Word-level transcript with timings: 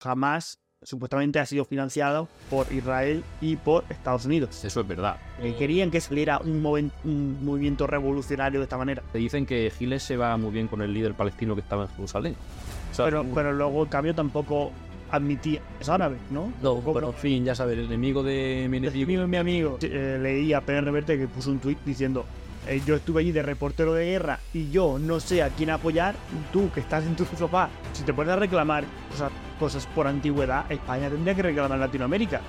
jamás 0.00 0.58
supuestamente 0.82 1.38
ha 1.38 1.44
sido 1.44 1.66
financiado 1.66 2.26
por 2.48 2.66
Israel 2.72 3.22
y 3.42 3.56
por 3.56 3.84
Estados 3.90 4.24
Unidos. 4.24 4.64
Eso 4.64 4.80
es 4.80 4.88
verdad. 4.88 5.16
Eh, 5.42 5.54
querían 5.58 5.90
que 5.90 6.00
saliera 6.00 6.38
un, 6.38 6.62
moven- 6.62 6.90
un 7.04 7.44
movimiento 7.44 7.86
revolucionario 7.86 8.60
de 8.60 8.64
esta 8.64 8.78
manera. 8.78 9.02
Te 9.12 9.18
dicen 9.18 9.44
que 9.44 9.70
Giles 9.78 10.02
se 10.02 10.16
va 10.16 10.36
muy 10.38 10.50
bien 10.52 10.68
con 10.68 10.80
el 10.80 10.94
líder 10.94 11.12
palestino 11.14 11.54
que 11.54 11.60
estaba 11.60 11.82
en 11.84 11.90
Jerusalén. 11.90 12.34
O 12.90 12.94
sea, 12.94 13.04
Pero, 13.04 13.26
pero 13.34 13.52
luego, 13.52 13.82
en 13.82 13.88
cambio, 13.90 14.14
tampoco 14.14 14.72
admitía 15.10 15.60
es 15.80 15.88
árabe, 15.88 16.16
¿no? 16.30 16.52
no, 16.62 16.76
bueno, 16.76 17.08
en 17.08 17.14
fin, 17.14 17.44
ya 17.44 17.54
sabes, 17.54 17.76
el 17.76 17.86
enemigo 17.86 18.22
de 18.22 18.66
mi 18.70 18.78
Mi 18.80 18.86
enemigo. 18.86 19.26
mi 19.26 19.36
amigo 19.36 19.78
eh, 19.82 20.18
leí 20.22 20.52
a 20.52 20.60
Pérez 20.60 20.84
Reverte 20.84 21.18
que 21.18 21.26
puso 21.26 21.50
un 21.50 21.58
tuit 21.58 21.78
diciendo 21.84 22.24
eh, 22.66 22.82
yo 22.86 22.94
estuve 22.96 23.20
allí 23.20 23.32
de 23.32 23.42
reportero 23.42 23.94
de 23.94 24.06
guerra 24.06 24.38
y 24.52 24.70
yo 24.70 24.98
no 24.98 25.20
sé 25.20 25.42
a 25.42 25.48
quién 25.50 25.70
apoyar, 25.70 26.14
tú 26.52 26.70
que 26.72 26.80
estás 26.80 27.04
en 27.04 27.16
tu 27.16 27.24
sofá, 27.38 27.68
si 27.92 28.02
te 28.02 28.12
pones 28.12 28.32
a 28.32 28.36
reclamar 28.36 28.84
cosas, 29.10 29.32
cosas 29.58 29.86
por 29.86 30.06
antigüedad, 30.06 30.70
España 30.70 31.08
tendría 31.08 31.34
que 31.34 31.42
reclamar 31.42 31.78
Latinoamérica. 31.78 32.40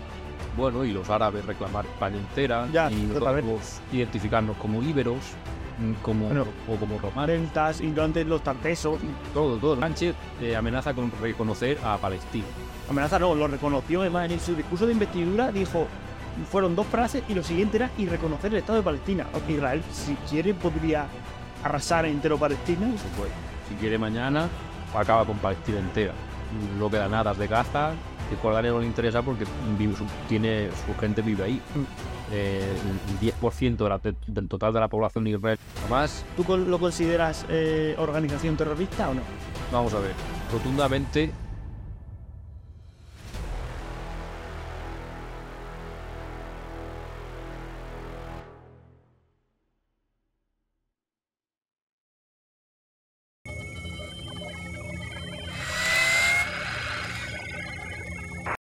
Bueno, 0.57 0.83
y 0.83 0.91
los 0.91 1.09
árabes 1.09 1.45
reclamar 1.45 1.85
España 1.85 2.17
entera. 2.17 2.67
Ya, 2.73 2.91
y 2.91 2.95
nosotros 2.95 3.79
identificarnos 3.93 4.57
como 4.57 4.83
íberos, 4.83 5.19
mm, 5.79 5.93
como, 6.01 6.25
Bueno. 6.25 6.45
o 6.67 6.75
como 6.75 6.99
romanos. 6.99 7.27
Rentas, 7.27 7.79
ignorantes, 7.79 8.27
los 8.27 8.43
tartesos. 8.43 8.99
Todo, 9.33 9.55
todo. 9.57 9.79
Sánchez 9.79 10.13
eh, 10.41 10.55
amenaza 10.55 10.93
con 10.93 11.09
reconocer 11.21 11.77
a 11.85 11.97
Palestina. 11.97 12.43
Amenaza 12.89 13.17
no, 13.17 13.33
lo 13.33 13.47
reconoció 13.47 14.01
además 14.01 14.29
en 14.29 14.41
su 14.41 14.53
discurso 14.53 14.85
de 14.85 14.91
investidura, 14.91 15.53
dijo, 15.53 15.87
fueron 16.49 16.75
dos 16.75 16.87
frases 16.87 17.23
y 17.27 17.33
lo 17.33 17.43
siguiente 17.43 17.77
era 17.77 17.89
y 17.97 18.07
reconocer 18.07 18.51
el 18.51 18.59
Estado 18.59 18.79
de 18.79 18.83
Palestina. 18.83 19.27
Israel, 19.47 19.83
si 19.91 20.15
quiere, 20.29 20.53
podría 20.53 21.05
arrasar 21.63 22.05
entero 22.05 22.37
Palestina. 22.37 22.87
Se 22.97 23.07
puede. 23.17 23.31
Si 23.69 23.75
quiere 23.75 23.97
mañana, 23.97 24.47
acaba 24.95 25.25
con 25.25 25.37
Palestina 25.37 25.79
entera. 25.79 26.13
No 26.77 26.89
queda 26.89 27.07
nada 27.07 27.33
de 27.33 27.47
Gaza. 27.47 27.91
Que 28.29 28.37
Jordania 28.37 28.71
no 28.71 28.79
le 28.79 28.85
interesa 28.85 29.21
porque 29.21 29.43
vive 29.77 29.93
su- 29.95 30.05
tiene, 30.29 30.69
su 30.85 30.97
gente 30.99 31.21
vive 31.21 31.43
ahí. 31.43 31.61
Mm. 31.75 31.83
Eh, 32.33 32.73
el 33.09 33.19
10% 33.19 33.83
de 33.83 33.89
la- 33.89 33.97
de- 33.97 34.15
del 34.27 34.47
total 34.47 34.71
de 34.71 34.79
la 34.79 34.87
población 34.87 35.25
de 35.25 35.31
Israel. 35.31 35.59
Además, 35.81 36.23
¿Tú 36.37 36.57
lo 36.57 36.79
consideras 36.79 37.45
eh, 37.49 37.93
organización 37.97 38.55
terrorista 38.55 39.09
o 39.09 39.13
no? 39.15 39.21
vamos 39.69 39.93
a 39.93 39.99
ver, 39.99 40.11
rotundamente 40.51 41.31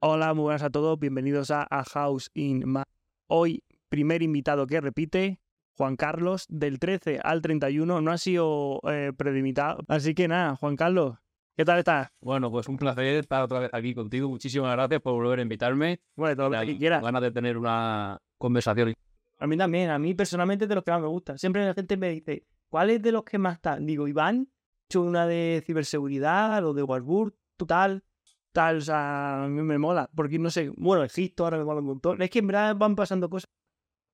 Hola, 0.07 0.35
muy 0.35 0.43
buenas 0.43 0.63
a 0.63 0.69
todos, 0.69 0.99
bienvenidos 0.99 1.51
a, 1.51 1.67
A 1.71 1.83
House 1.83 2.31
in 2.35 2.69
Ma. 2.69 2.83
Hoy, 3.27 3.65
primer 3.89 4.23
invitado 4.23 4.67
que 4.67 4.79
repite, 4.79 5.41
Juan 5.79 5.97
Carlos, 5.97 6.45
del 6.51 6.79
13 6.79 7.21
al 7.25 7.41
31, 7.41 8.03
no 8.03 8.11
ha 8.13 8.19
sido 8.19 8.81
eh, 8.87 9.15
prelimitado. 9.17 9.83
Así 9.89 10.15
que 10.15 10.29
nada, 10.29 10.57
Juan 10.57 10.77
Carlos, 10.77 11.17
¿qué 11.57 11.65
tal 11.65 11.79
estás? 11.79 12.09
Bueno, 12.21 12.51
pues 12.51 12.69
un 12.69 12.77
placer 12.77 13.17
estar 13.17 13.45
otra 13.45 13.61
vez 13.61 13.71
aquí 13.73 13.95
contigo. 13.95 14.29
Muchísimas 14.29 14.73
gracias 14.73 15.01
por 15.01 15.15
volver 15.15 15.39
a 15.39 15.43
invitarme. 15.43 16.03
Bueno, 16.17 16.37
todo 16.37 16.51
lo 16.51 16.61
que 16.67 16.77
quieras. 16.77 17.03
Ganas 17.03 17.23
de 17.23 17.31
tener 17.31 17.57
una 17.57 18.19
conversación. 18.37 18.93
A 19.39 19.47
mí 19.47 19.57
también, 19.57 19.89
a 19.89 19.99
mí 19.99 20.13
personalmente 20.13 20.67
es 20.67 20.69
de 20.69 20.75
los 20.75 20.85
que 20.85 20.91
más 20.91 21.01
me 21.01 21.09
gusta. 21.09 21.39
Siempre 21.39 21.65
la 21.65 21.73
gente 21.73 21.97
me 21.97 22.11
dice, 22.11 22.45
¿cuál 22.69 22.91
es 22.91 23.01
de 23.01 23.11
los 23.11 23.25
que 23.25 23.39
más 23.39 23.55
está? 23.55 23.79
Digo, 23.79 24.07
Iván, 24.07 24.51
he 24.51 24.85
hecho 24.85 25.01
una 25.01 25.27
de 25.27 25.63
ciberseguridad, 25.65 26.63
o 26.67 26.75
de 26.75 26.83
Warburg, 26.83 27.33
tal, 27.67 28.05
tal, 28.55 28.79
o 28.79 28.81
sea, 28.81 29.45
a 29.45 29.49
mí 29.49 29.61
me 29.63 29.77
mola. 29.79 30.09
Porque 30.15 30.39
no 30.39 30.49
sé, 30.51 30.71
bueno, 30.77 31.05
Egipto 31.05 31.45
ahora 31.45 31.59
me 31.59 31.65
mola 31.65 31.81
un 31.81 31.87
montón. 31.87 32.23
Es 32.23 32.31
que 32.31 32.39
en 32.39 32.47
verdad 32.47 32.75
van 32.77 32.97
pasando 32.97 33.29
cosas. 33.29 33.51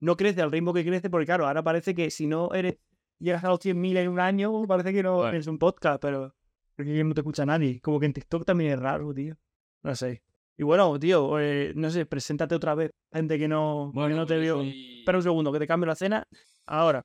No 0.00 0.16
crece 0.16 0.40
al 0.42 0.50
ritmo 0.50 0.72
que 0.72 0.84
crece, 0.84 1.10
porque 1.10 1.26
claro, 1.26 1.46
ahora 1.46 1.62
parece 1.62 1.94
que 1.94 2.10
si 2.10 2.26
no 2.26 2.52
eres, 2.54 2.78
llegas 3.20 3.44
a 3.44 3.48
los 3.50 3.60
100.000 3.60 3.96
en 3.98 4.08
un 4.08 4.18
año, 4.18 4.66
parece 4.66 4.92
que 4.92 5.02
no 5.02 5.18
Bueno. 5.18 5.38
es 5.38 5.46
un 5.46 5.58
podcast, 5.58 6.00
pero 6.02 6.34
porque 6.74 7.04
no 7.04 7.12
te 7.14 7.20
escucha 7.20 7.44
nadie. 7.46 7.80
Como 7.80 8.00
que 8.00 8.06
en 8.06 8.14
TikTok 8.14 8.44
también 8.46 8.72
es 8.72 8.80
raro, 8.80 9.12
tío. 9.14 9.36
No 9.82 9.94
sé. 9.94 10.22
Y 10.56 10.62
bueno, 10.62 10.98
tío, 10.98 11.38
eh, 11.38 11.72
no 11.76 11.90
sé, 11.90 12.06
preséntate 12.06 12.54
otra 12.54 12.74
vez. 12.74 12.90
Gente 13.12 13.38
que 13.38 13.46
no, 13.48 13.92
que 13.94 14.08
no 14.14 14.26
te 14.26 14.38
vio. 14.38 14.56
soy- 14.56 14.98
Espera 15.00 15.18
un 15.18 15.22
segundo, 15.24 15.52
que 15.52 15.58
te 15.58 15.66
cambio 15.66 15.86
la 15.86 15.94
cena. 15.94 16.26
Ahora. 16.66 17.04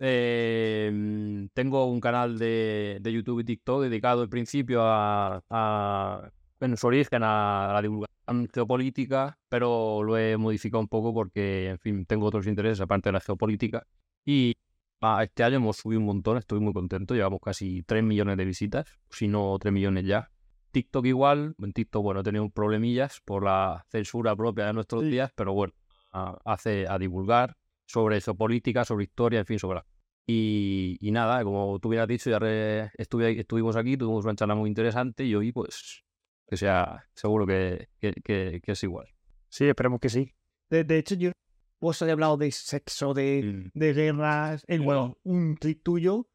Eh, 0.00 0.90
mm, 0.92 1.46
tengo 1.54 1.86
un 1.86 2.00
canal 2.00 2.38
de, 2.38 2.98
de 3.00 3.12
YouTube 3.12 3.40
y 3.40 3.44
TikTok 3.44 3.82
dedicado 3.82 4.22
al 4.22 4.28
principio 4.28 4.82
a, 4.82 5.42
a- 5.48 6.30
en 6.60 6.76
su 6.76 6.86
origen 6.86 7.22
a 7.22 7.70
la 7.74 7.82
divulgación 7.82 8.48
geopolítica, 8.52 9.38
pero 9.48 10.02
lo 10.02 10.16
he 10.18 10.36
modificado 10.36 10.80
un 10.80 10.88
poco 10.88 11.12
porque, 11.14 11.68
en 11.70 11.78
fin, 11.78 12.06
tengo 12.06 12.26
otros 12.26 12.46
intereses 12.46 12.80
aparte 12.80 13.08
de 13.08 13.12
la 13.14 13.20
geopolítica. 13.20 13.86
Y 14.24 14.54
ah, 15.00 15.22
este 15.22 15.44
año 15.44 15.56
hemos 15.56 15.76
subido 15.76 16.00
un 16.00 16.06
montón, 16.06 16.38
estoy 16.38 16.60
muy 16.60 16.72
contento, 16.72 17.14
llevamos 17.14 17.40
casi 17.42 17.82
3 17.82 18.02
millones 18.02 18.36
de 18.36 18.44
visitas, 18.44 18.86
si 19.10 19.28
no 19.28 19.56
3 19.60 19.72
millones 19.72 20.04
ya. 20.06 20.30
TikTok 20.72 21.06
igual, 21.06 21.54
en 21.62 21.72
TikTok, 21.72 22.02
bueno, 22.02 22.20
he 22.20 22.24
tenido 22.24 22.48
problemillas 22.50 23.20
por 23.24 23.44
la 23.44 23.84
censura 23.88 24.34
propia 24.36 24.66
de 24.66 24.72
nuestros 24.74 25.02
Sí. 25.04 25.10
días, 25.10 25.30
pero 25.34 25.54
bueno, 25.54 25.72
a- 26.12 26.38
hace 26.44 26.86
a 26.88 26.98
divulgar 26.98 27.56
sobre 27.86 28.20
geopolítica, 28.20 28.84
sobre 28.84 29.04
historia, 29.04 29.38
en 29.40 29.46
fin, 29.46 29.58
sobre... 29.58 29.76
la- 29.76 29.86
Y, 30.28 30.96
y 31.00 31.12
nada, 31.12 31.44
como 31.44 31.78
tú 31.78 31.88
hubieras 31.88 32.08
dicho, 32.08 32.28
ya 32.30 32.38
re- 32.40 32.90
estuve, 32.98 33.38
estuvimos 33.38 33.76
aquí, 33.76 33.96
tuvimos 33.96 34.24
una 34.24 34.34
charla 34.34 34.56
muy 34.56 34.68
interesante 34.68 35.24
y 35.24 35.34
hoy, 35.36 35.52
pues, 35.52 36.02
que 36.46 36.56
sea, 36.56 37.04
seguro 37.14 37.46
que, 37.46 37.88
que, 38.00 38.12
que- 38.24 38.60
que 38.62 38.72
es 38.72 38.82
igual. 38.82 39.08
Sí, 39.48 39.64
esperemos 39.64 40.00
que 40.00 40.08
sí. 40.08 40.32
De, 40.70 40.84
de 40.84 40.98
hecho, 40.98 41.14
yo 41.14 41.32
vos 41.80 42.00
has 42.02 42.08
hablado 42.10 42.36
de 42.36 42.50
sexo, 42.50 43.14
de, 43.14 43.70
de 43.74 43.92
guerras. 43.92 44.64
El, 44.66 44.80
bueno, 44.82 45.16
un 45.24 45.56
tweet 45.56 45.76
tuyo 45.82 46.26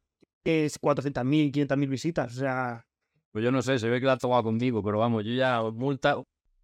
que 0.43 0.65
es 0.65 0.79
400.000, 0.79 1.51
500.000 1.51 1.87
visitas. 1.89 2.35
O 2.35 2.39
sea, 2.39 2.85
Pues 3.31 3.43
yo 3.43 3.51
no 3.51 3.61
sé, 3.61 3.77
se 3.79 3.89
ve 3.89 3.99
que 3.99 4.05
la 4.05 4.13
has 4.13 4.19
tomado 4.19 4.43
conmigo, 4.43 4.81
pero 4.83 4.97
vamos, 4.99 5.23
yo 5.23 5.33
ya 5.33 5.61
multa, 5.61 6.15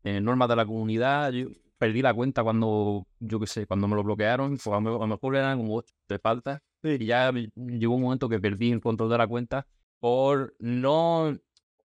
eh, 0.03 0.19
normas 0.21 0.49
de 0.49 0.55
la 0.55 0.65
comunidad, 0.65 1.31
yo 1.31 1.47
perdí 1.77 2.01
la 2.01 2.13
cuenta 2.13 2.43
cuando, 2.43 3.05
yo 3.19 3.39
qué 3.39 3.45
sé, 3.47 3.67
cuando 3.67 3.87
me 3.87 3.95
lo 3.95 4.03
bloquearon, 4.03 4.57
pues 4.57 4.67
a 4.67 4.79
lo 4.81 5.05
mejor- 5.07 5.35
eran 5.35 5.59
como 5.59 5.83
de 6.07 6.19
falta, 6.19 6.61
Sí. 6.81 6.97
y 6.99 7.05
ya 7.05 7.31
llegó 7.31 7.95
un 7.95 8.01
momento 8.01 8.27
que 8.29 8.39
perdí 8.39 8.71
el 8.71 8.81
control 8.81 9.09
de 9.11 9.17
la 9.19 9.27
cuenta 9.27 9.67
por 9.99 10.55
no 10.59 11.37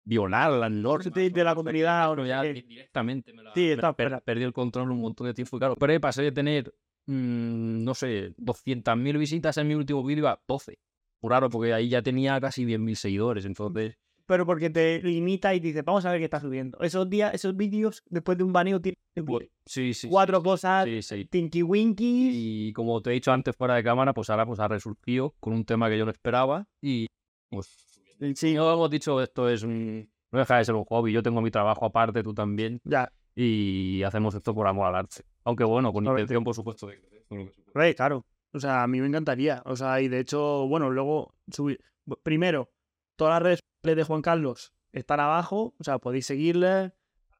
violar 0.04 0.52
las 0.52 0.70
normas. 0.70 1.12
de, 1.12 1.30
de 1.30 1.44
la 1.44 1.54
comunidad. 1.54 2.10
Pero 2.10 2.26
ya 2.26 2.42
qué. 2.42 2.54
directamente 2.54 3.32
me 3.32 3.42
la 3.42 3.54
Sí, 3.54 3.70
está, 3.70 3.92
per- 3.92 4.22
perdí 4.24 4.42
el 4.44 4.52
control 4.52 4.90
un 4.90 5.00
montón 5.00 5.26
de 5.26 5.34
tiempo 5.34 5.56
y 5.56 5.58
claro, 5.60 5.76
pero 5.76 6.00
pasé 6.00 6.22
de 6.22 6.32
tener, 6.32 6.74
mm, 7.06 7.84
no 7.84 7.94
sé, 7.94 8.34
200.000 8.36 9.18
visitas 9.18 9.56
en 9.58 9.68
mi 9.68 9.74
último 9.74 10.04
vídeo 10.04 10.28
a 10.28 10.40
12. 10.46 10.78
Muy 11.20 11.30
raro, 11.30 11.48
porque 11.50 11.72
ahí 11.72 11.88
ya 11.88 12.02
tenía 12.02 12.40
casi 12.40 12.64
10.000 12.64 12.96
seguidores, 12.96 13.44
entonces... 13.44 13.96
Pero 14.26 14.46
porque 14.46 14.70
te 14.70 15.02
limita 15.02 15.52
y 15.54 15.60
dices, 15.60 15.84
vamos 15.84 16.04
a 16.06 16.10
ver 16.10 16.20
qué 16.20 16.24
está 16.24 16.40
subiendo. 16.40 16.78
Esos 16.80 17.10
días, 17.10 17.34
esos 17.34 17.56
vídeos, 17.56 18.02
después 18.08 18.38
de 18.38 18.44
un 18.44 18.52
baneo, 18.52 18.80
tienen 18.80 18.96
Pues, 19.26 19.48
sí, 19.66 19.92
sí. 19.94 20.08
cuatro 20.08 20.38
sí, 20.38 20.44
cosas, 20.44 20.84
Sí, 20.84 21.02
sí. 21.02 21.24
tinky 21.26 21.62
winky. 21.62 22.30
Y 22.32 22.72
como 22.72 23.02
te 23.02 23.10
he 23.10 23.12
dicho 23.14 23.32
antes 23.32 23.54
fuera 23.54 23.74
de 23.74 23.82
cámara, 23.84 24.14
pues 24.14 24.30
ahora 24.30 24.46
pues 24.46 24.58
ha 24.60 24.68
resurgido 24.68 25.34
con 25.40 25.52
un 25.52 25.64
tema 25.64 25.88
que 25.90 25.98
yo 25.98 26.04
no 26.04 26.12
esperaba 26.12 26.66
y 26.80 27.06
pues 27.50 27.91
Sí, 28.34 28.54
no 28.54 28.72
hemos 28.72 28.90
dicho 28.90 29.20
esto 29.20 29.48
es 29.48 29.62
un 29.62 30.08
no 30.30 30.38
deja 30.38 30.56
de 30.58 30.64
ser 30.64 30.74
un 30.74 30.84
hobby, 30.84 31.12
yo 31.12 31.22
tengo 31.22 31.40
mi 31.42 31.50
trabajo 31.50 31.84
aparte, 31.84 32.22
tú 32.22 32.32
también 32.32 32.80
ya. 32.84 33.12
y 33.34 34.02
hacemos 34.02 34.34
esto 34.34 34.54
por 34.54 34.66
amor 34.66 34.86
al 34.86 34.94
arte. 34.96 35.22
Aunque 35.44 35.64
bueno, 35.64 35.92
con 35.92 36.06
intención 36.06 36.42
por 36.44 36.54
supuesto 36.54 36.86
de. 36.86 37.00
Hombre, 37.74 37.94
claro. 37.94 38.24
O 38.52 38.60
sea, 38.60 38.82
a 38.82 38.86
mí 38.86 39.00
me 39.00 39.06
encantaría. 39.08 39.62
O 39.66 39.76
sea, 39.76 40.00
y 40.00 40.08
de 40.08 40.20
hecho, 40.20 40.66
bueno, 40.68 40.90
luego 40.90 41.34
subir. 41.50 41.80
Primero, 42.22 42.70
todas 43.16 43.42
las 43.42 43.60
redes 43.82 43.96
de 43.96 44.04
Juan 44.04 44.22
Carlos 44.22 44.72
están 44.92 45.20
abajo. 45.20 45.74
O 45.78 45.84
sea, 45.84 45.98
podéis 45.98 46.26
seguirle. 46.26 46.92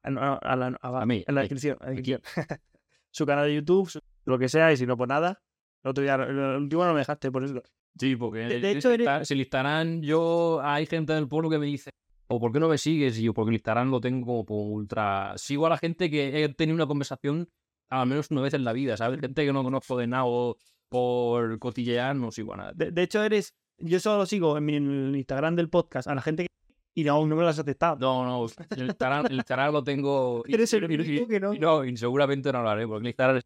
en- 0.03 0.19
A, 0.19 0.35
a 0.35 0.57
la, 0.57 0.77
a- 0.81 1.03
A 1.03 1.07
mí, 1.07 1.25
en 1.27 1.35
la 1.35 1.43
aquí, 1.43 1.55
descripción. 1.55 1.79
en 1.81 1.87
la 1.87 1.93
descripción. 1.95 2.23
su 3.11 3.25
canal 3.27 3.47
de 3.47 3.55
YouTube, 3.57 3.89
su- 3.91 4.01
lo 4.25 4.39
que 4.39 4.49
sea, 4.49 4.73
y 4.73 4.77
si 4.77 4.87
no, 4.87 4.97
pues 4.97 5.09
nada. 5.09 5.43
El 5.85 5.91
otro 5.91 6.03
día, 6.03 6.15
el 6.15 6.37
último 6.63 6.85
no 6.85 6.93
me 6.93 7.01
dejaste 7.01 7.31
por 7.31 7.45
eso. 7.45 7.63
Sí, 7.99 8.17
porque 8.17 8.39
De- 8.41 8.57
el- 8.57 8.63
de 8.63 8.71
hecho, 8.73 8.91
si 9.25 9.35
el 9.35 9.41
Instagram, 9.41 10.01
yo 10.01 10.61
hay 10.63 10.87
gente 10.87 11.13
del 11.13 11.29
pueblo 11.29 11.51
que 11.51 11.59
me 11.59 11.67
dice 11.67 11.91
o 12.29 12.41
por 12.41 12.51
qué 12.53 12.59
no 12.61 12.69
me 12.69 12.79
sigues 12.79 13.19
y 13.19 13.25
yo 13.25 13.35
porque 13.35 13.51
el 13.51 13.55
Instagram 13.57 13.91
lo 13.91 14.01
tengo 14.01 14.25
como 14.27 14.45
por 14.47 14.57
ultra 14.71 15.35
sigo 15.37 15.67
a 15.67 15.71
la 15.71 15.77
gente 15.79 16.11
que 16.11 16.45
he 16.45 16.49
tenido 16.55 16.75
una 16.77 16.87
conversación 16.87 17.49
al 17.91 18.07
menos 18.07 18.31
una 18.31 18.41
vez 18.41 18.55
en 18.55 18.65
la 18.65 18.73
vida, 18.73 18.97
¿sabes? 18.97 19.21
Gente 19.21 19.45
que 19.45 19.53
no 19.53 19.63
conozco 19.63 19.99
de 19.99 20.07
nada 20.07 20.25
o 20.25 20.57
por 20.89 21.59
cotillear 21.59 22.17
no 22.17 22.31
sigo 22.31 22.55
a 22.55 22.57
nada. 22.57 22.73
De, 22.75 22.91
de 22.91 23.03
hecho, 23.03 23.23
eres. 23.23 23.53
Yo 23.79 24.01
solo 24.01 24.25
sigo 24.27 24.57
en 24.57 24.65
mi 24.65 24.77
en 24.77 25.15
Instagram 25.15 25.57
del 25.57 25.69
podcast 25.69 26.09
a 26.09 26.15
la 26.15 26.23
gente 26.23 26.45
que. 26.45 26.49
Y 26.95 27.05
no, 27.05 27.27
no 27.27 27.37
me 27.37 27.43
lo 27.43 27.49
has 27.49 27.59
aceptado. 27.59 27.97
No, 27.99 28.25
no, 28.25 28.47
el 28.77 28.87
Instagram, 28.87 29.27
el 29.27 29.37
Instagram 29.37 29.73
lo 29.73 29.85
tengo. 29.85 30.43
y- 30.47 30.55
Eres 30.55 30.73
el 30.75 30.91
y- 30.91 30.95
único 30.95 31.27
que 31.29 31.41
no. 31.41 31.53
y 31.55 31.59
no, 31.59 31.85
y 31.85 31.97
seguramente 31.97 32.51
no 32.53 32.63
lo 32.63 32.69
haré, 32.71 32.87
porque 32.87 33.03
el 33.05 33.09
Instagram 33.09 33.37
es 33.39 33.45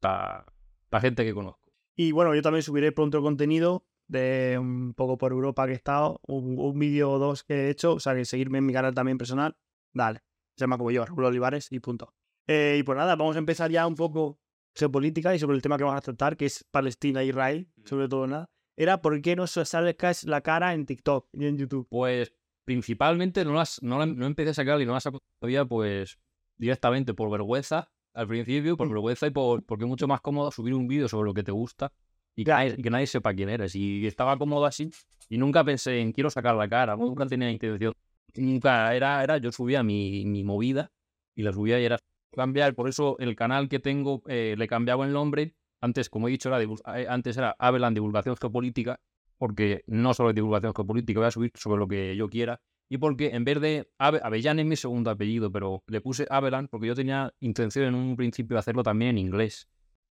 para, 0.00 0.44
para 0.90 1.00
gente 1.00 1.24
que 1.24 1.32
conozco. 1.34 1.60
Y 1.96 2.12
bueno, 2.12 2.34
yo 2.34 2.42
también 2.42 2.62
subiré 2.62 2.92
pronto 2.92 3.22
contenido 3.22 3.84
de 4.06 4.56
un 4.60 4.94
poco 4.94 5.18
por 5.18 5.32
Europa 5.32 5.66
que 5.66 5.72
he 5.72 5.76
estado, 5.76 6.20
un, 6.26 6.58
un 6.58 6.78
vídeo 6.78 7.10
o 7.10 7.18
dos 7.18 7.42
que 7.42 7.54
he 7.54 7.70
hecho, 7.70 7.94
o 7.94 8.00
sea 8.00 8.14
que 8.14 8.24
seguirme 8.24 8.58
en 8.58 8.66
mi 8.66 8.72
canal 8.72 8.94
también 8.94 9.18
personal. 9.18 9.56
Dale. 9.92 10.20
Se 10.56 10.62
llama 10.62 10.78
como 10.78 10.90
yo, 10.90 11.04
Raúl 11.04 11.24
Olivares 11.24 11.68
y 11.72 11.80
punto. 11.80 12.14
Eh, 12.46 12.76
y 12.78 12.82
pues 12.82 12.96
nada, 12.96 13.16
vamos 13.16 13.36
a 13.36 13.38
empezar 13.40 13.70
ya 13.70 13.86
un 13.86 13.94
poco 13.94 14.38
geopolítica 14.74 15.34
y 15.34 15.38
sobre 15.38 15.56
el 15.56 15.62
tema 15.62 15.76
que 15.78 15.84
vamos 15.84 15.98
a 15.98 16.02
tratar, 16.02 16.36
que 16.36 16.46
es 16.46 16.64
Palestina 16.70 17.22
e 17.22 17.26
Israel, 17.26 17.68
sobre 17.84 18.08
todo 18.08 18.26
nada. 18.26 18.50
Era 18.76 19.00
por 19.00 19.20
qué 19.22 19.34
no 19.36 19.46
sacas 19.46 20.24
la 20.24 20.42
cara 20.42 20.74
en 20.74 20.84
TikTok 20.86 21.28
y 21.32 21.46
en 21.46 21.56
YouTube. 21.56 21.88
Pues 21.88 22.32
principalmente 22.64 23.44
no, 23.44 23.54
las, 23.54 23.82
no, 23.82 23.98
la- 23.98 24.06
no 24.06 24.26
empecé 24.26 24.50
a 24.50 24.54
sacar 24.54 24.80
y 24.80 24.86
no 24.86 24.92
las 24.92 25.02
saco 25.04 25.18
todavía, 25.40 25.64
pues 25.64 26.18
directamente 26.58 27.14
por 27.14 27.30
vergüenza 27.30 27.90
al 28.16 28.26
principio, 28.26 28.76
por 28.76 28.88
Mm. 28.88 28.90
vergüenza 28.92 29.26
y 29.26 29.30
por, 29.30 29.62
porque 29.64 29.84
es 29.84 29.88
mucho 29.88 30.08
más 30.08 30.20
cómodo 30.20 30.50
subir 30.50 30.74
un 30.74 30.88
vídeo 30.88 31.08
sobre 31.08 31.26
lo 31.26 31.34
que 31.34 31.42
te 31.44 31.52
gusta 31.52 31.92
y 32.34 32.44
que, 32.44 32.50
nadie, 32.50 32.76
que 32.76 32.90
nadie 32.90 33.06
sepa 33.06 33.34
quién 33.34 33.48
eres. 33.48 33.74
Y 33.74 34.06
estaba 34.06 34.36
cómodo 34.38 34.64
así 34.64 34.90
y 35.28 35.38
nunca 35.38 35.62
pensé 35.64 36.00
en 36.00 36.12
quiero 36.12 36.30
sacar 36.30 36.54
la 36.56 36.68
cara, 36.68 36.96
nunca 36.96 37.26
tenía 37.26 37.50
intención. 37.50 37.94
Nunca 38.34 38.94
era, 38.94 39.22
era 39.22 39.38
yo 39.38 39.52
subía 39.52 39.82
mi, 39.82 40.24
mi 40.26 40.44
movida 40.44 40.90
y 41.34 41.42
la 41.42 41.52
subía 41.52 41.80
y 41.80 41.84
era 41.84 41.98
cambiar. 42.32 42.74
Por 42.74 42.88
eso 42.88 43.16
el 43.18 43.34
canal 43.36 43.68
que 43.68 43.78
tengo 43.78 44.22
eh, 44.26 44.54
le 44.58 44.66
cambiaba 44.68 45.06
el 45.06 45.12
nombre. 45.12 45.54
Antes, 45.80 46.08
como 46.08 46.28
he 46.28 46.30
dicho, 46.30 46.48
era 46.54 46.62
eh, 46.62 47.06
antes 47.08 47.36
era 47.36 47.54
Avelan 47.58 47.94
Divulgación 47.94 48.36
Geopolítica, 48.36 48.98
porque 49.38 49.84
no 49.86 50.14
solo 50.14 50.30
es 50.30 50.34
divulgación 50.34 50.74
geopolítica, 50.74 51.20
voy 51.20 51.26
a 51.28 51.30
subir 51.30 51.52
sobre 51.54 51.78
lo 51.78 51.86
que 51.86 52.16
yo 52.16 52.28
quiera. 52.28 52.60
Y 52.88 52.98
porque 52.98 53.30
en 53.34 53.44
vez 53.44 53.60
de 53.60 53.90
Ave, 53.98 54.20
Avellán 54.22 54.58
es 54.58 54.66
mi 54.66 54.76
segundo 54.76 55.10
apellido, 55.10 55.50
pero 55.50 55.82
le 55.86 56.00
puse 56.00 56.26
Avelan 56.30 56.68
porque 56.68 56.86
yo 56.86 56.94
tenía 56.94 57.34
intención 57.40 57.86
en 57.86 57.94
un 57.94 58.16
principio 58.16 58.54
de 58.54 58.60
hacerlo 58.60 58.82
también 58.82 59.12
en 59.12 59.18
inglés. 59.18 59.68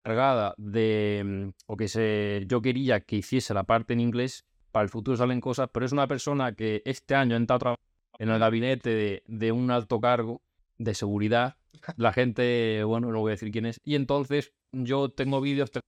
Cargada 0.03 0.55
de. 0.57 1.21
mm, 1.23 1.49
o 1.67 1.77
que 1.77 1.87
se, 1.87 2.43
yo 2.47 2.61
quería 2.61 3.01
que 3.01 3.17
hiciese 3.17 3.53
la 3.53 3.63
parte 3.63 3.93
en 3.93 3.99
inglés, 3.99 4.45
para 4.71 4.83
el 4.83 4.89
futuro 4.89 5.17
salen 5.17 5.41
cosas, 5.41 5.69
pero 5.71 5.85
es 5.85 5.91
una 5.91 6.07
persona 6.07 6.53
que 6.53 6.81
este 6.85 7.13
año 7.13 7.35
ha 7.35 7.37
entrado 7.37 7.75
en 8.17 8.29
el 8.29 8.39
gabinete 8.39 8.89
de, 8.89 9.23
de 9.27 9.51
un 9.51 9.69
alto 9.69 9.99
cargo 9.99 10.41
de 10.77 10.93
seguridad. 10.93 11.57
La 11.97 12.13
gente, 12.13 12.83
bueno, 12.83 13.11
no 13.11 13.19
voy 13.19 13.31
a 13.31 13.33
decir 13.33 13.51
quién 13.51 13.65
es. 13.65 13.79
Y 13.83 13.95
entonces 13.95 14.53
yo 14.71 15.09
tengo 15.09 15.41
vídeos, 15.41 15.71
tengo 15.71 15.85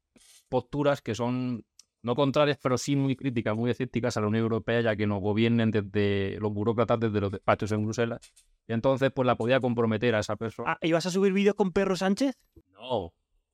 posturas 0.50 1.02
que 1.02 1.16
son 1.16 1.66
no 2.04 2.16
contrarias, 2.16 2.58
pero 2.62 2.78
sí 2.78 2.96
muy 2.96 3.16
críticas, 3.16 3.56
muy 3.56 3.72
escépticas 3.72 4.16
a 4.18 4.22
la 4.22 4.28
Unión 4.28 4.44
Europea, 4.44 4.82
ya 4.82 4.96
que 4.96 5.08
nos 5.08 5.22
gobiernen 5.22 5.72
desde 5.72 6.38
los 6.40 6.54
burócratas 6.54 7.00
desde 7.00 7.20
los 7.22 7.32
despachos 7.32 7.72
en 7.72 7.84
Bruselas. 7.84 8.20
Y 8.68 8.74
entonces, 8.74 9.12
pues 9.14 9.26
la 9.26 9.36
podía 9.36 9.60
comprometer 9.60 10.14
a 10.16 10.20
esa 10.20 10.36
persona. 10.36 10.74
Ah, 10.74 10.78
¿y 10.82 10.92
vas 10.92 11.06
a 11.06 11.10
subir 11.12 11.34
vídeos 11.34 11.56
con 11.56 11.72
Perro 11.72 11.96
Sánchez? 11.96 12.38
No. 12.72 13.14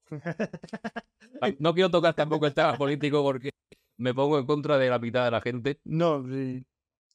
No 1.59 1.73
quiero 1.73 1.89
tocar 1.89 2.13
tampoco 2.15 2.47
el 2.47 2.53
tema 2.53 2.75
político 2.77 3.23
porque 3.23 3.51
me 3.97 4.13
pongo 4.13 4.39
en 4.39 4.45
contra 4.45 4.77
de 4.77 4.89
la 4.89 4.99
mitad 4.99 5.25
de 5.25 5.31
la 5.31 5.41
gente 5.41 5.79
No, 5.85 6.23
sí. 6.27 6.65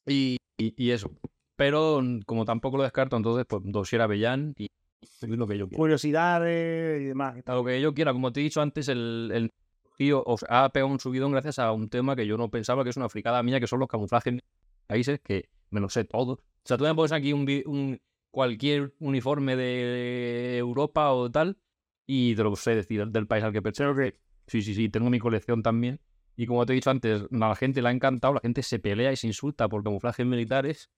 y, 0.05 0.37
y- 0.57 0.73
y 0.77 0.91
eso. 0.91 1.11
Pero 1.55 2.01
mm, 2.01 2.21
como 2.21 2.45
tampoco 2.45 2.77
lo 2.77 2.83
descarto, 2.83 3.15
entonces, 3.17 3.45
pues 3.47 3.61
dosier 3.65 4.01
Avellán 4.01 4.53
y 4.57 4.67
subir 5.03 5.37
lo 5.37 5.47
que 5.47 5.57
yo 5.57 5.67
quiera. 5.67 5.77
Curiosidades 5.77 7.01
y 7.01 7.05
demás. 7.05 7.35
A 7.45 7.53
lo 7.53 7.63
que 7.63 7.79
yo 7.81 7.93
quiera. 7.93 8.13
Como 8.13 8.31
te 8.33 8.39
he 8.39 8.43
dicho 8.43 8.61
antes, 8.61 8.87
el, 8.89 9.31
el 9.33 9.51
tío 9.95 10.23
o 10.25 10.37
sea, 10.37 10.65
ha 10.65 10.69
pegado 10.69 10.91
un 10.91 10.99
subidón 10.99 11.31
gracias 11.31 11.59
a 11.59 11.71
un 11.71 11.89
tema 11.89 12.15
que 12.15 12.27
yo 12.27 12.37
no 12.37 12.49
pensaba 12.49 12.83
que 12.83 12.89
es 12.91 12.97
una 12.97 13.09
fricada 13.09 13.41
mía, 13.43 13.59
que 13.59 13.67
son 13.67 13.79
los 13.79 13.87
camuflajes 13.89 14.33
en 14.33 14.41
países 14.87 15.19
que 15.21 15.49
me 15.69 15.79
lo 15.79 15.89
sé 15.89 16.03
todo. 16.05 16.33
O 16.33 16.39
sea, 16.67 16.77
tú 16.77 16.83
me 16.83 16.93
pones 16.95 17.11
aquí 17.11 17.33
un, 17.33 17.47
un 17.65 17.99
cualquier 18.31 18.93
uniforme 18.99 19.55
de 19.55 20.57
Europa 20.57 21.11
o 21.13 21.29
tal 21.31 21.57
y 22.05 22.35
te 22.35 22.43
lo 22.43 22.55
sé 22.55 22.75
decir 22.75 23.07
del 23.07 23.27
país 23.27 23.43
al 23.43 23.51
que 23.53 23.61
pertenece. 23.61 24.19
Sí, 24.47 24.61
sí, 24.61 24.75
sí, 24.75 24.89
tengo 24.89 25.09
mi 25.09 25.19
colección 25.19 25.63
también. 25.63 25.99
Y 26.35 26.45
como 26.45 26.65
te 26.65 26.73
he 26.73 26.75
dicho 26.75 26.89
antes, 26.89 27.21
a 27.23 27.27
la 27.37 27.55
gente 27.55 27.81
le 27.81 27.87
ha 27.87 27.91
encantado, 27.91 28.33
la 28.35 28.41
gente 28.41 28.61
se 28.61 28.77
pelea 28.79 29.11
y 29.11 29.15
se 29.15 29.27
insulta 29.27 29.67
por 29.69 29.83
camuflajes 29.83 30.25
militares. 30.25 30.89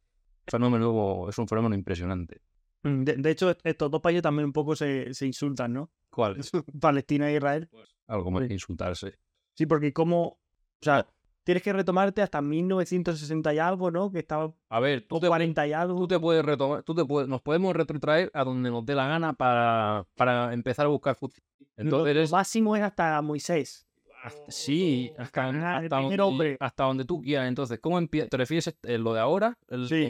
Fenómeno, 0.48 1.28
es 1.30 1.38
un 1.38 1.48
fenómeno 1.48 1.76
impresionante. 1.76 2.42
Mm, 2.84 3.04
De, 3.04 3.16
de 3.18 3.32
hecho, 3.32 3.50
est- 3.50 3.60
estos 3.64 3.92
dos 3.92 4.02
países 4.02 4.22
también 4.24 4.46
un 4.46 4.54
poco 4.54 4.76
se, 4.76 5.14
se 5.14 5.26
insultan, 5.26 5.74
¿no? 5.74 5.92
¿Cuál? 6.18 6.38
Palestina 6.82 7.30
e 7.30 7.36
Israel. 7.36 7.70
Algo 8.08 8.24
como 8.24 8.42
Sí. 8.42 8.48
insultarse. 8.52 9.20
Sí, 9.54 9.68
porque 9.68 9.94
como... 9.94 10.24
O 10.26 10.40
sea, 10.82 11.06
tienes 11.44 11.62
que 11.62 11.72
retomarte 11.74 12.24
hasta 12.24 12.42
1960 12.42 13.54
y 13.54 13.60
algo, 13.60 13.92
¿no? 13.92 14.12
Que 14.12 14.18
estaba... 14.20 14.52
A 14.70 14.80
ver, 14.80 15.06
tú 15.08 15.20
te, 15.20 15.28
40 15.28 15.68
y 15.68 15.74
algo. 15.74 16.00
tú 16.00 16.08
te 16.08 16.20
puedes 16.20 16.44
retomar, 16.44 16.82
tú 16.82 16.96
te 16.96 17.06
puedes, 17.06 17.30
nos 17.30 17.42
podemos 17.44 17.76
retrotraer 17.76 18.32
a 18.34 18.44
donde 18.44 18.72
nos 18.72 18.84
dé 18.84 18.96
la 18.96 19.08
gana 19.08 19.34
para, 19.34 20.08
para 20.16 20.54
empezar 20.54 20.88
a 20.88 20.90
buscar 20.90 21.16
justicia. 21.16 21.44
Entonces, 21.76 22.32
Lo 22.32 22.38
máximo 22.38 22.76
es 22.76 22.82
hasta 22.82 23.22
Moisés. 23.22 23.88
hasta- 24.24 24.52
sí, 24.52 25.12
hasta, 25.20 25.44
Ah, 25.50 25.78
hasta 25.78 25.96
donde, 26.02 26.22
hombre. 26.22 26.58
hasta 26.60 26.84
donde 26.84 27.06
tú 27.06 27.22
quieras. 27.22 27.48
Entonces, 27.48 27.80
¿cómo 27.80 28.00
empieza? 28.00 28.28
¿Te 28.30 28.38
refieres 28.38 28.68
a 28.68 28.74
lo 28.98 29.14
de 29.14 29.20
ahora? 29.20 29.56
El- 29.68 29.88
Sí. 29.88 30.10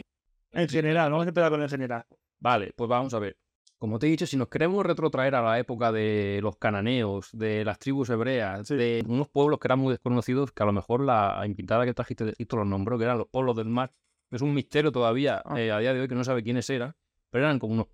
En 0.52 0.68
general, 0.68 1.10
vamos 1.10 1.26
a 1.26 1.28
empezar 1.28 1.50
con 1.50 1.60
el 1.60 1.68
general. 1.68 2.06
Vale, 2.40 2.72
pues 2.74 2.88
vamos 2.88 3.12
a 3.12 3.18
ver. 3.18 3.36
Como 3.78 4.00
te 4.00 4.08
he 4.08 4.10
dicho, 4.10 4.26
si 4.26 4.36
nos 4.36 4.48
queremos 4.48 4.84
retrotraer 4.84 5.36
a 5.36 5.42
la 5.42 5.58
época 5.58 5.92
de 5.92 6.40
los 6.42 6.56
cananeos, 6.56 7.30
de 7.32 7.64
las 7.64 7.78
tribus 7.78 8.10
hebreas, 8.10 8.66
Sí. 8.66 8.74
de 8.74 9.04
unos 9.06 9.28
pueblos 9.28 9.60
que 9.60 9.68
eran 9.68 9.78
muy 9.78 9.92
desconocidos, 9.92 10.50
que 10.50 10.62
a 10.64 10.66
lo 10.66 10.72
mejor 10.72 11.00
la 11.04 11.40
invitada 11.46 11.84
que 11.84 11.94
trajiste 11.94 12.24
de 12.24 12.32
Egipto 12.32 12.56
los 12.56 12.66
nombró, 12.66 12.98
que 12.98 13.04
eran 13.04 13.18
los 13.18 13.28
pueblos 13.28 13.54
del 13.56 13.68
mar, 13.68 13.92
es 14.32 14.42
un 14.42 14.52
misterio 14.52 14.90
todavía 14.90 15.40
Ah. 15.44 15.60
eh, 15.60 15.70
a 15.70 15.78
día 15.78 15.94
de 15.94 16.00
hoy 16.00 16.08
que 16.08 16.16
no 16.16 16.24
sabe 16.24 16.42
quiénes 16.42 16.68
eran, 16.70 16.94
pero 17.30 17.44
eran 17.44 17.60
como 17.60 17.74
unos, 17.74 17.86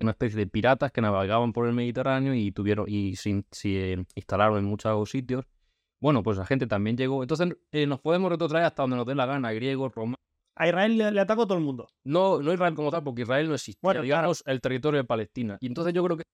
una 0.00 0.12
especie 0.12 0.38
de 0.38 0.46
piratas 0.46 0.92
que 0.92 1.00
navegaban 1.00 1.52
por 1.52 1.66
el 1.66 1.72
Mediterráneo 1.74 2.34
y 2.34 2.52
tuvieron 2.52 2.86
y 2.88 3.16
se 3.16 3.42
eh, 3.64 4.04
instalaron 4.14 4.58
en 4.58 4.64
muchos 4.64 5.10
sitios. 5.10 5.44
Bueno, 6.00 6.22
pues 6.22 6.38
la 6.38 6.46
gente 6.46 6.66
también 6.68 6.96
llegó. 6.96 7.22
Entonces 7.22 7.56
eh, 7.72 7.86
nos 7.86 8.00
podemos 8.00 8.30
retrotraer 8.30 8.64
hasta 8.66 8.82
donde 8.84 8.96
nos 8.96 9.06
dé 9.06 9.14
la 9.16 9.26
gana, 9.26 9.52
griegos, 9.52 9.92
romanos. 9.94 10.18
A 10.54 10.66
Israel 10.68 10.98
le, 10.98 11.10
le 11.12 11.20
atacó 11.20 11.42
a 11.42 11.46
todo 11.46 11.58
el 11.58 11.64
mundo. 11.64 11.88
No, 12.04 12.40
no 12.42 12.52
Israel 12.52 12.74
como 12.74 12.90
tal, 12.90 13.02
porque 13.02 13.22
Israel 13.22 13.48
no 13.48 13.54
existe. 13.54 13.80
Bueno, 13.82 14.02
digamos, 14.02 14.42
el 14.46 14.60
territorio 14.60 14.98
de 14.98 15.04
Palestina. 15.04 15.58
Y 15.60 15.66
entonces 15.66 15.94
yo 15.94 16.04
creo 16.04 16.16
que 16.16 16.24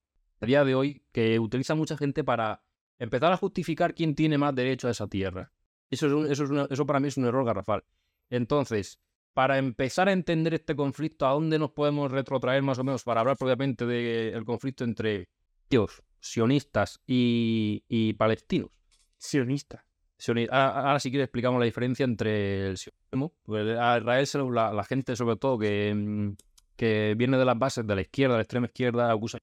a 0.41 0.47
día 0.47 0.65
de 0.65 0.75
hoy, 0.75 1.03
que 1.13 1.39
utiliza 1.39 1.75
mucha 1.75 1.97
gente 1.97 2.25
para 2.25 2.63
empezar 2.99 3.33
a 3.33 3.37
justificar 3.37 3.95
quién 3.95 4.15
tiene 4.15 4.39
más 4.39 4.55
derecho 4.55 4.89
a 4.89 4.91
esa 4.91 5.07
tierra. 5.07 5.53
Eso, 5.91 6.07
es 6.09 6.13
un- 6.13 6.31
eso, 6.31 6.45
es 6.45 6.51
una- 6.51 6.67
eso 6.71 6.85
para 6.85 7.01
mí 7.01 7.09
es 7.09 7.17
un 7.17 7.27
error 7.27 7.45
garrafal. 7.45 7.85
Entonces, 8.31 8.99
para 9.35 9.59
empezar 9.59 10.09
a 10.09 10.13
entender 10.13 10.55
este 10.55 10.75
conflicto, 10.75 11.27
¿a 11.27 11.31
dónde 11.33 11.59
nos 11.59 11.71
podemos 11.71 12.11
retrotraer 12.11 12.63
más 12.63 12.79
o 12.79 12.85
menos 12.85 13.05
para 13.05 13.21
hablar 13.21 13.37
propiamente 13.37 13.87
del 13.87 14.45
conflicto 14.45 14.85
entre 14.85 15.29
ellos, 15.71 16.03
sionistas 16.21 17.01
y, 17.07 17.85
y 17.89 18.15
palestinos? 18.15 18.71
Sionista. 19.17 19.85
Ahora, 20.51 20.99
sí 21.01 21.11
que 21.11 21.23
explicamos 21.23 21.59
la 21.61 21.65
diferencia 21.67 22.05
entre 22.05 22.67
el 22.69 22.77
sionismo. 22.77 23.33
Pues 23.45 23.79
a 23.79 23.99
Israel, 23.99 24.27
la, 24.53 24.73
la 24.73 24.85
gente, 24.85 25.15
sobre 25.17 25.37
todo, 25.37 25.59
que, 25.59 26.35
que 26.77 27.15
viene 27.17 27.39
de 27.39 27.45
las 27.45 27.59
bases 27.59 27.87
de 27.87 27.95
la 27.95 28.01
izquierda, 28.01 28.35
de 28.35 28.39
la 28.39 28.43
extrema 28.43 28.67
izquierda, 28.67 29.11
acusa 29.13 29.39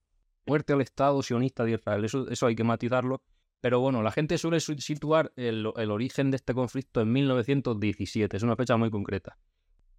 muerte 0.45 0.73
al 0.73 0.81
Estado 0.81 1.21
sionista 1.23 1.63
de 1.63 1.71
Israel. 1.73 2.03
Eso, 2.05 2.27
eso 2.29 2.45
hay 2.47 2.55
que 2.55 2.63
matizarlo. 2.63 3.21
Pero 3.61 3.79
bueno, 3.79 4.03
la 4.03 4.11
gente 4.11 4.37
suele 4.37 4.59
su- 4.59 4.77
situar 4.77 5.31
el, 5.37 5.71
el 5.75 5.91
origen 5.91 6.29
de 6.29 6.35
este 6.37 6.53
conflicto 6.53 7.01
en 7.01 7.11
1917. 7.11 8.37
Es 8.37 8.43
una 8.43 8.55
fecha 8.55 8.77
muy 8.77 8.91
concreta. 8.91 9.37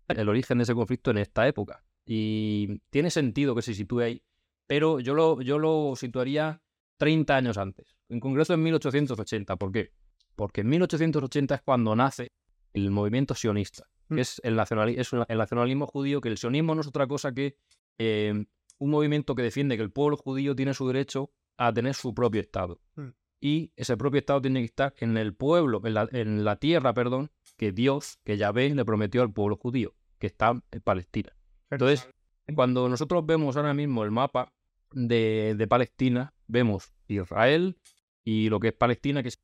El 0.08 0.28
origen 0.28 0.58
de 0.58 0.64
ese 0.64 0.74
conflicto 0.74 1.10
en 1.10 1.18
esta 1.18 1.48
época. 1.48 1.82
Y 2.04 2.78
tiene 2.90 3.10
sentido 3.10 3.54
que 3.56 3.62
se 3.62 3.74
sitúe 3.74 4.00
ahí. 4.00 4.22
Pero 4.68 5.00
yo 5.00 5.14
lo, 5.14 5.40
yo 5.40 5.58
lo 5.58 5.94
situaría 5.96 6.60
30 6.98 7.34
años 7.36 7.58
antes. 7.58 7.96
En 8.08 8.20
concreto 8.20 8.54
en 8.54 8.62
1880. 8.62 9.56
¿Por 9.56 9.72
qué? 9.72 9.90
Porque 10.36 10.60
en 10.60 10.68
1880 10.68 11.54
es 11.56 11.62
cuando 11.62 11.96
nace 11.96 12.32
el 12.72 12.90
movimiento 12.90 13.34
sionista, 13.34 13.84
Mm. 14.08 14.14
que 14.14 14.20
es 14.20 14.40
el, 14.44 14.54
nacionali- 14.56 14.94
es 14.98 15.12
el 15.12 15.38
nacionalismo 15.38 15.86
judío, 15.88 16.20
que 16.20 16.28
el 16.28 16.38
sionismo 16.38 16.74
no 16.76 16.80
es 16.82 16.86
otra 16.86 17.08
cosa 17.08 17.32
que 17.32 17.56
eh, 17.98 18.44
un 18.78 18.90
movimiento 18.90 19.34
que 19.34 19.42
defiende 19.42 19.76
que 19.76 19.82
el 19.82 19.90
pueblo 19.90 20.16
judío 20.16 20.54
tiene 20.54 20.74
su 20.74 20.86
derecho 20.86 21.32
a 21.56 21.72
tener 21.72 21.94
su 21.94 22.14
propio 22.14 22.40
Estado. 22.40 22.80
Mm. 22.94 23.08
Y 23.40 23.72
ese 23.76 23.96
propio 23.96 24.18
Estado 24.20 24.40
tiene 24.42 24.60
que 24.60 24.66
estar 24.66 24.94
en 24.98 25.16
el 25.16 25.34
pueblo, 25.34 25.80
en 25.84 25.94
la, 25.94 26.08
en 26.12 26.44
la 26.44 26.56
tierra, 26.56 26.94
perdón, 26.94 27.30
que 27.56 27.72
Dios, 27.72 28.18
que 28.24 28.36
Yahvé 28.36 28.74
le 28.74 28.84
prometió 28.84 29.22
al 29.22 29.32
pueblo 29.32 29.56
judío, 29.56 29.94
que 30.18 30.26
está 30.28 30.50
en 30.70 30.80
Palestina. 30.82 31.32
Entonces, 31.70 32.08
cuando 32.54 32.88
nosotros 32.88 33.24
vemos 33.26 33.56
ahora 33.56 33.74
mismo 33.74 34.04
el 34.04 34.10
mapa 34.12 34.52
de, 34.92 35.54
de 35.56 35.66
Palestina, 35.66 36.32
vemos 36.46 36.92
Israel 37.08 37.76
y 38.24 38.48
lo 38.50 38.60
que 38.60 38.68
es 38.68 38.74
Palestina, 38.74 39.22
que 39.22 39.28
es... 39.30 39.42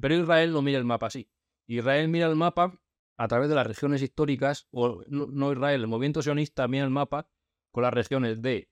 pero 0.00 0.14
Israel 0.14 0.52
no 0.52 0.62
mira 0.62 0.78
el 0.78 0.84
mapa 0.84 1.06
así. 1.06 1.28
Israel 1.66 2.08
mira 2.08 2.26
el 2.26 2.36
mapa 2.36 2.80
a 3.16 3.28
través 3.28 3.48
de 3.48 3.54
las 3.54 3.66
regiones 3.66 4.02
históricas, 4.02 4.66
o 4.70 5.02
no, 5.08 5.52
Israel, 5.52 5.82
el 5.82 5.86
movimiento 5.86 6.22
sionista 6.22 6.66
mira 6.68 6.84
el 6.84 6.90
mapa 6.90 7.28
con 7.70 7.82
las 7.82 7.94
regiones 7.94 8.42
de 8.42 8.68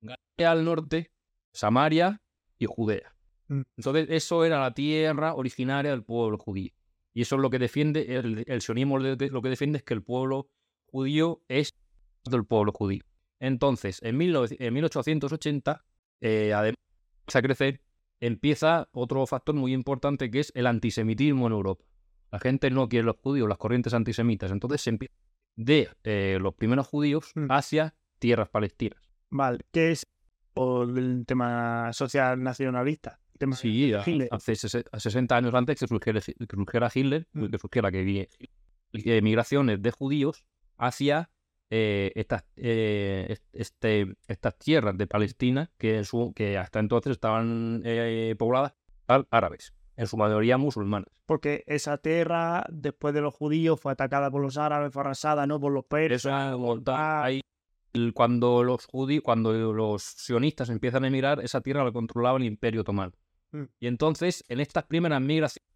Galilea 0.00 0.50
al 0.50 0.64
norte, 0.64 1.12
Samaria 1.52 2.20
y 2.58 2.66
Judea. 2.66 3.14
Mm. 3.48 3.62
Entonces, 3.76 4.08
eso 4.10 4.44
era 4.44 4.60
la 4.60 4.74
tierra 4.74 5.34
originaria 5.34 5.90
del 5.90 6.04
pueblo 6.04 6.38
judío. 6.38 6.72
Y 7.14 7.22
eso 7.22 7.36
es 7.36 7.42
lo 7.42 7.48
que 7.48 7.58
defiende, 7.58 8.16
el, 8.16 8.44
el 8.46 8.60
sionismo 8.60 8.98
lo 8.98 9.16
que 9.16 9.48
defiende 9.48 9.78
es 9.78 9.84
que 9.84 9.94
el 9.94 10.02
pueblo 10.02 10.50
judío 10.86 11.42
es 11.48 11.72
del 12.24 12.44
pueblo 12.44 12.72
judío. 12.72 13.02
Entonces, 13.38 14.00
en, 14.02 14.18
19 14.18 14.56
en 14.58 14.74
1880, 14.74 15.84
eh, 16.20 16.52
además 16.52 16.76
de 17.32 17.42
crecer, 17.42 17.80
empieza 18.20 18.88
otro 18.92 19.26
factor 19.26 19.54
muy 19.54 19.72
importante 19.72 20.30
que 20.30 20.40
es 20.40 20.52
el 20.54 20.66
antisemitismo 20.66 21.46
en 21.46 21.52
Europa. 21.52 21.84
La 22.32 22.38
gente 22.40 22.70
no 22.70 22.88
quiere 22.88 23.04
los 23.06 23.16
judíos, 23.16 23.48
las 23.48 23.58
corrientes 23.58 23.94
antisemitas. 23.94 24.50
Entonces 24.50 24.80
se 24.80 24.90
empieza 24.90 25.14
de 25.56 25.88
eh, 26.04 26.38
los 26.40 26.54
primeros 26.54 26.86
judíos 26.86 27.30
Mm. 27.34 27.46
hacia 27.50 27.94
tierras 28.18 28.48
palestinas. 28.48 29.00
Vale, 29.30 29.58
¿qué 29.72 29.92
es 29.92 30.06
por 30.54 30.98
el 30.98 31.24
tema 31.26 31.92
social 31.92 32.42
nacionalista? 32.42 33.20
Tema 33.38 33.54
Sí, 33.56 33.92
a- 33.92 34.02
Hitler. 34.06 34.28
hace 34.30 34.54
sese- 34.56 34.84
a 34.90 34.98
60 35.00 35.36
años 35.36 35.54
antes 35.54 35.78
que 35.78 35.86
surgiera, 35.86 36.20
que 36.20 36.34
surgiera 36.56 36.90
Hitler, 36.94 37.26
Mm. 37.32 37.46
que 37.46 37.58
surgiera 37.58 37.90
que 37.92 38.28
eh, 38.92 39.20
migraciones 39.22 39.82
de 39.82 39.90
judíos 39.90 40.46
hacia 40.78 41.30
eh, 41.70 42.12
estas, 42.14 42.44
eh, 42.56 43.26
est- 43.28 43.44
este, 43.52 44.14
estas 44.28 44.56
tierras 44.58 44.96
de 44.96 45.06
Palestina 45.06 45.70
que, 45.78 45.96
en 45.96 46.04
su- 46.04 46.32
que 46.34 46.58
hasta 46.58 46.78
entonces 46.78 47.12
estaban 47.12 47.82
eh, 47.84 48.34
pobladas 48.38 48.74
por 49.06 49.26
árabes, 49.30 49.74
en 49.96 50.06
su 50.06 50.16
mayoría 50.16 50.58
musulmanes. 50.58 51.08
Porque 51.26 51.64
esa 51.66 51.98
tierra, 51.98 52.64
después 52.70 53.14
de 53.14 53.20
los 53.20 53.34
judíos, 53.34 53.80
fue 53.80 53.92
atacada 53.92 54.30
por 54.30 54.42
los 54.42 54.56
árabes, 54.58 54.92
fue 54.92 55.02
arrasada, 55.02 55.46
¿no? 55.46 55.58
Por 55.58 55.72
los 55.72 55.84
persas. 55.84 56.54
Ah. 56.86 57.24
ahí, 57.24 57.40
cuando 58.14 58.62
los 58.62 58.86
judíos, 58.86 59.22
cuando 59.24 59.52
los 59.72 60.02
sionistas 60.02 60.68
empiezan 60.68 61.04
a 61.04 61.08
emigrar, 61.08 61.40
esa 61.40 61.60
tierra 61.62 61.82
la 61.84 61.92
controlaba 61.92 62.38
el 62.38 62.44
Imperio 62.44 62.82
Otomano. 62.82 63.12
Mm. 63.52 63.62
Y 63.80 63.86
entonces, 63.86 64.44
en 64.48 64.60
estas 64.60 64.84
primeras 64.84 65.20
migraciones, 65.20 65.66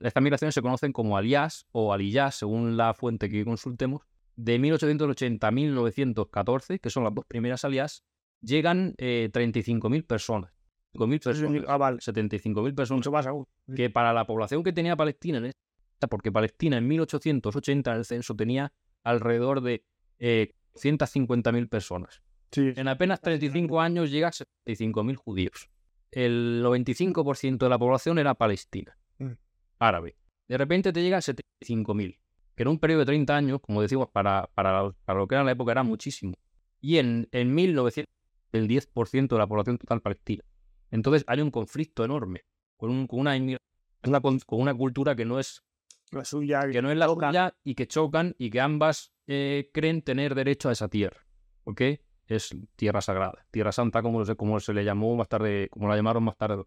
estas 0.00 0.22
migraciones 0.22 0.54
se 0.54 0.62
conocen 0.62 0.92
como 0.92 1.16
aliyás 1.18 1.66
o 1.70 1.92
aliyás, 1.92 2.34
según 2.36 2.76
la 2.78 2.94
fuente 2.94 3.28
que 3.28 3.44
consultemos, 3.44 4.02
de 4.36 4.58
1880 4.58 5.46
a 5.48 5.50
1914, 5.50 6.78
que 6.78 6.90
son 6.90 7.04
las 7.04 7.14
dos 7.14 7.24
primeras 7.26 7.64
aliyás, 7.64 8.04
llegan 8.40 8.94
eh, 8.98 9.30
35.000 9.32 10.06
personas. 10.06 10.52
5.000 10.94 11.16
Eso 11.20 11.32
significa- 11.34 11.66
personas, 11.66 11.74
Ah, 11.74 11.76
vale. 11.78 11.98
75.000 12.00 12.74
personas 12.74 13.08
más 13.10 13.26
aún. 13.26 13.46
que 13.74 13.90
para 13.90 14.12
la 14.12 14.26
población 14.26 14.62
que 14.62 14.72
tenía 14.72 14.96
Palestina 14.96 15.38
en 15.38 15.46
esta, 15.46 16.06
porque 16.08 16.30
Palestina 16.32 16.76
en 16.78 16.86
1880 16.86 17.92
en 17.92 17.98
el 17.98 18.04
censo 18.04 18.34
tenía 18.36 18.72
alrededor 19.04 19.60
de 19.62 19.84
eh, 20.18 20.52
150.000 20.74 21.68
personas. 21.68 22.22
Sí. 22.52 22.72
En 22.76 22.88
apenas 22.88 23.20
35 23.20 23.80
años 23.80 24.10
llega 24.10 24.28
a 24.28 24.32
75.000 24.32 25.16
judíos. 25.16 25.68
El 26.10 26.62
95% 26.62 27.58
de 27.66 27.68
la 27.68 27.78
población 27.78 28.18
era 28.18 28.34
palestina, 28.34 28.96
Mm. 29.18 29.32
árabe. 29.78 30.16
De 30.48 30.56
repente 30.56 30.92
te 30.92 31.02
llega 31.02 31.16
a 31.18 31.20
75.000, 31.20 32.18
que 32.56 32.62
en 32.62 32.68
un 32.70 32.78
periodo 32.78 33.00
de 33.00 33.06
30 33.06 33.36
años, 33.36 33.60
como 33.60 33.82
decimos, 33.82 34.08
para, 34.10 34.48
para, 34.54 34.90
para 35.04 35.18
lo 35.18 35.28
que 35.28 35.34
era 35.34 35.44
la 35.44 35.52
época 35.52 35.72
era 35.72 35.82
muchísimo. 35.82 36.34
Y 36.80 36.98
en, 36.98 37.28
en 37.32 37.54
1900, 37.54 38.10
el 38.52 38.66
10% 38.66 39.34
de 39.36 39.38
la 39.38 39.46
población 39.46 39.76
total 39.78 40.00
palestina. 40.00 40.42
Entonces 40.90 41.24
hay 41.26 41.40
un 41.40 41.50
conflicto 41.50 42.04
enorme 42.04 42.42
con, 42.76 42.90
un- 42.90 43.06
con 43.06 43.20
una, 43.20 43.36
una 43.36 44.20
con- 44.20 44.38
una 44.48 44.74
cultura 44.74 45.14
que 45.14 45.24
no 45.24 45.38
es 45.38 45.62
La 46.10 46.24
suya. 46.24 46.68
que 46.70 46.80
no 46.80 46.90
es 46.90 46.96
la 46.96 47.06
suya 47.08 47.54
y 47.64 47.74
que 47.74 47.86
chocan 47.86 48.34
y 48.38 48.50
que 48.50 48.60
ambas 48.60 49.12
eh, 49.26 49.70
creen 49.74 50.02
tener 50.02 50.34
derecho 50.34 50.68
a 50.68 50.72
esa 50.72 50.88
tierra. 50.88 51.26
¿Ok? 51.64 51.82
Es 52.28 52.56
tierra 52.76 53.00
sagrada, 53.00 53.46
tierra 53.50 53.72
santa, 53.72 54.00
como, 54.02 54.24
como 54.36 54.58
se 54.60 54.72
le 54.72 54.84
llamó 54.84 55.14
más 55.16 55.28
tarde, 55.28 55.68
como 55.70 55.88
la 55.88 55.96
llamaron 55.96 56.24
más 56.24 56.36
tarde. 56.36 56.64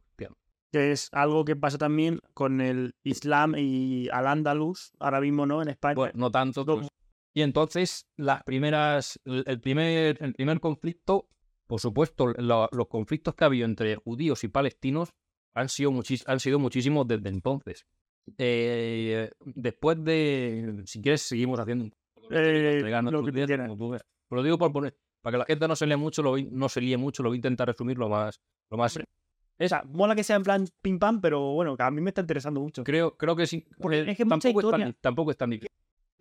Que 0.71 0.91
es 0.91 1.09
algo 1.11 1.45
que 1.45 1.55
pasa 1.55 1.77
también 1.77 2.19
con 2.33 2.61
el 2.61 2.93
Islam 3.03 3.55
y 3.57 4.07
al 4.09 4.27
Andalus, 4.27 4.91
ahora 4.99 5.19
mismo, 5.21 5.45
¿no? 5.45 5.61
En 5.61 5.69
España. 5.69 5.95
Bueno, 5.95 6.13
no 6.15 6.31
tanto. 6.31 6.65
Pues. 6.65 6.87
Y 7.33 7.41
entonces, 7.41 8.07
las 8.17 8.43
primeras, 8.43 9.19
el 9.25 9.59
primer, 9.61 10.17
el 10.21 10.33
primer 10.33 10.59
conflicto, 10.59 11.27
por 11.67 11.79
supuesto, 11.79 12.27
lo- 12.37 12.69
los 12.71 12.87
conflictos 12.87 13.35
que 13.35 13.43
ha 13.43 13.47
habido 13.47 13.65
entre 13.65 13.95
judíos 13.95 14.43
y 14.43 14.47
palestinos 14.47 15.09
han 15.53 15.69
sido, 15.69 15.91
muchis- 15.91 16.23
han 16.27 16.39
sido 16.39 16.59
muchísimos 16.59 17.07
desde 17.07 17.29
entonces. 17.29 17.85
Eh, 18.37 19.31
después 19.43 20.03
de, 20.03 20.83
si 20.85 21.01
quieres, 21.01 21.21
seguimos 21.21 21.59
haciendo 21.59 21.85
Eh, 22.31 22.81
lo 23.11 23.23
que 23.23 23.57
como. 23.67 23.89
Pero 23.91 24.01
lo 24.29 24.43
digo 24.43 24.57
por 24.59 24.71
poner, 24.71 24.95
para 25.21 25.33
que 25.33 25.37
la 25.39 25.45
gente 25.45 25.67
no 25.67 25.75
se 25.75 25.87
lea 25.87 25.97
mucho, 25.97 26.21
lo 26.21 26.37
no 26.37 26.69
se 26.69 26.81
líe 26.81 26.97
mucho, 26.97 27.23
lo 27.23 27.29
voy 27.29 27.37
a 27.37 27.39
intentar 27.39 27.67
resumir 27.67 27.97
lo 27.97 28.07
más, 28.09 28.39
lo 28.69 28.77
más. 28.77 28.99
O 29.65 29.67
sea, 29.67 29.83
mola 29.87 30.15
que 30.15 30.23
sea 30.23 30.37
en 30.37 30.43
plan 30.43 30.65
pim 30.81 30.99
pam, 30.99 31.19
pero 31.21 31.53
bueno, 31.53 31.75
que 31.75 31.83
a 31.83 31.91
mí 31.91 32.01
me 32.01 32.09
está 32.11 32.21
interesando 32.21 32.61
mucho. 32.61 32.83
Creo, 32.83 33.17
creo 33.17 33.35
que 33.35 33.45
sí. 33.45 33.65
Porque 33.79 33.99
eh, 33.99 34.11
es 34.11 34.17
que 34.17 34.25
tampoco, 34.25 34.59
es 34.61 34.69
tan, 34.69 34.79
historia. 34.79 34.97
tampoco 35.01 35.31
es 35.31 35.37
tan 35.37 35.49
difícil. 35.49 35.69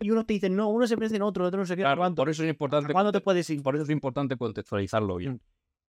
Y 0.01 0.11
unos 0.11 0.25
te 0.25 0.33
dicen, 0.33 0.55
no, 0.55 0.69
uno 0.69 0.87
se 0.87 0.95
parece 0.95 1.17
en 1.17 1.21
otro, 1.23 1.45
otro 1.45 1.59
no 1.59 1.65
sé 1.65 1.75
qué, 1.75 1.81
Claro, 1.81 2.15
por 2.15 2.29
eso 2.29 2.43
es 2.43 2.49
importante. 2.49 2.91
¿Cuándo 2.93 3.11
te 3.11 3.21
puedes 3.21 3.49
ir? 3.49 3.61
Por 3.61 3.75
eso 3.75 3.83
es 3.83 3.89
importante 3.89 4.37
contextualizarlo 4.37 5.15
bien. 5.17 5.33
Mm. 5.33 5.39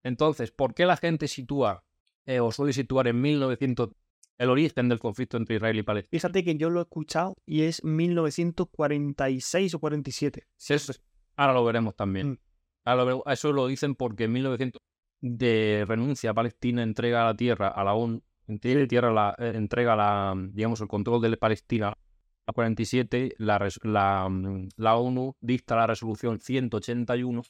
Entonces, 0.04 0.50
¿por 0.50 0.74
qué 0.74 0.86
la 0.86 0.96
gente 0.96 1.28
sitúa 1.28 1.84
eh, 2.26 2.40
o 2.40 2.50
suele 2.52 2.72
situar 2.72 3.06
en 3.08 3.20
1900 3.20 3.90
el 4.38 4.50
origen 4.50 4.88
del 4.88 4.98
conflicto 4.98 5.36
entre 5.36 5.56
Israel 5.56 5.78
y 5.78 5.82
Palestina? 5.82 6.18
Fíjate 6.18 6.44
que 6.44 6.56
yo 6.56 6.70
lo 6.70 6.80
he 6.80 6.82
escuchado 6.84 7.34
y 7.44 7.62
es 7.62 7.82
1946 7.84 9.74
o 9.74 9.78
47. 9.78 10.46
Eso 10.58 10.74
es- 10.92 11.02
ahora 11.36 11.52
lo 11.54 11.64
veremos 11.64 11.94
también. 11.96 12.30
Mm. 12.30 12.38
Ahora 12.84 12.96
lo 12.96 13.06
veremos. 13.06 13.24
Eso 13.26 13.52
lo 13.52 13.66
dicen 13.66 13.94
porque 13.94 14.24
en 14.24 14.32
1900 14.32 14.80
de 15.20 15.84
renuncia 15.86 16.30
a 16.30 16.34
Palestina 16.34 16.82
entrega 16.82 17.24
la 17.24 17.34
tierra 17.36 17.68
a 17.68 17.84
la 17.84 17.94
ONU, 17.94 18.22
entrega, 18.46 18.86
tierra 18.86 19.12
la, 19.12 19.34
eh, 19.38 19.52
entrega 19.54 19.96
la, 19.96 20.34
digamos, 20.52 20.80
el 20.80 20.88
control 20.88 21.20
de 21.22 21.36
Palestina 21.36 21.94
a 22.46 22.52
47, 22.52 23.34
la, 23.38 23.68
la, 23.82 24.28
mm, 24.28 24.68
la 24.76 24.96
ONU 24.96 25.36
dicta 25.40 25.76
la 25.76 25.86
resolución 25.86 26.40
181 26.40 27.42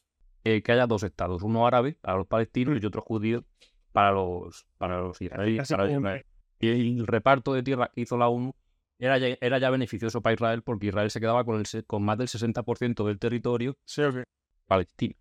eh, 0.44 0.62
que 0.62 0.72
haya 0.72 0.86
dos 0.86 1.02
estados, 1.02 1.42
uno 1.42 1.66
árabe 1.66 1.96
para 2.00 2.18
los 2.18 2.26
palestinos 2.26 2.80
y 2.82 2.86
otro 2.86 3.02
judío 3.02 3.44
para 3.92 4.12
los, 4.12 4.66
para 4.76 5.00
los 5.00 5.20
israelíes. 5.20 5.70
Y 6.60 6.68
el 6.98 7.06
reparto 7.06 7.54
de 7.54 7.62
tierra 7.62 7.90
que 7.94 8.00
hizo 8.00 8.16
la 8.16 8.28
ONU 8.28 8.54
era 8.98 9.18
ya, 9.18 9.36
era 9.40 9.58
ya 9.58 9.70
beneficioso 9.70 10.20
para 10.20 10.34
Israel 10.34 10.62
porque 10.62 10.86
Israel 10.86 11.10
se 11.10 11.20
quedaba 11.20 11.44
con, 11.44 11.60
el, 11.60 11.86
con 11.86 12.02
más 12.02 12.18
del 12.18 12.28
60% 12.28 13.04
del 13.06 13.18
territorio 13.18 13.76
Sí, 13.84 14.02
ok. 14.02 14.24
palestino. 14.66 15.14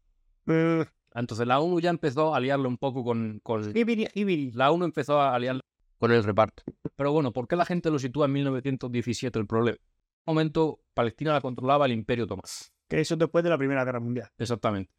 Eh, 0.47 0.85
Entonces 1.19 1.47
la 1.47 1.59
ONU 1.59 1.79
ya 1.79 1.89
empezó 1.89 2.33
a 2.33 2.37
aliarlo 2.37 2.69
un 2.69 2.77
poco 2.77 3.03
con, 3.03 3.39
con-. 3.43 3.73
La 4.53 4.71
ONU 4.71 4.85
empezó 4.85 5.19
a 5.19 5.33
aliarlo 5.35 5.61
con 5.97 6.11
el 6.11 6.23
reparto. 6.23 6.63
Pero 6.95 7.11
bueno, 7.11 7.31
¿por 7.33 7.47
qué 7.47 7.55
la 7.55 7.65
gente 7.65 7.89
lo 7.89 7.99
sitúa 7.99 8.25
en 8.27 8.33
1917 8.33 9.39
el 9.39 9.47
problema? 9.47 9.77
En 9.77 10.31
un 10.31 10.35
momento 10.35 10.79
Palestina 10.93 11.33
la 11.33 11.41
controlaba 11.41 11.85
el 11.85 11.91
Imperio 11.93 12.25
Otomano. 12.25 12.47
Que 12.87 13.01
eso 13.01 13.15
es 13.15 13.19
después 13.19 13.43
de 13.43 13.49
la 13.49 13.57
Primera 13.57 13.83
Guerra 13.83 13.99
Mundial. 13.99 14.29
Exactamente. 14.37 14.91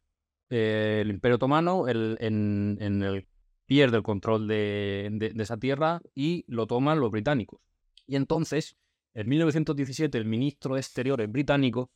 Eh, 0.49 0.99
el 1.01 1.09
Imperio 1.09 1.35
Otomano 1.35 1.87
el, 1.87 2.17
en, 2.19 2.77
en 2.81 3.01
el, 3.03 3.27
pierde 3.65 3.97
el 3.97 4.03
control 4.03 4.47
de, 4.47 5.09
de- 5.11 5.29
de 5.29 5.43
esa 5.43 5.57
tierra 5.57 6.01
y 6.15 6.43
lo 6.47 6.67
toman 6.67 6.99
los 6.99 7.11
británicos. 7.11 7.59
Y 8.07 8.15
entonces, 8.15 8.75
en 9.13 9.29
1917, 9.29 10.17
el 10.17 10.25
ministro 10.25 10.73
de 10.75 10.81
Exteriores 10.81 11.31
británico, 11.31 11.91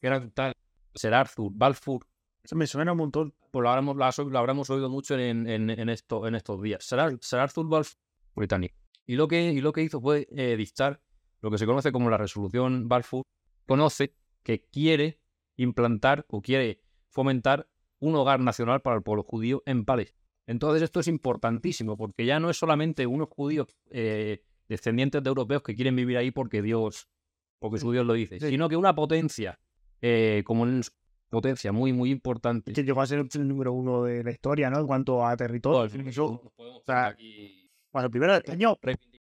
que 0.00 0.06
era 0.08 0.28
tal 0.30 0.52
Sir 0.94 1.14
Arthur 1.14 1.50
Balfour, 1.54 2.06
Eso 2.44 2.56
me 2.56 2.66
suena 2.66 2.92
un 2.92 2.98
montón. 2.98 3.34
pues 3.50 3.62
lo 3.62 3.70
habremos, 3.70 3.96
lo 3.96 4.38
habremos 4.38 4.68
oído 4.70 4.90
mucho 4.90 5.18
en, 5.18 5.48
en- 5.48 5.70
en 5.70 5.88
esto, 5.88 6.26
en 6.26 6.34
estos 6.34 6.60
días. 6.62 6.84
Sir 6.84 6.98
Arthur 7.38 7.66
Balfour, 7.68 7.98
británico. 8.36 8.76
Y 9.06 9.16
lo 9.16 9.28
que, 9.28 9.52
y 9.52 9.60
lo 9.60 9.72
que 9.72 9.82
hizo 9.82 10.00
fue 10.00 10.26
eh, 10.30 10.56
dictar 10.56 11.00
lo 11.40 11.50
que 11.50 11.58
se 11.58 11.66
conoce 11.66 11.90
como 11.92 12.10
la 12.10 12.18
resolución 12.18 12.88
Balfour. 12.88 13.22
Conoce 13.66 14.14
que 14.42 14.64
quiere 14.70 15.20
implantar 15.56 16.26
o 16.28 16.42
quiere 16.42 16.80
fomentar 17.08 17.68
un 18.00 18.14
hogar 18.16 18.40
nacional 18.40 18.82
para 18.82 18.96
el 18.96 19.02
pueblo 19.02 19.22
judío 19.22 19.62
en 19.66 19.84
Palestina. 19.84 20.20
Entonces 20.46 20.82
esto 20.82 21.00
es 21.00 21.08
importantísimo 21.08 21.96
porque 21.96 22.26
ya 22.26 22.38
no 22.40 22.50
es 22.50 22.58
solamente 22.58 23.06
unos 23.06 23.28
judíos 23.30 23.68
eh, 23.90 24.42
descendientes 24.68 25.22
de 25.22 25.28
europeos 25.28 25.62
que 25.62 25.74
quieren 25.74 25.96
vivir 25.96 26.18
ahí 26.18 26.30
porque 26.30 26.60
Dios, 26.60 27.08
porque 27.58 27.78
su 27.78 27.90
Dios 27.92 28.04
lo 28.04 28.12
dice, 28.12 28.38
Sí. 28.40 28.48
sino 28.50 28.68
que 28.68 28.76
una 28.76 28.94
potencia 28.94 29.58
eh, 30.02 30.42
como 30.44 30.62
una 30.64 30.82
potencia 31.34 31.72
muy 31.72 31.92
muy 31.92 32.10
importante 32.10 32.72
Que 32.72 32.82
llegó 32.84 33.02
a 33.02 33.06
ser 33.06 33.26
el 33.34 33.48
número 33.48 33.72
uno 33.72 34.04
de 34.04 34.24
la 34.24 34.30
historia, 34.30 34.70
¿no? 34.70 34.80
En 34.80 34.86
cuanto 34.86 35.26
a 35.26 35.36
territorio. 35.36 35.84
Eso, 36.08 36.52
o 36.56 36.82
sea, 36.86 37.16
Bueno, 37.92 38.10
primero 38.10 38.34
este 38.36 38.52
año. 38.52 38.76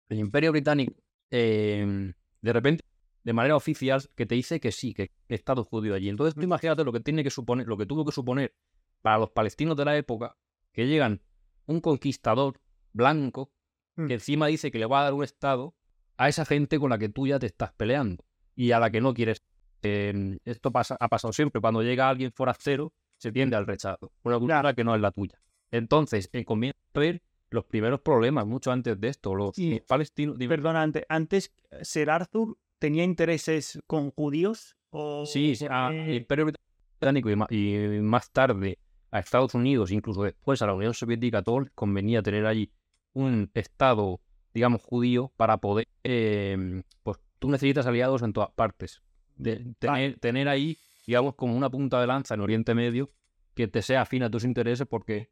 el 0.09 0.19
Imperio 0.19 0.51
Británico, 0.51 0.93
eh, 1.31 2.13
de 2.41 2.53
repente, 2.53 2.83
de 3.23 3.33
manera 3.33 3.55
oficial, 3.55 4.01
que 4.15 4.25
te 4.25 4.35
dice 4.35 4.59
que 4.59 4.71
sí, 4.71 4.93
que 4.93 5.11
Estado 5.27 5.63
judío 5.63 5.93
allí. 5.93 6.09
Entonces, 6.09 6.33
tú 6.33 6.41
imagínate 6.41 6.83
lo 6.83 6.93
que 6.93 7.01
tiene 7.01 7.23
que 7.23 7.29
suponer, 7.29 7.67
lo 7.67 7.77
que 7.77 7.85
tuvo 7.85 8.05
que 8.05 8.11
suponer 8.11 8.55
para 9.01 9.17
los 9.19 9.29
palestinos 9.31 9.75
de 9.77 9.85
la 9.85 9.97
época, 9.97 10.35
que 10.71 10.87
llegan 10.87 11.21
un 11.65 11.81
conquistador 11.81 12.59
blanco 12.93 13.51
Mm. 13.97 14.07
que 14.07 14.13
encima 14.13 14.47
dice 14.47 14.71
que 14.71 14.77
le 14.79 14.85
va 14.85 15.01
a 15.01 15.03
dar 15.03 15.13
un 15.13 15.23
Estado 15.23 15.75
a 16.17 16.29
esa 16.29 16.45
gente 16.45 16.79
con 16.79 16.89
la 16.91 16.97
que 16.97 17.09
tú 17.09 17.27
ya 17.27 17.39
te 17.39 17.47
estás 17.47 17.73
peleando 17.73 18.23
y 18.55 18.71
a 18.71 18.79
la 18.79 18.89
que 18.91 19.01
no 19.01 19.13
quieres. 19.13 19.43
Eh, 19.87 20.37
esto 20.45 20.71
pasa, 20.71 20.97
ha 20.99 21.07
pasado 21.07 21.33
siempre. 21.33 21.61
Cuando 21.61 21.81
llega 21.81 22.09
alguien 22.09 22.31
forastero, 22.31 22.93
se 23.17 23.31
tiende 23.31 23.55
al 23.55 23.65
rechazo. 23.65 24.11
Una 24.23 24.37
cultura 24.39 24.73
que 24.73 24.83
no 24.83 24.95
es 24.95 25.01
la 25.01 25.11
tuya. 25.11 25.39
Entonces, 25.71 26.29
eh, 26.33 26.45
comienza 26.45 26.77
a 26.93 26.99
ver 26.99 27.21
los 27.49 27.65
primeros 27.65 28.01
problemas, 28.01 28.45
mucho 28.45 28.71
antes 28.71 28.99
de 28.99 29.07
esto. 29.07 29.35
Los, 29.35 29.55
palestinos. 29.87 30.37
Perdona, 30.37 30.81
antes, 30.81 31.05
antes 31.09 31.53
Ser 31.81 32.09
Arthur 32.09 32.57
tenía 32.79 33.03
intereses 33.03 33.79
con 33.87 34.11
judíos. 34.11 34.75
O... 34.89 35.25
Sí, 35.25 35.55
sí, 35.55 35.65
a- 35.69 35.91
eh, 35.93 36.01
al 36.01 36.13
Imperio 36.13 36.45
Británico 36.45 37.29
y, 37.29 37.35
ma- 37.35 37.47
y 37.49 37.75
más 38.01 38.31
tarde 38.31 38.79
a 39.11 39.19
Estados 39.19 39.53
Unidos, 39.53 39.91
incluso 39.91 40.23
después 40.23 40.61
a 40.61 40.67
la 40.67 40.73
Unión 40.73 40.93
Soviética, 40.93 41.41
les 41.45 41.71
convenía 41.71 42.21
tener 42.21 42.45
allí 42.45 42.71
un 43.13 43.49
Estado, 43.53 44.19
digamos, 44.53 44.81
judío 44.81 45.31
para 45.37 45.57
poder, 45.57 45.87
eh, 46.03 46.83
pues 47.03 47.17
tú 47.39 47.49
necesitas 47.49 47.85
aliados 47.87 48.21
en 48.21 48.33
todas 48.33 48.51
partes. 48.51 49.01
De- 49.37 49.73
tener, 49.79 50.19
tener 50.19 50.47
ahí, 50.49 50.77
digamos, 51.05 51.35
como 51.35 51.55
una 51.55 51.69
punta 51.69 51.99
de 52.01 52.07
lanza 52.07 52.33
en 52.33 52.41
Oriente 52.41 52.73
Medio 52.73 53.11
que 53.53 53.67
te 53.67 53.81
sea 53.81 54.01
afín 54.01 54.23
a 54.23 54.29
tus 54.29 54.43
intereses 54.43 54.85
porque 54.87 55.29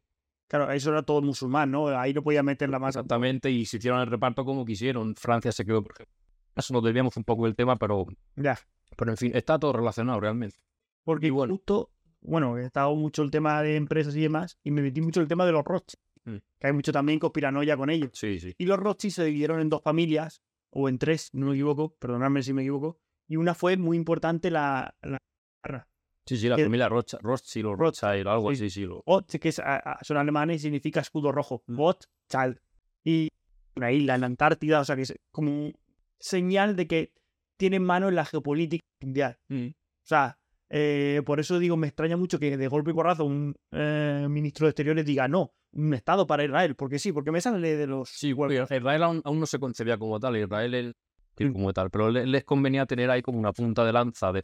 Claro, 0.48 0.70
eso 0.70 0.90
era 0.90 1.02
todo 1.02 1.22
musulmán, 1.22 1.72
¿no? 1.72 1.88
Ahí 1.88 2.14
no 2.14 2.22
podía 2.22 2.42
meter 2.42 2.68
la 2.70 2.78
masa. 2.78 3.00
exactamente 3.00 3.50
y 3.50 3.66
se 3.66 3.78
hicieron 3.78 4.00
el 4.00 4.06
reparto 4.06 4.44
como 4.44 4.64
quisieron. 4.64 5.16
Francia 5.16 5.50
se 5.50 5.64
quedó, 5.64 5.82
por 5.82 5.92
ejemplo. 5.92 6.14
Eso 6.54 6.72
nos 6.72 6.84
desviamos 6.84 7.16
un 7.16 7.24
poco 7.24 7.44
del 7.46 7.56
tema, 7.56 7.76
pero, 7.76 8.06
Ya. 8.36 8.56
pero 8.96 9.10
en 9.10 9.16
fin, 9.16 9.32
está 9.34 9.58
todo 9.58 9.72
relacionado 9.72 10.20
realmente. 10.20 10.56
Porque 11.02 11.26
Y 11.26 11.30
bueno. 11.30 11.54
justo, 11.54 11.90
bueno, 12.20 12.56
he 12.58 12.64
estado 12.64 12.94
mucho 12.94 13.22
el 13.22 13.30
tema 13.32 13.60
de 13.62 13.74
empresas 13.76 14.14
y 14.14 14.20
demás, 14.20 14.56
y 14.62 14.70
me 14.70 14.82
metí 14.82 15.00
mucho 15.00 15.20
el 15.20 15.26
tema 15.28 15.44
de 15.46 15.52
los 15.52 15.64
Rothschild, 15.64 16.00
Mm. 16.24 16.36
que 16.60 16.66
hay 16.68 16.72
mucho 16.72 16.92
también 16.92 17.18
conspiranoia 17.18 17.76
con 17.76 17.90
ellos. 17.90 18.10
Sí, 18.14 18.38
sí. 18.40 18.54
Y 18.56 18.66
los 18.66 18.78
Rothschild 18.78 19.14
se 19.14 19.24
dividieron 19.24 19.60
en 19.60 19.68
dos 19.68 19.82
familias, 19.82 20.42
o 20.70 20.88
en 20.88 20.98
tres, 20.98 21.30
no 21.32 21.46
me 21.46 21.52
equivoco, 21.54 21.94
perdonadme 21.98 22.42
si 22.44 22.52
me 22.52 22.62
equivoco, 22.62 23.00
y 23.28 23.36
una 23.36 23.54
fue 23.54 23.76
muy 23.76 23.96
importante 23.96 24.50
la, 24.50 24.94
la. 25.02 25.18
Sí, 26.26 26.36
sí, 26.36 26.48
la 26.48 26.56
familia 26.56 26.88
Rothschild, 26.88 27.22
Rothschild 27.22 27.66
o 27.66 27.74
Rothschild, 27.76 28.26
algo 28.26 28.50
Sí. 28.50 28.64
así, 28.64 28.70
sí. 28.70 28.84
Lo... 28.84 29.02
Roth, 29.06 29.36
que 29.36 29.48
es, 29.48 29.62
son 30.02 30.16
alemanes 30.16 30.56
y 30.56 30.58
significa 30.60 31.00
escudo 31.00 31.30
rojo. 31.30 31.62
Mm. 31.66 31.76
Rothschild. 31.76 32.60
Y 33.04 33.28
una 33.76 33.92
isla 33.92 34.16
en 34.16 34.22
la 34.22 34.26
Antártida, 34.26 34.80
o 34.80 34.84
sea 34.84 34.96
que 34.96 35.02
es 35.02 35.14
como 35.30 35.50
un 35.50 35.74
señal 36.18 36.74
de 36.74 36.88
que 36.88 37.12
tienen 37.56 37.84
mano 37.84 38.08
en 38.08 38.16
la 38.16 38.24
geopolítica 38.24 38.84
mundial. 39.00 39.38
Mm. 39.48 39.68
O 39.68 40.08
sea, 40.08 40.38
eh, 40.68 41.22
por 41.24 41.38
eso 41.38 41.58
digo, 41.60 41.76
me 41.76 41.86
extraña 41.86 42.16
mucho 42.16 42.40
que 42.40 42.56
de 42.56 42.68
golpe 42.68 42.90
y 42.90 42.94
porrazo 42.94 43.24
un 43.24 43.54
eh, 43.70 44.26
ministro 44.28 44.66
de 44.66 44.70
Exteriores 44.70 45.06
diga 45.06 45.28
no, 45.28 45.54
un 45.72 45.94
Estado 45.94 46.26
para 46.26 46.44
Israel, 46.44 46.74
porque 46.74 46.98
sí, 46.98 47.12
porque 47.12 47.30
me 47.30 47.40
sale 47.40 47.76
de 47.76 47.86
los... 47.86 48.08
Sí, 48.08 48.34
porque 48.34 48.66
Israel 48.68 49.02
aún, 49.02 49.22
aún 49.24 49.38
no 49.38 49.46
se 49.46 49.60
concebía 49.60 49.96
como 49.96 50.18
tal, 50.18 50.36
Israel 50.36 50.74
es 50.74 50.94
sí, 51.36 51.52
como 51.52 51.72
tal, 51.72 51.90
pero 51.90 52.10
le- 52.10 52.26
les 52.26 52.44
convenía 52.44 52.86
tener 52.86 53.10
ahí 53.10 53.22
como 53.22 53.38
una 53.38 53.52
punta 53.52 53.84
de 53.84 53.92
lanza, 53.92 54.32
de, 54.32 54.42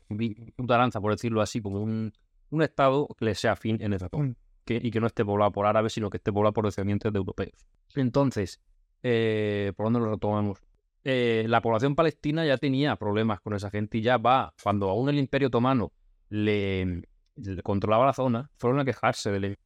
punta 0.56 0.74
de 0.74 0.78
lanza, 0.78 1.00
por 1.00 1.12
decirlo 1.12 1.40
así, 1.40 1.60
como 1.60 1.80
un, 1.80 2.12
un 2.50 2.62
estado 2.62 3.08
que 3.18 3.24
le 3.24 3.34
sea 3.34 3.52
afín 3.52 3.78
en 3.80 3.92
esa 3.92 4.08
zona, 4.08 4.28
Mm. 4.28 4.34
que, 4.64 4.80
y 4.82 4.90
que 4.90 5.00
no 5.00 5.06
esté 5.06 5.24
poblado 5.24 5.50
por 5.52 5.66
árabes, 5.66 5.92
sino 5.94 6.10
que 6.10 6.18
esté 6.18 6.32
poblado 6.32 6.52
por 6.52 6.64
descendientes 6.66 7.12
de 7.12 7.18
europeos. 7.18 7.66
Entonces, 7.94 8.60
eh, 9.02 9.72
¿por 9.76 9.86
dónde 9.86 10.00
lo 10.00 10.10
retomamos? 10.12 10.58
Eh, 11.04 11.46
la 11.48 11.60
población 11.60 11.96
palestina 11.96 12.46
ya 12.46 12.56
tenía 12.58 12.94
problemas 12.96 13.40
con 13.40 13.54
esa 13.54 13.70
gente 13.70 13.98
y 13.98 14.02
ya 14.02 14.18
va, 14.18 14.54
cuando 14.62 14.88
aún 14.88 15.08
el 15.08 15.18
Imperio 15.18 15.48
Otomano 15.48 15.92
le, 16.28 17.02
le 17.36 17.62
controlaba 17.62 18.06
la 18.06 18.12
zona, 18.12 18.50
fueron 18.58 18.78
a 18.78 18.84
quejarse 18.84 19.56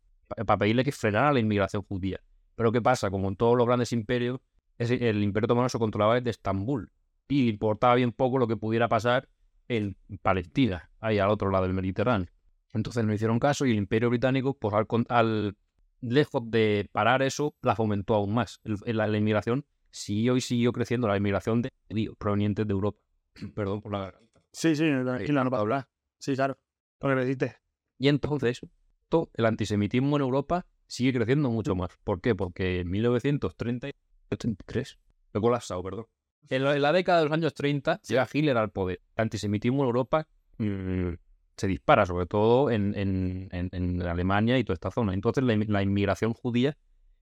para 0.47 0.57
pedirle 0.57 0.83
que 0.83 0.93
frenara 0.93 1.33
la 1.33 1.41
inmigración 1.41 1.83
judía. 1.83 2.21
Pero 2.55 2.73
¿qué 2.73 2.81
pasa? 2.81 3.11
Como 3.11 3.29
en 3.29 3.37
todos 3.37 3.55
los 3.57 3.67
grandes 3.67 3.93
imperios, 3.93 4.41
el 4.79 5.23
Imperio 5.23 5.45
Otomano 5.45 5.69
se 5.69 5.79
controlaba 5.79 6.15
desde 6.15 6.31
Estambul 6.31 6.91
y 7.29 7.49
importaba 7.49 7.95
bien 7.95 8.13
poco 8.13 8.39
lo 8.39 8.47
que 8.47 8.57
pudiera 8.57 8.89
pasar 8.89 9.29
en 9.69 9.97
Palestina, 10.23 10.91
ahí 11.01 11.19
al 11.19 11.31
otro 11.31 11.51
lado 11.51 11.65
del 11.65 11.75
Mediterráneo. 11.75 12.29
Entonces 12.73 13.05
no 13.05 13.13
hicieron 13.13 13.39
caso 13.39 13.67
y 13.67 13.73
el 13.73 13.79
Imperio 13.79 14.11
Británico, 14.11 14.55
pues 14.59 14.75
al, 15.09 15.57
lejos 16.01 16.43
de 16.51 16.89
parar 16.93 17.23
eso, 17.23 17.55
la 17.63 17.75
fomentó 17.75 18.15
aún 18.15 18.35
más. 18.35 18.61
El- 18.65 18.97
la, 18.97 19.07
la 19.07 19.19
inmigración 19.19 19.65
siguió 19.91 20.37
y 20.37 20.41
siguió 20.41 20.73
creciendo, 20.73 21.09
la 21.09 21.17
inmigración 21.17 21.63
de 21.63 21.71
judíos 21.89 22.17
provenientes 22.19 22.67
de 22.67 22.73
Europa. 22.73 23.01
Perdón 23.55 23.81
por 23.81 23.93
la 23.93 23.99
garganta. 24.01 24.43
Sí, 24.53 24.77
sí, 24.77 24.85
tranquila, 25.05 25.45
no 25.45 25.51
pasa 25.51 25.65
nada. 25.65 25.89
Sí, 26.19 26.35
claro. 26.35 26.59
Lo 27.01 27.09
que 27.09 27.15
necesites. 27.17 27.57
Y 27.99 28.09
entonces, 28.09 28.61
to- 29.09 29.31
el 29.35 29.47
antisemitismo 29.47 30.17
en 30.17 30.23
Europa 30.23 30.67
sigue 30.87 31.13
creciendo 31.15 31.51
mucho 31.51 31.75
más. 31.75 31.91
¿Por 32.05 32.21
qué? 32.21 32.35
Porque 32.35 32.81
en 32.81 32.91
1933, 32.91 34.99
he 35.35 35.41
colapsado, 35.41 35.83
perdón. 35.83 36.07
En 36.49 36.81
la, 36.83 36.93
década 36.93 37.19
de 37.21 37.25
los 37.27 37.33
años 37.33 37.55
30 37.55 38.01
llega 38.03 38.29
Hitler 38.33 38.57
al 38.57 38.71
poder. 38.71 39.01
El 39.17 39.23
antisemitismo 39.23 39.83
en 39.83 39.87
Europa 39.87 40.29
mm, 40.59 41.11
se 41.57 41.67
dispara, 41.67 42.07
sobre 42.07 42.27
todo 42.27 42.71
en, 42.71 42.95
en- 42.97 43.49
en- 43.53 43.71
en 43.73 44.03
Alemania 44.03 44.59
y 44.59 44.65
toda 44.65 44.75
esta 44.75 44.91
zona. 44.91 45.15
Entonces 45.15 45.43
la, 45.45 45.57
la 45.57 45.83
inmigración 45.83 46.33
judía, 46.35 46.77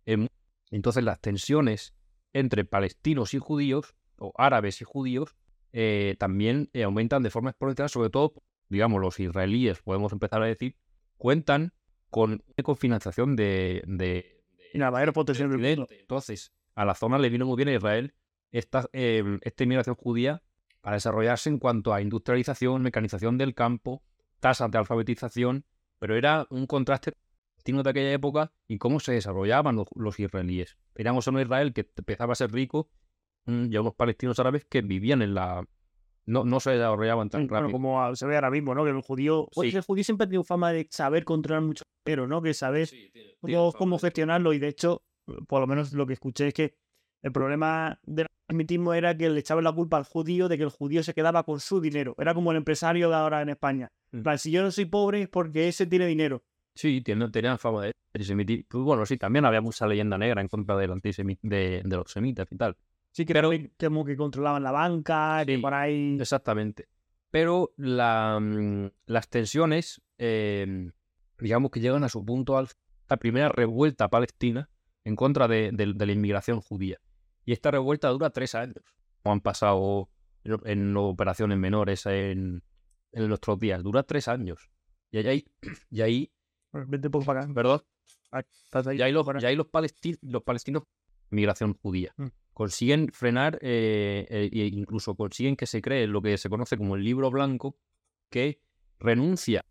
em, 0.06 0.28
entonces 0.70 1.04
las 1.04 1.20
tensiones 1.20 1.94
entre 2.32 2.64
palestinos 2.64 3.32
y 3.34 3.38
judíos, 3.38 3.94
o 4.18 4.32
árabes 4.36 4.80
y 4.80 4.84
judíos, 4.84 5.36
eh, 5.72 6.16
también 6.18 6.68
eh, 6.72 6.82
aumentan 6.84 7.22
de 7.22 7.30
forma 7.30 7.50
exponencial, 7.50 7.88
sobre 7.88 8.10
todo, 8.10 8.34
digamos, 8.68 9.00
los 9.00 9.18
israelíes, 9.20 9.80
podemos 9.82 10.12
empezar 10.12 10.42
a 10.42 10.46
decir, 10.46 10.76
cuentan 11.16 11.72
con, 12.10 12.42
con 12.62 12.76
financiación 12.76 13.36
de, 13.36 13.82
de, 13.86 14.44
del 15.38 15.48
mundo. 15.48 15.82
Occidente. 15.84 16.00
Entonces, 16.02 16.52
a 16.74 16.84
la 16.84 16.94
zona 16.94 17.18
le 17.18 17.28
vino 17.28 17.46
muy 17.46 17.56
bien 17.56 17.68
a 17.68 17.72
Israel 17.74 18.14
esta, 18.58 18.88
eh, 18.92 19.22
esta 19.42 19.64
inmigración 19.64 19.96
judía 19.96 20.42
para 20.80 20.96
desarrollarse 20.96 21.48
en 21.50 21.58
cuanto 21.58 21.92
a 21.92 22.00
industrialización, 22.00 22.82
mecanización 22.82 23.36
del 23.38 23.54
campo, 23.54 24.02
tasas 24.40 24.70
de 24.70 24.78
alfabetización, 24.78 25.64
pero 25.98 26.16
era 26.16 26.46
un 26.50 26.66
contraste 26.66 27.14
destino 27.56 27.82
de 27.82 27.90
aquella 27.90 28.12
época 28.12 28.52
y 28.68 28.78
cómo 28.78 29.00
se 29.00 29.12
desarrollaban 29.12 29.76
los, 29.76 29.86
los 29.94 30.20
israelíes. 30.20 30.76
Teníamos 30.92 31.26
a 31.26 31.30
un 31.30 31.40
Israel 31.40 31.72
que 31.72 31.88
empezaba 31.96 32.32
a 32.32 32.36
ser 32.36 32.52
rico 32.52 32.90
mm, 33.46 33.72
y 33.72 33.76
a 33.76 33.80
unos 33.80 33.94
palestinos 33.94 34.38
árabes 34.38 34.64
que 34.66 34.82
vivían 34.82 35.22
en 35.22 35.34
la... 35.34 35.66
No, 36.26 36.44
no 36.44 36.60
se 36.60 36.70
desarrollaban 36.70 37.28
tan 37.30 37.46
Bueno, 37.46 37.62
rápido. 37.62 37.72
como 37.72 38.02
a- 38.02 38.14
se 38.16 38.26
ve 38.26 38.34
ahora 38.36 38.50
mismo, 38.50 38.74
¿no? 38.74 38.84
Que 38.84 38.90
el 38.90 39.00
judío... 39.02 39.48
pues 39.54 39.70
Sí. 39.70 39.76
el 39.76 39.82
judío 39.82 40.04
siempre 40.04 40.24
ha 40.24 40.28
tenido 40.28 40.44
fama 40.44 40.72
de 40.72 40.86
saber 40.90 41.24
controlar 41.24 41.62
mucho 41.62 41.82
dinero, 42.04 42.26
¿no? 42.26 42.40
Que 42.42 42.54
saber 42.54 42.86
Sí, 42.86 43.10
tiene- 43.12 43.36
tiene 43.44 43.72
cómo, 43.76 43.96
de 43.96 44.00
gestionarlo 44.00 44.52
y 44.52 44.58
de 44.58 44.68
hecho, 44.68 45.02
por 45.48 45.60
lo 45.60 45.66
menos 45.66 45.92
lo 45.92 46.06
que 46.06 46.12
escuché 46.14 46.48
es 46.48 46.54
que 46.54 46.74
el 47.22 47.32
problema 47.32 47.98
del 48.04 48.26
antisemitismo 48.48 48.94
era 48.94 49.16
que 49.16 49.30
le 49.30 49.40
echaban 49.40 49.64
la 49.64 49.72
culpa 49.72 49.96
al 49.96 50.04
judío 50.04 50.48
de 50.48 50.56
que 50.58 50.64
el 50.64 50.70
judío 50.70 51.02
se 51.02 51.14
quedaba 51.14 51.42
con 51.44 51.60
su 51.60 51.80
dinero. 51.80 52.14
Era 52.18 52.34
como 52.34 52.50
el 52.50 52.58
empresario 52.58 53.08
de 53.08 53.14
ahora 53.16 53.42
en 53.42 53.48
España. 53.50 53.90
En 54.12 54.20
Mm. 54.20 54.22
plan, 54.22 54.38
si 54.38 54.50
yo 54.50 54.62
no 54.62 54.70
soy 54.70 54.84
pobre 54.84 55.22
es 55.22 55.28
porque 55.28 55.68
ese 55.68 55.86
tiene 55.86 56.06
dinero. 56.06 56.42
Sí, 56.74 57.02
tenían 57.02 57.58
fama 57.58 57.84
de 57.84 57.92
antisemitismo. 58.14 58.64
Pues 58.68 58.84
bueno, 58.84 59.06
sí, 59.06 59.16
también 59.16 59.44
había 59.44 59.60
mucha 59.60 59.86
leyenda 59.86 60.18
negra 60.18 60.40
en 60.40 60.48
contra 60.48 60.76
del 60.76 60.90
de, 61.00 61.82
de 61.84 61.96
los 61.96 62.10
semitas 62.10 62.46
y 62.50 62.56
tal. 62.56 62.76
Sí, 63.12 63.24
que 63.24 63.32
Pero- 63.32 63.50
también 63.50 63.72
como 63.78 64.04
que 64.04 64.16
controlaban 64.16 64.62
la 64.62 64.72
banca, 64.72 65.42
que 65.46 65.56
Sí, 65.56 65.62
por 65.62 65.72
ahí... 65.74 66.16
Exactamente. 66.20 66.88
Pero 67.30 67.72
la, 67.76 68.38
mm, 68.40 68.86
las 69.06 69.28
tensiones, 69.28 70.02
eh, 70.18 70.90
digamos 71.38 71.70
que 71.70 71.80
llegan 71.80 72.04
a 72.04 72.08
su 72.08 72.24
punto 72.24 72.56
al 72.58 72.68
la 73.08 73.16
primera 73.18 73.48
revuelta 73.50 74.08
palestina 74.08 74.68
en 75.04 75.14
contra 75.14 75.46
de, 75.46 75.70
de- 75.72 75.92
de 75.92 76.06
la 76.06 76.12
inmigración 76.12 76.60
judía. 76.60 76.98
Y 77.44 77.52
esta 77.52 77.70
revuelta 77.70 78.08
dura 78.08 78.30
tres 78.30 78.54
años. 78.54 78.82
Como 79.22 79.32
han 79.34 79.40
pasado 79.40 80.08
en, 80.44 80.96
operaciones 80.96 81.58
menores 81.58 82.06
en, 82.06 82.62
en 83.12 83.28
nuestros 83.28 83.58
días. 83.58 83.82
Dura 83.82 84.02
tres 84.02 84.28
años. 84.28 84.70
Y 85.10 85.18
ahí, 85.18 85.44
y 85.90 86.00
ahí 86.02 86.30
Vente 86.72 87.08
para 87.10 87.42
acá. 87.42 87.54
perdón, 87.54 87.82
Ah, 88.32 88.42
ahí. 88.72 88.98
y 88.98 89.02
ahí 89.02 89.12
los, 89.12 89.24
Fuera. 89.24 89.40
y 89.40 89.44
ahí 89.44 89.54
los, 89.56 89.66
palesti- 89.68 90.18
los 90.22 90.42
palestinos, 90.42 90.82
migración 91.30 91.74
judía, 91.80 92.12
Mm. 92.16 92.26
consiguen 92.52 93.10
frenar 93.12 93.58
eh, 93.62 94.26
eh, 94.28 94.50
e 94.52 94.66
incluso 94.66 95.14
consiguen 95.14 95.54
que 95.56 95.66
se 95.66 95.80
cree 95.80 96.06
lo 96.08 96.20
que 96.20 96.36
se 96.36 96.48
conoce 96.50 96.76
como 96.76 96.96
el 96.96 97.04
libro 97.04 97.30
blanco, 97.30 97.76
que 98.30 98.58
renuncia, 98.98 99.64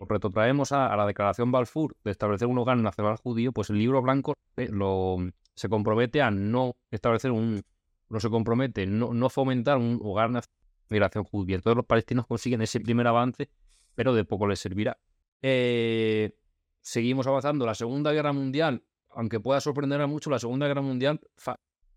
retrotraemos 0.00 0.72
a, 0.72 0.92
a 0.92 0.96
la 0.96 1.06
declaración 1.06 1.52
Balfour 1.52 1.96
de 2.04 2.10
establecer 2.10 2.48
un 2.48 2.58
hogar 2.58 2.76
nacional 2.78 3.16
judío, 3.16 3.52
pues 3.52 3.70
el 3.70 3.78
libro 3.78 4.02
blanco 4.02 4.34
eh, 4.56 4.68
lo, 4.68 5.16
se 5.58 5.68
compromete 5.68 6.22
a 6.22 6.30
no 6.30 6.76
establecer 6.90 7.30
un, 7.32 7.62
no 8.08 8.20
se 8.20 8.30
compromete, 8.30 8.86
no, 8.86 9.12
no 9.12 9.28
fomentar 9.28 9.76
un 9.76 9.98
hogar 10.02 10.30
de 10.32 10.40
migración 10.88 11.24
judía. 11.24 11.56
Entonces 11.56 11.76
los 11.76 11.84
palestinos 11.86 12.26
consiguen 12.26 12.62
ese 12.62 12.80
primer 12.80 13.06
avance, 13.06 13.50
pero 13.94 14.14
de 14.14 14.24
poco 14.24 14.46
les 14.46 14.60
servirá. 14.60 14.98
Eh, 15.42 16.32
seguimos 16.80 17.26
avanzando. 17.26 17.66
La 17.66 17.74
Segunda 17.74 18.12
Guerra 18.12 18.32
Mundial, 18.32 18.84
aunque 19.10 19.40
pueda 19.40 19.60
sorprender 19.60 20.00
a 20.00 20.06
mucho, 20.06 20.30
la 20.30 20.38
Segunda 20.38 20.66
Guerra 20.68 20.82
Mundial, 20.82 21.20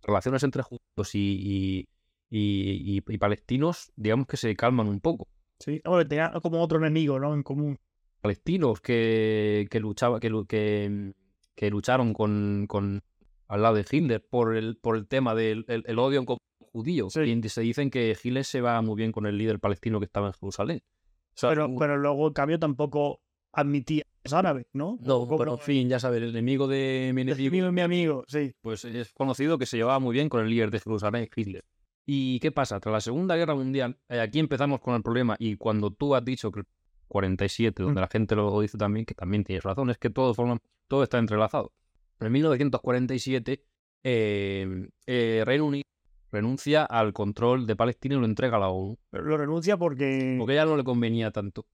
relaciones 0.01 0.43
entre 0.43 0.63
judíos 0.63 1.13
y, 1.15 1.87
y- 2.29 3.03
y- 3.07 3.17
palestinos, 3.17 3.91
digamos 3.95 4.25
que 4.25 4.37
se 4.37 4.55
calman 4.55 4.87
un 4.87 4.99
poco. 4.99 5.27
Sí, 5.59 5.79
bueno, 5.85 6.07
tenía 6.07 6.31
como 6.41 6.61
otro 6.61 6.79
enemigo, 6.79 7.19
¿no? 7.19 7.33
En 7.35 7.43
común. 7.43 7.77
Palestinos 8.21 8.81
que, 8.81 9.67
que, 9.69 9.79
luchaba, 9.79 10.19
que, 10.19 10.31
que, 10.47 11.13
que 11.55 11.69
lucharon 11.69 12.13
con, 12.13 12.65
con 12.67 13.03
al 13.51 13.61
lado 13.61 13.75
de 13.75 13.85
Hitler 13.89 14.25
por 14.27 14.55
el, 14.55 14.77
por 14.77 14.95
el 14.95 15.07
tema 15.07 15.35
del 15.35 15.65
el, 15.67 15.83
el 15.85 15.99
odio 15.99 16.23
con 16.25 16.37
judíos. 16.59 17.13
Sí. 17.13 17.19
Y 17.21 17.49
se 17.49 17.61
dicen 17.61 17.89
que 17.91 18.15
Hitler 18.21 18.45
se 18.45 18.61
va 18.61 18.81
muy 18.81 18.95
bien 18.95 19.11
con 19.11 19.25
el 19.25 19.37
líder 19.37 19.59
palestino 19.59 19.99
que 19.99 20.05
estaba 20.05 20.27
en 20.27 20.33
Jerusalén. 20.33 20.81
O 20.83 21.33
sea, 21.35 21.49
Pero, 21.49 21.67
un- 21.67 21.77
pero 21.77 21.97
luego, 21.97 22.27
en 22.27 22.33
cambio, 22.33 22.59
tampoco 22.59 23.21
admitía 23.53 24.03
a 24.03 24.19
los 24.23 24.33
árabes, 24.33 24.65
¿no? 24.73 24.97
no, 25.01 25.27
pero 25.37 25.53
en 25.53 25.59
fin, 25.59 25.89
ya 25.89 25.99
sabes, 25.99 26.21
el 26.21 26.29
enemigo 26.29 26.67
de 26.67 27.11
mi 27.13 27.21
enemigo 27.23 27.47
enemigo 27.47 27.65
de 27.65 27.71
mi 27.73 27.81
amigo, 27.81 28.23
sí. 28.27 28.53
pues 28.61 28.85
es 28.85 29.11
conocido 29.13 29.57
que 29.57 29.65
se 29.65 29.75
llevaba 29.77 29.99
muy 29.99 30.13
bien 30.13 30.29
con 30.29 30.41
el 30.43 30.49
líder 30.49 30.71
de 30.71 30.79
Jerusalén, 30.79 31.27
Hitler. 31.35 31.63
¿Y 32.05 32.39
qué 32.39 32.51
pasa? 32.51 32.79
Tras 32.79 32.93
la 32.93 33.01
Segunda 33.01 33.35
Guerra 33.35 33.53
Mundial, 33.55 33.97
eh, 34.09 34.19
aquí 34.21 34.39
empezamos 34.39 34.79
con 34.79 34.95
el 34.95 35.03
problema, 35.03 35.35
y 35.37 35.57
cuando 35.57 35.91
tú 35.91 36.15
has 36.15 36.23
dicho 36.23 36.51
que 36.51 36.63
47, 37.09 37.83
donde 37.83 37.99
Mm. 37.99 38.03
la 38.03 38.07
gente 38.07 38.35
lo 38.35 38.59
dice 38.61 38.77
también, 38.77 39.05
que 39.05 39.13
también 39.13 39.43
tienes 39.43 39.63
razón, 39.63 39.89
es 39.89 39.97
que 39.97 40.09
todo, 40.09 40.33
forma, 40.33 40.57
todo 40.87 41.03
está 41.03 41.17
entrelazado. 41.19 41.73
En 42.21 42.31
1947, 42.31 43.63
eh, 44.03 44.89
eh, 45.05 45.43
Reino 45.45 45.65
Unido 45.65 45.83
renuncia 46.31 46.85
al 46.85 47.13
control 47.13 47.67
de 47.67 47.75
Palestina 47.75 48.15
y 48.15 48.19
lo 48.19 48.25
entrega 48.25 48.57
a 48.57 48.59
la 48.61 48.69
ONU, 48.69 48.97
Pero 49.09 49.23
lo 49.25 49.37
renuncia 49.37 49.77
porque... 49.77 50.35
porque 50.39 50.55
ya 50.55 50.65
no 50.65 50.77
le 50.77 50.83
convenía 50.83 51.31
tanto. 51.31 51.65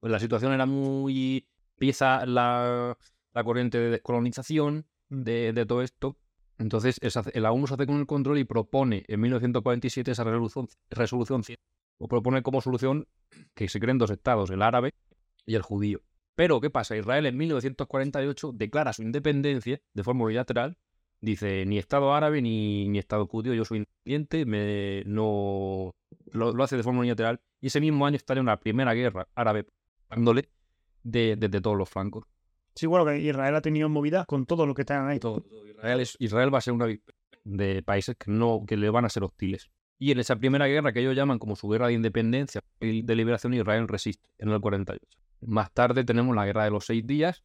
Pues 0.00 0.12
la 0.12 0.20
situación 0.20 0.52
era 0.52 0.66
muy 0.66 1.48
empieza 1.76 2.24
la, 2.26 2.96
la 3.32 3.44
corriente 3.44 3.78
de 3.78 3.90
descolonización 3.90 4.86
Mm. 5.10 5.22
de, 5.22 5.52
de 5.52 5.66
todo 5.66 5.82
esto. 5.82 6.16
Entonces, 6.56 6.96
esa- 7.02 7.24
la 7.34 7.52
ONU 7.52 7.66
se 7.66 7.74
hace 7.74 7.86
con 7.86 7.96
el 7.98 8.06
control 8.06 8.38
y 8.38 8.44
propone 8.44 9.04
en 9.06 9.20
1947 9.20 10.12
esa 10.12 10.24
resolución, 10.24 10.66
resolución 10.88 11.44
100, 11.44 11.58
o 11.98 12.08
propone 12.08 12.42
como 12.42 12.62
solución 12.62 13.06
que 13.54 13.68
se 13.68 13.80
creen 13.80 13.98
dos 13.98 14.10
estados, 14.10 14.48
el 14.50 14.62
árabe 14.62 14.94
y 15.44 15.56
el 15.56 15.62
judío. 15.62 16.00
Pero, 16.34 16.60
¿qué 16.60 16.70
pasa? 16.70 16.96
Israel 16.96 17.26
en 17.26 17.36
1948 17.36 18.52
declara 18.54 18.92
su 18.92 19.02
independencia 19.02 19.80
de 19.92 20.02
forma 20.04 20.24
unilateral. 20.24 20.76
Dice, 21.20 21.64
ni 21.64 21.78
Estado 21.78 22.12
árabe 22.12 22.42
ni, 22.42 22.88
ni 22.88 22.98
Estado 22.98 23.26
judío, 23.26 23.54
yo 23.54 23.64
soy 23.64 23.78
independiente, 23.78 24.44
me, 24.44 25.02
no, 25.06 25.94
lo, 26.32 26.52
lo 26.52 26.64
hace 26.64 26.76
de 26.76 26.82
forma 26.82 27.00
unilateral. 27.00 27.40
Y 27.60 27.68
ese 27.68 27.80
mismo 27.80 28.04
año 28.06 28.16
está 28.16 28.34
en 28.34 28.40
una 28.40 28.58
primera 28.60 28.92
guerra 28.92 29.26
árabe 29.34 29.66
dándole 30.10 30.50
de- 31.02 31.36
desde 31.36 31.60
todos 31.60 31.78
los 31.78 31.88
flancos. 31.88 32.24
Sí, 32.74 32.86
bueno, 32.86 33.06
que 33.06 33.18
Israel 33.20 33.54
ha 33.54 33.60
tenido 33.62 33.88
movidas 33.88 34.26
con 34.26 34.44
todo 34.44 34.66
lo 34.66 34.74
que 34.74 34.82
están 34.82 35.08
ahí. 35.08 35.18
Todo, 35.20 35.40
todo. 35.40 35.66
Israel, 35.66 36.00
es- 36.00 36.16
Israel 36.18 36.52
va 36.52 36.58
a 36.58 36.62
ser 36.62 36.74
una 36.74 36.88
de 37.44 37.82
países 37.82 38.16
que 38.16 38.30
no 38.30 38.64
que 38.66 38.76
le 38.76 38.90
van 38.90 39.04
a 39.04 39.08
ser 39.08 39.22
hostiles. 39.22 39.70
Y 39.98 40.10
en 40.10 40.18
esa 40.18 40.36
primera 40.36 40.66
guerra 40.66 40.92
que 40.92 41.00
ellos 41.00 41.14
llaman 41.14 41.38
como 41.38 41.56
su 41.56 41.68
guerra 41.68 41.86
de 41.86 41.92
independencia 41.94 42.60
y 42.80 43.02
de 43.02 43.14
liberación, 43.14 43.54
Israel 43.54 43.86
resiste 43.88 44.28
en 44.38 44.50
el 44.50 44.60
48. 44.60 45.18
Más 45.46 45.72
tarde 45.72 46.04
tenemos 46.04 46.34
la 46.34 46.44
guerra 46.46 46.64
de 46.64 46.70
los 46.70 46.86
seis 46.86 47.06
días, 47.06 47.44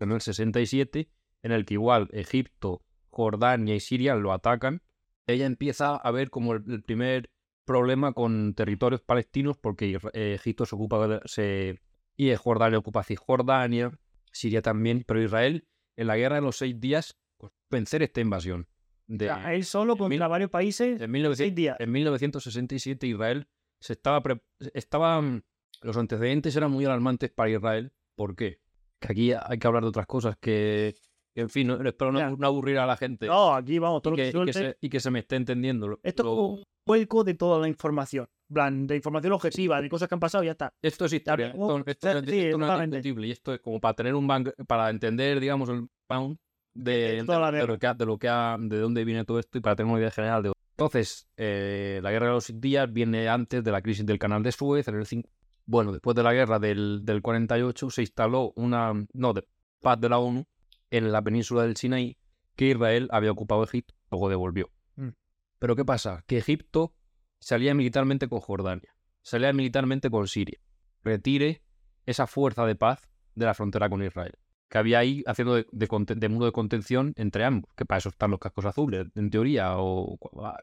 en 0.00 0.12
el 0.12 0.20
67, 0.20 1.08
en 1.42 1.52
el 1.52 1.64
que 1.64 1.74
igual 1.74 2.08
Egipto, 2.12 2.82
Jordania 3.10 3.74
y 3.74 3.80
Siria 3.80 4.14
lo 4.14 4.32
atacan. 4.32 4.82
Ella 5.26 5.46
empieza 5.46 5.96
a 5.96 6.10
ver 6.10 6.30
como 6.30 6.54
el, 6.54 6.62
el 6.68 6.82
primer 6.82 7.30
problema 7.64 8.12
con 8.12 8.54
territorios 8.54 9.00
palestinos 9.02 9.56
porque 9.58 9.98
eh, 10.12 10.34
Egipto 10.34 10.66
se 10.66 10.74
ocupa 10.74 11.20
se, 11.26 11.80
y 12.16 12.34
Jordania 12.34 12.78
ocupa 12.78 13.04
Cisjordania, 13.04 13.92
Siria 14.32 14.62
también, 14.62 15.04
pero 15.06 15.22
Israel 15.22 15.66
en 15.96 16.06
la 16.06 16.16
guerra 16.16 16.36
de 16.36 16.42
los 16.42 16.56
seis 16.56 16.80
días 16.80 17.16
pues, 17.36 17.52
vencer 17.70 18.02
esta 18.02 18.20
invasión. 18.20 18.66
De, 19.06 19.28
él 19.48 19.64
solo 19.64 19.96
contra 19.96 20.08
mil- 20.08 20.28
varios 20.30 20.50
países, 20.50 21.00
en, 21.00 21.10
1900 21.10 21.36
seis 21.36 21.54
días. 21.54 21.76
en 21.80 21.90
1967 21.92 23.06
Israel 23.06 23.48
se 23.80 23.92
estaba, 23.94 24.22
pre- 24.22 24.40
estaba 24.74 25.20
mm, 25.20 25.42
los 25.82 25.96
antecedentes 25.96 26.54
eran 26.56 26.70
muy 26.70 26.84
alarmantes 26.84 27.30
para 27.30 27.50
Israel. 27.50 27.92
¿Por 28.14 28.36
qué? 28.36 28.60
Que 28.98 29.12
aquí 29.12 29.32
hay 29.32 29.58
que 29.58 29.66
hablar 29.66 29.82
de 29.82 29.88
otras 29.88 30.06
cosas 30.06 30.36
que, 30.38 30.94
que, 31.34 31.40
en 31.42 31.48
fin, 31.50 31.68
no, 31.68 31.74
espero 31.88 32.12
no, 32.12 32.46
aburrir 32.46 32.78
a 32.78 32.86
la 32.86 32.96
gente 32.96 33.26
No, 33.26 33.54
aquí 33.54 33.78
vamos, 33.78 34.02
todo 34.02 34.14
y, 34.14 34.16
lo 34.16 34.22
que, 34.22 34.28
y 34.28 34.32
que 34.32 34.32
suelte. 34.32 34.52
se, 34.52 34.76
y 34.80 34.88
que 34.90 35.00
se 35.00 35.10
me 35.10 35.20
esté 35.20 35.36
entendiendo. 35.36 35.88
Lo- 35.88 36.00
Esto 36.02 36.22
es 36.22 36.24
lo- 36.26 36.36
como 36.36 36.48
un 36.54 36.62
vuelco 36.86 37.24
de 37.24 37.34
toda 37.34 37.58
la 37.60 37.68
información. 37.68 38.26
Plan, 38.52 38.86
de 38.86 38.96
información 38.96 39.32
objetiva, 39.32 39.80
de 39.80 39.88
cosas 39.88 40.08
que 40.08 40.14
han 40.16 40.20
pasado 40.20 40.42
y 40.42 40.46
ya 40.46 40.52
está. 40.52 40.74
Esto 40.82 41.04
es 41.04 41.12
historia. 41.12 41.46
Esto, 41.48 41.82
esto 41.86 42.08
es- 42.10 42.24
sí, 42.28 42.38
esto 42.40 42.58
no 42.58 42.82
es 42.82 42.90
discutible. 42.90 43.26
Y 43.28 43.30
esto 43.30 43.54
es 43.54 43.60
como 43.60 43.80
para 43.80 43.94
tener 43.94 44.14
un 44.14 44.26
bank, 44.26 44.48
para 44.66 44.90
entender, 44.90 45.38
digamos, 45.40 45.68
el 45.68 45.86
pound 46.08 46.36
de, 46.74 47.22
la 47.26 47.52
de, 47.52 47.66
lo 47.66 47.78
que 47.78 47.86
ha- 47.86 47.94
de 47.94 48.06
lo 48.06 48.18
que 48.18 48.28
ha- 48.28 48.56
de 48.58 48.78
dónde 48.78 49.04
viene 49.04 49.24
todo 49.24 49.38
esto 49.38 49.56
y 49.58 49.60
para 49.60 49.76
tener 49.76 49.90
una 49.90 50.00
idea 50.00 50.10
general 50.10 50.42
de 50.42 50.52
entonces 50.72 51.28
eh, 51.36 52.00
la 52.02 52.10
guerra 52.10 52.26
de 52.28 52.32
los 52.32 52.60
días 52.60 52.90
viene 52.92 53.28
antes 53.28 53.62
de 53.62 53.70
la 53.70 53.82
crisis 53.82 54.06
del 54.06 54.18
canal 54.18 54.42
de 54.42 54.50
Suez 54.50 54.88
en 54.88 54.94
el 54.94 55.04
cin- 55.04 55.26
bueno 55.70 55.92
después 55.92 56.16
de 56.16 56.22
la 56.22 56.32
guerra 56.32 56.58
del, 56.58 57.00
del 57.04 57.22
48 57.22 57.90
se 57.90 58.02
instaló 58.02 58.52
una 58.56 58.92
no 59.12 59.32
de 59.32 59.46
paz 59.80 60.00
de 60.00 60.08
la 60.08 60.18
ONU 60.18 60.46
en 60.90 61.12
la 61.12 61.22
península 61.22 61.62
del 61.62 61.76
Sinaí 61.76 62.18
que 62.56 62.70
Israel 62.70 63.08
había 63.12 63.30
ocupado 63.30 63.62
Egipto 63.62 63.94
luego 64.10 64.28
devolvió. 64.28 64.70
Mm. 64.96 65.10
pero 65.58 65.76
qué 65.76 65.84
pasa 65.84 66.24
que 66.26 66.38
Egipto 66.38 66.94
salía 67.38 67.74
militarmente 67.74 68.28
con 68.28 68.40
Jordania 68.40 68.94
salía 69.22 69.52
militarmente 69.52 70.10
con 70.10 70.26
Siria. 70.28 70.58
Retire 71.02 71.62
esa 72.06 72.26
fuerza 72.26 72.66
de 72.66 72.74
paz 72.74 73.08
de 73.34 73.46
la 73.46 73.54
frontera 73.54 73.88
con 73.88 74.02
Israel, 74.02 74.34
que 74.70 74.78
había 74.78 75.00
ahí 75.00 75.22
haciendo 75.26 75.56
de, 75.56 75.66
de 75.72 75.88
de 76.16 76.28
muro 76.28 76.46
de 76.46 76.52
contención 76.52 77.12
entre 77.16 77.44
ambos, 77.44 77.70
que 77.76 77.84
para 77.84 77.98
eso 77.98 78.08
están 78.10 78.30
los 78.30 78.38
cascos 78.40 78.64
azules, 78.64 79.08
en 79.16 79.28
teoría. 79.28 79.74
O, 79.78 80.16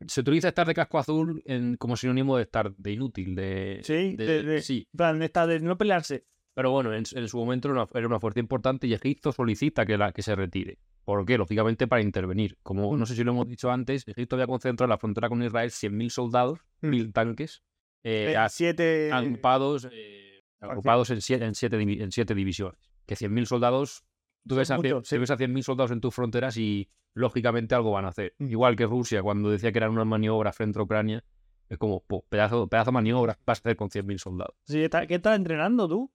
se 0.08 0.22
utiliza 0.22 0.48
estar 0.48 0.66
de 0.66 0.74
casco 0.74 0.98
azul 0.98 1.44
en- 1.46 1.76
como 1.76 1.98
sinónimo 1.98 2.38
de 2.38 2.44
estar 2.44 2.74
de 2.76 2.92
inútil, 2.94 3.36
de... 3.36 3.82
Sí, 3.84 4.16
de- 4.16 4.44
de- 4.44 4.62
sí. 4.62 4.88
En 4.94 4.98
plan, 4.98 5.22
esta 5.22 5.46
de 5.46 5.60
no 5.60 5.78
pelearse. 5.78 6.26
Pero 6.54 6.72
bueno, 6.72 6.92
en, 6.94 7.04
en 7.12 7.28
su 7.28 7.38
momento 7.38 7.68
era 7.68 7.82
una, 7.82 7.90
era 7.94 8.08
una 8.08 8.20
fuerza 8.20 8.40
importante 8.40 8.88
y 8.88 8.94
Egipto 8.94 9.32
solicita 9.32 9.86
que, 9.86 9.98
la, 9.98 10.12
que 10.12 10.24
se 10.24 10.36
retire. 10.36 10.80
¿Por 11.06 11.26
qué? 11.26 11.38
Lógicamente 11.38 11.86
para 11.88 12.02
intervenir. 12.02 12.58
Como 12.64 12.98
no 12.98 13.06
sé 13.06 13.14
si 13.16 13.24
lo 13.24 13.32
hemos 13.32 13.48
dicho 13.48 13.70
antes, 13.70 14.08
Egipto 14.08 14.36
había 14.38 14.48
concentrado 14.48 14.88
en 14.88 14.90
la 14.92 14.98
frontera 14.98 15.30
con 15.30 15.44
Israel 15.44 15.70
100.000 15.70 16.10
soldados, 16.10 16.60
Mm. 16.82 16.88
1.000 16.90 17.12
tanques, 17.14 17.62
eh, 18.04 18.34
Eh, 18.36 18.46
siete. 18.50 19.12
agrupados, 19.12 19.88
eh, 19.92 20.42
agrupados 20.60 21.10
en, 21.12 21.22
siete, 21.22 21.46
en, 21.46 21.54
siete, 21.56 21.78
en 21.80 22.12
siete 22.12 22.34
divisiones. 22.34 22.80
Que 23.08 23.16
100.000 23.16 23.46
soldados, 23.46 24.04
tú 24.48 24.56
ves 24.56 24.70
a, 24.70 24.76
cien- 24.78 24.84
muchos, 24.94 25.10
te 25.10 25.16
sí. 25.16 25.20
ves 25.20 25.32
a 25.32 25.38
100.000 25.38 25.64
soldados 25.64 25.92
en 25.92 26.02
tus 26.02 26.14
fronteras 26.14 26.56
y 26.58 26.90
lógicamente 27.16 27.74
algo 27.74 27.92
van 27.92 28.06
a 28.06 28.10
hacer. 28.10 28.36
Mm. 28.38 28.50
Igual 28.52 28.76
que 28.76 28.86
Rusia, 28.86 29.24
cuando 29.24 29.50
decía 29.50 29.72
que 29.72 29.80
eran 29.80 29.92
unas 29.92 30.06
maniobras 30.06 30.56
frente 30.56 30.78
a 30.78 30.84
Ucrania, 30.84 31.24
es 31.70 31.78
como, 31.80 32.02
po, 32.04 32.24
pedazo, 32.30 32.68
pedazo 32.68 32.92
de 32.92 32.94
maniobras 32.94 33.38
vas 33.46 33.58
a 33.58 33.62
hacer 33.62 33.76
con 33.78 33.90
100.000 33.90 34.18
soldados. 34.20 34.56
Sí, 34.66 34.88
¿Qué 35.08 35.16
estás 35.16 35.36
entrenando 35.36 35.88
tú? 35.88 36.12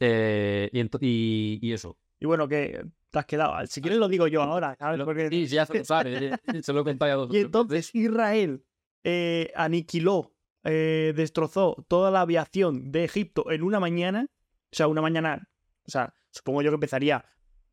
Eh, 0.00 0.68
y, 0.72 0.80
ento- 0.80 0.98
y, 1.00 1.58
y 1.62 1.72
eso. 1.72 1.96
Y 2.18 2.26
bueno, 2.26 2.48
que 2.48 2.84
te 3.10 3.18
has 3.18 3.26
quedado. 3.26 3.54
Si 3.66 3.80
quieres 3.80 3.98
lo 3.98 4.08
digo 4.08 4.26
yo 4.26 4.42
ahora, 4.42 4.74
¿sabes? 4.78 4.98
Lo- 4.98 5.04
Porque... 5.04 5.28
Sí, 5.28 5.46
ya 5.46 5.66
se 5.66 5.78
lo 5.78 5.84
sabe, 5.84 6.26
eh, 6.26 6.62
se 6.62 6.72
lo 6.72 6.80
he 6.80 6.84
contado 6.84 7.10
ya 7.10 7.16
dos 7.16 7.34
Y 7.34 7.38
entonces 7.38 7.94
Israel 7.94 8.64
eh, 9.04 9.52
aniquiló, 9.54 10.32
eh, 10.64 11.12
destrozó 11.16 11.84
toda 11.88 12.10
la 12.10 12.20
aviación 12.22 12.90
de 12.92 13.04
Egipto 13.04 13.50
en 13.50 13.62
una 13.62 13.80
mañana. 13.80 14.26
O 14.30 14.76
sea, 14.76 14.86
una 14.86 15.02
mañana. 15.02 15.48
O 15.84 15.90
sea, 15.90 16.14
supongo 16.32 16.62
yo 16.62 16.70
que 16.70 16.74
empezaría 16.74 17.24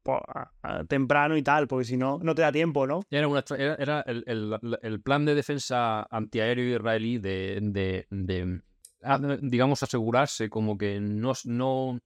po- 0.04 0.22
a- 0.28 0.52
a- 0.62 0.84
temprano 0.84 1.36
y 1.36 1.42
tal, 1.42 1.68
porque 1.68 1.86
si 1.86 1.98
no, 1.98 2.20
no 2.22 2.36
te 2.36 2.42
da 2.44 2.52
tiempo, 2.52 2.86
¿no? 2.86 3.02
Era, 3.10 3.28
una, 3.28 3.44
era, 3.58 3.76
era 3.76 4.02
el, 4.02 4.24
el- 4.28 4.80
el 4.82 5.02
plan 5.02 5.26
de 5.26 5.34
defensa 5.36 6.04
antiaéreo 6.12 6.76
israelí 6.76 7.18
de, 7.18 7.60
de- 7.62 8.06
de, 8.12 8.62
ah, 9.04 9.20
digamos, 9.42 9.82
asegurarse 9.84 10.50
como 10.50 10.78
que 10.78 11.00
no, 11.00 11.34
no, 11.46 12.00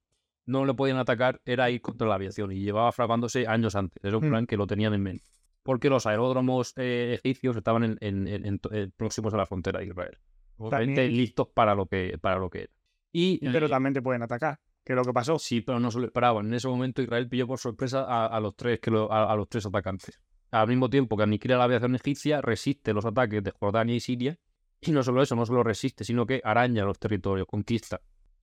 no 0.45 0.65
le 0.65 0.73
podían 0.73 0.97
atacar, 0.97 1.41
era 1.45 1.69
ir 1.69 1.81
contra 1.81 2.07
la 2.07 2.15
aviación 2.15 2.51
y 2.51 2.61
llevaba 2.61 2.91
fraguándose 2.91 3.47
años 3.47 3.75
antes. 3.75 4.03
Era 4.03 4.17
un 4.17 4.25
Mm. 4.25 4.29
plan 4.29 4.45
que 4.47 4.57
lo 4.57 4.65
tenían 4.67 4.93
en 4.93 5.03
mente. 5.03 5.25
Porque 5.63 5.89
los 5.89 6.05
aeródromos 6.05 6.73
eh, 6.75 7.17
egipcios 7.23 7.55
estaban 7.55 7.83
en, 7.85 7.97
en- 8.01 8.27
en- 8.27 8.45
en 8.45 8.59
to- 8.59 8.69
eh, 8.73 8.89
próximos 8.97 9.33
a 9.33 9.37
la 9.37 9.45
frontera 9.45 9.79
de 9.79 9.85
Israel. 9.85 10.17
Obviamente 10.57 11.07
listos 11.07 11.47
para 11.47 11.73
lo 11.73 11.85
que, 11.85 12.17
para 12.19 12.37
lo 12.37 12.49
que 12.49 12.63
era. 12.63 12.73
Y, 13.13 13.39
Pero 13.39 13.67
eh, 13.67 13.69
también 13.69 13.93
te 13.93 14.01
pueden 14.01 14.21
atacar, 14.23 14.59
que 14.83 14.93
lo 14.93 15.03
que 15.03 15.13
pasó. 15.13 15.39
Sí, 15.39 15.61
pero 15.61 15.79
no 15.79 15.91
se 15.91 15.99
lo 15.99 16.05
esperaban. 16.05 16.47
En 16.47 16.53
ese 16.53 16.67
momento 16.67 17.01
Israel 17.01 17.27
pilló 17.29 17.47
por 17.47 17.59
sorpresa 17.59 18.03
a, 18.27 18.39
los 18.39 18.55
tres 18.55 18.79
que 18.79 18.91
lo- 18.91 19.11
a, 19.11 19.35
los 19.35 19.47
tres 19.49 19.65
atacantes. 19.65 20.19
Al 20.51 20.67
mismo 20.67 20.89
tiempo 20.89 21.17
que 21.17 21.23
aniquila 21.23 21.57
la 21.57 21.63
aviación 21.63 21.95
egipcia, 21.95 22.41
resiste 22.41 22.93
los 22.93 23.05
ataques 23.05 23.43
de 23.43 23.51
Jordania 23.51 23.95
y 23.95 23.99
Siria. 23.99 24.37
Y 24.81 24.91
no 24.91 25.01
solo 25.01 25.21
eso, 25.21 25.35
no 25.35 25.45
solo 25.45 25.63
resiste, 25.63 26.03
sino 26.03 26.25
que 26.25 26.41
araña 26.43 26.83
los 26.83 26.99
territorios, 26.99 27.47
conquista, 27.47 28.01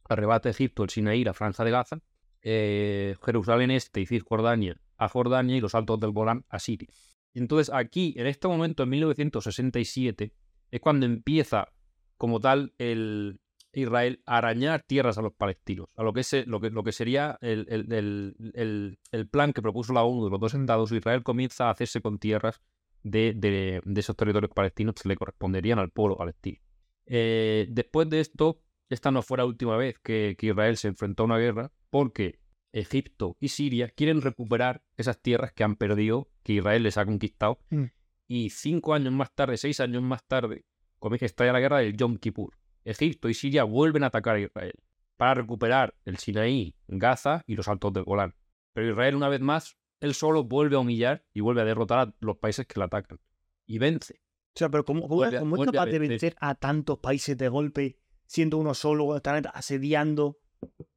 arrebata 0.08 0.48
Egipto, 0.48 0.82
el 0.82 0.90
Sinaí, 0.90 1.22
la 1.22 1.34
Franja 1.34 1.64
de 1.64 1.70
Gaza, 1.70 1.98
eh, 2.42 3.14
Jerusalén 3.22 3.70
Este 3.70 4.00
y 4.00 4.06
Cisjordania 4.06 4.80
a 4.96 5.08
Jordania 5.08 5.56
y 5.56 5.60
los 5.60 5.74
altos 5.74 6.00
del 6.00 6.12
Golán 6.12 6.44
a 6.48 6.58
Siria. 6.58 6.88
Entonces 7.34 7.72
aquí, 7.72 8.14
en 8.16 8.26
este 8.26 8.48
momento, 8.48 8.82
en 8.82 8.88
1967, 8.90 10.32
es 10.70 10.80
cuando 10.80 11.06
empieza 11.06 11.68
como 12.16 12.40
tal 12.40 12.74
el, 12.78 13.40
Israel 13.72 14.22
arañar 14.26 14.82
tierras 14.82 15.18
a 15.18 15.22
los 15.22 15.32
palestinos, 15.32 15.88
a 15.96 16.02
lo 16.02 16.12
que, 16.12 16.20
es, 16.20 16.46
lo 16.46 16.60
que, 16.60 16.70
lo 16.70 16.82
que 16.82 16.92
sería 16.92 17.38
el, 17.40 17.66
el- 17.68 17.92
el- 17.92 18.98
el- 19.12 19.28
plan 19.28 19.52
que 19.52 19.62
propuso 19.62 19.92
la 19.92 20.02
ONU 20.02 20.24
de 20.24 20.30
los 20.30 20.40
dos 20.40 20.54
estados. 20.54 20.92
Israel 20.92 21.22
comienza 21.22 21.68
a 21.68 21.70
hacerse 21.70 22.00
con 22.00 22.18
tierras 22.18 22.60
de, 23.02 23.32
de- 23.36 23.80
de 23.84 24.00
esos 24.00 24.16
territorios 24.16 24.50
palestinos 24.52 24.94
que 24.94 25.08
le 25.08 25.16
corresponderían 25.16 25.78
al 25.78 25.90
pueblo 25.90 26.16
palestino. 26.16 26.58
Eh, 27.06 27.66
después 27.70 28.08
de 28.10 28.20
esto, 28.20 28.62
esta 28.88 29.10
no 29.10 29.22
fue 29.22 29.38
la 29.38 29.44
última 29.44 29.76
vez 29.76 29.98
que, 29.98 30.36
que 30.38 30.46
Israel 30.48 30.76
se 30.76 30.88
enfrentó 30.88 31.22
a 31.22 31.26
una 31.26 31.38
guerra, 31.38 31.72
porque 31.90 32.40
Egipto 32.72 33.36
y 33.40 33.48
Siria 33.48 33.88
quieren 33.88 34.20
recuperar 34.20 34.84
esas 34.96 35.20
tierras 35.20 35.52
que 35.52 35.64
han 35.64 35.76
perdido, 35.76 36.28
que 36.42 36.54
Israel 36.54 36.82
les 36.84 36.98
ha 36.98 37.04
conquistado. 37.04 37.58
Mm. 37.70 37.84
Y 38.28 38.50
cinco 38.50 38.94
años 38.94 39.12
más 39.12 39.34
tarde, 39.34 39.56
seis 39.56 39.80
años 39.80 40.02
más 40.02 40.24
tarde, 40.24 40.64
comienza 41.00 41.24
a 41.24 41.26
estallar 41.26 41.54
la 41.54 41.60
guerra 41.60 41.78
del 41.78 41.96
Yom 41.96 42.16
Kippur. 42.16 42.54
Egipto 42.84 43.28
y 43.28 43.34
Siria 43.34 43.64
vuelven 43.64 44.02
a 44.04 44.06
atacar 44.06 44.36
a 44.36 44.40
Israel 44.40 44.72
para 45.16 45.34
recuperar 45.34 45.94
el 46.04 46.16
Sinaí, 46.18 46.74
Gaza 46.88 47.42
y 47.46 47.54
los 47.56 47.68
altos 47.68 47.92
del 47.92 48.04
Golán. 48.04 48.34
Pero 48.72 48.90
Israel, 48.90 49.16
una 49.16 49.28
vez 49.28 49.40
más, 49.40 49.76
él 50.00 50.14
solo 50.14 50.44
vuelve 50.44 50.76
a 50.76 50.78
humillar 50.78 51.24
y 51.34 51.40
vuelve 51.40 51.60
a 51.60 51.64
derrotar 51.64 51.98
a 52.08 52.14
los 52.20 52.38
países 52.38 52.66
que 52.66 52.78
le 52.80 52.84
atacan. 52.86 53.18
Y 53.66 53.78
vence. 53.78 54.20
O 54.54 54.58
sea, 54.58 54.68
pero 54.70 54.84
¿cómo, 54.84 55.02
cómo- 55.02 55.16
Vuelve 55.16 55.36
a- 55.36 55.40
cómo 55.40 55.56
es 55.62 55.70
capaz 55.70 55.86
de 55.86 55.98
vencer. 55.98 56.36
a 56.40 56.54
tantos 56.54 56.98
países 56.98 57.36
de 57.36 57.48
golpe 57.48 57.98
siendo 58.26 58.56
uno 58.58 58.72
solo, 58.74 59.14
están 59.16 59.46
asediando? 59.52 60.38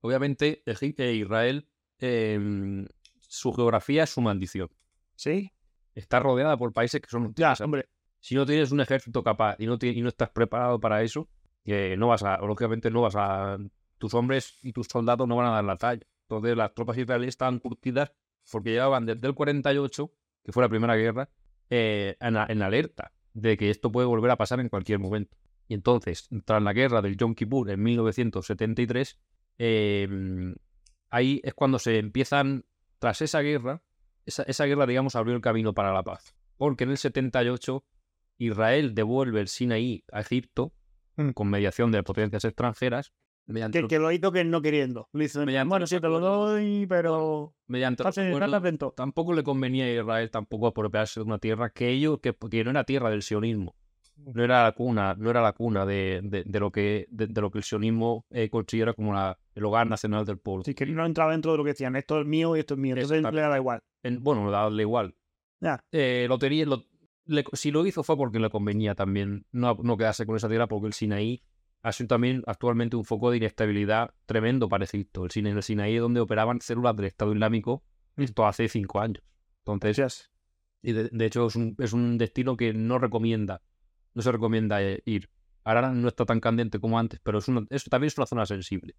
Obviamente, 0.01 0.63
Egip- 0.65 0.99
eh, 0.99 1.13
Israel, 1.15 1.67
eh, 1.99 2.85
su 3.19 3.51
geografía 3.53 4.03
es 4.03 4.09
su 4.11 4.21
maldición. 4.21 4.69
¿Sí? 5.15 5.51
Está 5.95 6.19
rodeada 6.19 6.57
por 6.57 6.73
países 6.73 7.01
que 7.01 7.09
son 7.09 7.33
Ya, 7.35 7.53
hombre. 7.61 7.89
Si 8.19 8.35
no 8.35 8.45
tienes 8.45 8.71
un 8.71 8.79
ejército 8.79 9.21
capaz 9.23 9.55
y 9.59 9.65
no, 9.65 9.77
y 9.81 10.01
no 10.01 10.07
estás 10.07 10.29
preparado 10.29 10.79
para 10.79 11.01
eso, 11.03 11.27
eh, 11.65 11.95
no 11.97 12.07
vas 12.07 12.23
a, 12.23 12.37
lógicamente 12.37 12.91
no 12.91 13.01
vas 13.01 13.15
a, 13.15 13.57
tus 14.03 14.13
hombres 14.15 14.57
y 14.61 14.73
tus 14.73 14.87
soldados 14.87 15.25
no 15.27 15.37
van 15.37 15.47
a 15.47 15.51
dar 15.51 15.63
la 15.63 15.77
talla. 15.77 16.05
Entonces 16.23 16.57
las 16.57 16.73
tropas 16.73 16.97
israelíes 16.97 17.29
estaban 17.29 17.59
curtidas 17.59 18.11
porque 18.51 18.71
llevaban 18.71 19.05
desde 19.05 19.25
el 19.27 19.33
48, 19.33 20.11
que 20.43 20.51
fue 20.51 20.61
la 20.61 20.67
primera 20.67 20.95
guerra, 20.95 21.29
eh, 21.69 22.17
en, 22.19 22.61
alerta 22.61 23.13
de 23.33 23.55
que 23.55 23.69
esto 23.69 23.91
puede 23.93 24.05
volver 24.05 24.31
a 24.31 24.35
pasar 24.35 24.59
en 24.59 24.67
cualquier 24.67 24.99
momento. 24.99 25.37
Y 25.69 25.73
entonces, 25.73 26.27
tras 26.43 26.61
la 26.61 26.73
guerra 26.73 27.01
del 27.01 27.15
Yom 27.15 27.33
Kippur 27.33 27.69
en 27.69 27.81
1973, 27.81 29.17
em, 29.57 30.55
ahí 31.09 31.39
es 31.43 31.53
cuando 31.53 31.79
se 31.79 31.97
empiezan, 31.97 32.65
tras 32.99 33.21
esa 33.21 33.39
guerra, 33.39 33.81
esa, 34.25 34.43
esa, 34.43 34.65
guerra, 34.65 34.85
digamos, 34.85 35.15
abrió 35.15 35.33
el 35.33 35.41
camino 35.41 35.73
para 35.73 35.93
la 35.93 36.03
paz. 36.03 36.35
Porque 36.57 36.83
en 36.83 36.91
el 36.91 36.97
78 36.97 37.85
Israel 38.37 38.93
devuelve 38.93 39.39
el 39.39 39.47
Sinaí 39.47 40.03
a 40.11 40.19
Egipto. 40.19 40.73
Con 41.33 41.49
mediación 41.49 41.91
de 41.91 42.03
potencias 42.03 42.43
extranjeras. 42.45 43.11
Mediante, 43.45 43.81
Que, 43.81 43.87
que 43.87 43.99
lo 43.99 44.09
hizo 44.11 44.31
que 44.31 44.45
no 44.45 44.61
queriendo. 44.61 45.09
Le 45.11 45.23
dicen, 45.23 45.43
Mediante 45.45 45.67
bueno, 45.69 45.85
sí, 45.85 45.99
te 45.99 46.07
lo 46.07 46.19
doy, 46.21 46.85
pero... 46.87 47.53
mediante 47.67 48.01
tampoco 48.95 49.33
le 49.33 49.43
convenía 49.43 49.83
a 49.83 49.91
Israel 49.91 50.31
tampoco 50.31 50.67
apropiarse 50.67 51.19
de 51.19 51.25
una 51.25 51.39
tierra 51.39 51.69
que 51.69 51.89
ellos, 51.89 52.19
que, 52.21 52.33
que 52.49 52.63
no 52.63 52.71
era 52.71 52.85
tierra 52.85 53.09
del 53.09 53.21
sionismo. 53.21 53.75
No 54.15 54.43
era 54.43 54.63
la 54.63 54.71
cuna, 54.71 55.15
no 55.17 55.29
era 55.29 55.41
la 55.41 55.51
cuna 55.51 55.85
de, 55.85 56.21
de- 56.23 56.43
de 56.45 56.59
lo 56.59 56.71
que 56.71 57.07
de, 57.09 57.27
de 57.27 57.41
lo 57.41 57.51
que 57.51 57.57
el 57.57 57.63
sionismo 57.65 58.25
eh, 58.29 58.47
considera 58.49 58.93
como 58.93 59.11
la- 59.13 59.37
el 59.55 59.65
hogar 59.65 59.87
nacional 59.87 60.23
del 60.23 60.37
pueblo. 60.37 60.63
Sí, 60.63 60.73
que 60.73 60.85
no 60.85 61.05
entraba 61.05 61.31
dentro 61.31 61.51
de 61.51 61.57
lo 61.57 61.63
que 61.65 61.71
decían, 61.71 61.95
esto 61.97 62.21
es 62.21 62.25
mío 62.25 62.55
y 62.55 62.59
esto 62.59 62.75
es 62.75 62.79
mío. 62.79 62.95
Entonces 62.95 63.21
le 63.23 63.41
da 63.41 63.57
igual. 63.57 63.81
En- 64.03 64.23
bueno, 64.23 64.49
darle 64.51 64.83
igual. 64.83 65.15
Ya. 65.59 65.83
Eh, 65.91 66.27
lo- 66.29 66.85
le- 67.25 67.45
si 67.53 67.71
lo 67.71 67.85
hizo 67.85 68.03
fue 68.03 68.17
porque 68.17 68.39
le 68.39 68.49
convenía 68.49 68.95
también 68.95 69.45
no, 69.51 69.77
no 69.81 69.97
quedarse 69.97 70.25
con 70.25 70.35
esa 70.35 70.49
tierra, 70.49 70.67
porque 70.67 70.87
el 70.87 70.93
Sinaí 70.93 71.43
ha 71.81 71.91
sido 71.91 72.07
también 72.07 72.43
actualmente 72.47 72.95
un 72.95 73.03
foco 73.05 73.29
de 73.31 73.37
inestabilidad 73.37 74.13
tremendo 74.25 74.69
para 74.69 74.85
Egipto. 74.85 75.25
El 75.25 75.31
Sinaí, 75.31 75.51
el 75.53 75.63
Sinaí 75.63 75.95
es 75.95 76.01
donde 76.01 76.19
operaban 76.21 76.61
células 76.61 76.95
del 76.95 77.05
Estado 77.05 77.33
Islámico, 77.33 77.83
esto 78.15 78.45
hace 78.45 78.67
cinco 78.69 78.99
años. 79.01 79.23
Entonces, 79.65 80.31
y 80.81 80.91
de, 80.93 81.09
de 81.09 81.25
hecho 81.25 81.47
es 81.47 81.55
un, 81.55 81.75
es 81.79 81.93
un 81.93 82.17
destino 82.17 82.55
que 82.57 82.73
no 82.73 82.99
recomienda, 82.99 83.61
no 84.13 84.21
se 84.21 84.31
recomienda 84.31 84.81
eh, 84.81 85.01
ir. 85.05 85.29
Ahora 85.65 85.91
no 85.91 86.07
está 86.09 86.25
tan 86.25 86.39
candente 86.41 86.79
como 86.79 86.99
antes, 86.99 87.19
pero 87.23 87.37
es 87.39 87.47
una, 87.47 87.65
es- 87.69 87.85
también 87.85 88.07
es 88.07 88.17
una 88.17 88.27
zona 88.27 88.45
sensible. 88.45 88.95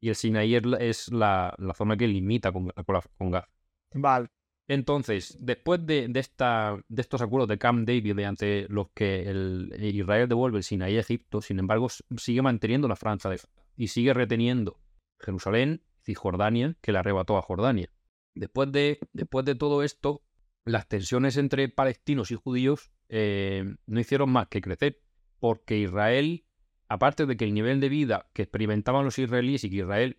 Y 0.00 0.08
el 0.10 0.14
Sinaí 0.14 0.54
es 0.54 0.64
la, 0.66 0.76
es 0.78 1.12
la- 1.12 1.54
la 1.58 1.74
zona 1.74 1.96
que 1.96 2.06
limita 2.08 2.52
con, 2.52 2.68
con, 2.68 3.00
con 3.18 3.30
Gaza. 3.30 3.48
Vale. 3.94 4.28
Entonces, 4.68 5.36
después 5.40 5.86
de, 5.86 6.08
de 6.08 6.20
esta, 6.20 6.76
de 6.88 7.02
estos 7.02 7.22
acuerdos 7.22 7.48
de 7.48 7.58
Camp 7.58 7.86
David, 7.86 8.14
mediante 8.14 8.66
los 8.68 8.88
que 8.94 9.28
el, 9.28 9.72
Israel 9.80 10.28
devuelve 10.28 10.58
el 10.58 10.64
Sinaí 10.64 10.96
a 10.96 11.00
Egipto, 11.00 11.40
sin 11.40 11.60
embargo, 11.60 11.88
sigue 12.16 12.42
manteniendo 12.42 12.88
la 12.88 12.96
franja 12.96 13.30
de 13.30 13.40
y 13.76 13.88
sigue 13.88 14.12
reteniendo 14.12 14.80
Jerusalén, 15.20 15.82
Cisjordania, 16.04 16.76
que 16.80 16.92
le 16.92 16.98
arrebató 16.98 17.36
a 17.36 17.42
Jordania. 17.42 17.90
Después 18.34 18.72
de, 18.72 18.98
después 19.12 19.44
de 19.44 19.54
todo 19.54 19.82
esto, 19.82 20.22
las 20.64 20.88
tensiones 20.88 21.36
entre 21.36 21.68
palestinos 21.68 22.30
y 22.30 22.34
judíos 22.34 22.90
eh, 23.08 23.76
no 23.86 24.00
hicieron 24.00 24.30
más 24.30 24.48
que 24.48 24.60
crecer, 24.60 25.00
porque 25.38 25.78
Israel, 25.78 26.44
aparte 26.88 27.26
de 27.26 27.36
que 27.36 27.44
el 27.44 27.54
nivel 27.54 27.80
de 27.80 27.88
vida 27.88 28.28
que 28.32 28.42
experimentaban 28.42 29.04
los 29.04 29.18
israelíes 29.18 29.62
y 29.64 29.70
que 29.70 29.76
Israel 29.76 30.18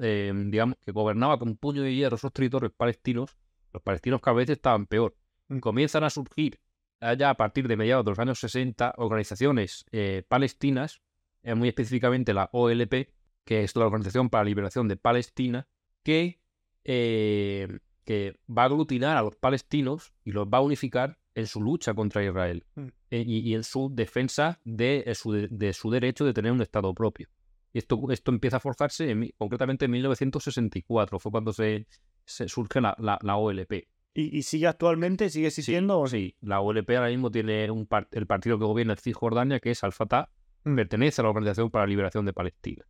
eh, 0.00 0.32
digamos, 0.46 0.76
que 0.84 0.92
gobernaba 0.92 1.38
con 1.38 1.56
puño 1.56 1.82
de 1.82 1.94
hierro 1.94 2.16
esos 2.16 2.32
territorios 2.32 2.72
palestinos, 2.72 3.36
los 3.74 3.82
palestinos 3.82 4.20
cada 4.22 4.36
vez 4.36 4.48
estaban 4.48 4.86
peor. 4.86 5.14
Mm. 5.48 5.58
Comienzan 5.58 6.04
a 6.04 6.10
surgir 6.10 6.58
allá 7.00 7.28
a 7.30 7.34
partir 7.34 7.68
de 7.68 7.76
mediados 7.76 8.04
de 8.04 8.12
los 8.12 8.18
años 8.18 8.38
60 8.40 8.94
organizaciones 8.96 9.84
eh, 9.92 10.22
palestinas, 10.26 11.02
eh, 11.42 11.54
muy 11.54 11.68
específicamente 11.68 12.32
la 12.32 12.48
OLP, 12.52 13.10
que 13.44 13.62
es 13.62 13.76
la 13.76 13.84
Organización 13.84 14.30
para 14.30 14.44
la 14.44 14.48
Liberación 14.48 14.88
de 14.88 14.96
Palestina, 14.96 15.68
que, 16.02 16.40
eh, 16.84 17.78
que 18.04 18.38
va 18.48 18.62
a 18.62 18.66
aglutinar 18.66 19.16
a 19.16 19.22
los 19.22 19.36
palestinos 19.36 20.14
y 20.24 20.32
los 20.32 20.46
va 20.46 20.58
a 20.58 20.62
unificar 20.62 21.18
en 21.34 21.46
su 21.46 21.60
lucha 21.60 21.94
contra 21.94 22.24
Israel 22.24 22.64
Mm. 22.76 22.86
y, 23.10 23.50
y 23.50 23.54
en 23.54 23.64
su 23.64 23.90
defensa 23.92 24.60
de, 24.64 25.10
su, 25.14 25.32
de- 25.32 25.48
de 25.50 25.72
su 25.72 25.90
derecho 25.90 26.24
de 26.24 26.32
tener 26.32 26.52
un 26.52 26.62
Estado 26.62 26.94
propio. 26.94 27.28
Y 27.72 27.78
esto, 27.78 28.00
esto 28.10 28.30
empieza 28.30 28.58
a 28.58 28.60
forjarse 28.60 29.10
en 29.10 29.18
mi- 29.18 29.32
concretamente 29.32 29.86
en 29.86 29.90
1964, 29.90 31.18
fue 31.18 31.32
cuando 31.32 31.52
se, 31.52 31.86
se 32.26 32.48
surge 32.48 32.80
la, 32.80 32.94
la- 32.98 33.18
la 33.22 33.36
OLP. 33.36 33.88
¿Y, 34.14 34.38
y 34.38 34.42
sigue 34.42 34.66
actualmente? 34.68 35.28
¿Sigue 35.30 35.48
existiendo? 35.48 36.06
Sí, 36.06 36.36
la 36.40 36.60
OLP 36.60 36.90
ahora 36.96 37.08
mismo 37.10 37.30
tiene 37.30 37.70
un 37.70 37.86
par- 37.86 38.08
el 38.12 38.26
partido 38.26 38.58
que 38.58 38.64
gobierna 38.64 38.92
en 38.92 38.98
Cisjordania, 38.98 39.60
que 39.60 39.70
es 39.70 39.82
Al-Fatah, 39.84 40.30
Mm. 40.66 40.76
pertenece 40.76 41.20
a 41.20 41.24
la 41.24 41.28
Organización 41.30 41.70
para 41.70 41.84
la 41.84 41.90
Liberación 41.90 42.24
de 42.24 42.32
Palestina. 42.32 42.84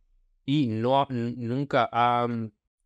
Y 0.45 0.67
no 0.67 1.07
nunca, 1.09 1.89
ha, 1.91 2.25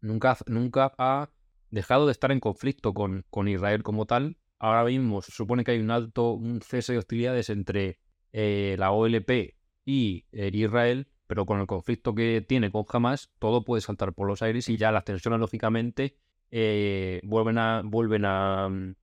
nunca, 0.02 0.38
nunca 0.48 0.94
ha 0.98 1.30
dejado 1.70 2.06
de 2.08 2.12
estar 2.14 2.32
en 2.32 2.40
conflicto 2.40 2.94
con, 2.94 3.24
con 3.30 3.48
Israel 3.48 3.84
como 3.84 4.06
tal. 4.08 4.38
Ahora 4.58 4.84
mismo 4.86 5.22
se 5.22 5.32
supone 5.32 5.64
que 5.64 5.72
hay 5.72 5.80
un 5.80 5.92
alto 5.92 6.32
un 6.34 6.62
cese 6.62 6.94
de 6.94 6.98
hostilidades 7.00 7.50
entre 7.52 8.00
eh, 8.34 8.76
la 8.80 8.92
OLP 8.92 9.56
y 9.86 10.26
eh, 10.32 10.50
Israel, 10.54 11.08
pero 11.28 11.46
con 11.46 11.60
el 11.60 11.68
conflicto 11.68 12.16
que 12.16 12.44
tiene 12.48 12.72
con 12.72 12.86
Hamas, 12.92 13.30
todo 13.38 13.64
puede 13.64 13.82
saltar 13.82 14.14
por 14.14 14.28
los 14.28 14.42
aires 14.42 14.68
y 14.70 14.78
ya 14.78 14.92
las 14.92 15.06
tensiones, 15.06 15.40
lógicamente, 15.40 16.18
eh, 16.52 17.20
vuelven, 17.24 17.58
a, 17.58 17.82
vuelven 17.84 18.26
a, 18.26 18.70
mm, 18.70 18.96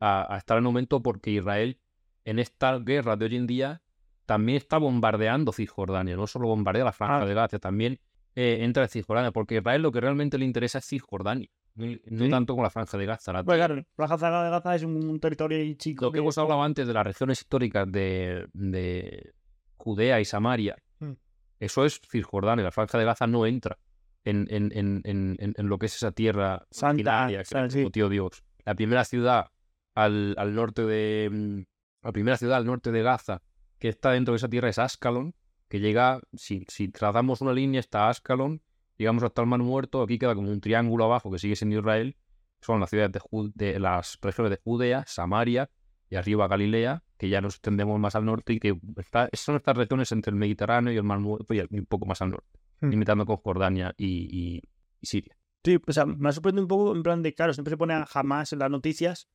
a, 0.00 0.34
a 0.34 0.38
estar 0.38 0.58
en 0.58 0.66
aumento 0.66 1.02
porque 1.02 1.30
Israel, 1.30 1.78
en 2.24 2.38
esta 2.38 2.78
guerra 2.78 3.16
de 3.16 3.26
hoy 3.26 3.36
en 3.36 3.46
día, 3.46 3.82
también 4.26 4.56
está 4.56 4.78
bombardeando 4.78 5.52
Cisjordania, 5.52 6.16
no 6.16 6.26
solo 6.26 6.46
bombardea 6.48 6.84
la 6.84 6.92
franja 6.92 7.22
Ah. 7.22 7.26
de 7.26 7.34
Gaza, 7.34 7.58
también 7.58 7.98
eh, 8.34 8.58
entra 8.60 8.84
en 8.84 8.88
Cisjordania, 8.88 9.30
porque 9.32 9.56
Israel 9.56 9.82
lo 9.82 9.92
que 9.92 10.00
realmente 10.00 10.38
le 10.38 10.44
interesa 10.46 10.78
es 10.78 10.86
Cisjordania, 10.86 11.48
no, 11.74 11.86
Sí. 11.86 12.30
tanto 12.30 12.54
con 12.54 12.62
la 12.62 12.70
franja 12.70 12.96
de 12.96 13.04
Gaza. 13.04 13.32
La 13.32 13.42
Pues 13.44 13.58
claro, 13.58 13.74
la 13.98 14.06
Gaza 14.06 14.44
de 14.44 14.50
Gaza 14.50 14.74
es 14.74 14.84
un, 14.84 14.96
un 15.08 15.20
territorio 15.20 15.74
chico. 15.74 16.06
lo 16.06 16.12
que 16.12 16.18
hemos 16.20 16.38
hablado 16.38 16.62
antes 16.62 16.86
de 16.86 16.94
las 16.94 17.04
regiones 17.04 17.40
históricas 17.40 17.90
de, 17.92 18.46
de 18.54 19.32
Judea 19.76 20.20
y 20.20 20.24
Samaria, 20.24 20.76
Mm. 21.00 21.12
eso 21.60 21.84
es 21.84 22.00
Cisjordania. 22.08 22.64
La 22.64 22.70
franja 22.70 22.96
de 22.96 23.04
Gaza 23.04 23.26
no 23.26 23.44
entra 23.44 23.76
en, 24.24 24.46
en, 24.50 24.70
en, 25.04 25.36
en, 25.38 25.68
lo 25.68 25.78
que 25.78 25.86
es 25.86 25.96
esa 25.96 26.12
tierra 26.12 26.66
Santa, 26.70 27.28
que 27.28 27.44
sí. 27.44 27.78
prometió 27.78 28.08
Dios. 28.08 28.44
La 28.64 28.74
primera 28.74 29.04
ciudad 29.04 29.50
al, 29.94 30.34
al 30.38 30.54
norte 30.54 30.82
de 30.82 31.28
mm, 31.30 31.62
la 32.02 32.12
primera 32.12 32.36
ciudad 32.36 32.58
al 32.58 32.66
norte 32.66 32.92
de 32.92 33.02
Gaza 33.02 33.42
que 33.82 33.88
está 33.88 34.12
dentro 34.12 34.32
de 34.32 34.36
esa 34.36 34.48
tierra 34.48 34.68
es 34.68 34.78
Ascalon, 34.78 35.34
que 35.68 35.80
llega, 35.80 36.20
si, 36.34 36.64
si 36.68 36.86
trazamos 36.86 37.40
una 37.40 37.52
línea, 37.52 37.80
está 37.80 38.08
Ascalon, 38.08 38.62
llegamos 38.96 39.24
hasta 39.24 39.42
el 39.42 39.48
Mar 39.48 39.58
Muerto, 39.58 40.02
aquí 40.02 40.20
queda 40.20 40.36
como 40.36 40.52
un 40.52 40.60
triángulo 40.60 41.04
abajo 41.04 41.32
que 41.32 41.40
sigue 41.40 41.56
siendo 41.56 41.80
Israel, 41.80 42.16
son 42.60 42.78
las 42.78 42.90
ciudades 42.90 43.10
de, 43.10 43.50
de 43.54 43.80
las 43.80 44.18
regiones 44.22 44.50
de 44.50 44.60
Judea, 44.62 45.02
Samaria 45.08 45.68
y 46.08 46.14
arriba 46.14 46.46
Galilea, 46.46 47.02
que 47.18 47.28
ya 47.28 47.40
nos 47.40 47.54
extendemos 47.54 47.98
más 47.98 48.14
al 48.14 48.24
norte 48.24 48.52
y 48.52 48.60
que 48.60 48.78
está, 48.98 49.28
son 49.32 49.56
estas 49.56 49.76
regiones 49.76 50.12
entre 50.12 50.30
el 50.30 50.36
Mediterráneo 50.36 50.92
y 50.92 50.96
el 50.96 51.02
Mar 51.02 51.18
Muerto 51.18 51.52
y 51.52 51.60
un 51.60 51.86
poco 51.86 52.06
más 52.06 52.22
al 52.22 52.30
norte. 52.30 52.60
Limitando 52.82 53.24
con 53.26 53.36
Jordania 53.38 53.94
y, 53.96 54.06
y- 54.06 54.62
y 55.00 55.06
Siria. 55.06 55.36
Sí, 55.64 55.78
o 55.86 55.92
sea, 55.92 56.06
me 56.06 56.28
ha 56.28 56.32
sorprendido 56.32 56.64
un 56.64 56.68
poco 56.68 56.94
en 56.94 57.02
plan 57.02 57.22
de, 57.22 57.34
claro, 57.34 57.52
siempre 57.54 57.70
se 57.72 57.76
pone 57.76 57.94
jamás 58.06 58.52
en 58.52 58.58
las 58.58 58.70
noticias, 58.70 59.28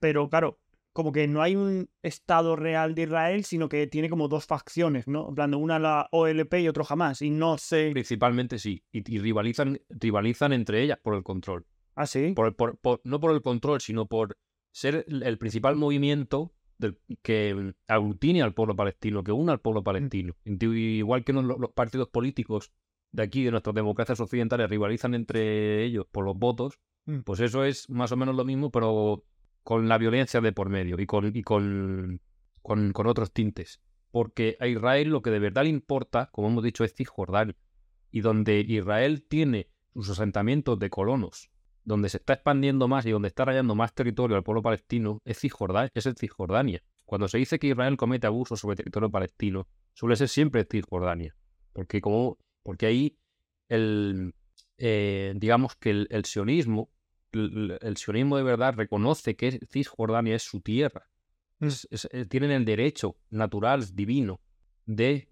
pero 0.00 0.28
claro, 0.30 0.58
como 0.94 1.12
que 1.12 1.26
no 1.28 1.42
hay 1.42 1.56
un 1.56 1.90
Estado 2.02 2.56
real 2.56 2.94
de 2.94 3.02
Israel, 3.02 3.44
sino 3.44 3.68
que 3.68 3.86
tiene 3.86 4.08
como 4.08 4.28
dos 4.28 4.46
facciones, 4.46 5.06
¿no? 5.08 5.28
En 5.28 5.34
plan 5.34 5.50
de 5.50 5.56
una 5.58 5.78
la 5.78 6.08
OLP 6.12 6.60
y 6.62 6.68
otro 6.68 6.84
jamás, 6.84 7.20
y 7.20 7.30
no 7.30 7.58
sé... 7.58 7.90
Principalmente 7.92 8.58
sí, 8.58 8.82
y, 8.92 8.98
y 9.14 9.18
rivalizan, 9.18 9.80
rivalizan 9.90 10.52
entre 10.52 10.82
ellas 10.82 10.98
por 11.02 11.14
el 11.14 11.22
control. 11.22 11.66
Ah, 11.96 12.06
sí. 12.06 12.32
por, 12.34 12.54
por- 12.56 12.78
por- 12.78 13.00
no 13.04 13.20
por 13.20 13.32
el 13.32 13.42
control, 13.42 13.80
sino 13.80 14.06
por 14.06 14.38
ser 14.72 15.04
el, 15.08 15.38
principal 15.38 15.76
movimiento 15.76 16.54
del- 16.78 16.98
que 17.22 17.54
mm, 17.54 17.70
aglutine 17.88 18.42
al 18.42 18.54
pueblo 18.54 18.74
palestino, 18.74 19.22
que 19.22 19.32
una 19.32 19.52
al 19.52 19.60
pueblo 19.60 19.82
palestino. 19.84 20.34
Enti- 20.44 20.74
Igual 20.98 21.24
que 21.24 21.32
los 21.32 21.72
partidos 21.72 22.08
políticos 22.08 22.72
de 23.14 23.22
aquí, 23.22 23.44
de 23.44 23.50
nuestras 23.50 23.74
democracias 23.74 24.20
occidentales, 24.20 24.68
rivalizan 24.68 25.14
entre 25.14 25.84
ellos 25.84 26.06
por 26.10 26.24
los 26.24 26.36
votos, 26.36 26.78
Mm. 27.06 27.20
pues 27.20 27.40
eso 27.40 27.64
es 27.64 27.88
más 27.90 28.12
o 28.12 28.16
menos 28.16 28.34
lo 28.34 28.44
mismo, 28.44 28.70
pero 28.70 29.24
con 29.62 29.88
la 29.88 29.98
violencia 29.98 30.40
de 30.40 30.52
por 30.52 30.68
medio 30.68 30.98
y 30.98 31.06
con, 31.06 31.34
y 31.34 31.42
con, 31.42 32.20
con, 32.62 32.92
con 32.92 33.06
otros 33.06 33.32
tintes. 33.32 33.80
Porque 34.10 34.56
a 34.60 34.66
Israel 34.66 35.08
lo 35.08 35.22
que 35.22 35.30
de 35.30 35.38
verdad 35.38 35.64
le 35.64 35.70
importa, 35.70 36.30
como 36.32 36.48
hemos 36.48 36.64
dicho, 36.64 36.84
es 36.84 36.94
Cisjordania. 36.94 37.56
Y 38.10 38.20
donde 38.20 38.60
Israel 38.60 39.24
tiene 39.28 39.68
sus 39.92 40.08
asentamientos 40.10 40.78
de 40.78 40.90
colonos 40.90 41.50
donde 41.84 42.08
se 42.08 42.16
está 42.16 42.32
expandiendo 42.32 42.88
más 42.88 43.04
y 43.04 43.10
donde 43.10 43.28
está 43.28 43.44
rayando 43.44 43.74
más 43.74 43.94
territorio 43.94 44.36
al 44.36 44.42
pueblo 44.42 44.62
palestino 44.62 45.18
es 45.24 45.40
Cisjordania. 45.40 45.90
Es 45.92 46.06
en 46.06 46.16
Cisjordania. 46.16 46.82
Cuando 47.04 47.28
se 47.28 47.38
dice 47.38 47.58
que 47.58 47.66
Israel 47.66 47.96
comete 47.98 48.26
abusos 48.26 48.60
sobre 48.60 48.76
territorio 48.76 49.10
palestino, 49.10 49.68
suele 49.92 50.16
ser 50.16 50.28
siempre 50.28 50.66
Cisjordania. 50.70 51.36
Porque, 51.74 52.00
como, 52.00 52.38
porque 52.64 52.86
ahí 52.86 53.16
el, 53.68 54.34
eh, 54.78 55.32
digamos 55.36 55.76
que 55.76 55.90
el, 55.90 56.08
el 56.10 56.24
sionismo, 56.24 56.90
el, 57.32 57.78
el 57.80 57.96
sionismo 57.96 58.36
de 58.36 58.42
verdad 58.42 58.74
reconoce 58.74 59.36
que 59.36 59.60
Cisjordania 59.70 60.34
es 60.34 60.42
su 60.42 60.60
tierra. 60.60 61.08
Mm. 61.60 61.66
Es- 61.66 61.86
es- 61.92 62.08
eh, 62.10 62.26
tienen 62.26 62.50
el 62.50 62.64
derecho 62.64 63.16
natural, 63.30 63.84
divino, 63.94 64.40
de 64.86 65.28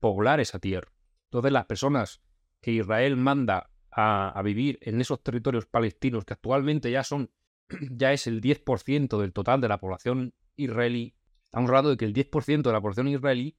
poblar 0.00 0.40
esa 0.40 0.58
tierra. 0.58 0.90
Entonces 1.26 1.52
las 1.52 1.66
personas 1.66 2.22
que 2.62 2.72
Israel 2.72 3.16
manda 3.16 3.70
a, 3.90 4.30
a 4.30 4.42
vivir 4.42 4.78
en 4.82 5.00
esos 5.00 5.22
territorios 5.22 5.66
palestinos 5.66 6.24
que 6.24 6.34
actualmente 6.34 6.90
ya 6.90 7.02
son, 7.04 7.30
ya 7.90 8.12
es 8.12 8.26
el 8.26 8.40
10% 8.40 9.18
del 9.20 9.32
total 9.32 9.60
de 9.60 9.68
la 9.68 9.78
población 9.78 10.34
israelí, 10.56 11.14
estamos 11.44 11.68
hablando 11.68 11.90
de 11.90 11.96
que 11.96 12.04
el 12.06 12.12
10% 12.14 12.70
de 12.70 12.72
la 12.72 12.80
población 12.80 13.08
israelí 13.08 13.56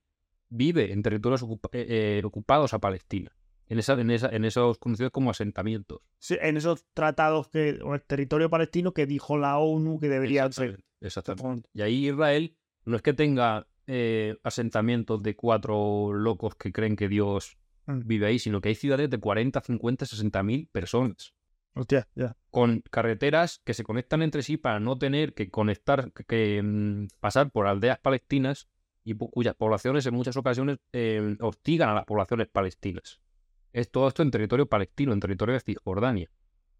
vive 0.49 0.91
en 0.91 1.01
territorios 1.01 1.43
eh, 1.43 1.57
eh, 1.71 2.21
ocupados 2.23 2.73
a 2.73 2.79
Palestina, 2.79 3.35
en, 3.67 3.79
esa, 3.79 3.93
en, 3.93 4.11
esa, 4.11 4.29
en 4.29 4.45
esos 4.45 4.77
conocidos 4.77 5.11
como 5.11 5.31
asentamientos. 5.31 6.01
Sí, 6.19 6.37
en 6.41 6.57
esos 6.57 6.85
tratados 6.93 7.49
que, 7.49 7.79
o 7.83 7.95
el 7.95 8.01
territorio 8.01 8.49
palestino 8.49 8.93
que 8.93 9.05
dijo 9.05 9.37
la 9.37 9.57
ONU 9.57 9.99
que 9.99 10.09
debería 10.09 10.51
ser. 10.51 10.83
Exactamente. 11.01 11.69
Y 11.73 11.81
ahí 11.81 12.07
Israel 12.07 12.55
no 12.85 12.95
es 12.95 13.01
que 13.01 13.13
tenga 13.13 13.67
eh, 13.85 14.37
asentamientos 14.43 15.21
de 15.21 15.35
cuatro 15.35 16.13
locos 16.13 16.55
que 16.55 16.71
creen 16.71 16.95
que 16.95 17.07
Dios 17.07 17.57
Mm. 17.87 18.01
vive 18.05 18.27
ahí, 18.27 18.37
sino 18.39 18.61
que 18.61 18.69
hay 18.69 18.75
ciudades 18.75 19.09
de 19.09 19.17
40, 19.17 19.61
50, 19.61 20.05
60 20.05 20.43
mil 20.43 20.67
personas 20.67 21.33
Hostia, 21.73 22.07
ya. 22.15 22.35
con 22.51 22.81
carreteras 22.91 23.61
que 23.63 23.73
se 23.73 23.83
conectan 23.83 24.21
entre 24.21 24.43
sí 24.43 24.57
para 24.57 24.79
no 24.79 24.97
tener 24.97 25.33
que 25.33 25.49
conectar, 25.49 26.11
que, 26.11 26.25
que, 26.25 26.61
mm, 26.61 27.07
pasar 27.19 27.49
por 27.49 27.67
aldeas 27.67 27.99
palestinas 27.99 28.67
y 29.11 29.15
cuyas 29.15 29.55
poblaciones 29.55 30.05
en 30.05 30.13
muchas 30.15 30.35
ocasiones 30.37 30.79
eh, 30.91 31.35
hostigan 31.39 31.89
a 31.89 31.93
las 31.93 32.05
poblaciones 32.05 32.47
palestinas. 32.47 33.19
Es 33.73 33.89
todo 33.91 34.07
esto 34.07 34.23
en 34.23 34.31
territorio 34.31 34.67
palestino, 34.67 35.13
en 35.13 35.19
territorio 35.19 35.53
de 35.53 35.61
Cisjordania. 35.61 36.29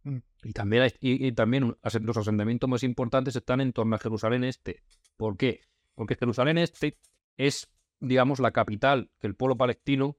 Mm. 0.03 0.17
Y 0.43 0.51
también, 0.53 0.83
hay- 0.83 0.93
y, 0.99 1.27
y 1.27 1.31
también 1.31 1.75
los 2.01 2.17
asentamientos 2.17 2.69
más 2.69 2.83
importantes 2.83 3.35
están 3.35 3.61
en 3.61 3.73
torno 3.73 3.95
a 3.95 3.99
Jerusalén 3.99 4.43
Este. 4.43 4.83
¿Por 5.15 5.37
qué? 5.37 5.61
Porque 5.95 6.15
Jerusalén 6.15 6.57
Este 6.57 6.97
es, 7.37 7.69
digamos, 7.99 8.39
la 8.39 8.51
capital 8.51 9.09
que 9.19 9.27
el 9.27 9.35
pueblo 9.35 9.57
palestino 9.57 10.17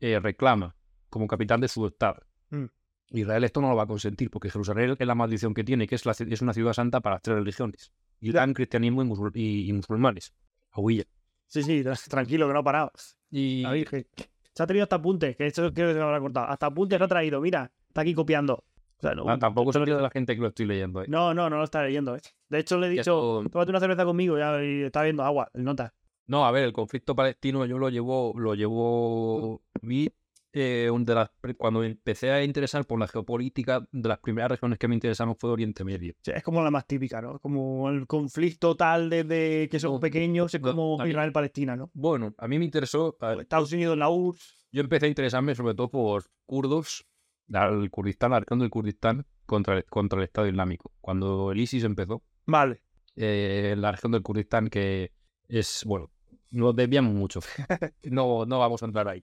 eh, 0.00 0.18
reclama 0.20 0.76
como 1.10 1.26
capital 1.26 1.60
de 1.60 1.68
su 1.68 1.86
estado. 1.86 2.22
Mm. 2.50 2.64
Israel 3.10 3.44
esto 3.44 3.60
no 3.62 3.70
lo 3.70 3.76
va 3.76 3.84
a 3.84 3.86
consentir, 3.86 4.30
porque 4.30 4.50
Jerusalén 4.50 4.94
es 4.98 5.06
la 5.06 5.14
maldición 5.14 5.54
que 5.54 5.64
tiene, 5.64 5.86
que 5.86 5.94
es, 5.94 6.04
la 6.04 6.12
es 6.12 6.42
una 6.42 6.52
ciudad 6.52 6.74
santa 6.74 7.00
para 7.00 7.16
las 7.16 7.22
tres 7.22 7.36
religiones. 7.38 7.90
Islam, 8.20 8.52
cristianismo 8.52 9.02
y, 9.02 9.06
musul- 9.06 9.30
y- 9.34 9.68
y 9.68 9.72
musulmanes. 9.72 10.34
Ahuilla. 10.72 11.04
Sí, 11.48 11.62
sí, 11.62 11.82
tra- 11.82 12.08
tranquilo, 12.08 12.46
que 12.46 12.52
no 12.52 12.60
ha 12.60 12.64
parado. 12.64 12.92
Y 13.30 13.62
La 13.62 13.72
Virgen. 13.72 14.06
Se 14.54 14.62
ha 14.62 14.66
traído 14.66 14.82
hasta 14.84 14.96
apuntes, 14.96 15.36
que 15.36 15.46
esto 15.46 15.72
creo 15.72 15.88
que 15.88 15.92
se 15.94 15.98
me 15.98 16.04
habrá 16.04 16.20
cortado. 16.20 16.46
Hasta 16.46 16.66
apuntes 16.66 16.98
se 16.98 17.04
ha 17.04 17.08
traído, 17.08 17.40
mira, 17.40 17.70
está 17.88 18.02
aquí 18.02 18.14
copiando. 18.14 18.54
O 18.54 19.00
sea, 19.00 19.14
no, 19.14 19.28
ah, 19.28 19.38
tampoco 19.38 19.72
se 19.72 19.78
olvida 19.78 19.96
de 19.96 20.02
la 20.02 20.10
gente 20.10 20.34
que 20.34 20.40
lo 20.42 20.48
estoy 20.48 20.66
leyendo. 20.66 21.02
¿eh? 21.02 21.06
no, 21.08 21.32
no, 21.32 21.48
no 21.48 21.56
lo 21.58 21.64
está 21.64 21.82
leyendo. 21.84 22.16
¿eh? 22.16 22.20
De 22.48 22.58
hecho, 22.58 22.78
le 22.78 22.88
he 22.88 22.90
dicho, 22.90 23.40
esto- 23.42 23.50
tómate 23.50 23.70
una 23.70 23.80
cerveza 23.80 24.04
conmigo 24.04 24.36
ya, 24.38 24.62
y 24.62 24.82
está 24.82 25.02
viendo 25.02 25.22
agua, 25.22 25.48
el 25.54 25.64
nota. 25.64 25.94
No, 26.26 26.44
a 26.44 26.50
ver, 26.50 26.64
el 26.64 26.72
conflicto 26.72 27.14
palestino 27.14 27.64
yo 27.64 27.78
lo 27.78 27.88
llevo, 27.88 28.34
lo 28.36 28.54
llevo, 28.54 29.62
vi 29.82 30.10
eh, 30.52 30.90
de 30.92 31.14
las, 31.14 31.30
cuando 31.56 31.84
empecé 31.84 32.30
a 32.30 32.42
interesar 32.42 32.84
por 32.86 32.98
la 32.98 33.06
geopolítica, 33.06 33.86
de 33.92 34.08
las 34.08 34.18
primeras 34.18 34.50
regiones 34.50 34.78
que 34.78 34.88
me 34.88 34.94
interesaron 34.94 35.36
fue 35.36 35.50
Oriente 35.50 35.84
Medio. 35.84 36.14
Sí, 36.22 36.32
es 36.34 36.42
como 36.42 36.62
la 36.62 36.70
más 36.70 36.86
típica, 36.86 37.20
¿no? 37.20 37.38
Como 37.38 37.88
el 37.90 38.06
conflicto 38.06 38.76
tal 38.76 39.10
desde 39.10 39.68
que 39.68 39.78
No, 39.82 40.00
pequeños, 40.00 40.54
es 40.54 40.60
como 40.60 41.04
Israel-Palestina, 41.04 41.76
¿no? 41.76 41.90
Bueno, 41.94 42.34
a 42.38 42.48
mí 42.48 42.58
me 42.58 42.64
interesó, 42.64 43.16
ver, 43.20 43.40
Estados 43.40 43.72
Unidos 43.72 43.96
la 43.98 44.08
URSS. 44.08 44.66
yo 44.72 44.80
empecé 44.80 45.06
a 45.06 45.08
interesarme 45.08 45.54
sobre 45.54 45.74
todo 45.74 45.90
por 45.90 46.24
kurdos, 46.46 47.06
el 47.48 47.90
Kurdistán, 47.90 48.30
la 48.32 48.40
región 48.40 48.58
del 48.58 48.70
Kurdistán 48.70 49.26
contra 49.46 49.76
el, 49.76 49.84
contra 49.84 50.18
el 50.18 50.24
Estado 50.24 50.46
Islámico. 50.48 50.92
Cuando 51.00 51.52
el 51.52 51.60
ISIS 51.60 51.84
empezó, 51.84 52.22
Vale. 52.46 52.82
eh, 53.16 53.74
la 53.78 53.92
región 53.92 54.12
del 54.12 54.22
Kurdistán 54.22 54.68
que 54.68 55.12
es, 55.48 55.84
bueno, 55.86 56.10
nos 56.50 56.74
desviamos 56.74 57.14
mucho. 57.14 57.40
No, 58.10 58.46
no 58.46 58.58
vamos 58.58 58.82
a 58.82 58.86
entrar 58.86 59.08
ahí. 59.08 59.22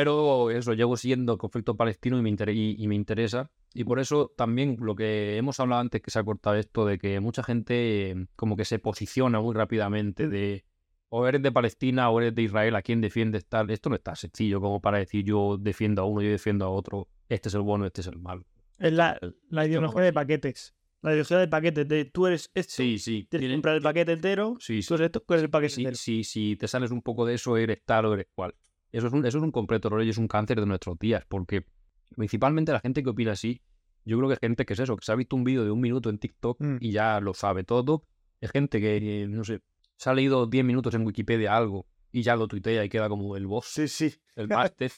Pero 0.00 0.50
eso, 0.50 0.72
llevo 0.74 0.96
siguiendo 0.96 1.32
el 1.32 1.38
conflicto 1.38 1.76
palestino 1.76 2.18
y 2.18 2.22
me, 2.22 2.30
inter- 2.30 2.48
y, 2.50 2.74
y 2.78 2.88
me 2.88 2.94
interesa. 2.94 3.50
Y 3.74 3.84
por 3.84 4.00
eso 4.00 4.32
también 4.36 4.76
lo 4.80 4.96
que 4.96 5.36
hemos 5.36 5.60
hablado 5.60 5.82
antes 5.82 6.00
que 6.00 6.10
se 6.10 6.18
ha 6.18 6.24
cortado 6.24 6.56
esto 6.56 6.86
de 6.86 6.98
que 6.98 7.20
mucha 7.20 7.42
gente 7.42 8.10
eh, 8.12 8.26
como 8.34 8.56
que 8.56 8.64
se 8.64 8.78
posiciona 8.78 9.40
muy 9.40 9.54
rápidamente 9.54 10.28
de 10.28 10.64
o 11.10 11.26
eres 11.26 11.42
de 11.42 11.52
Palestina 11.52 12.08
o 12.08 12.20
eres 12.20 12.34
de 12.34 12.42
Israel, 12.42 12.76
¿a 12.76 12.82
quién 12.82 13.00
defiendes 13.00 13.44
tal? 13.46 13.68
Esto 13.70 13.90
no 13.90 13.96
es 13.96 14.02
tan 14.02 14.16
sencillo 14.16 14.60
como 14.60 14.80
para 14.80 14.98
decir 14.98 15.24
yo 15.24 15.56
defiendo 15.58 16.02
a 16.02 16.04
uno, 16.06 16.22
yo 16.22 16.30
defiendo 16.30 16.64
a 16.64 16.68
otro, 16.70 17.08
este 17.28 17.48
es 17.48 17.54
el 17.54 17.62
bueno, 17.62 17.84
este 17.84 18.00
es 18.00 18.06
el 18.06 18.18
malo. 18.18 18.46
Es 18.78 18.92
la, 18.92 19.18
la 19.50 19.66
ideología 19.66 20.02
de 20.02 20.12
paquetes. 20.12 20.74
La 21.02 21.10
ideología 21.10 21.38
de 21.38 21.48
paquetes 21.48 21.88
de 21.88 22.04
tú 22.04 22.26
eres 22.26 22.50
esto, 22.54 22.74
Sí, 22.74 22.98
sí. 22.98 23.26
tienes 23.28 23.48
que 23.48 23.54
comprar 23.54 23.74
el 23.76 23.82
paquete 23.82 24.12
entero, 24.12 24.56
sí, 24.60 24.80
tú 24.86 24.94
eres 24.94 25.06
esto, 25.06 25.20
tú 25.20 25.34
eres 25.34 25.44
el 25.44 25.50
paquete 25.50 25.74
si, 25.74 25.80
entero. 25.82 25.96
si, 25.96 26.24
si 26.24 26.56
te 26.56 26.68
sales 26.68 26.90
un 26.90 27.02
poco 27.02 27.26
de 27.26 27.34
eso, 27.34 27.56
eres 27.56 27.82
tal 27.84 28.06
o 28.06 28.14
eres 28.14 28.28
cual. 28.34 28.54
Eso 28.92 29.06
es 29.06 29.12
un, 29.12 29.24
eso 29.26 29.38
es 29.38 29.44
un 29.44 29.52
completo 29.52 29.88
error 29.88 30.02
y 30.02 30.08
es 30.10 30.18
un 30.18 30.28
cáncer 30.28 30.58
de 30.60 30.66
nuestros 30.66 30.98
días, 30.98 31.24
porque 31.28 31.64
principalmente 32.16 32.72
la 32.72 32.80
gente 32.80 33.02
que 33.02 33.10
opina 33.10 33.32
así, 33.32 33.60
yo 34.04 34.16
creo 34.16 34.28
que 34.28 34.34
es 34.34 34.40
gente 34.40 34.64
que 34.66 34.72
es 34.72 34.80
eso, 34.80 34.96
que 34.96 35.04
se 35.04 35.12
ha 35.12 35.14
visto 35.14 35.36
un 35.36 35.44
vídeo 35.44 35.64
de 35.64 35.70
un 35.70 35.80
minuto 35.80 36.10
en 36.10 36.18
TikTok 36.18 36.60
Mm. 36.60 36.76
y 36.80 36.90
ya 36.92 37.20
lo 37.20 37.34
sabe 37.34 37.64
todo. 37.64 38.04
Es 38.40 38.50
gente 38.50 38.80
que, 38.80 39.26
no 39.28 39.44
sé, 39.44 39.60
se 39.96 40.10
ha 40.10 40.14
leído 40.14 40.46
10 40.46 40.64
minutos 40.64 40.94
en 40.94 41.06
Wikipedia 41.06 41.56
algo 41.56 41.86
y 42.10 42.22
ya 42.22 42.34
lo 42.34 42.48
tuitea 42.48 42.84
y 42.84 42.88
queda 42.88 43.08
como 43.08 43.36
el 43.36 43.46
boss, 43.46 43.66
Sí, 43.66 43.86
sí. 43.88 44.12
el 44.36 44.48
máster. 44.74 44.90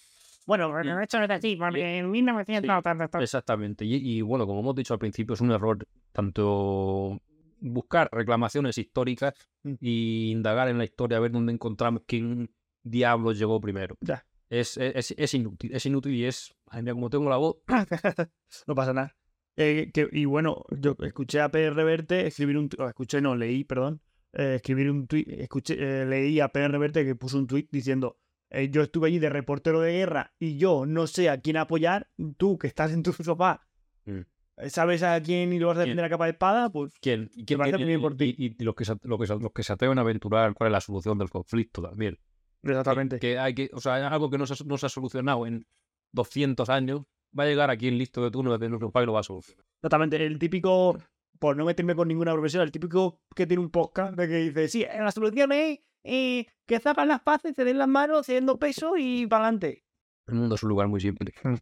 Bueno, 0.47 0.73
pero 0.75 1.01
esto 1.01 1.19
no 1.19 1.25
es 1.25 1.31
así, 1.31 1.55
porque 1.57 1.99
en 1.99 2.11
1900... 2.11 2.67
tal, 2.83 2.99
tal, 2.99 3.11
tal. 3.11 3.23
Exactamente. 3.23 3.85
Y, 3.85 3.95
y, 3.97 4.21
bueno, 4.23 4.47
como 4.47 4.61
hemos 4.61 4.75
dicho 4.75 4.93
al 4.95 4.99
principio, 4.99 5.35
es 5.35 5.41
un 5.41 5.51
error 5.53 5.79
tanto 6.13 7.21
buscar 7.61 8.09
reclamaciones 8.13 8.77
históricas 8.79 9.35
Mm. 9.65 9.75
y 9.81 10.31
indagar 10.33 10.69
en 10.69 10.79
la 10.79 10.85
historia, 10.85 11.19
a 11.19 11.21
ver 11.21 11.31
dónde 11.31 11.53
encontramos 11.53 12.03
quién 12.07 12.51
diablos 12.83 13.39
llegó 13.39 13.61
primero. 13.61 13.97
Ya. 14.01 14.25
Es, 14.49 14.77
es, 14.77 15.15
es 15.17 15.35
inútil, 15.35 15.75
es 15.75 15.87
inútil 15.87 16.15
y 16.15 16.25
es, 16.27 16.55
ay, 16.67 16.83
mira, 16.83 16.93
como 16.95 17.09
tengo 17.09 17.31
la 17.31 17.39
voz, 17.39 17.57
no 18.67 18.75
pasa 18.75 18.93
nada. 18.93 19.17
Eh, 19.57 19.91
que- 19.93 20.09
y 20.13 20.25
bueno, 20.27 20.65
yo 20.79 20.95
escuché 21.01 21.41
a 21.41 21.51
PR 21.51 21.85
Verte 21.85 22.27
escribir 22.27 22.59
un 22.59 22.69
escuché, 22.89 23.21
no, 23.21 23.35
leí, 23.35 23.65
perdón, 23.65 24.01
eh, 24.35 24.55
escribir 24.57 24.91
un 24.91 25.07
tuit, 25.07 25.27
escuché, 25.29 25.77
eh, 25.79 26.07
leí 26.07 26.41
a 26.41 26.49
PR 26.49 26.79
Verte 26.79 27.05
que 27.05 27.15
puso 27.15 27.39
un 27.39 27.47
tuit 27.47 27.69
diciendo, 27.71 28.19
eh, 28.51 28.69
yo 28.71 28.83
estuve 28.83 29.09
allí 29.09 29.19
de 29.19 29.31
reportero 29.31 29.81
de 29.81 29.93
guerra 29.93 30.35
y 30.39 30.59
yo 30.59 30.85
no 30.87 31.07
sé 31.07 31.31
a 31.31 31.41
quién 31.41 31.57
apoyar, 31.57 32.11
tú 32.37 32.59
que 32.59 32.67
estás 32.67 32.93
en 32.93 33.03
tu 33.03 33.13
sofá, 33.25 33.67
Mm. 34.05 34.21
eh, 34.59 34.69
¿sabes 34.71 35.03
a 35.03 35.23
quién 35.23 35.53
y 35.53 35.59
lo 35.61 35.69
vas 35.69 35.77
a 35.79 35.81
¿Quién? 35.85 35.91
defender 35.97 36.05
a 36.07 36.11
capa 36.11 36.25
de 36.27 36.33
espada? 36.33 36.71
Pues 36.71 36.93
¿quién? 37.01 37.31
y 37.35 37.45
quién- 37.47 37.61
quién- 37.61 37.77
muy 37.77 37.85
bien 37.87 38.01
por 38.03 38.17
ti. 38.17 38.35
y, 38.37 38.47
y- 38.49 38.57
y 38.59 38.65
los, 38.65 38.75
que 38.75 38.85
se, 38.85 38.95
los, 39.03 39.19
que 39.19 39.27
se, 39.27 39.37
los 39.39 39.53
que 39.53 39.63
se 39.63 39.73
atreven 39.73 39.97
a 39.99 40.01
aventurar 40.03 40.53
cuál 40.55 40.69
es 40.69 40.73
la 40.73 40.81
solución 40.81 41.17
del 41.19 41.31
conflicto 41.31 41.81
también. 41.83 42.19
Exactamente. 42.63 43.19
Que, 43.19 43.39
hay 43.39 43.55
que, 43.55 43.71
o 43.73 43.81
sea, 43.81 43.99
es 43.99 44.05
algo 44.13 44.31
que 44.31 44.39
no 44.39 44.47
se, 44.47 44.55
ha- 44.55 44.67
no 44.67 44.79
se 44.79 44.87
ha 44.87 44.89
solucionado 44.89 45.47
en 45.47 45.67
200 46.13 46.69
años, 46.69 47.03
va 47.39 47.45
a 47.45 47.47
llegar 47.47 47.71
aquí 47.71 47.89
en 47.89 47.99
listo 47.99 48.23
de 48.23 48.31
turno 48.31 48.57
de 48.59 48.69
nuestro 48.69 48.91
país 48.91 49.07
lo 49.07 49.13
va 49.15 49.21
a 49.21 49.25
solucionar. 49.25 49.65
Exactamente, 49.77 50.25
el 50.25 50.39
típico, 50.39 50.99
por 51.39 51.57
no 51.57 51.65
meterme 51.65 51.95
con 51.95 52.09
ninguna 52.09 52.33
profesión, 52.33 52.63
el 52.63 52.71
típico 52.73 53.21
que 53.35 53.47
tiene 53.47 53.63
un 53.63 53.71
podcast 53.71 54.15
de 54.17 54.29
que 54.29 54.37
dice, 54.37 54.69
sí, 54.69 54.85
la 54.85 55.11
solución 55.11 55.53
es 55.53 55.81
eh, 56.05 56.47
que 56.67 56.79
zapan 56.81 57.09
las 57.09 57.21
paces, 57.23 57.55
se 57.57 57.65
den 57.65 57.79
las 57.79 57.89
manos, 57.89 58.27
cediendo 58.27 58.59
peso 58.59 58.95
y 58.99 59.27
para 59.27 59.45
adelante. 59.45 59.85
El 60.27 60.35
mundo 60.35 60.55
es 60.55 60.63
un 60.63 60.69
lugar 60.69 60.89
muy 60.89 61.01
simple, 61.01 61.33
Mm. 61.43 61.55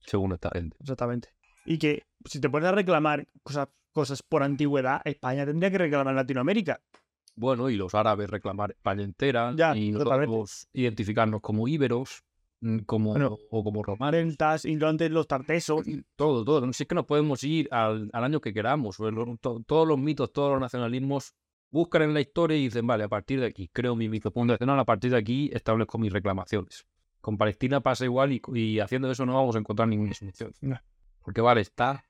según 0.00 0.32
esta 0.32 0.50
gente. 0.50 0.76
Exactamente. 0.80 1.30
Y 1.64 1.78
que 1.78 2.02
si 2.26 2.40
te 2.40 2.48
pones 2.50 2.68
a 2.68 2.72
reclamar 2.72 3.26
cosas, 3.42 3.68
cosas 3.92 4.22
por 4.22 4.42
antigüedad, 4.42 5.00
España 5.04 5.46
tendría 5.46 5.70
que 5.70 5.78
reclamar 5.78 6.08
en 6.08 6.16
Latinoamérica. 6.16 6.80
Bueno, 7.36 7.68
y 7.70 7.76
los 7.76 7.94
árabes 7.94 8.30
reclamar 8.30 8.70
España 8.72 9.02
entera 9.02 9.52
Ya, 9.56 9.76
y 9.76 9.90
nosotros 9.90 10.68
identificarnos 10.72 11.40
como 11.40 11.66
íberos, 11.66 12.22
mm, 12.60 12.78
como, 12.80 13.10
Bueno, 13.12 13.36
o 13.50 13.64
como 13.64 13.82
romanos. 13.82 14.36
Antes 14.38 15.10
los 15.10 15.26
tartesos. 15.26 15.84
Todo, 16.16 16.44
todo. 16.44 16.72
Si 16.72 16.84
es 16.84 16.88
que 16.88 16.94
nos 16.94 17.06
podemos 17.06 17.42
ir 17.44 17.68
al, 17.72 18.08
al 18.12 18.24
año 18.24 18.40
que 18.40 18.52
queramos. 18.54 18.96
to- 19.40 19.62
todos 19.66 19.88
los 19.88 19.98
mitos, 19.98 20.32
todos 20.32 20.52
los 20.52 20.60
nacionalismos 20.60 21.34
buscan 21.70 22.02
en 22.02 22.14
la 22.14 22.20
historia 22.20 22.56
y 22.56 22.64
dicen, 22.64 22.86
vale, 22.86 23.02
a 23.04 23.08
partir 23.08 23.40
de 23.40 23.46
aquí 23.46 23.68
creo 23.72 23.96
mi 23.96 24.08
mito 24.08 24.30
fundacional, 24.30 24.78
a 24.78 24.84
partir 24.84 25.10
de 25.10 25.16
aquí 25.16 25.50
establezco 25.52 25.98
mis 25.98 26.12
reclamaciones. 26.12 26.86
Con 27.20 27.36
Palestina 27.36 27.80
pasa 27.80 28.04
igual 28.04 28.30
y, 28.32 28.40
y 28.54 28.78
haciendo 28.78 29.10
eso 29.10 29.26
no 29.26 29.34
vamos 29.34 29.56
a 29.56 29.58
encontrar 29.58 29.88
ninguna 29.88 30.14
solución. 30.14 30.52
Porque 31.22 31.40
vale, 31.40 31.62
está 31.62 32.04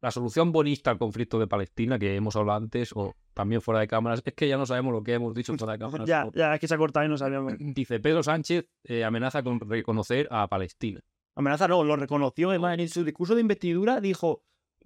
la 0.00 0.10
solución 0.10 0.52
bonista 0.52 0.90
al 0.90 0.98
conflicto 0.98 1.38
de 1.38 1.46
Palestina 1.46 1.98
que 1.98 2.14
hemos 2.14 2.36
hablado 2.36 2.58
antes 2.58 2.92
o 2.94 3.14
también 3.34 3.60
fuera 3.60 3.80
de 3.80 3.88
cámaras. 3.88 4.22
Es 4.24 4.34
que 4.34 4.48
ya 4.48 4.56
no 4.56 4.66
sabemos 4.66 4.92
lo 4.92 5.02
que 5.02 5.14
hemos 5.14 5.34
dicho 5.34 5.54
fuera 5.56 5.72
de 5.72 5.78
cámaras. 5.84 6.06
Ya, 6.06 6.28
ya, 6.34 6.54
es 6.54 6.60
que 6.60 6.68
se 6.68 6.74
ha 6.74 6.78
cortado 6.78 7.06
y 7.06 7.08
no 7.08 7.18
sabíamos. 7.18 7.54
Dice 7.58 8.00
Pedro 8.00 8.22
Sánchez 8.22 8.66
eh, 8.84 9.04
amenaza 9.04 9.42
con 9.42 9.60
reconocer 9.60 10.28
a 10.30 10.46
Palestina. 10.48 11.00
Amenaza 11.34 11.68
no, 11.68 11.84
lo 11.84 11.96
reconoció. 11.96 12.50
Además, 12.50 12.78
en 12.78 12.88
su 12.88 13.04
discurso 13.04 13.34
de 13.34 13.40
investidura 13.40 14.00
dijo, 14.00 14.42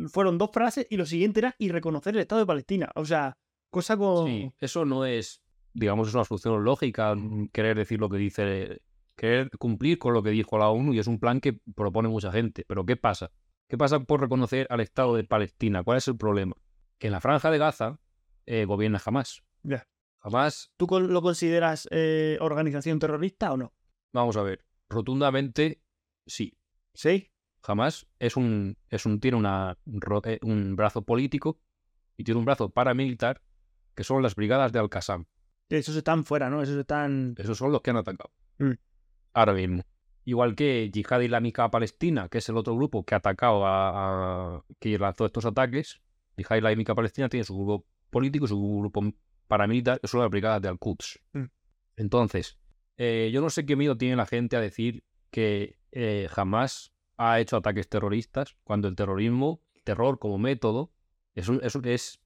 fueron 0.09 0.39
dos 0.39 0.51
frases 0.53 0.87
y 0.91 0.97
lo 0.97 1.07
siguiente 1.07 1.41
era 1.41 1.55
y 1.59 1.71
reconocer 1.71 2.15
el 2.15 2.21
Estado 2.21 2.41
de 2.41 2.47
Palestina. 2.47 2.91
O 2.95 3.05
sea, 3.05 3.37
cosa 3.71 3.97
con... 3.97 4.27
Sí, 4.27 4.53
eso 4.59 4.85
no 4.85 5.05
es, 5.05 5.43
digamos, 5.73 6.09
es 6.09 6.15
una 6.15 6.25
solución 6.25 6.63
lógica, 6.65 7.15
mm, 7.15 7.49
querer 7.49 7.77
decir 7.77 8.01
lo 8.01 8.09
que 8.09 8.19
dice, 8.19 8.83
querer 9.17 9.51
cumplir 9.59 9.99
con 9.99 10.13
lo 10.13 10.23
que 10.23 10.31
dijo 10.31 10.59
la 10.59 10.69
ONU 10.69 10.93
y 10.93 10.99
es 10.99 11.07
un 11.07 11.19
plan 11.19 11.41
que 11.41 11.59
propone 11.75 12.09
mucha 12.09 12.33
gente. 12.33 12.65
Pero 12.67 12.85
¿qué 12.85 12.97
pasa? 12.97 13.31
¿Qué 13.69 13.79
pasa 13.79 14.01
por 14.01 14.21
reconocer 14.21 14.67
al 14.71 14.81
Estado 14.81 15.15
de 15.15 15.25
Palestina? 15.25 15.83
¿Cuál 15.83 15.99
es 15.99 16.09
el 16.09 16.17
problema? 16.17 16.55
Que 16.99 17.07
en 17.09 17.13
la 17.13 17.21
franja 17.21 17.51
de 17.51 17.59
Gaza 17.59 17.99
eh, 18.47 18.65
gobierna 18.65 19.01
Hamas. 19.05 19.43
Ya. 19.63 19.87
Hamas, 20.21 20.73
¿Tú 20.77 20.87
lo 21.01 21.21
consideras 21.21 21.89
eh, 21.91 22.39
organización 22.41 22.99
terrorista 22.99 23.53
o 23.53 23.57
no? 23.57 23.75
vamos 24.13 24.37
a 24.37 24.43
ver, 24.43 24.65
rotundamente 24.89 25.83
sí. 26.27 26.57
¿Sí? 26.95 27.33
Hamas 27.65 28.07
es 28.19 28.37
un, 28.37 28.77
es 28.89 29.07
un, 29.07 29.21
tiene 29.21 29.37
una, 29.37 29.79
eh, 30.25 30.39
un 30.43 30.77
brazo 30.77 31.03
político 31.03 31.59
y 32.17 32.25
tiene 32.25 32.39
un 32.39 32.45
brazo 32.45 32.69
paramilitar 32.69 33.43
que 33.95 34.05
son 34.05 34.23
las 34.23 34.35
brigadas 34.35 34.73
de 34.73 34.79
Al-Qassam. 34.79 35.27
Esos 35.69 35.97
están 35.97 36.25
fuera, 36.25 36.51
¿no? 36.51 36.63
Esos 36.63 36.77
están. 36.77 37.35
Esos 37.39 37.57
son 37.57 37.73
los 37.73 37.81
que 37.81 37.91
han 37.91 37.97
atacado. 37.97 38.31
Mm. 38.59 38.73
Ahora 39.33 39.55
mismo. 39.55 39.83
Igual 40.25 40.55
que 40.55 40.91
Yihad 40.93 41.20
Islámica 41.20 41.70
Palestina, 41.70 42.29
que 42.29 42.39
es 42.39 42.49
el 42.49 42.57
otro 42.57 42.77
grupo 42.77 43.05
que 43.05 43.14
ha 43.14 43.18
atacado 43.18 43.66
a, 43.66 44.57
a- 44.57 44.64
que 44.79 44.99
lanzó 44.99 45.27
estos 45.27 45.45
ataques. 45.45 46.01
Yihad 46.37 46.57
Islámica 46.57 46.95
Palestina 46.95 47.29
tiene 47.29 47.45
su 47.45 47.57
grupo 47.57 47.85
político 48.11 48.45
y 48.45 48.49
su 48.49 48.79
grupo 48.81 49.03
paramilitar, 49.49 50.01
que 50.01 50.07
son 50.09 50.20
las 50.20 50.31
brigadas 50.31 50.62
de 50.62 50.68
Al-Quds. 50.68 51.18
Mm. 51.33 51.45
Entonces, 51.97 52.59
eh, 52.97 53.31
yo 53.33 53.41
no 53.41 53.51
sé 53.51 53.66
qué 53.66 53.75
miedo 53.77 53.97
tiene 53.97 54.16
la 54.16 54.27
gente 54.27 54.57
a 54.57 54.61
decir 54.61 55.05
que 55.31 55.79
eh, 55.91 56.29
jamás 56.31 56.93
ha 57.16 57.41
hecho 57.41 57.57
ataques 57.57 57.89
terroristas 57.89 58.57
cuando 58.64 58.89
el 58.89 58.97
terrorismo, 58.97 59.61
el 59.75 59.83
terror 59.83 60.18
como 60.18 60.39
método, 60.39 60.93
es, 61.35 61.49
un- 61.49 61.61
es, 61.62 62.20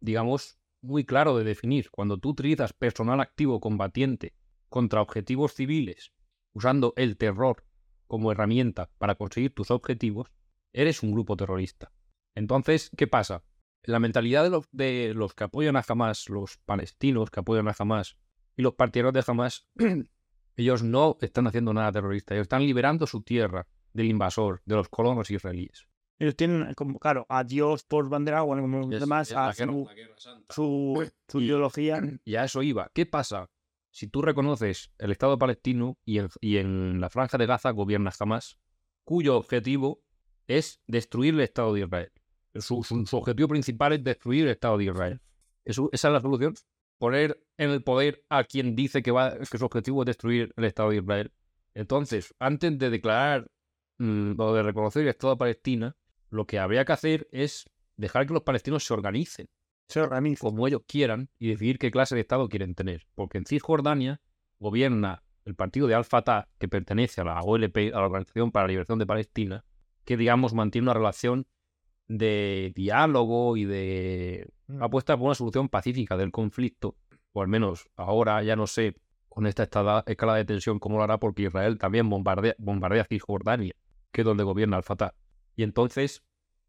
digamos, 0.00 0.58
muy 0.80 1.04
claro 1.04 1.36
de 1.36 1.44
definir. 1.44 1.90
Cuando 1.90 2.18
tú 2.18 2.30
utilizas 2.30 2.72
personal 2.72 3.20
activo 3.20 3.60
combatiente 3.60 4.34
contra 4.68 5.00
objetivos 5.02 5.54
civiles, 5.54 6.12
usando 6.54 6.92
el 6.96 7.16
terror 7.16 7.64
como 8.06 8.30
herramienta 8.32 8.90
para 8.98 9.14
conseguir 9.14 9.54
tus 9.54 9.70
objetivos, 9.70 10.30
eres 10.72 11.02
un 11.02 11.12
grupo 11.12 11.36
terrorista. 11.36 11.92
Entonces, 12.34 12.90
¿qué 12.96 13.06
pasa? 13.06 13.42
La 13.84 13.98
mentalidad 13.98 14.44
de 14.44 14.50
los, 14.50 14.68
de 14.70 15.12
los 15.14 15.34
que 15.34 15.44
apoyan 15.44 15.76
a 15.76 15.84
Hamas, 15.86 16.28
los 16.28 16.58
palestinos 16.58 17.30
que 17.30 17.40
apoyan 17.40 17.68
a 17.68 17.74
Hamas 17.78 18.16
y 18.56 18.62
los 18.62 18.74
partidarios 18.74 19.12
de 19.14 19.24
Hamas, 19.30 19.68
ellos 20.56 20.82
no 20.82 21.16
están 21.20 21.46
haciendo 21.46 21.72
nada 21.72 21.92
terrorista, 21.92 22.34
ellos 22.34 22.44
están 22.44 22.62
liberando 22.62 23.06
su 23.06 23.22
tierra 23.22 23.66
del 23.92 24.06
invasor, 24.06 24.62
de 24.64 24.76
los 24.76 24.88
colonos 24.88 25.30
israelíes. 25.30 25.86
Ellos 26.18 26.36
tienen, 26.36 26.72
como, 26.74 26.98
claro, 26.98 27.26
a 27.28 27.42
Dios 27.42 27.82
por 27.84 28.08
bandera, 28.08 28.42
bueno, 28.42 28.62
como 28.62 28.86
demás, 28.88 29.32
a 29.32 29.52
su, 29.52 29.64
la 29.86 29.94
guerra 29.94 30.14
santa. 30.18 30.54
su, 30.54 31.10
su 31.28 31.40
Y- 31.40 31.46
ideología. 31.46 32.00
Y 32.24 32.36
a 32.36 32.44
eso 32.44 32.62
iba. 32.62 32.90
¿Qué 32.94 33.06
pasa 33.06 33.50
si 33.92 34.08
tú 34.08 34.22
reconoces 34.22 34.90
el 34.98 35.12
Estado 35.12 35.38
palestino 35.38 35.98
y 36.04 36.18
en, 36.18 36.28
y 36.40 36.56
en 36.56 37.00
la 37.00 37.10
franja 37.10 37.38
de 37.38 37.46
Gaza 37.46 37.70
gobierna 37.70 38.10
Hamas, 38.18 38.58
cuyo 39.04 39.36
objetivo 39.36 40.02
es 40.48 40.80
destruir 40.88 41.34
el 41.34 41.40
Estado 41.42 41.72
de 41.74 41.80
Israel? 41.82 42.10
Su, 42.56 42.82
su- 42.82 43.06
su 43.06 43.16
objetivo 43.16 43.48
principal 43.48 43.92
es 43.92 44.02
destruir 44.02 44.44
el 44.46 44.50
Estado 44.52 44.78
de 44.78 44.84
Israel. 44.84 45.20
Eso- 45.64 45.88
esa 45.92 46.08
es 46.08 46.14
la 46.14 46.20
solución. 46.20 46.54
Poner 46.98 47.40
en 47.58 47.70
el 47.70 47.82
poder 47.84 48.24
a 48.28 48.44
quien 48.44 48.74
dice 48.74 49.02
que, 49.02 49.10
va, 49.10 49.38
que 49.38 49.58
su 49.58 49.64
objetivo 49.64 50.02
es 50.02 50.06
destruir 50.06 50.52
el 50.56 50.64
Estado 50.64 50.90
de 50.90 50.96
Israel. 50.96 51.32
Entonces, 51.74 52.34
antes 52.38 52.78
de 52.78 52.90
declarar 52.90 53.50
mm, 53.98 54.40
o 54.40 54.52
de 54.54 54.62
reconocer 54.62 55.02
el 55.02 55.08
Estado 55.08 55.34
de 55.34 55.38
Palestina, 55.38 55.96
lo 56.30 56.46
que 56.46 56.58
habría 56.58 56.84
que 56.84 56.92
hacer 56.92 57.28
es 57.30 57.64
dejar 57.96 58.26
que 58.26 58.34
los 58.34 58.42
palestinos 58.42 58.84
se 58.84 58.94
organicen. 58.94 59.48
Como 60.38 60.66
ellos 60.66 60.82
quieran 60.86 61.28
y 61.38 61.48
decidir 61.48 61.78
qué 61.78 61.90
clase 61.90 62.14
de 62.14 62.20
Estado 62.20 62.48
quieren 62.48 62.74
tener. 62.74 63.06
Porque 63.14 63.38
en 63.38 63.46
Cisjordania 63.46 64.20
gobierna 64.58 65.22
el 65.44 65.54
partido 65.54 65.88
de 65.88 65.94
Al-Fatah, 65.94 66.48
que 66.58 66.68
pertenece 66.68 67.20
a 67.20 67.24
la 67.24 67.40
OLP, 67.40 67.92
a 67.92 67.98
la 67.98 68.06
Organización 68.06 68.52
para 68.52 68.64
la 68.64 68.68
Liberación 68.68 68.98
de 68.98 69.06
Palestina, 69.06 69.64
que 70.04 70.16
digamos 70.16 70.54
mantiene 70.54 70.84
una 70.84 70.94
relación 70.94 71.46
de 72.06 72.72
diálogo 72.74 73.56
y 73.56 73.64
de 73.64 74.46
Mm. 74.72 74.82
apuesta 74.82 75.16
por 75.16 75.26
una 75.26 75.34
solución 75.34 75.68
pacífica 75.68 76.16
del 76.16 76.30
conflicto, 76.30 76.96
o 77.32 77.42
al 77.42 77.48
menos 77.48 77.88
ahora 77.96 78.42
ya 78.42 78.56
no 78.56 78.66
sé 78.66 78.96
con 79.28 79.46
esta 79.46 79.62
escala 80.06 80.34
de 80.34 80.44
tensión 80.44 80.78
cómo 80.78 80.98
lo 80.98 81.04
hará, 81.04 81.18
porque 81.18 81.42
Israel 81.42 81.78
también 81.78 82.08
bombardea, 82.08 82.54
bombardea 82.58 83.04
Cisjordania, 83.04 83.74
que 84.10 84.20
es 84.20 84.24
donde 84.24 84.44
gobierna 84.44 84.76
Al-Fatah. 84.76 85.14
Y 85.56 85.62
entonces, 85.62 86.22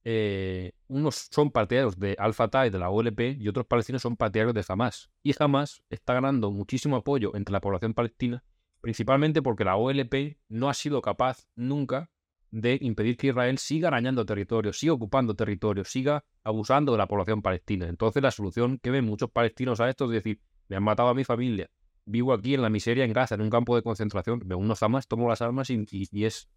eh, 0.03 0.73
unos 0.87 1.27
son 1.31 1.51
partidarios 1.51 1.97
de 1.97 2.15
Al-Fatah 2.19 2.67
y 2.67 2.69
de 2.69 2.79
la 2.79 2.89
OLP 2.89 3.37
y 3.39 3.47
otros 3.47 3.65
palestinos 3.65 4.01
son 4.01 4.17
partidarios 4.17 4.53
de 4.53 4.65
Hamas. 4.67 5.09
Y 5.23 5.33
Hamas 5.39 5.83
está 5.89 6.13
ganando 6.13 6.51
muchísimo 6.51 6.97
apoyo 6.97 7.35
entre 7.35 7.53
la 7.53 7.61
población 7.61 7.93
palestina, 7.93 8.43
principalmente 8.81 9.41
porque 9.41 9.63
la 9.63 9.77
OLP 9.77 10.37
no 10.49 10.69
ha 10.69 10.73
sido 10.73 11.01
capaz 11.01 11.47
nunca 11.55 12.09
de 12.51 12.77
impedir 12.81 13.17
que 13.17 13.27
Israel 13.27 13.57
siga 13.57 13.87
arañando 13.87 14.25
territorio, 14.25 14.73
siga 14.73 14.93
ocupando 14.93 15.35
territorio, 15.35 15.83
siga 15.85 16.23
abusando 16.43 16.91
de 16.91 16.99
la 16.99 17.07
población 17.07 17.41
palestina. 17.41 17.87
Entonces 17.87 18.21
la 18.21 18.29
solución 18.29 18.77
que 18.77 18.91
ven 18.91 19.05
muchos 19.05 19.31
palestinos 19.31 19.79
a 19.79 19.89
esto 19.89 20.05
es 20.05 20.11
decir, 20.11 20.39
me 20.67 20.75
han 20.75 20.83
matado 20.83 21.09
a 21.09 21.13
mi 21.15 21.23
familia, 21.23 21.69
vivo 22.05 22.33
aquí 22.33 22.53
en 22.53 22.61
la 22.61 22.69
miseria 22.69 23.05
en 23.05 23.13
Gaza, 23.13 23.35
en 23.35 23.41
un 23.41 23.49
campo 23.49 23.75
de 23.75 23.81
concentración, 23.81 24.41
me 24.45 24.53
uno 24.53 24.75
Hamas, 24.79 25.07
tomo 25.07 25.27
las 25.29 25.41
armas 25.41 25.69
y- 25.69 25.85
y 25.89 26.25
es, 26.25 26.47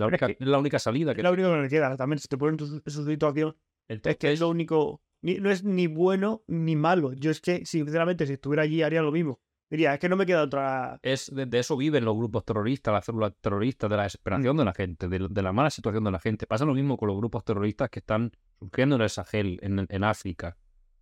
la 0.00 0.06
es 0.06 0.10
única, 0.10 0.26
que- 0.26 0.36
es 0.40 0.46
la 0.48 0.58
única 0.58 0.78
salida. 0.78 1.12
Es 1.12 1.16
Que 1.16 1.22
lo 1.22 1.32
único 1.32 1.50
que 1.52 1.60
le 1.62 1.68
queda. 1.68 1.96
También, 1.96 2.18
si 2.18 2.28
te 2.28 2.36
ponen 2.36 2.58
su 2.58 3.04
situación, 3.06 3.56
es 3.88 4.16
que 4.16 4.32
es 4.32 4.40
lo 4.40 4.48
único. 4.48 5.02
ni- 5.22 5.36
no 5.36 5.50
es 5.50 5.62
ni 5.64 5.86
bueno 5.86 6.42
ni 6.46 6.76
malo. 6.76 7.12
Yo 7.12 7.30
es 7.30 7.40
que, 7.40 7.64
sinceramente, 7.66 8.26
si 8.26 8.32
estuviera 8.34 8.62
allí 8.62 8.82
haría 8.82 9.02
lo 9.02 9.12
mismo. 9.12 9.40
Diría, 9.68 9.94
es 9.94 10.00
que 10.00 10.08
no 10.08 10.16
me 10.16 10.26
queda 10.26 10.42
otra. 10.42 10.98
es 11.02 11.32
de, 11.32 11.46
de 11.46 11.58
eso 11.60 11.76
viven 11.76 12.04
los 12.04 12.16
grupos 12.16 12.44
terroristas, 12.44 12.92
las 12.92 13.04
células 13.04 13.34
terroristas, 13.40 13.88
de 13.88 13.96
la 13.96 14.02
desesperación 14.02 14.56
de 14.56 14.64
la 14.64 14.72
gente, 14.72 15.06
de, 15.08 15.28
de 15.30 15.42
la 15.42 15.52
mala 15.52 15.70
situación 15.70 16.02
de 16.02 16.10
la 16.10 16.18
gente. 16.18 16.46
Pasa 16.48 16.64
lo 16.64 16.74
mismo 16.74 16.96
con 16.96 17.06
los 17.06 17.16
grupos 17.16 17.44
terroristas 17.44 17.88
que 17.88 18.00
están 18.00 18.32
surgiendo 18.58 18.96
en 18.96 19.02
el 19.02 19.10
Sahel, 19.10 19.60
en, 19.62 19.86
en 19.88 20.04
África. 20.04 20.56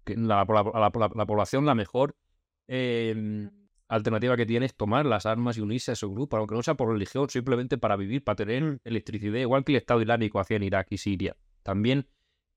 Que 0.04 0.16
la, 0.16 0.44
la- 0.44 0.62
la- 0.64 0.90
la- 0.94 1.10
la 1.14 1.26
población, 1.26 1.64
la 1.64 1.74
mejor 1.74 2.14
eh, 2.66 3.48
alternativa 3.88 4.36
que 4.36 4.46
tiene 4.46 4.66
es 4.66 4.74
tomar 4.76 5.06
las 5.06 5.26
armas 5.26 5.56
y 5.56 5.60
unirse 5.60 5.90
a 5.90 5.94
ese 5.94 6.06
grupo, 6.06 6.36
aunque 6.36 6.54
no 6.54 6.62
sea 6.62 6.74
por 6.74 6.90
religión, 6.92 7.28
simplemente 7.30 7.78
para 7.78 7.96
vivir, 7.96 8.22
para 8.22 8.36
tener 8.36 8.62
Mm. 8.62 8.78
electricidad, 8.84 9.38
igual 9.40 9.64
que 9.64 9.72
el 9.72 9.78
Estado 9.78 10.00
Islámico 10.00 10.40
hacía 10.40 10.56
en 10.58 10.64
Irak 10.64 10.88
y 10.90 10.98
Siria. 10.98 11.36
También 11.62 12.06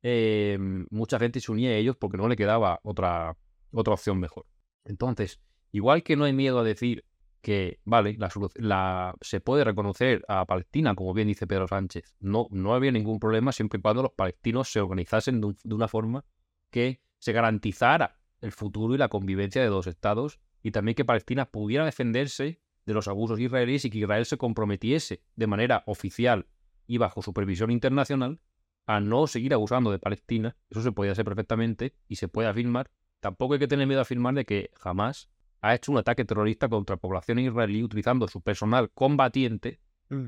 eh, 0.04 0.58
mucha 0.90 1.20
gente 1.20 1.40
se 1.40 1.52
unía 1.52 1.70
a 1.70 1.76
ellos 1.76 1.96
porque 1.96 2.18
no 2.18 2.28
le 2.28 2.36
quedaba 2.36 2.80
otra, 2.84 3.38
otra 3.72 3.94
opción 3.94 4.20
mejor. 4.20 4.46
Entonces, 4.84 5.40
igual 5.72 6.02
que 6.04 6.16
no 6.16 6.24
hay 6.26 6.34
miedo 6.34 6.58
a 6.60 6.64
decir 6.64 7.06
que, 7.42 7.80
vale, 7.86 8.16
la, 8.18 8.30
la- 8.56 9.16
se 9.22 9.42
puede 9.42 9.64
reconocer 9.64 10.24
a 10.28 10.46
Palestina, 10.46 10.96
como 10.96 11.14
bien 11.14 11.28
dice 11.28 11.46
Pedro 11.48 11.68
Sánchez, 11.68 12.16
no, 12.20 12.48
no 12.52 12.74
había 12.74 12.92
ningún 12.92 13.20
problema 13.20 13.52
siempre 13.52 13.78
y 13.78 13.82
cuando 13.82 14.02
los 14.04 14.12
palestinos 14.14 14.72
se 14.72 14.80
organizasen 14.82 15.40
de, 15.42 15.48
un- 15.48 15.58
de 15.64 15.76
una 15.76 15.88
forma 15.88 16.26
que 16.72 17.02
se 17.20 17.32
garantizara 17.32 18.20
el 18.42 18.52
futuro 18.52 18.96
y 18.96 18.98
la 18.98 19.08
convivencia 19.10 19.62
de 19.62 19.68
dos 19.68 19.86
estados 19.88 20.40
y 20.64 20.72
también 20.72 20.96
que 20.96 21.06
Palestina 21.06 21.46
pudiera 21.46 21.86
defenderse 21.86 22.60
de 22.86 22.94
los 22.94 23.08
abusos 23.08 23.40
israelíes 23.40 23.86
y 23.86 23.90
que 23.90 24.00
Israel 24.00 24.26
se 24.26 24.38
comprometiese 24.38 25.22
de 25.36 25.48
manera 25.48 25.84
oficial 25.86 26.48
y 26.88 26.98
bajo 26.98 27.22
supervisión 27.22 27.72
internacional 27.72 28.40
a 28.88 29.00
no 29.00 29.28
seguir 29.28 29.54
abusando 29.54 29.92
de 29.92 30.00
Palestina. 30.00 30.56
Eso 30.70 30.82
se 30.82 30.92
puede 30.92 31.12
hacer 31.12 31.26
perfectamente 31.26 31.94
y 32.08 32.16
se 32.16 32.28
puede 32.28 32.48
afirmar. 32.50 32.90
Tampoco 33.20 33.54
hay 33.54 33.60
que 33.60 33.68
tener 33.68 33.86
miedo 33.88 34.00
a 34.00 34.04
afirmar 34.04 34.34
de 34.34 34.46
que 34.46 34.72
jamás 34.76 35.30
ha 35.62 35.76
hecho 35.76 35.92
un 35.92 36.00
ataque 36.00 36.26
terrorista 36.26 36.68
contra 36.68 36.98
población 36.98 37.38
israelí 37.40 37.84
utilizando 37.84 38.28
su 38.28 38.42
personal 38.42 38.90
combatiente, 38.92 39.80
Mm. 40.10 40.26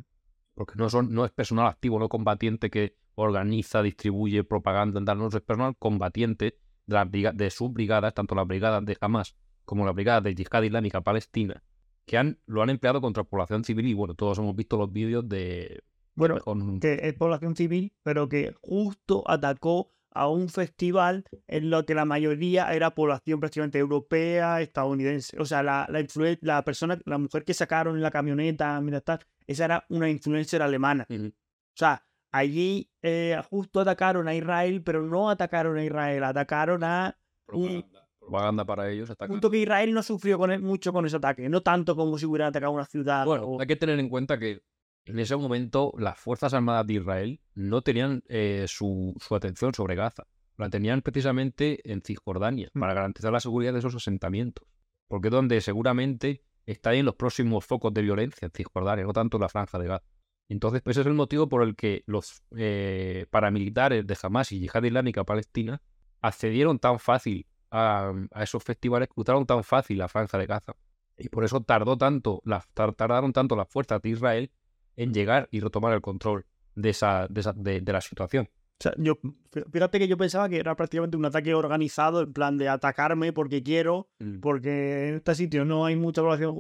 porque 0.54 0.76
no, 0.78 0.90
son, 0.90 1.12
no 1.14 1.26
es 1.26 1.32
personal 1.32 1.66
activo, 1.68 1.98
no 2.00 2.08
combatiente 2.08 2.70
que 2.70 2.96
organiza, 3.16 3.82
distribuye 3.82 4.44
propaganda, 4.44 5.14
no 5.16 5.28
es 5.28 5.34
personal 5.42 5.76
combatiente 5.78 6.58
de, 6.86 6.94
las 6.94 7.10
briga- 7.10 7.34
de 7.34 7.50
sus 7.50 7.74
brigadas, 7.74 8.14
tanto 8.14 8.36
las 8.36 8.48
brigadas 8.48 8.86
de 8.86 8.96
Hamas 9.02 9.36
como 9.66 9.86
las 9.86 9.96
brigadas 9.96 10.24
de 10.24 10.36
Yihad 10.36 10.64
Islámica 10.64 11.02
Palestina, 11.02 11.64
que 12.06 12.18
han, 12.18 12.38
lo 12.46 12.62
han 12.62 12.70
empleado 12.70 13.02
contra 13.02 13.24
población 13.24 13.64
civil 13.64 13.88
y 13.88 13.94
bueno, 13.94 14.14
todos 14.14 14.38
hemos 14.38 14.56
visto 14.56 14.78
los 14.78 14.92
vídeos 14.92 15.28
de... 15.28 15.84
Bueno, 16.16 16.40
con- 16.40 16.80
que 16.80 17.00
es 17.02 17.14
población 17.14 17.56
civil, 17.56 17.94
pero 18.04 18.30
que 18.30 18.54
justo 18.62 19.24
atacó 19.26 19.92
a 20.12 20.28
un 20.28 20.48
festival 20.48 21.24
en 21.48 21.72
lo 21.72 21.88
que 21.88 21.96
la 21.96 22.06
mayoría 22.06 22.72
era 22.72 22.94
población 22.94 23.40
prácticamente 23.40 23.80
europea, 23.80 24.62
estadounidense. 24.62 25.40
O 25.40 25.46
sea, 25.46 25.64
la, 25.64 25.88
la, 25.90 26.06
la 26.42 26.64
persona, 26.64 27.00
la 27.06 27.18
mujer 27.18 27.44
que 27.44 27.56
sacaron 27.56 27.96
en 27.96 28.04
la 28.04 28.12
camioneta, 28.12 28.80
mira 28.80 29.02
tal, 29.02 29.22
esa 29.48 29.66
era 29.66 29.86
una 29.90 30.08
influencer 30.10 30.62
alemana. 30.62 31.08
Ujú. 31.10 31.30
O 31.30 31.76
sea, 31.76 32.06
allí 32.32 32.92
eh, 33.02 33.42
justo 33.50 33.80
atacaron 33.80 34.28
a 34.28 34.36
Israel, 34.36 34.84
pero 34.84 35.02
no 35.02 35.32
atacaron 35.32 35.78
a 35.78 35.84
Israel, 35.84 36.24
atacaron 36.26 36.84
a 36.84 37.18
un 37.48 37.84
propaganda 38.24 38.66
para 38.66 38.90
ellos. 38.90 39.12
punto 39.28 39.50
que 39.50 39.58
Israel 39.60 39.94
no 39.94 40.04
sufrió 40.04 40.38
con 40.38 40.62
mucho 40.64 40.92
con 40.94 41.06
ese 41.06 41.18
ataque, 41.18 41.48
no 41.50 41.62
tanto 41.62 41.96
como 41.96 42.18
si 42.18 42.26
hubieran 42.26 42.50
atacado 42.50 42.72
una 42.72 42.86
ciudad. 42.86 43.26
Bueno, 43.26 43.44
o- 43.46 43.62
hay 43.62 43.68
que 43.68 43.76
tener 43.76 44.00
en 44.00 44.10
cuenta 44.10 44.38
que 44.40 44.62
en 45.06 45.20
ese 45.20 45.36
momento 45.36 45.92
las 45.98 46.18
Fuerzas 46.18 46.54
Armadas 46.54 46.88
de 46.88 46.94
Israel 46.94 47.42
no 47.56 47.82
tenían 47.82 48.24
eh, 48.28 48.66
su, 48.68 49.14
su 49.20 49.36
atención 49.36 49.74
sobre 49.74 49.96
Gaza. 49.96 50.24
La 50.58 50.70
tenían 50.70 51.02
precisamente 51.02 51.80
en 51.92 52.02
Cisjordania 52.02 52.70
Mm. 52.74 52.80
para 52.80 52.94
garantizar 52.94 53.32
la 53.34 53.40
seguridad 53.40 53.74
de 53.74 53.80
esos 53.80 53.96
asentamientos. 53.96 54.66
Porque 55.08 55.28
es 55.28 55.32
donde 55.32 55.60
seguramente 55.62 56.44
están 56.66 57.04
los 57.04 57.16
próximos 57.16 57.66
focos 57.66 57.94
de 57.94 58.02
violencia 58.02 58.46
en 58.46 58.52
Cisjordania, 58.52 59.04
no 59.04 59.12
tanto 59.14 59.38
en 59.38 59.42
la 59.42 59.50
franja 59.50 59.78
de 59.80 59.88
Gaza. 59.88 60.06
Entonces, 60.50 60.82
pues 60.82 60.96
ese 60.96 61.02
es 61.02 61.08
el 61.08 61.14
motivo 61.14 61.50
por 61.50 61.64
el 61.64 61.76
que 61.76 62.04
los 62.06 62.42
eh, 62.56 63.26
paramilitares 63.30 64.06
de 64.08 64.18
Hamas 64.22 64.52
y 64.52 64.60
Yihad 64.60 64.84
Islámica 64.84 65.24
Palestina 65.24 65.82
accedieron 66.22 66.80
tan 66.80 67.00
fácil 67.00 67.46
a, 67.74 68.14
a 68.32 68.44
esos 68.44 68.64
festivales, 68.64 69.10
cruzaron 69.10 69.46
tan 69.46 69.64
fácil 69.64 69.98
la 69.98 70.08
franja 70.08 70.38
de 70.38 70.46
Gaza. 70.46 70.74
Y 71.18 71.30
por 71.30 71.44
eso 71.44 71.62
tardó 71.62 71.98
tanto, 71.98 72.42
las, 72.46 72.68
tardaron 72.74 73.34
tanto 73.34 73.56
las 73.56 73.68
fuerzas 73.68 74.02
de 74.02 74.10
Israel 74.10 74.52
en 74.96 75.14
llegar 75.14 75.48
y 75.52 75.60
retomar 75.60 75.94
el 75.94 76.02
control 76.02 76.46
de, 76.76 76.90
esa, 76.92 77.28
de, 77.28 77.42
esa- 77.42 77.54
de- 77.54 77.82
de 77.82 77.94
la 77.94 78.02
situación. 78.02 78.50
O 78.80 78.84
sea, 78.84 78.94
yo, 78.98 79.16
fí- 79.52 79.64
fíjate 79.72 79.98
que 80.00 80.08
yo 80.08 80.18
pensaba 80.18 80.50
que 80.50 80.58
era 80.58 80.76
prácticamente 80.76 81.16
un 81.18 81.26
ataque 81.26 81.54
organizado, 81.56 82.22
en 82.22 82.34
plan 82.34 82.58
de 82.58 82.70
atacarme 82.70 83.32
porque 83.34 83.64
quiero, 83.64 84.10
porque 84.42 85.10
en 85.10 85.16
este 85.16 85.36
sitio 85.36 85.66
no 85.66 85.86
hay 85.86 85.96
mucha 85.96 86.22
población 86.22 86.56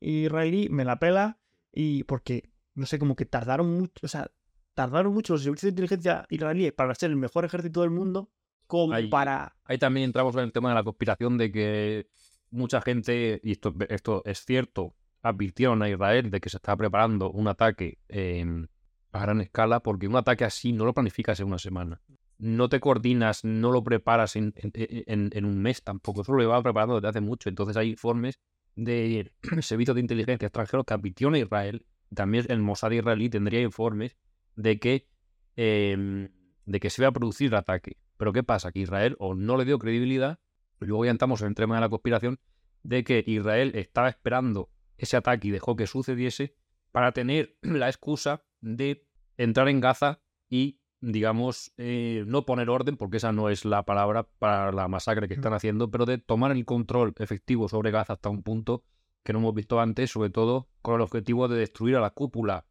israelí, 0.00 0.68
me 0.70 0.84
la 0.84 0.98
pela, 0.98 1.38
y 1.72 2.04
porque, 2.04 2.50
no 2.74 2.86
sé, 2.86 2.98
como 2.98 3.16
que 3.16 3.26
tardaron 3.26 3.72
mucho, 3.76 3.92
o 4.02 4.08
sea, 4.08 4.30
tardaron 4.74 5.12
mucho 5.12 5.34
los 5.34 5.42
servicios 5.42 5.62
de 5.64 5.70
inteligencia 5.70 6.26
israelíes 6.30 6.72
para 6.72 6.94
ser 6.94 7.10
el 7.10 7.16
mejor 7.16 7.44
ejército 7.44 7.80
del 7.80 7.90
mundo, 7.90 8.30
como 8.66 8.94
Ahí- 8.94 9.08
para... 9.08 9.56
Ahí 9.64 9.78
también 9.78 10.04
entramos 10.06 10.34
en 10.36 10.42
el 10.42 10.52
tema 10.52 10.68
de 10.70 10.74
la 10.76 10.82
conspiración 10.84 11.38
de 11.38 11.50
que 11.52 12.06
mucha 12.50 12.80
gente, 12.80 13.40
y 13.42 13.52
esto, 13.52 13.74
esto 13.88 14.22
es 14.24 14.44
cierto, 14.44 14.94
advirtieron 15.22 15.82
a 15.82 15.88
Israel 15.88 16.30
de 16.30 16.40
que 16.40 16.48
se 16.48 16.56
estaba 16.58 16.76
preparando 16.76 17.30
un 17.30 17.48
ataque 17.48 17.98
em, 18.08 18.66
a 19.12 19.20
gran 19.20 19.40
escala, 19.40 19.80
porque 19.80 20.06
un 20.06 20.16
ataque 20.16 20.44
así 20.44 20.72
no 20.72 20.84
lo 20.84 20.94
planificas 20.94 21.40
en 21.40 21.46
una 21.48 21.58
semana. 21.58 22.00
No 22.38 22.68
te 22.68 22.80
coordinas, 22.80 23.44
no 23.44 23.70
lo 23.72 23.82
preparas 23.82 24.36
en, 24.36 24.52
en- 24.56 24.70
en- 24.74 25.30
en 25.32 25.44
un 25.44 25.58
mes 25.60 25.82
tampoco. 25.82 26.20
Eso 26.22 26.32
lo 26.32 26.40
llevaba 26.40 26.62
preparando 26.62 26.96
desde 26.96 27.08
hace 27.08 27.20
mucho. 27.20 27.48
Entonces 27.48 27.76
hay 27.76 27.90
informes 27.90 28.38
de 28.74 29.32
servicios 29.62 29.94
de 29.94 30.02
inteligencia 30.02 30.46
extranjeros 30.46 30.84
que 30.86 30.94
advirtieron 30.94 31.34
a 31.34 31.38
Israel. 31.38 31.86
También 32.14 32.44
el 32.48 32.60
Mossad 32.60 32.90
israelí 32.92 33.28
tendría 33.30 33.60
informes 33.62 34.16
de 34.54 34.78
que, 34.78 35.08
em, 35.56 36.28
de 36.66 36.80
que 36.80 36.90
se 36.90 37.02
iba 37.02 37.08
a 37.08 37.12
producir 37.12 37.48
el 37.48 37.54
ataque. 37.54 37.96
Pero 38.16 38.32
¿qué 38.32 38.42
pasa? 38.42 38.72
Que 38.72 38.80
Israel 38.80 39.16
o 39.18 39.34
no 39.34 39.56
le 39.56 39.64
dio 39.64 39.78
credibilidad, 39.78 40.40
y 40.80 40.86
luego 40.86 41.04
ya 41.04 41.10
entramos 41.10 41.42
en 41.42 41.48
el 41.48 41.54
tema 41.54 41.76
de 41.76 41.80
la 41.82 41.88
conspiración, 41.88 42.38
de 42.82 43.04
que 43.04 43.24
Israel 43.26 43.72
estaba 43.74 44.08
esperando 44.08 44.70
ese 44.96 45.16
ataque 45.16 45.48
y 45.48 45.50
dejó 45.50 45.76
que 45.76 45.86
sucediese 45.86 46.54
para 46.92 47.12
tener 47.12 47.56
la 47.62 47.88
excusa 47.88 48.44
de 48.60 49.06
entrar 49.36 49.68
en 49.68 49.80
Gaza 49.80 50.20
y, 50.48 50.80
digamos, 51.00 51.72
eh, 51.76 52.24
no 52.26 52.46
poner 52.46 52.70
orden, 52.70 52.96
porque 52.96 53.18
esa 53.18 53.32
no 53.32 53.50
es 53.50 53.64
la 53.64 53.84
palabra 53.84 54.28
para 54.38 54.72
la 54.72 54.88
masacre 54.88 55.28
que 55.28 55.34
están 55.34 55.52
haciendo, 55.52 55.90
pero 55.90 56.06
de 56.06 56.18
tomar 56.18 56.52
el 56.52 56.64
control 56.64 57.14
efectivo 57.18 57.68
sobre 57.68 57.90
Gaza 57.90 58.14
hasta 58.14 58.28
un 58.28 58.42
punto 58.42 58.84
que 59.22 59.32
no 59.32 59.40
hemos 59.40 59.54
visto 59.54 59.80
antes, 59.80 60.10
sobre 60.10 60.30
todo 60.30 60.68
con 60.82 60.94
el 60.94 61.00
objetivo 61.00 61.48
de 61.48 61.58
destruir 61.58 61.96
a 61.96 62.00
la 62.00 62.10
cúpula 62.10 62.66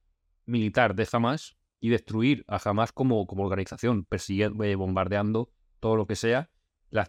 militar 0.45 0.95
de 0.95 1.07
Hamas 1.11 1.57
y 1.85 1.89
destruir 1.89 2.43
a 2.47 2.57
Hamas 2.67 2.91
como, 2.91 3.27
como 3.27 3.43
organización, 3.43 4.05
persiguiendo, 4.05 4.63
eh, 4.63 4.73
bombardeando 4.73 5.51
todo 5.79 5.95
lo 5.95 6.07
que 6.07 6.15
sea. 6.15 6.49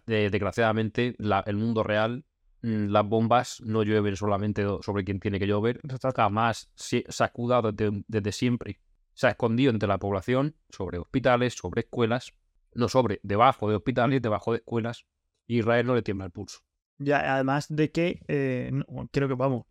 Eh, 0.07 0.29
desgraciadamente, 0.31 1.15
la- 1.17 1.43
el 1.47 1.57
mundo 1.57 1.83
real, 1.83 2.27
mm, 2.61 2.89
las 2.89 3.09
bombas 3.09 3.63
no 3.65 3.83
llueven 3.85 4.17
solamente 4.17 4.67
sobre 4.83 5.03
quien 5.05 5.19
tiene 5.19 5.39
que 5.39 5.47
llover. 5.47 5.81
Jamás 6.15 6.71
se, 6.75 7.07
se 7.09 7.23
ha 7.25 7.27
escudado 7.29 7.73
desde, 7.73 8.05
desde 8.07 8.33
siempre. 8.33 8.79
Se 9.15 9.29
ha 9.29 9.31
escondido 9.31 9.71
entre 9.71 9.89
la 9.89 9.97
población, 9.97 10.57
sobre 10.69 10.99
hospitales, 10.99 11.55
sobre 11.55 11.81
escuelas, 11.81 12.35
no 12.75 12.89
sobre, 12.91 13.19
debajo 13.23 13.71
de 13.71 13.77
hospitales, 13.77 14.21
debajo 14.21 14.53
de 14.53 14.59
escuelas. 14.59 15.07
Israel 15.47 15.87
no 15.87 15.95
le 15.95 16.03
tiembla 16.03 16.27
el 16.27 16.33
pulso. 16.33 16.59
Ya, 16.99 17.33
además 17.35 17.67
de 17.71 17.91
que, 17.91 18.21
eh, 18.29 18.71
no, 18.73 19.09
creo 19.11 19.27
que 19.29 19.35
vamos, 19.35 19.65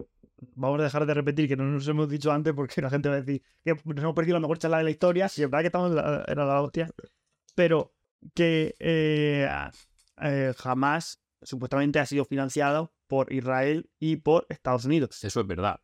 vamos 0.55 0.79
a 0.79 0.83
dejar 0.83 1.05
de 1.05 1.13
repetir 1.13 1.47
que 1.47 1.55
no 1.55 1.63
nos 1.65 1.87
hemos 1.87 2.09
dicho 2.09 2.31
antes 2.31 2.53
porque 2.53 2.81
la 2.81 2.89
gente 2.89 3.09
va 3.09 3.15
a 3.15 3.21
decir 3.21 3.41
que 3.63 3.73
nos 3.85 4.03
hemos 4.03 4.15
perdido 4.15 4.35
la 4.35 4.41
mejor 4.41 4.57
charla 4.57 4.77
de 4.79 4.83
la 4.83 4.91
historia, 4.91 5.25
y 5.35 5.41
es 5.41 5.49
verdad 5.49 5.61
que 5.61 5.67
estamos 5.67 5.89
en 5.89 5.95
la, 5.97 6.25
era 6.27 6.45
la 6.45 6.61
hostia, 6.61 6.89
pero 7.55 7.93
que 8.33 8.75
eh, 8.79 9.47
eh, 10.21 10.53
jamás 10.57 11.21
supuestamente 11.41 11.99
ha 11.99 12.05
sido 12.05 12.25
financiado 12.25 12.91
por 13.07 13.31
Israel 13.31 13.89
y 13.99 14.15
por 14.17 14.45
Estados 14.49 14.85
Unidos. 14.85 15.23
Eso 15.23 15.41
es 15.41 15.47
verdad. 15.47 15.79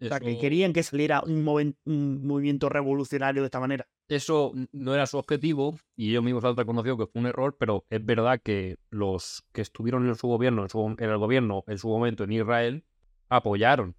O 0.00 0.08
sea, 0.08 0.18
que 0.20 0.38
querían 0.38 0.72
que 0.72 0.82
saliera 0.82 1.22
un, 1.24 1.44
moven- 1.44 1.76
un 1.84 2.26
movimiento 2.26 2.68
revolucionario 2.68 3.42
de 3.42 3.46
esta 3.46 3.60
manera. 3.60 3.86
Eso 4.08 4.52
no 4.72 4.92
era 4.94 5.06
su 5.06 5.16
objetivo 5.16 5.78
y 5.96 6.10
ellos 6.10 6.22
mismos 6.24 6.44
han 6.44 6.56
reconocido 6.56 6.98
que 6.98 7.06
fue 7.06 7.20
un 7.22 7.26
error, 7.26 7.56
pero 7.58 7.86
es 7.88 8.04
verdad 8.04 8.40
que 8.42 8.76
los 8.90 9.44
que 9.52 9.62
estuvieron 9.62 10.06
en 10.06 10.14
su 10.14 10.26
gobierno, 10.26 10.62
en, 10.62 10.68
su- 10.68 10.94
en 10.98 11.10
el 11.10 11.16
gobierno 11.18 11.64
en 11.68 11.78
su 11.78 11.88
momento 11.88 12.24
en 12.24 12.32
Israel, 12.32 12.84
apoyaron 13.28 13.96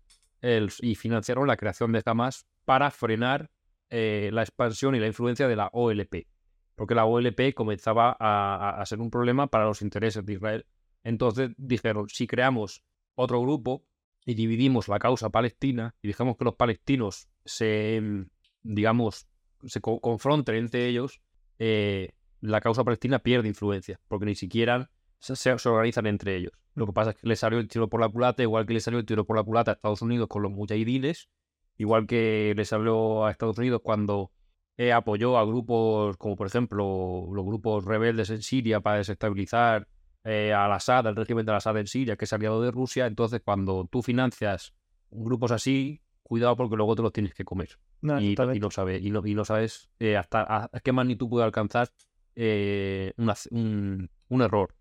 y 0.82 0.96
financiaron 0.96 1.48
la 1.48 1.58
creación 1.58 1.92
de 1.92 2.04
Hamas 2.06 2.46
para 2.66 2.92
frenar 2.92 3.50
eh, 3.90 4.30
la 4.32 4.42
expansión 4.42 4.96
y 4.96 5.00
la 5.00 5.08
influencia 5.08 5.48
de 5.48 5.56
la 5.56 5.70
OLP, 5.72 6.28
porque 6.76 6.96
la 6.96 7.06
OLP 7.06 7.54
comenzaba 7.56 8.16
a, 8.20 8.84
ser 8.86 9.00
un 9.00 9.10
problema 9.10 9.48
para 9.48 9.66
los 9.66 9.82
intereses 9.82 10.26
de 10.26 10.34
Israel. 10.34 10.66
Entonces 11.04 11.52
dijeron, 11.58 12.08
si 12.10 12.28
creamos 12.28 12.84
otro 13.16 13.42
grupo 13.42 13.86
y 14.26 14.34
dividimos 14.34 14.88
la 14.88 15.00
causa 15.00 15.30
palestina 15.30 15.96
y 16.02 16.08
dejamos 16.08 16.38
que 16.38 16.46
los 16.46 16.56
palestinos 16.56 17.28
se, 17.46 18.00
mm, 18.02 18.26
digamos, 18.64 19.28
se 19.66 19.82
co- 19.82 20.00
confronten 20.00 20.56
entre 20.56 20.88
ellos, 20.88 21.22
eh, 21.60 22.12
la 22.42 22.62
causa 22.62 22.84
palestina 22.84 23.20
pierde 23.20 23.48
influencia, 23.48 24.00
porque 24.08 24.26
ni 24.26 24.36
siquiera 24.36 24.92
se, 25.34 25.52
organizan 25.70 26.06
entre 26.06 26.36
ellos. 26.36 26.52
Lo 26.76 26.86
que 26.86 26.94
pasa 26.94 27.12
es 27.12 27.16
que 27.18 27.28
le 27.28 27.36
salió 27.36 27.60
el 27.60 27.68
tiro 27.68 27.88
por 27.90 28.02
la 28.02 28.10
culata, 28.10 28.44
igual 28.44 28.66
que 28.66 28.74
le 28.74 28.80
salió 28.80 29.00
el 29.00 29.06
tiro 29.06 29.26
por 29.26 29.38
la 29.38 29.44
culata 29.44 29.72
a 29.72 29.74
Estados 29.76 30.02
Unidos 30.02 30.28
con 30.28 30.44
los 30.44 30.52
mujahidines, 30.52 31.30
igual 31.78 32.06
que 32.06 32.54
le 32.56 32.66
salió 32.66 33.26
a 33.26 33.32
Estados 33.32 33.58
Unidos 33.58 33.82
cuando 33.84 34.32
eh, 34.78 34.92
apoyó 34.92 35.38
a 35.38 35.46
grupos 35.46 36.18
como, 36.18 36.36
por 36.36 36.48
ejemplo, 36.48 37.28
los 37.32 37.46
grupos 37.46 37.86
rebeldes 37.86 38.30
en 38.30 38.42
Siria 38.42 38.82
para 38.82 38.98
desestabilizar 38.98 39.88
eh, 40.26 40.54
al 40.54 40.72
Assad, 40.74 41.08
al 41.08 41.16
régimen 41.16 41.46
de 41.46 41.54
Assad 41.54 41.78
en 41.78 41.88
Siria, 41.88 42.18
que 42.18 42.26
es 42.26 42.34
aliado 42.34 42.62
de 42.62 42.72
Rusia. 42.72 43.06
Entonces, 43.08 43.42
cuando 43.44 43.88
tú 43.90 44.02
financias 44.02 44.74
grupos 45.12 45.52
así, 45.52 46.02
cuidado 46.24 46.56
porque 46.56 46.76
luego 46.76 46.96
te 46.96 47.04
los 47.04 47.14
tienes 47.14 47.34
que 47.34 47.46
comer 47.46 47.70
No, 48.02 48.20
y, 48.20 48.36
y 48.54 48.60
no 48.60 48.72
sabes, 48.72 49.02
y 49.02 49.12
no 49.12 49.46
sabes 49.46 49.90
eh, 50.00 50.18
hasta 50.18 50.42
a, 50.42 50.70
a 50.74 50.80
qué 50.82 50.92
magnitud 50.92 51.30
puede 51.30 51.46
alcanzar 51.46 51.90
eh, 52.36 53.14
una- 53.18 53.36
un, 53.52 54.10
un 54.30 54.42
error 54.42 54.76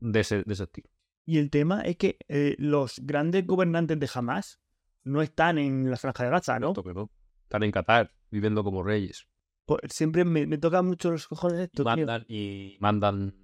de 0.00 0.20
ese, 0.20 0.42
de 0.44 0.52
ese 0.52 0.64
estilo. 0.64 0.88
Y 1.26 1.38
el 1.38 1.50
tema 1.50 1.82
es 1.82 1.96
que 1.96 2.18
eh, 2.28 2.56
los 2.58 3.00
grandes 3.02 3.46
gobernantes 3.46 3.98
de 4.00 4.08
Hamas 4.12 4.58
no 5.04 5.22
están 5.22 5.58
en 5.58 5.90
la 5.90 5.96
franja 5.96 6.24
de 6.24 6.30
Gaza, 6.30 6.58
¿no? 6.58 6.72
No. 6.74 7.10
Están 7.42 7.62
en 7.62 7.70
Qatar, 7.70 8.12
viviendo 8.30 8.64
como 8.64 8.82
reyes. 8.82 9.26
Pues 9.66 9.80
siempre 9.90 10.24
me, 10.24 10.46
me 10.46 10.58
toca 10.58 10.82
mucho 10.82 11.10
los 11.10 11.28
cojones 11.28 11.60
esto, 11.60 11.84
tío. 11.84 11.84
mandan 11.84 12.24
y 12.28 12.76
mandan, 12.80 13.34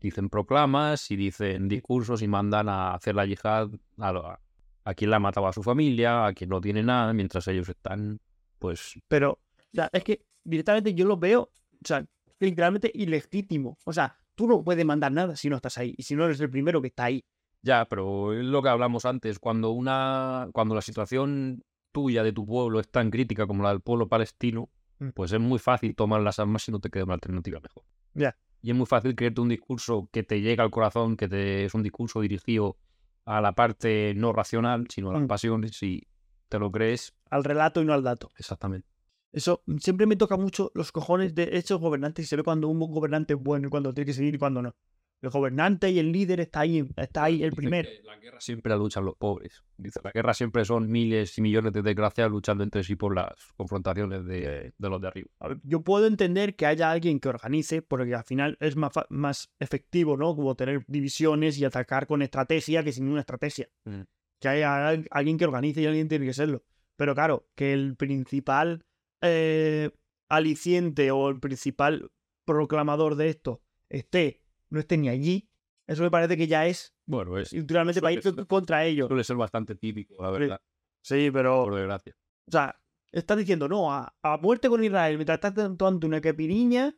dicen 0.00 0.28
proclamas 0.28 1.10
y 1.10 1.16
dicen 1.16 1.68
discursos 1.68 2.20
y 2.22 2.28
mandan 2.28 2.68
a 2.68 2.94
hacer 2.94 3.14
la 3.14 3.24
yihad 3.24 3.68
a, 3.98 4.12
lo- 4.12 4.26
a, 4.26 4.40
a 4.84 4.94
quien 4.94 5.10
la 5.10 5.16
ha 5.16 5.20
matado 5.20 5.46
a 5.46 5.52
su 5.52 5.62
familia, 5.62 6.26
a 6.26 6.32
quien 6.34 6.50
no 6.50 6.60
tiene 6.60 6.82
nada, 6.82 7.12
mientras 7.12 7.46
ellos 7.48 7.68
están, 7.68 8.20
pues, 8.58 8.98
Pero, 9.08 9.32
o 9.32 9.74
sea, 9.74 9.88
es 9.92 10.04
que 10.04 10.24
directamente 10.44 10.92
yo 10.94 11.06
lo 11.06 11.16
veo, 11.16 11.42
o 11.42 11.86
sea, 11.86 12.04
literalmente 12.38 12.90
ilegítimo. 12.94 13.78
O 13.84 13.92
sea, 13.92 14.16
tú 14.40 14.48
no 14.48 14.64
puedes 14.64 14.86
mandar 14.86 15.12
nada 15.12 15.36
si 15.36 15.50
no 15.50 15.56
estás 15.56 15.76
ahí. 15.76 15.94
Y 15.98 16.02
si 16.04 16.16
no 16.16 16.24
eres 16.24 16.40
el 16.40 16.48
primero 16.48 16.80
que 16.80 16.88
está 16.88 17.04
ahí. 17.04 17.22
Ya, 17.60 17.84
pero 17.84 18.32
es 18.32 18.42
lo 18.42 18.62
que 18.62 18.70
hablamos 18.70 19.04
antes, 19.04 19.38
cuando 19.38 19.70
una, 19.70 20.48
cuando 20.54 20.74
la 20.74 20.80
situación 20.80 21.62
tuya 21.92 22.22
de 22.22 22.32
tu 22.32 22.46
pueblo 22.46 22.80
es 22.80 22.88
tan 22.90 23.10
crítica 23.10 23.46
como 23.46 23.62
la 23.62 23.68
del 23.68 23.80
pueblo 23.82 24.08
palestino, 24.08 24.70
Mm. 24.98 25.10
pues 25.14 25.32
es 25.32 25.40
muy 25.40 25.58
fácil 25.58 25.94
tomar 25.94 26.20
las 26.20 26.38
armas 26.38 26.62
si 26.62 26.70
no 26.72 26.78
te 26.78 26.90
queda 26.90 27.04
una 27.04 27.14
alternativa 27.14 27.58
mejor. 27.60 27.84
Ya. 28.14 28.36
Y 28.62 28.70
es 28.70 28.76
muy 28.76 28.84
fácil 28.86 29.14
creerte 29.14 29.40
un 29.40 29.48
discurso 29.48 30.08
que 30.12 30.22
te 30.22 30.40
llega 30.42 30.62
al 30.64 30.70
corazón, 30.70 31.16
que 31.16 31.26
te, 31.28 31.64
es 31.64 31.72
un 31.74 31.82
discurso 31.82 32.20
dirigido 32.20 32.76
a 33.24 33.40
la 33.40 33.52
parte 33.52 34.12
no 34.14 34.32
racional, 34.34 34.86
sino 34.90 35.08
a 35.10 35.14
las 35.14 35.22
Mm. 35.22 35.26
pasiones, 35.26 35.82
y 35.82 36.06
te 36.50 36.58
lo 36.58 36.70
crees 36.70 37.14
Al 37.30 37.44
relato 37.44 37.80
y 37.80 37.86
no 37.86 37.94
al 37.94 38.02
dato. 38.02 38.30
exactamente. 38.38 38.88
Eso 39.32 39.62
siempre 39.78 40.06
me 40.06 40.16
toca 40.16 40.36
mucho 40.36 40.72
los 40.74 40.90
cojones 40.92 41.34
de 41.34 41.50
esos 41.52 41.80
gobernantes 41.80 42.24
y 42.24 42.28
se 42.28 42.36
ve 42.36 42.42
cuando 42.42 42.68
un 42.68 42.78
gobernante 42.80 43.34
es 43.34 43.40
bueno 43.40 43.68
y 43.68 43.70
cuando 43.70 43.94
tiene 43.94 44.06
que 44.06 44.12
seguir 44.12 44.34
y 44.34 44.38
cuando 44.38 44.60
no. 44.62 44.74
El 45.22 45.28
gobernante 45.28 45.90
y 45.90 45.98
el 45.98 46.12
líder 46.12 46.40
está 46.40 46.60
ahí, 46.60 46.82
está 46.96 47.24
ahí 47.24 47.42
el 47.42 47.52
primero. 47.52 47.86
La 48.04 48.16
guerra 48.16 48.40
siempre 48.40 48.70
la 48.70 48.76
luchan 48.78 49.04
los 49.04 49.16
pobres. 49.16 49.62
Dice, 49.76 50.00
la 50.02 50.12
guerra 50.12 50.32
siempre 50.32 50.64
son 50.64 50.90
miles 50.90 51.36
y 51.36 51.42
millones 51.42 51.74
de 51.74 51.82
desgraciados 51.82 52.32
luchando 52.32 52.64
entre 52.64 52.82
sí 52.82 52.96
por 52.96 53.14
las 53.14 53.34
confrontaciones 53.54 54.24
de, 54.24 54.72
de 54.76 54.88
los 54.88 54.98
de 54.98 55.08
arriba. 55.08 55.28
A 55.40 55.48
ver, 55.48 55.58
yo 55.62 55.82
puedo 55.82 56.06
entender 56.06 56.56
que 56.56 56.64
haya 56.64 56.90
alguien 56.90 57.20
que 57.20 57.28
organice, 57.28 57.82
porque 57.82 58.14
al 58.14 58.24
final 58.24 58.56
es 58.60 58.76
más, 58.76 58.92
más 59.10 59.52
efectivo, 59.60 60.16
¿no? 60.16 60.34
Como 60.34 60.54
tener 60.54 60.84
divisiones 60.88 61.58
y 61.58 61.66
atacar 61.66 62.06
con 62.06 62.22
estrategia 62.22 62.82
que 62.82 62.92
sin 62.92 63.06
una 63.06 63.20
estrategia. 63.20 63.68
Mm. 63.84 64.00
Que 64.40 64.48
haya 64.48 64.88
al- 64.88 65.06
alguien 65.10 65.36
que 65.36 65.44
organice 65.44 65.82
y 65.82 65.86
alguien 65.86 66.08
tiene 66.08 66.24
que 66.24 66.32
serlo. 66.32 66.64
Pero 66.96 67.14
claro, 67.14 67.46
que 67.54 67.74
el 67.74 67.94
principal 67.94 68.86
eh, 69.22 69.90
aliciente 70.28 71.10
o 71.10 71.28
el 71.28 71.40
principal 71.40 72.10
proclamador 72.44 73.16
de 73.16 73.28
esto 73.28 73.62
esté, 73.88 74.42
no 74.70 74.80
esté 74.80 74.96
ni 74.96 75.08
allí, 75.08 75.48
eso 75.86 76.02
me 76.02 76.10
parece 76.10 76.36
que 76.36 76.46
ya 76.46 76.66
es 76.66 76.94
Bueno, 77.06 77.36
es, 77.38 77.52
literalmente 77.52 78.00
para 78.00 78.12
ir 78.12 78.22
ser- 78.22 78.46
contra 78.46 78.84
ellos. 78.84 79.08
suele 79.08 79.24
ser 79.24 79.36
bastante 79.36 79.74
típico, 79.74 80.22
la 80.22 80.30
verdad, 80.30 80.60
Sí, 81.02 81.30
pero 81.32 81.64
por 81.64 81.74
desgracia. 81.76 82.14
O 82.46 82.50
sea, 82.52 82.78
estás 83.10 83.38
diciendo 83.38 83.68
no 83.68 83.92
a, 83.92 84.14
a 84.22 84.36
muerte 84.36 84.68
con 84.68 84.84
Israel 84.84 85.16
mientras 85.16 85.36
estás 85.42 85.54
tomando 85.76 86.06
una 86.06 86.20
capiriña 86.20 86.94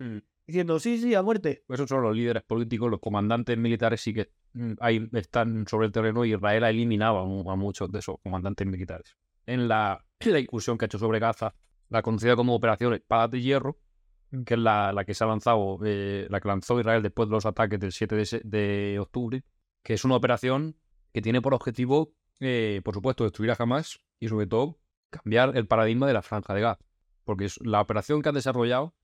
diciendo 0.46 0.78
sí, 0.80 0.98
sí, 0.98 1.14
a 1.14 1.22
muerte. 1.22 1.64
Esos 1.68 1.88
son 1.88 2.02
los 2.02 2.14
líderes 2.16 2.42
políticos, 2.42 2.90
los 2.90 3.00
comandantes 3.00 3.56
militares 3.56 4.00
sí 4.00 4.12
que 4.12 4.30
mm, 4.54 4.72
ahí 4.80 5.08
están 5.12 5.66
sobre 5.68 5.86
el 5.86 5.92
terreno 5.92 6.24
y 6.24 6.34
Israel 6.34 6.64
ha 6.64 6.70
eliminado 6.70 7.18
a, 7.18 7.24
mu- 7.24 7.48
a 7.50 7.56
muchos 7.56 7.90
de 7.92 8.00
esos 8.00 8.16
comandantes 8.22 8.66
militares. 8.66 9.16
En 9.46 9.68
la, 9.68 10.04
en 10.20 10.32
la 10.32 10.38
incursión 10.40 10.76
que 10.76 10.84
ha 10.84 10.86
hecho 10.86 10.98
sobre 10.98 11.18
Gaza, 11.20 11.54
la 11.92 12.02
conocida 12.02 12.36
como 12.36 12.54
Operación 12.54 12.94
Espadas 12.94 13.30
de 13.30 13.40
Hierro, 13.40 13.78
Mm. 14.32 14.44
que 14.44 14.54
es 14.54 14.60
la, 14.60 14.92
la 14.94 15.04
que 15.04 15.12
se 15.12 15.24
ha 15.24 15.26
lanzado, 15.26 15.78
eh, 15.84 16.26
la 16.30 16.40
que 16.40 16.48
lanzó 16.48 16.80
Israel 16.80 17.02
después 17.02 17.28
de 17.28 17.34
los 17.34 17.44
ataques 17.44 17.78
del 17.78 17.92
7 17.92 18.16
de, 18.44 18.98
octubre, 18.98 19.44
que 19.84 19.92
es 19.92 20.04
una 20.06 20.16
operación 20.16 20.74
que 21.12 21.20
tiene 21.20 21.42
por 21.42 21.52
objetivo, 21.52 22.14
eh, 22.40 22.80
por 22.82 22.94
supuesto, 22.94 23.24
destruir 23.24 23.50
a 23.50 23.56
Hamas 23.58 24.00
y 24.18 24.28
sobre 24.28 24.46
todo 24.46 24.78
cambiar 25.10 25.54
el 25.54 25.66
paradigma 25.66 26.06
de 26.06 26.14
la 26.14 26.22
franja 26.22 26.54
de 26.54 26.62
Gaza. 26.62 26.82
Porque 27.24 27.44
es 27.44 27.60
la 27.60 27.82
operación 27.82 28.22
que 28.22 28.30
han 28.30 28.34
desarrollado, 28.34 28.94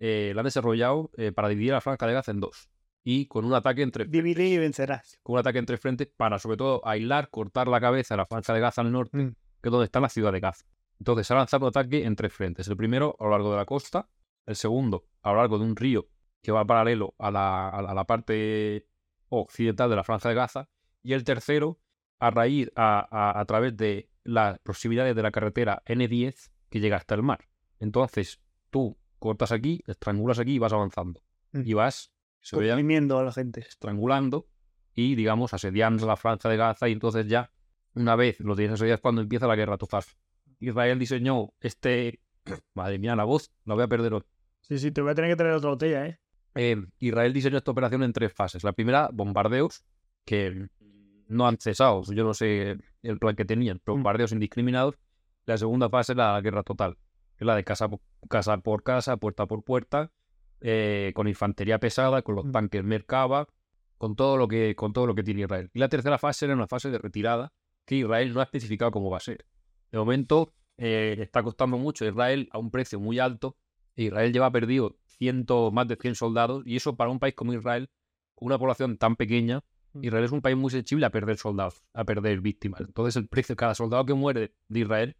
eh, 0.00 0.32
la 0.34 0.42
han 0.42 0.44
desarrollado 0.44 1.10
para 1.34 1.48
dividir 1.48 1.72
la 1.72 1.80
franja 1.80 2.06
de 2.06 2.12
Gaza 2.12 2.30
en 2.32 2.40
dos. 2.40 2.68
Y 3.02 3.26
con 3.26 3.46
un 3.46 3.54
ataque 3.54 3.80
entre 3.82 4.04
Dividir 4.04 4.52
y 4.52 4.58
vencerás. 4.58 5.18
con 5.22 5.34
un 5.34 5.38
ataque 5.40 5.58
entre 5.60 5.78
frentes 5.78 6.08
para 6.14 6.38
sobre 6.38 6.58
todo 6.58 6.86
aislar, 6.86 7.30
cortar 7.30 7.68
la 7.68 7.80
cabeza 7.80 8.14
de 8.14 8.18
la 8.18 8.26
franja 8.26 8.52
de 8.52 8.60
Gaza 8.60 8.82
al 8.82 8.92
norte, 8.92 9.16
Mm. 9.16 9.34
que 9.62 9.68
es 9.68 9.70
donde 9.72 9.86
está 9.86 10.00
la 10.00 10.10
ciudad 10.10 10.30
de 10.32 10.40
Gaza. 10.40 10.66
Entonces 11.04 11.30
ha 11.30 11.34
lanzado 11.34 11.66
ataque 11.66 12.06
en 12.06 12.16
tres 12.16 12.32
frentes. 12.32 12.66
El 12.66 12.78
primero 12.78 13.14
a 13.20 13.24
lo 13.24 13.30
largo 13.32 13.50
de 13.50 13.58
la 13.58 13.66
costa, 13.66 14.08
el 14.46 14.56
segundo 14.56 15.04
a 15.20 15.32
lo 15.32 15.36
largo 15.36 15.58
de 15.58 15.66
un 15.66 15.76
río 15.76 16.08
que 16.42 16.50
va 16.50 16.64
paralelo 16.64 17.14
a 17.18 17.30
la, 17.30 17.68
a 17.68 17.82
la- 17.94 18.04
parte 18.06 18.86
occidental 19.28 19.90
de 19.90 19.96
la 19.96 20.02
franja 20.02 20.30
de 20.30 20.34
Gaza, 20.34 20.70
y 21.02 21.12
el 21.12 21.22
tercero 21.22 21.78
a 22.20 22.30
raíz, 22.30 22.70
a, 22.74 23.06
a- 23.10 23.38
a 23.38 23.44
través 23.44 23.76
de 23.76 24.08
las 24.22 24.58
proximidades 24.60 25.14
de 25.14 25.22
la 25.22 25.30
carretera 25.30 25.82
N10 25.84 26.50
que 26.70 26.80
llega 26.80 26.96
hasta 26.96 27.14
el 27.14 27.22
mar. 27.22 27.48
Entonces 27.80 28.40
tú 28.70 28.96
cortas 29.18 29.52
aquí, 29.52 29.82
estrangulas 29.86 30.38
aquí 30.38 30.54
y 30.54 30.58
vas 30.58 30.72
avanzando. 30.72 31.20
Mm. 31.52 31.62
Y 31.66 31.74
vas, 31.74 32.14
Oprimiendo 32.50 33.18
a 33.18 33.24
la 33.24 33.32
gente. 33.32 33.60
estrangulando 33.60 34.46
y, 34.94 35.16
digamos, 35.16 35.52
asediando 35.52 36.06
la 36.06 36.16
franja 36.16 36.48
de 36.48 36.56
Gaza 36.56 36.88
y 36.88 36.92
entonces 36.92 37.26
ya, 37.26 37.50
una 37.94 38.16
vez 38.16 38.40
lo 38.40 38.56
tienes 38.56 38.72
asediado 38.74 38.94
es 38.94 39.00
cuando 39.02 39.20
empieza 39.20 39.46
la 39.46 39.56
guerra 39.56 39.76
total. 39.76 40.04
Israel 40.68 40.98
diseñó 40.98 41.52
este... 41.60 42.20
Madre 42.74 42.98
mía, 42.98 43.16
la 43.16 43.24
voz, 43.24 43.50
la 43.64 43.74
voy 43.74 43.84
a 43.84 43.88
perder 43.88 44.14
hoy. 44.14 44.22
Sí, 44.60 44.78
sí, 44.78 44.90
te 44.90 45.00
voy 45.02 45.12
a 45.12 45.14
tener 45.14 45.30
que 45.30 45.36
traer 45.36 45.54
otra 45.54 45.70
botella, 45.70 46.06
¿eh? 46.06 46.18
Eh, 46.54 46.76
Israel 46.98 47.32
diseñó 47.32 47.58
esta 47.58 47.70
operación 47.70 48.02
en 48.02 48.12
tres 48.12 48.32
fases. 48.32 48.62
La 48.64 48.72
primera, 48.72 49.10
bombardeos, 49.12 49.84
que 50.24 50.68
no 51.26 51.46
han 51.46 51.58
cesado. 51.58 52.02
Yo 52.12 52.24
no 52.24 52.32
sé 52.34 52.76
el 53.02 53.18
plan 53.18 53.34
que 53.36 53.44
tenían, 53.44 53.78
Mm. 53.78 53.90
bombardeos 53.90 54.32
indiscriminados. 54.32 54.96
La 55.46 55.58
segunda 55.58 55.88
fase, 55.90 56.14
la 56.14 56.40
guerra 56.40 56.62
total, 56.62 56.96
que 57.36 57.44
es 57.44 57.46
la 57.46 57.56
de 57.56 57.64
casa, 57.64 57.88
casa 58.28 58.56
por 58.58 58.82
casa, 58.82 59.16
puerta 59.16 59.46
por 59.46 59.62
puerta, 59.64 60.10
eh, 60.60 61.12
con 61.14 61.28
infantería 61.28 61.78
pesada, 61.78 62.22
con 62.22 62.36
los 62.36 62.46
Mm. 62.46 62.52
tanques 62.52 62.84
Merkava, 62.84 63.48
con 63.98 64.16
todo 64.16 64.36
lo 64.36 64.48
que 64.48 64.74
con 64.76 64.92
todo 64.92 65.06
lo 65.06 65.14
que 65.14 65.22
tiene 65.22 65.42
Israel. 65.42 65.70
Y 65.74 65.78
la 65.78 65.88
tercera 65.88 66.18
fase 66.18 66.46
era 66.46 66.54
una 66.54 66.66
fase 66.66 66.90
de 66.90 66.98
retirada 66.98 67.52
que 67.84 67.96
Israel 67.96 68.32
no 68.32 68.40
ha 68.40 68.44
especificado 68.44 68.90
cómo 68.90 69.10
va 69.10 69.18
a 69.18 69.20
ser. 69.20 69.44
De 69.94 69.98
momento 70.00 70.52
eh, 70.76 71.14
está 71.20 71.40
costando 71.44 71.78
mucho 71.78 72.04
a 72.04 72.08
Israel 72.08 72.48
a 72.50 72.58
un 72.58 72.72
precio 72.72 72.98
muy 72.98 73.20
alto. 73.20 73.56
Israel 73.94 74.32
lleva 74.32 74.50
perdido 74.50 74.96
ciento, 75.06 75.70
más 75.70 75.86
de 75.86 75.94
100 75.94 76.16
soldados 76.16 76.64
y 76.66 76.74
eso 76.74 76.96
para 76.96 77.10
un 77.10 77.20
país 77.20 77.34
como 77.36 77.52
Israel, 77.54 77.88
una 78.40 78.58
población 78.58 78.98
tan 78.98 79.14
pequeña, 79.16 79.62
Mm. 79.92 80.04
Israel 80.06 80.24
es 80.24 80.32
un 80.32 80.42
país 80.42 80.56
muy 80.56 80.72
sensible 80.72 81.06
a 81.06 81.10
perder 81.10 81.36
soldados, 81.36 81.80
a 81.92 82.02
perder 82.04 82.40
víctimas. 82.40 82.80
Entonces 82.80 83.14
el 83.14 83.28
precio, 83.28 83.54
cada 83.54 83.76
soldado 83.76 84.04
que 84.04 84.14
muere 84.14 84.52
de 84.66 84.80
Israel 84.80 85.16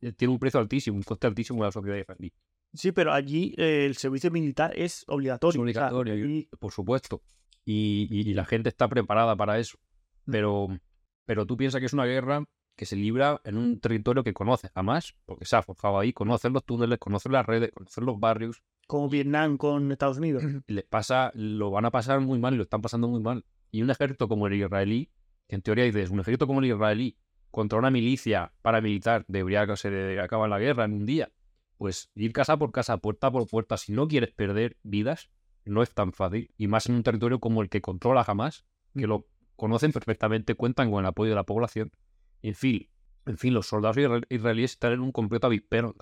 eh, 0.00 0.10
tiene 0.10 0.32
un 0.32 0.40
precio 0.40 0.58
altísimo, 0.58 0.96
un 0.96 1.04
coste 1.04 1.28
altísimo 1.28 1.60
en 1.60 1.66
la 1.66 1.70
sociedad 1.70 1.96
israelí. 1.96 2.32
Sí, 2.74 2.90
pero 2.90 3.12
allí 3.12 3.54
eh, 3.56 3.86
el 3.86 3.94
servicio 3.96 4.32
militar 4.32 4.72
es 4.76 5.04
obligatorio. 5.06 5.64
Es 5.64 5.70
o 5.70 5.72
sea, 5.72 5.86
obligatorio, 5.86 6.28
y- 6.28 6.48
por 6.58 6.72
supuesto. 6.72 7.22
Y, 7.64 8.08
y- 8.10 8.28
y 8.30 8.34
la 8.34 8.44
gente 8.44 8.68
está 8.70 8.88
preparada 8.88 9.36
para 9.36 9.60
eso. 9.60 9.78
Mm. 10.24 10.32
Pero, 10.32 10.68
pero 11.24 11.46
tú 11.46 11.56
piensas 11.56 11.78
que 11.78 11.86
es 11.86 11.92
una 11.92 12.06
guerra 12.06 12.44
que 12.76 12.86
se 12.86 12.94
libra 12.94 13.40
en 13.44 13.56
un 13.56 13.80
territorio 13.80 14.22
que 14.22 14.34
conoces, 14.34 14.70
jamás, 14.72 15.16
porque 15.24 15.46
se 15.46 15.56
ha 15.56 15.62
forjado 15.62 15.98
ahí, 15.98 16.12
conoces 16.12 16.52
los 16.52 16.64
túneles, 16.64 16.98
conoces 16.98 17.32
las 17.32 17.46
redes, 17.46 17.72
conoces 17.72 18.04
los 18.04 18.20
barrios, 18.20 18.62
como 18.86 19.08
Vietnam 19.08 19.56
con 19.56 19.90
Estados 19.90 20.18
Unidos. 20.18 20.44
les 20.66 20.84
pasa, 20.84 21.32
lo 21.34 21.70
van 21.70 21.84
a 21.86 21.90
pasar 21.90 22.20
muy 22.20 22.38
mal 22.38 22.54
y 22.54 22.56
lo 22.58 22.62
están 22.62 22.82
pasando 22.82 23.08
muy 23.08 23.20
mal. 23.20 23.44
Y 23.70 23.82
un 23.82 23.90
ejército 23.90 24.28
como 24.28 24.46
el 24.46 24.54
israelí, 24.54 25.10
que 25.48 25.56
en 25.56 25.62
teoría 25.62 25.84
dices, 25.84 26.10
un 26.10 26.20
ejército 26.20 26.46
como 26.46 26.60
el 26.60 26.66
israelí 26.66 27.18
contra 27.50 27.78
una 27.78 27.90
milicia 27.90 28.52
paramilitar 28.62 29.24
debería 29.28 29.66
que 29.66 29.76
se 29.76 30.20
acabar 30.20 30.48
la 30.48 30.58
guerra 30.58 30.84
en 30.84 30.92
un 30.92 31.06
día. 31.06 31.32
Pues 31.78 32.10
ir 32.14 32.32
casa 32.32 32.56
por 32.56 32.72
casa, 32.72 32.98
puerta 32.98 33.30
por 33.30 33.46
puerta, 33.46 33.76
si 33.76 33.92
no 33.92 34.08
quieres 34.08 34.32
perder 34.32 34.76
vidas, 34.82 35.30
no 35.64 35.82
es 35.82 35.92
tan 35.92 36.12
fácil. 36.12 36.50
Y 36.56 36.68
más 36.68 36.88
en 36.88 36.94
un 36.94 37.02
territorio 37.02 37.40
como 37.40 37.62
el 37.62 37.68
que 37.68 37.80
controla 37.80 38.24
jamás, 38.24 38.64
que 38.94 39.06
lo 39.06 39.26
conocen 39.56 39.92
perfectamente, 39.92 40.54
cuentan 40.54 40.90
con 40.90 41.00
el 41.00 41.06
apoyo 41.06 41.30
de 41.30 41.36
la 41.36 41.44
población. 41.44 41.90
En 42.42 42.54
fin, 42.54 42.88
en 43.26 43.38
fin, 43.38 43.54
los 43.54 43.66
soldados 43.66 43.96
isra- 43.96 44.26
israelíes 44.28 44.72
están 44.72 44.92
en 44.92 45.00
un 45.00 45.12
completo 45.12 45.46
avispero. 45.46 45.94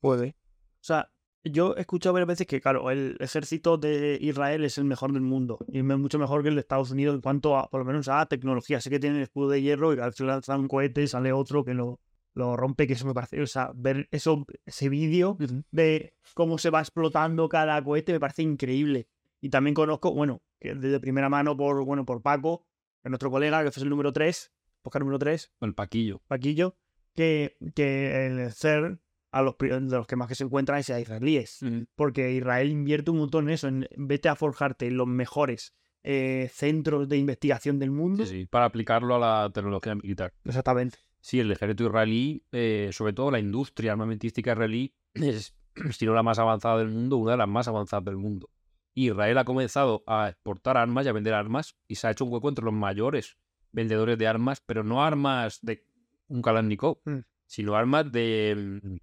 Puede. 0.00 0.36
O 0.80 0.84
sea, 0.86 1.10
yo 1.42 1.76
he 1.76 1.80
escuchado 1.80 2.12
varias 2.12 2.28
veces 2.28 2.46
que, 2.46 2.60
claro, 2.60 2.90
el 2.90 3.16
ejército 3.20 3.78
de 3.78 4.18
Israel 4.20 4.64
es 4.64 4.78
el 4.78 4.84
mejor 4.84 5.12
del 5.12 5.22
mundo 5.22 5.58
y 5.68 5.78
es 5.78 5.84
mucho 5.84 6.18
mejor 6.18 6.42
que 6.42 6.48
el 6.48 6.54
de 6.56 6.60
Estados 6.60 6.90
Unidos 6.90 7.14
en 7.14 7.20
cuanto 7.20 7.56
a, 7.56 7.68
por 7.70 7.80
lo 7.80 7.86
menos, 7.86 8.08
a 8.08 8.26
tecnología. 8.26 8.80
Sé 8.80 8.90
que 8.90 8.98
tienen 8.98 9.20
escudo 9.22 9.50
de 9.50 9.62
hierro 9.62 9.94
y 9.94 10.00
al 10.00 10.12
final 10.12 10.34
lanzan 10.34 10.60
un 10.60 10.68
cohete 10.68 11.02
y 11.02 11.06
sale 11.06 11.32
otro 11.32 11.64
que 11.64 11.72
lo, 11.72 12.00
lo 12.34 12.56
rompe, 12.56 12.86
que 12.86 12.94
eso 12.94 13.06
me 13.06 13.14
parece, 13.14 13.40
o 13.40 13.46
sea, 13.46 13.70
ver 13.74 14.08
eso, 14.10 14.44
ese 14.64 14.88
vídeo 14.88 15.38
de 15.70 16.14
cómo 16.34 16.58
se 16.58 16.70
va 16.70 16.80
explotando 16.80 17.48
cada 17.48 17.82
cohete 17.82 18.12
me 18.12 18.20
parece 18.20 18.42
increíble. 18.42 19.08
Y 19.40 19.48
también 19.48 19.74
conozco, 19.74 20.12
bueno, 20.12 20.42
que 20.58 20.74
de 20.74 21.00
primera 21.00 21.28
mano 21.28 21.56
por, 21.56 21.84
bueno, 21.84 22.04
por 22.04 22.22
Paco, 22.22 22.66
nuestro 23.04 23.30
colega, 23.30 23.62
que 23.62 23.68
es 23.68 23.78
el 23.78 23.88
número 23.88 24.12
3, 24.12 24.52
podcast 24.86 25.00
número 25.00 25.18
3, 25.18 25.52
El 25.62 25.74
paquillo. 25.74 26.22
Paquillo, 26.28 26.76
que, 27.12 27.56
que 27.74 28.26
el 28.26 28.52
CERN, 28.52 29.00
a 29.32 29.42
los, 29.42 29.56
de 29.58 29.80
los 29.80 30.06
que 30.06 30.14
más 30.14 30.28
que 30.28 30.36
se 30.36 30.44
encuentran 30.44 30.78
es 30.78 30.90
a 30.90 31.00
israelíes. 31.00 31.58
Porque 31.96 32.30
Israel 32.32 32.70
invierte 32.70 33.10
un 33.10 33.18
montón 33.18 33.48
en 33.48 33.54
eso, 33.54 33.66
en 33.66 33.88
vete 33.96 34.28
a 34.28 34.36
forjarte 34.36 34.88
los 34.92 35.08
mejores 35.08 35.74
eh, 36.04 36.48
centros 36.52 37.08
de 37.08 37.16
investigación 37.16 37.80
del 37.80 37.90
mundo. 37.90 38.24
Sí, 38.24 38.42
sí, 38.42 38.46
para 38.46 38.66
aplicarlo 38.66 39.16
a 39.16 39.18
la 39.18 39.50
tecnología 39.52 39.96
militar. 39.96 40.32
Exactamente. 40.44 40.98
Sí, 41.20 41.40
el 41.40 41.50
ejército 41.50 41.86
israelí, 41.86 42.44
eh, 42.52 42.90
sobre 42.92 43.12
todo 43.12 43.32
la 43.32 43.40
industria 43.40 43.90
armamentística 43.90 44.52
israelí, 44.52 44.94
es, 45.14 45.56
si 45.90 46.06
no 46.06 46.14
la 46.14 46.22
más 46.22 46.38
avanzada 46.38 46.78
del 46.78 46.90
mundo, 46.90 47.16
una 47.16 47.32
de 47.32 47.38
las 47.38 47.48
más 47.48 47.66
avanzadas 47.66 48.04
del 48.04 48.18
mundo. 48.18 48.50
Y 48.94 49.08
Israel 49.08 49.36
ha 49.38 49.44
comenzado 49.44 50.04
a 50.06 50.28
exportar 50.28 50.76
armas 50.76 51.06
y 51.06 51.08
a 51.08 51.12
vender 51.12 51.34
armas 51.34 51.76
y 51.88 51.96
se 51.96 52.06
ha 52.06 52.12
hecho 52.12 52.24
un 52.24 52.32
hueco 52.32 52.48
entre 52.48 52.64
los 52.64 52.72
mayores 52.72 53.36
vendedores 53.76 54.16
de 54.18 54.26
armas, 54.26 54.60
pero 54.64 54.82
no 54.82 55.04
armas 55.04 55.60
de 55.62 55.84
un 56.28 56.40
Kalashnikov, 56.42 56.98
Mm. 57.04 57.18
sino 57.46 57.76
armas 57.76 58.10
de, 58.10 59.00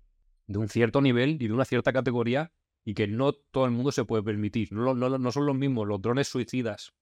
de 0.48 0.58
un 0.58 0.68
cierto 0.68 1.00
nivel 1.00 1.42
y 1.42 1.48
de 1.48 1.54
una 1.54 1.64
cierta 1.64 1.94
categoría 1.94 2.52
y 2.84 2.94
que 2.96 3.08
no 3.08 3.32
todo 3.32 3.66
el 3.66 3.72
mundo 3.72 3.92
se 3.94 4.04
puede 4.04 4.24
permitir. 4.24 4.74
No, 4.74 4.94
no, 4.94 5.18
no 5.18 5.32
son 5.32 5.46
los 5.46 5.56
mismos 5.56 5.88
los 5.88 6.02
drones 6.02 6.28
suicidas 6.28 6.94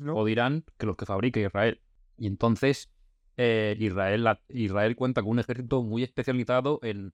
¿no? 0.00 0.16
o 0.16 0.24
de 0.24 0.32
Irán 0.32 0.64
que 0.78 0.86
los 0.86 0.96
que 0.96 1.06
fabrica 1.06 1.38
Israel. 1.38 1.80
Y 2.18 2.26
entonces 2.26 2.90
eh, 3.36 3.76
Israel, 3.78 4.24
la- 4.24 4.40
Israel 4.48 4.96
cuenta 4.96 5.22
con 5.22 5.32
un 5.32 5.38
ejército 5.38 5.82
muy 5.82 6.02
especializado 6.02 6.80
en 6.82 7.12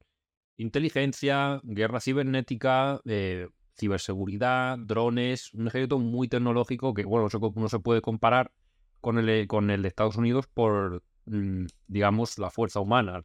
inteligencia, 0.56 1.60
guerra 1.64 2.00
cibernética, 2.00 3.00
eh, 3.04 3.48
ciberseguridad, 3.78 4.78
drones, 4.78 5.52
un 5.54 5.66
ejército 5.66 5.98
muy 5.98 6.28
tecnológico 6.28 6.94
que, 6.94 7.04
bueno, 7.04 7.28
co- 7.28 7.52
no 7.56 7.68
se 7.68 7.78
puede 7.80 8.00
comparar 8.00 8.52
con 9.02 9.18
el, 9.18 9.46
con 9.46 9.70
el 9.70 9.82
de 9.82 9.88
Estados 9.88 10.16
Unidos 10.16 10.46
por, 10.46 11.02
mm, 11.26 11.66
digamos, 11.86 12.38
la 12.38 12.48
fuerza 12.50 12.80
humana, 12.80 13.22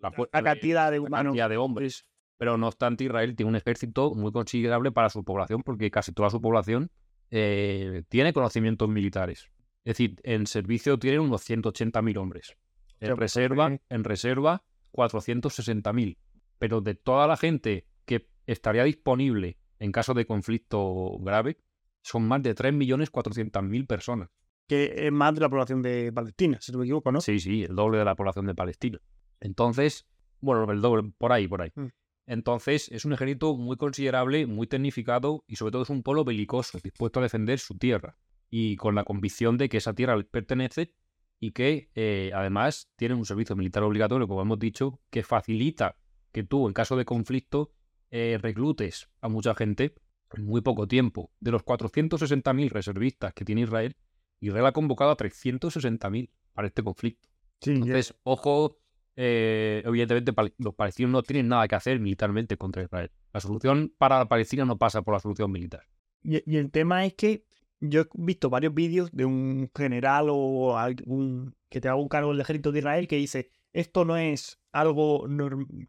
la, 0.00 0.10
fuerza 0.12 0.30
La 0.32 0.40
de- 0.40 0.44
cantidad 0.44 0.90
de 0.90 0.98
humanos. 1.00 1.32
cantidad 1.32 1.50
de 1.50 1.58
hombres. 1.58 2.06
Pero 2.38 2.56
no 2.56 2.68
obstante, 2.68 3.04
Israel 3.04 3.36
tiene 3.36 3.50
un 3.50 3.56
ejército 3.56 4.14
muy 4.14 4.32
considerable 4.32 4.90
para 4.92 5.10
su 5.10 5.22
población, 5.22 5.62
porque 5.62 5.90
casi 5.90 6.12
toda 6.12 6.30
su 6.30 6.40
población 6.40 6.90
eh, 7.30 8.02
tiene 8.08 8.32
conocimientos 8.32 8.88
militares. 8.88 9.50
Es 9.84 9.96
decir, 9.96 10.16
en 10.22 10.46
servicio 10.46 10.98
tienen 10.98 11.20
unos 11.20 11.42
180.000 11.48 12.16
hombres. 12.16 12.56
En 13.00 13.08
sea, 13.08 13.14
reserva, 13.16 13.72
eh. 13.72 13.80
en 13.90 14.04
reserva 14.04 14.62
460.000. 14.92 16.16
Pero 16.58 16.80
de 16.80 16.94
toda 16.94 17.26
la 17.26 17.36
gente 17.36 17.86
que 18.06 18.26
estaría 18.46 18.84
disponible 18.84 19.58
en 19.78 19.92
caso 19.92 20.12
de 20.14 20.26
conflicto 20.26 21.18
grave, 21.20 21.58
son 22.02 22.26
más 22.28 22.42
de 22.42 22.54
3.400.000 22.54 23.86
personas. 23.86 24.28
Que 24.70 25.06
es 25.06 25.10
más 25.10 25.34
de 25.34 25.40
la 25.40 25.48
población 25.48 25.82
de 25.82 26.12
Palestina, 26.12 26.56
si 26.60 26.70
no 26.70 26.78
me 26.78 26.84
equivoco, 26.84 27.10
¿no? 27.10 27.20
Sí, 27.20 27.40
sí, 27.40 27.64
el 27.64 27.74
doble 27.74 27.98
de 27.98 28.04
la 28.04 28.14
población 28.14 28.46
de 28.46 28.54
Palestina. 28.54 29.00
Entonces, 29.40 30.06
bueno, 30.40 30.70
el 30.70 30.80
doble, 30.80 31.12
por 31.18 31.32
ahí, 31.32 31.48
por 31.48 31.62
ahí. 31.62 31.72
Mm. 31.74 31.88
Entonces, 32.26 32.88
es 32.92 33.04
un 33.04 33.12
ejército 33.12 33.56
muy 33.56 33.76
considerable, 33.76 34.46
muy 34.46 34.68
tecnificado 34.68 35.42
y 35.48 35.56
sobre 35.56 35.72
todo 35.72 35.82
es 35.82 35.90
un 35.90 36.04
pueblo 36.04 36.22
belicoso, 36.22 36.78
dispuesto 36.78 37.18
a 37.18 37.24
defender 37.24 37.58
su 37.58 37.78
tierra 37.78 38.16
y 38.48 38.76
con 38.76 38.94
la 38.94 39.02
convicción 39.02 39.58
de 39.58 39.68
que 39.68 39.78
esa 39.78 39.92
tierra 39.92 40.14
les 40.14 40.26
pertenece 40.26 40.94
y 41.40 41.50
que 41.50 41.90
eh, 41.96 42.30
además 42.32 42.92
tienen 42.94 43.18
un 43.18 43.24
servicio 43.24 43.56
militar 43.56 43.82
obligatorio, 43.82 44.28
como 44.28 44.42
hemos 44.42 44.60
dicho, 44.60 45.00
que 45.10 45.24
facilita 45.24 45.96
que 46.30 46.44
tú, 46.44 46.68
en 46.68 46.74
caso 46.74 46.96
de 46.96 47.04
conflicto, 47.04 47.72
eh, 48.12 48.38
reclutes 48.40 49.10
a 49.20 49.28
mucha 49.28 49.56
gente 49.56 49.96
en 50.32 50.44
muy 50.44 50.60
poco 50.60 50.86
tiempo. 50.86 51.32
De 51.40 51.50
los 51.50 51.64
460.000 51.64 52.70
reservistas 52.70 53.34
que 53.34 53.44
tiene 53.44 53.62
Israel, 53.62 53.96
Israel 54.40 54.66
ha 54.66 54.72
convocado 54.72 55.10
a 55.10 55.16
360.000 55.16 56.30
para 56.52 56.68
este 56.68 56.82
conflicto. 56.82 57.28
Sí, 57.60 57.72
Entonces, 57.72 58.14
ojo, 58.22 58.78
eh, 59.16 59.82
evidentemente 59.84 60.32
los 60.58 60.74
palestinos 60.74 61.12
no 61.12 61.22
tienen 61.22 61.48
nada 61.48 61.68
que 61.68 61.74
hacer 61.74 62.00
militarmente 62.00 62.56
contra 62.56 62.82
Israel. 62.82 63.10
La 63.32 63.40
solución 63.40 63.92
para 63.98 64.26
Palestina 64.26 64.64
no 64.64 64.78
pasa 64.78 65.02
por 65.02 65.14
la 65.14 65.20
solución 65.20 65.50
militar. 65.52 65.82
Y, 66.22 66.42
y 66.50 66.56
el 66.56 66.70
tema 66.70 67.04
es 67.04 67.14
que 67.14 67.44
yo 67.80 68.02
he 68.02 68.08
visto 68.14 68.50
varios 68.50 68.74
vídeos 68.74 69.10
de 69.12 69.24
un 69.24 69.70
general 69.74 70.26
o 70.30 70.76
algún 70.76 71.54
que 71.68 71.80
te 71.80 71.88
haga 71.88 71.96
un 71.96 72.08
cargo 72.08 72.30
del 72.30 72.40
ejército 72.40 72.72
de 72.72 72.80
Israel 72.80 73.08
que 73.08 73.16
dice 73.16 73.50
esto 73.72 74.04
no 74.04 74.16
es 74.16 74.60
algo 74.72 75.26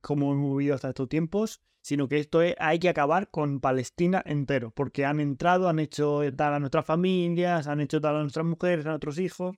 como 0.01 0.33
hemos 0.33 0.57
vivido 0.57 0.75
hasta 0.75 0.89
estos 0.89 1.09
tiempos, 1.09 1.61
sino 1.81 2.07
que 2.07 2.19
esto 2.19 2.41
es 2.41 2.55
hay 2.59 2.79
que 2.79 2.89
acabar 2.89 3.29
con 3.29 3.59
Palestina 3.59 4.21
entero, 4.25 4.71
porque 4.71 5.05
han 5.05 5.19
entrado, 5.19 5.67
han 5.69 5.79
hecho 5.79 6.21
tal 6.35 6.53
a 6.53 6.59
nuestras 6.59 6.85
familias, 6.85 7.67
han 7.67 7.81
hecho 7.81 7.99
tal 8.01 8.15
a 8.17 8.21
nuestras 8.21 8.45
mujeres, 8.45 8.85
a 8.85 8.89
nuestros 8.89 9.17
hijos. 9.19 9.55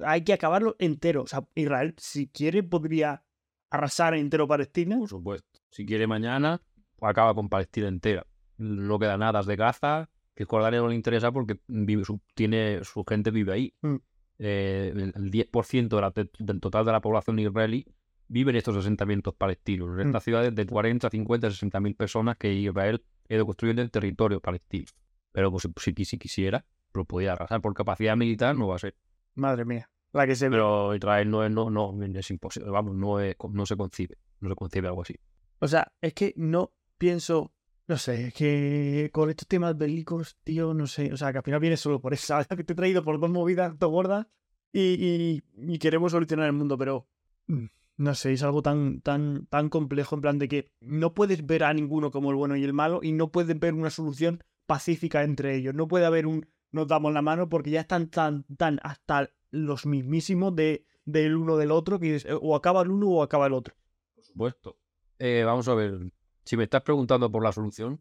Hay 0.00 0.22
que 0.22 0.32
acabarlo 0.32 0.76
entero. 0.78 1.22
O 1.22 1.26
sea, 1.26 1.44
Israel, 1.54 1.94
si 1.98 2.28
quiere, 2.28 2.62
podría 2.62 3.24
arrasar 3.70 4.14
entero 4.14 4.46
Palestina. 4.46 4.96
Por 4.98 5.08
supuesto. 5.08 5.60
Si 5.70 5.84
quiere 5.84 6.06
mañana, 6.06 6.62
pues 6.96 7.10
acaba 7.10 7.34
con 7.34 7.48
Palestina 7.48 7.88
entera. 7.88 8.26
No 8.56 8.98
queda 8.98 9.16
nada 9.18 9.42
de 9.42 9.56
Gaza, 9.56 10.08
que 10.34 10.44
Jordania 10.44 10.80
no 10.80 10.88
le 10.88 10.94
interesa 10.94 11.32
porque 11.32 11.60
vive 11.66 12.04
su, 12.04 12.20
tiene, 12.34 12.82
su 12.84 13.04
gente 13.04 13.30
vive 13.30 13.52
ahí. 13.52 13.74
Mm. 13.82 13.96
Eh, 14.40 14.92
el, 14.94 15.12
el 15.16 15.30
10% 15.32 15.96
de 15.96 16.00
la- 16.00 16.10
de- 16.12 16.30
del 16.38 16.60
total 16.60 16.84
de 16.84 16.92
la 16.92 17.00
población 17.00 17.38
israelí 17.40 17.84
vive 18.28 18.50
en 18.50 18.56
estos 18.56 18.76
asentamientos 18.76 19.34
palestinos. 19.34 19.98
Estas 19.98 20.22
ciudades 20.24 20.54
de 20.54 20.66
40, 20.66 21.08
50, 21.10 21.50
60 21.50 21.80
mil 21.80 21.94
personas 21.94 22.36
que 22.36 22.52
Israel 22.52 23.02
ha 23.28 23.34
ido 23.34 23.46
construyendo 23.46 23.82
en 23.82 23.90
territorio 23.90 24.40
palestino. 24.40 24.86
Pero 25.32 25.50
pues, 25.50 25.68
si, 25.78 25.92
si- 25.96 26.04
si 26.04 26.18
quisiera, 26.18 26.64
lo 26.94 27.04
podía 27.04 27.32
arrasar. 27.32 27.60
Por 27.60 27.74
capacidad 27.74 28.16
militar 28.16 28.56
no 28.56 28.68
va 28.68 28.76
a 28.76 28.78
ser. 28.78 28.94
Madre 29.34 29.64
mía. 29.64 29.90
La 30.12 30.26
que 30.26 30.34
se. 30.34 30.48
Pero 30.50 30.94
Israel 30.94 31.30
no 31.30 31.44
es, 31.44 31.50
no, 31.50 31.70
no, 31.70 31.94
es 32.02 32.30
imposible. 32.30 32.70
Vamos, 32.70 32.94
no, 32.94 33.20
es, 33.20 33.36
no 33.50 33.66
se 33.66 33.76
concibe. 33.76 34.16
No 34.40 34.48
se 34.48 34.54
concibe 34.54 34.88
algo 34.88 35.02
así. 35.02 35.14
O 35.60 35.68
sea, 35.68 35.92
es 36.00 36.14
que 36.14 36.32
no 36.36 36.72
pienso, 36.96 37.52
no 37.86 37.96
sé, 37.98 38.28
es 38.28 38.34
que 38.34 39.10
con 39.12 39.28
estos 39.28 39.46
temas 39.48 39.76
bélicos, 39.76 40.36
tío, 40.44 40.72
no 40.74 40.86
sé, 40.86 41.12
o 41.12 41.16
sea, 41.16 41.32
que 41.32 41.38
al 41.38 41.44
final 41.44 41.60
viene 41.60 41.76
solo 41.76 42.00
por 42.00 42.16
¿sabes? 42.16 42.46
Que 42.56 42.64
te 42.64 42.72
he 42.72 42.76
traído 42.76 43.02
por 43.04 43.18
dos 43.20 43.30
movidas 43.30 43.76
todo 43.78 43.90
gordas 43.90 44.26
y, 44.72 44.80
y- 44.80 45.42
y 45.74 45.78
queremos 45.78 46.12
solucionar 46.12 46.46
el 46.46 46.52
mundo, 46.52 46.78
pero 46.78 47.06
mm, 47.48 47.66
no 47.98 48.14
sé, 48.14 48.32
es 48.32 48.42
algo 48.42 48.62
tan, 48.62 49.00
tan, 49.02 49.46
tan 49.46 49.68
complejo 49.68 50.14
en 50.14 50.20
plan 50.22 50.38
de 50.38 50.48
que 50.48 50.70
no 50.80 51.12
puedes 51.14 51.44
ver 51.46 51.64
a 51.64 51.74
ninguno 51.74 52.10
como 52.10 52.30
el 52.30 52.36
bueno 52.36 52.56
y 52.56 52.64
el 52.64 52.72
malo 52.72 53.00
y 53.02 53.12
no 53.12 53.30
puedes 53.30 53.58
ver 53.60 53.74
una 53.74 53.90
solución 53.90 54.42
pacífica 54.66 55.22
entre 55.24 55.54
ellos. 55.56 55.74
No 55.74 55.86
puede 55.88 56.06
haber 56.06 56.26
un 56.26 56.46
nos 56.70 56.86
damos 56.86 57.12
la 57.12 57.22
mano 57.22 57.48
porque 57.48 57.70
ya 57.70 57.80
están 57.80 58.08
tan, 58.08 58.44
tan 58.56 58.78
hasta 58.82 59.30
los 59.50 59.86
mismísimos 59.86 60.54
de, 60.54 60.84
del 61.04 61.36
uno 61.36 61.56
del 61.56 61.70
otro 61.70 61.98
que 61.98 62.12
dices, 62.12 62.32
o 62.40 62.54
acaba 62.56 62.82
el 62.82 62.90
uno 62.90 63.08
o 63.08 63.22
acaba 63.22 63.46
el 63.46 63.52
otro. 63.54 63.74
Por 64.14 64.24
supuesto. 64.24 64.76
Eh, 65.18 65.42
vamos 65.44 65.66
a 65.68 65.74
ver. 65.74 65.98
Si 66.44 66.56
me 66.56 66.64
estás 66.64 66.82
preguntando 66.82 67.30
por 67.30 67.42
la 67.42 67.52
solución, 67.52 68.00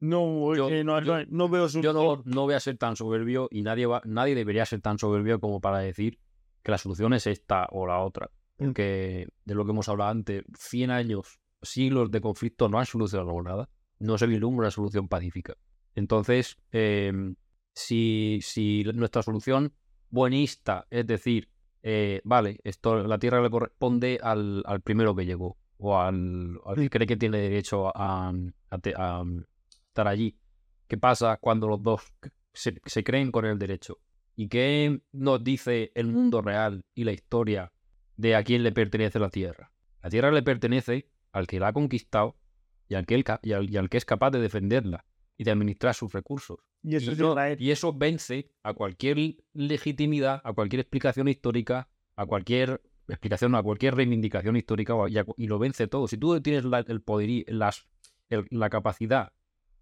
No, 0.00 0.54
Yo- 0.54 0.68
eh, 0.70 0.84
no, 0.84 1.02
yo- 1.02 1.18
no, 1.18 1.24
no 1.28 1.48
veo 1.48 1.68
su... 1.68 1.80
yo 1.80 1.92
no, 1.92 2.22
no 2.24 2.42
voy 2.42 2.54
a 2.54 2.60
ser 2.60 2.76
tan 2.78 2.94
soberbio 2.96 3.48
y 3.50 3.62
nadie, 3.62 3.86
va, 3.86 4.00
nadie 4.04 4.34
debería 4.34 4.64
ser 4.66 4.80
tan 4.80 4.98
soberbio 4.98 5.40
como 5.40 5.60
para 5.60 5.78
decir 5.78 6.18
que 6.62 6.70
la 6.70 6.78
solución 6.78 7.12
es 7.14 7.26
esta 7.26 7.66
o 7.72 7.86
la 7.86 8.00
otra. 8.00 8.30
Porque 8.56 9.26
de 9.44 9.54
lo 9.54 9.64
que 9.64 9.70
hemos 9.72 9.88
hablado 9.88 10.10
antes, 10.10 10.44
100 10.58 10.90
años, 10.90 11.40
siglos 11.62 12.10
de 12.10 12.20
conflicto 12.20 12.68
no 12.68 12.78
han 12.78 12.86
solucionado 12.86 13.42
nada. 13.42 13.68
No 13.98 14.18
se 14.18 14.26
vislumbra 14.26 14.64
una 14.64 14.70
solución 14.70 15.08
pacífica. 15.08 15.54
Entonces, 15.94 16.56
em, 16.72 17.36
si, 17.74 18.38
si 18.42 18.84
nuestra 18.94 19.22
solución 19.22 19.72
buenista, 20.10 20.86
es 20.90 21.06
decir, 21.06 21.48
eh, 21.82 22.20
vale, 22.24 22.58
esto 22.64 23.06
la 23.06 23.18
tierra 23.18 23.42
le 23.42 23.50
corresponde 23.50 24.18
al, 24.22 24.62
al 24.66 24.80
primero 24.80 25.14
que 25.14 25.26
llegó 25.26 25.56
o 25.76 25.98
al, 25.98 26.58
al 26.64 26.76
que 26.76 26.90
cree 26.90 27.06
que 27.06 27.16
tiene 27.16 27.38
derecho 27.38 27.88
a, 27.96 28.32
a 28.70 28.78
te- 28.78 28.94
a 28.96 29.22
estar 29.88 30.08
allí. 30.08 30.36
¿Qué 30.88 30.96
pasa 30.98 31.36
cuando 31.40 31.68
los 31.68 31.82
dos 31.82 32.02
se, 32.52 32.80
se 32.84 33.04
creen 33.04 33.30
con 33.32 33.44
el 33.44 33.58
derecho? 33.58 33.98
¿Y 34.36 34.48
qué 34.48 35.00
nos 35.12 35.42
dice 35.44 35.92
el 35.94 36.06
mundo 36.08 36.40
real 36.42 36.84
y 36.94 37.04
la 37.04 37.12
historia 37.12 37.72
de 38.16 38.34
a 38.36 38.42
quién 38.44 38.62
le 38.62 38.72
pertenece 38.72 39.18
la 39.18 39.30
tierra? 39.30 39.72
La 40.02 40.10
tierra 40.10 40.30
le 40.30 40.42
pertenece 40.42 41.08
al 41.32 41.46
que 41.46 41.58
la 41.60 41.68
ha 41.68 41.72
conquistado 41.72 42.36
y 42.88 42.94
al 42.94 43.06
que, 43.06 43.14
él 43.14 43.24
ca- 43.24 43.40
y 43.42 43.52
al- 43.52 43.68
y 43.70 43.76
al 43.76 43.88
que 43.88 43.96
es 43.96 44.04
capaz 44.04 44.30
de 44.30 44.40
defenderla 44.40 45.04
y 45.36 45.44
de 45.44 45.50
administrar 45.50 45.94
sus 45.94 46.12
recursos. 46.12 46.58
Y 46.82 46.94
eso 46.96 47.10
Y 47.58 47.70
y 47.70 47.70
vence 47.94 48.50
a 48.62 48.74
cualquier 48.74 49.16
legitimidad, 49.54 50.40
a 50.44 50.52
cualquier 50.52 50.80
explicación 50.80 51.28
histórica, 51.28 51.88
a 52.16 52.26
cualquier 52.26 52.82
explicación, 53.08 53.54
a 53.54 53.62
cualquier 53.62 53.94
reivindicación 53.94 54.56
histórica 54.56 54.94
y, 55.08 55.18
a- 55.18 55.26
lo 55.48 55.58
vence 55.58 55.86
todo. 55.88 56.06
Si 56.08 56.18
tú 56.18 56.40
tienes 56.40 56.64
la, 56.64 56.80
el 56.80 57.00
poder 57.02 57.30
y 57.30 57.44
las, 57.48 57.86
el- 58.28 58.46
la 58.50 58.70
capacidad 58.70 59.32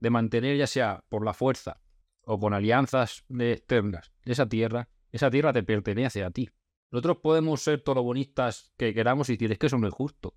de 0.01 0.11
mantener, 0.11 0.57
ya 0.57 0.67
sea 0.67 1.05
por 1.09 1.25
la 1.25 1.35
fuerza 1.35 1.81
o 2.25 2.39
con 2.39 2.55
alianzas 2.55 3.25
externas, 3.29 4.13
esa 4.25 4.49
tierra, 4.49 4.89
esa 5.11 5.31
tierra 5.31 5.53
te 5.53 5.63
pertenece 5.63 6.25
a 6.25 6.31
ti. 6.31 6.49
Nosotros 6.93 7.19
podemos 7.23 7.61
ser 7.63 7.81
todo 7.83 7.97
lo 7.97 8.03
bonistas 8.03 8.73
que 8.77 8.95
queramos 8.95 9.29
y 9.29 9.33
decir 9.33 9.51
es 9.51 9.59
que 9.59 9.67
eso 9.67 9.79
no 9.79 9.89
es 9.89 9.95
justo, 9.95 10.35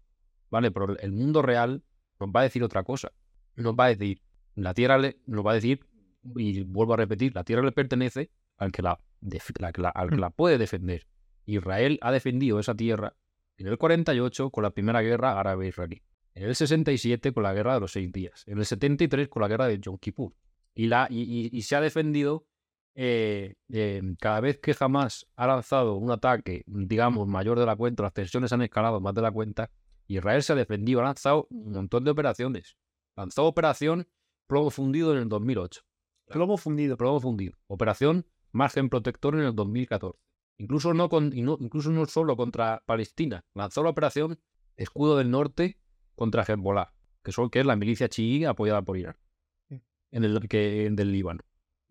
¿vale? 0.50 0.72
Pero 0.72 0.98
el 0.98 1.12
mundo 1.12 1.42
real 1.42 1.84
nos 2.20 2.30
va 2.30 2.40
a 2.40 2.44
decir 2.44 2.64
otra 2.64 2.84
cosa. 2.84 3.12
Nos 3.56 3.76
va 3.76 3.86
a 3.86 3.90
decir, 3.94 4.22
la 4.56 4.74
tierra 4.74 4.98
le, 4.98 5.20
nos 5.28 5.46
va 5.46 5.52
a 5.52 5.56
decir, 5.56 5.86
y 6.38 6.64
vuelvo 6.64 6.94
a 6.94 6.98
repetir, 6.98 7.36
la 7.36 7.44
tierra 7.44 7.62
le 7.62 7.72
pertenece 7.74 8.32
al 8.58 8.72
que 8.72 8.82
la, 8.82 9.00
def- 9.22 9.52
la- 9.60 9.72
la- 9.76 9.90
al 9.90 10.10
que 10.10 10.16
la 10.18 10.30
puede 10.30 10.58
defender. 10.58 11.06
Israel 11.46 12.00
ha 12.02 12.12
defendido 12.12 12.60
esa 12.60 12.74
tierra 12.74 13.16
en 13.58 13.68
el 13.68 13.78
48 13.78 14.50
con 14.50 14.64
la 14.64 14.72
primera 14.72 15.02
guerra 15.02 15.40
árabe-israelí, 15.40 16.02
en 16.34 16.44
el 16.44 16.56
67 16.56 17.32
con 17.34 17.44
la 17.44 17.54
guerra 17.54 17.76
de 17.76 17.80
los 17.82 17.92
seis 17.92 18.12
días, 18.12 18.44
en 18.48 18.58
el 18.58 18.66
73 18.66 19.28
con 19.30 19.42
la 19.42 19.48
guerra 19.48 19.68
de 19.68 19.80
Yom 19.80 19.98
Kippur. 19.98 20.34
Y, 20.74 20.88
la, 20.88 21.08
y, 21.10 21.22
y- 21.22 21.50
y 21.52 21.62
se 21.64 21.76
ha 21.76 21.82
defendido 21.82 22.48
eh, 22.96 23.56
eh, 23.72 24.02
cada 24.20 24.40
vez 24.40 24.58
que 24.60 24.74
jamás 24.74 25.28
ha 25.36 25.48
lanzado 25.48 25.96
un 25.96 26.12
ataque, 26.12 26.64
digamos, 26.66 27.28
mayor 27.28 27.60
de 27.60 27.66
la 27.66 27.76
cuenta, 27.76 28.04
las 28.04 28.14
tensiones 28.14 28.54
han 28.54 28.62
escalado 28.62 29.02
más 29.02 29.14
de 29.14 29.22
la 29.22 29.32
cuenta, 29.32 29.70
Israel 30.08 30.42
se 30.44 30.54
ha 30.54 30.56
defendido, 30.56 31.02
ha 31.02 31.04
lanzado 31.04 31.48
un 31.50 31.74
montón 31.74 32.04
de 32.04 32.12
operaciones. 32.12 32.78
Lanzó 33.16 33.46
operación 33.46 34.08
plomo 34.48 34.70
fundido 34.70 35.14
en 35.14 35.20
el 35.20 35.30
2008. 35.30 35.82
Plomo 36.28 36.58
fundido. 36.58 36.98
Plomo 36.98 37.20
fundido. 37.20 37.58
Operación 37.68 38.26
margen 38.52 38.90
protector 38.90 39.36
en 39.36 39.42
el 39.42 39.56
2014. 39.56 40.18
Incluso 40.58 40.94
no, 40.94 41.10
con, 41.10 41.36
incluso 41.36 41.90
no 41.92 42.06
solo 42.06 42.38
contra 42.38 42.82
Palestina. 42.86 43.46
Lanzó 43.54 43.84
la 43.84 43.90
operación 43.90 44.40
Escudo 44.78 45.18
del 45.18 45.32
Norte 45.32 45.80
contra 46.16 46.44
Hezbollah, 46.44 46.94
que, 47.24 47.32
son, 47.32 47.50
que 47.50 47.60
es 47.60 47.66
la 47.66 47.76
milicia 47.76 48.10
chií 48.10 48.46
apoyada 48.46 48.82
por 48.82 48.98
Irán, 48.98 49.18
en 49.70 50.24
el 50.24 50.48
que, 50.48 50.90
del 50.92 51.12
Líbano. 51.12 51.42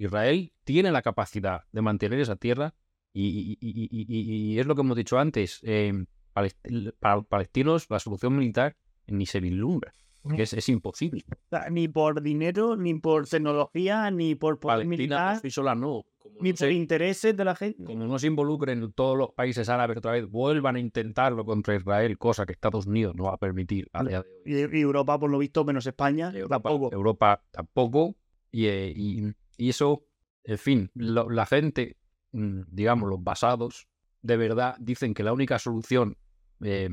Israel 0.06 0.52
tiene 0.64 0.90
la 0.92 1.02
capacidad 1.02 1.62
de 1.72 1.82
mantener 1.82 2.18
esa 2.20 2.36
tierra 2.36 2.74
y, 3.12 3.26
y- 3.28 3.58
y- 3.60 3.88
y- 3.90 4.06
y- 4.08 4.52
y 4.54 4.58
es 4.58 4.66
lo 4.66 4.74
que 4.74 4.80
hemos 4.80 4.96
dicho 4.96 5.18
antes. 5.18 5.60
eh, 5.62 5.92
palest- 6.34 6.94
para 6.98 7.16
los 7.16 7.26
palestinos 7.26 7.86
la 7.90 7.98
solución 8.00 8.36
militar 8.36 8.76
ni 9.06 9.24
se 9.26 9.38
vislumbra, 9.40 9.92
es, 10.36 10.52
es 10.54 10.68
imposible. 10.68 11.22
Ni 11.70 11.86
por 11.86 12.22
dinero, 12.22 12.76
ni 12.76 12.94
por 12.94 13.28
tecnología, 13.28 14.10
ni 14.10 14.34
por 14.34 14.58
poder 14.58 14.78
Palestina 14.78 14.88
militar, 14.96 15.40
sí 15.40 15.50
sola 15.50 15.74
no. 15.74 16.04
Como 16.18 16.36
ni 16.40 16.48
no 16.50 16.54
por 16.54 16.58
se- 16.58 16.72
intereses 16.72 17.36
de 17.36 17.44
la 17.44 17.54
gente. 17.54 17.84
como 17.84 18.06
no 18.06 18.18
se 18.18 18.26
involucren 18.26 18.90
todos 18.94 19.16
los 19.16 19.30
países 19.32 19.68
árabes 19.68 19.98
otra 19.98 20.12
vez, 20.12 20.26
vuelvan 20.28 20.74
a 20.76 20.80
intentarlo 20.80 21.44
contra 21.44 21.76
Israel, 21.76 22.16
cosa 22.18 22.46
que 22.46 22.52
Estados 22.52 22.86
Unidos 22.86 23.14
no 23.14 23.24
va 23.24 23.34
a 23.34 23.36
permitir 23.36 23.88
a 23.92 24.02
día 24.02 24.22
de 24.22 24.54
hoy. 24.56 24.70
Y, 24.76 24.80
Europa, 24.80 25.18
por 25.20 25.30
lo 25.30 25.38
visto, 25.38 25.64
menos 25.64 25.86
España, 25.86 26.32
Europa 26.34 26.68
tampoco. 26.70 26.92
Europa 26.92 27.44
tampoco. 27.50 28.16
Y, 28.50 28.66
eh, 28.66 28.92
y- 28.96 29.32
y 29.56 29.70
eso, 29.70 30.06
en 30.44 30.58
fin, 30.58 30.90
lo- 30.94 31.30
la 31.30 31.46
gente, 31.46 31.96
mm, 32.32 32.62
digamos, 32.68 33.08
los 33.08 33.22
basados, 33.22 33.88
de 34.22 34.36
verdad 34.36 34.76
dicen 34.80 35.14
que 35.14 35.22
la 35.22 35.32
única 35.32 35.58
solución 35.58 36.16
eh, 36.62 36.88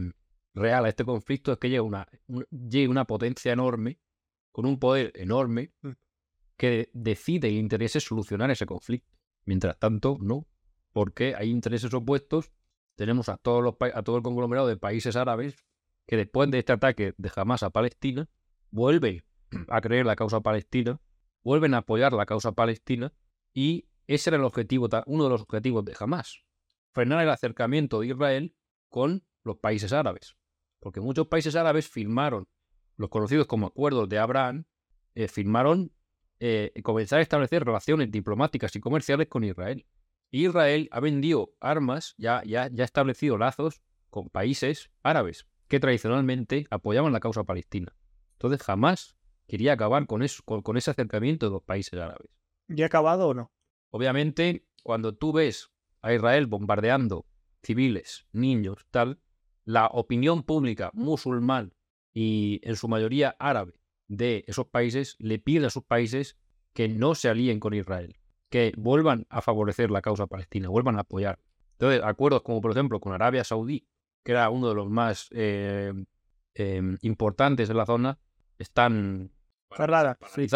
real 0.54 0.86
a 0.86 0.90
este 0.90 1.06
conflicto 1.06 1.52
es 1.54 1.58
que 1.60 1.70
llegue 1.70 1.82
una, 1.82 2.08
un- 2.28 2.46
llegue 2.50 2.88
una 2.90 3.06
potencia 3.06 3.54
enorme, 3.54 4.00
con 4.52 4.66
un 4.66 4.80
poder 4.80 5.12
enorme, 5.16 5.72
Mm. 5.82 5.92
que 6.58 6.90
decide 6.94 7.50
y 7.50 7.58
interese 7.58 8.00
solucionar 8.00 8.52
ese 8.52 8.66
conflicto. 8.66 9.10
Mientras 9.46 9.78
tanto, 9.80 10.18
no, 10.22 10.46
porque 10.94 11.36
hay 11.36 11.50
intereses 11.50 11.94
opuestos. 11.94 12.52
Tenemos 12.96 13.30
a, 13.30 13.38
todos 13.38 13.64
los, 13.64 13.76
a 13.94 14.04
todo 14.04 14.18
el 14.18 14.24
conglomerado 14.24 14.68
de 14.68 14.78
países 14.78 15.16
árabes 15.16 15.56
que 16.06 16.18
después 16.18 16.52
de 16.52 16.60
este 16.60 16.74
ataque 16.74 17.14
de 17.18 17.32
Hamas 17.36 17.64
a 17.64 17.70
Palestina, 17.70 18.28
vuelven 18.72 19.24
a 19.70 19.80
creer 19.82 20.06
la 20.06 20.16
causa 20.16 20.42
palestina, 20.42 21.00
vuelven 21.44 21.74
a 21.74 21.80
apoyar 21.80 22.14
la 22.14 22.26
causa 22.26 22.52
palestina 22.54 23.14
y 23.54 23.88
ese 24.08 24.30
era 24.30 24.38
el 24.38 24.44
objetivo, 24.44 24.90
uno 25.06 25.24
de 25.24 25.30
los 25.30 25.42
objetivos 25.42 25.86
de 25.86 25.96
Hamas, 26.00 26.44
frenar 26.92 27.22
el 27.22 27.30
acercamiento 27.30 28.02
de 28.02 28.08
Israel 28.08 28.56
con 28.90 29.24
los 29.44 29.58
países 29.58 29.94
árabes. 29.94 30.36
Porque 30.80 31.00
muchos 31.00 31.28
países 31.28 31.56
árabes 31.56 31.88
firmaron 31.88 32.48
los 32.98 33.10
conocidos 33.10 33.48
como 33.48 33.68
acuerdos 33.68 34.10
de 34.10 34.20
Abraham, 34.20 34.66
eh, 35.16 35.28
firmaron 35.28 35.94
eh, 36.40 36.74
comenzar 36.84 37.20
a 37.20 37.22
establecer 37.22 37.64
relaciones 37.64 38.12
diplomáticas 38.12 38.76
y 38.76 38.80
comerciales 38.80 39.28
con 39.28 39.44
Israel. 39.44 39.86
Israel 40.32 40.90
ha 40.92 41.00
vendido 41.00 41.54
armas, 41.60 42.16
ya, 42.18 42.42
ya, 42.46 42.70
ya 42.72 42.84
ha 42.84 42.86
establecido 42.86 43.38
lazos 43.38 43.82
con 44.10 44.30
países 44.30 44.92
árabes 45.04 45.48
que 45.68 45.80
tradicionalmente 45.80 46.68
apoyaban 46.70 47.14
la 47.14 47.20
causa 47.20 47.44
palestina. 47.44 47.96
Entonces 48.34 48.62
jamás 48.64 49.16
quería 49.52 49.74
acabar 49.74 50.08
con, 50.08 50.24
eso, 50.24 50.42
con, 50.46 50.62
con 50.62 50.78
ese 50.78 50.92
acercamiento 50.92 51.48
de 51.48 51.52
los 51.52 51.62
países 51.62 52.00
árabes. 52.00 52.30
¿Ya 52.70 52.86
ha 52.86 52.88
acabado 52.88 53.28
o 53.28 53.34
no? 53.34 53.52
Obviamente, 53.90 54.66
cuando 54.82 55.14
tú 55.14 55.34
ves 55.34 55.74
a 56.02 56.14
Israel 56.14 56.48
bombardeando 56.48 57.26
civiles, 57.62 58.26
niños, 58.32 58.88
tal, 58.92 59.20
la 59.66 59.88
opinión 59.88 60.44
pública 60.44 60.90
musulmán 60.94 61.74
y 62.14 62.62
en 62.64 62.78
su 62.78 62.88
mayoría 62.88 63.36
árabe 63.40 63.74
de 64.08 64.46
esos 64.48 64.68
países 64.68 65.18
le 65.20 65.38
pide 65.38 65.66
a 65.66 65.70
sus 65.70 65.84
países 65.84 66.38
que 66.72 66.88
no 66.88 67.14
se 67.14 67.28
alíen 67.28 67.60
con 67.60 67.74
Israel, 67.74 68.16
que 68.50 68.72
vuelvan 68.78 69.28
a 69.30 69.42
favorecer 69.42 69.92
la 69.92 70.02
causa 70.02 70.28
palestina, 70.28 70.70
vuelvan 70.70 70.96
a 70.96 71.02
apoyar. 71.02 71.40
Entonces, 71.74 72.02
acuerdos 72.06 72.44
como 72.44 72.62
por 72.62 72.72
ejemplo 72.72 73.02
con 73.02 73.12
Arabia 73.12 73.44
Saudí, 73.44 73.86
que 74.24 74.32
era 74.32 74.50
uno 74.50 74.70
de 74.70 74.76
los 74.76 74.90
más 74.90 75.28
eh, 75.32 75.92
eh, 76.56 76.98
importantes 77.02 77.70
en 77.70 77.76
la 77.76 77.86
zona, 77.86 78.18
están 78.58 79.32
Cerrada. 79.76 80.18
sí. 80.34 80.48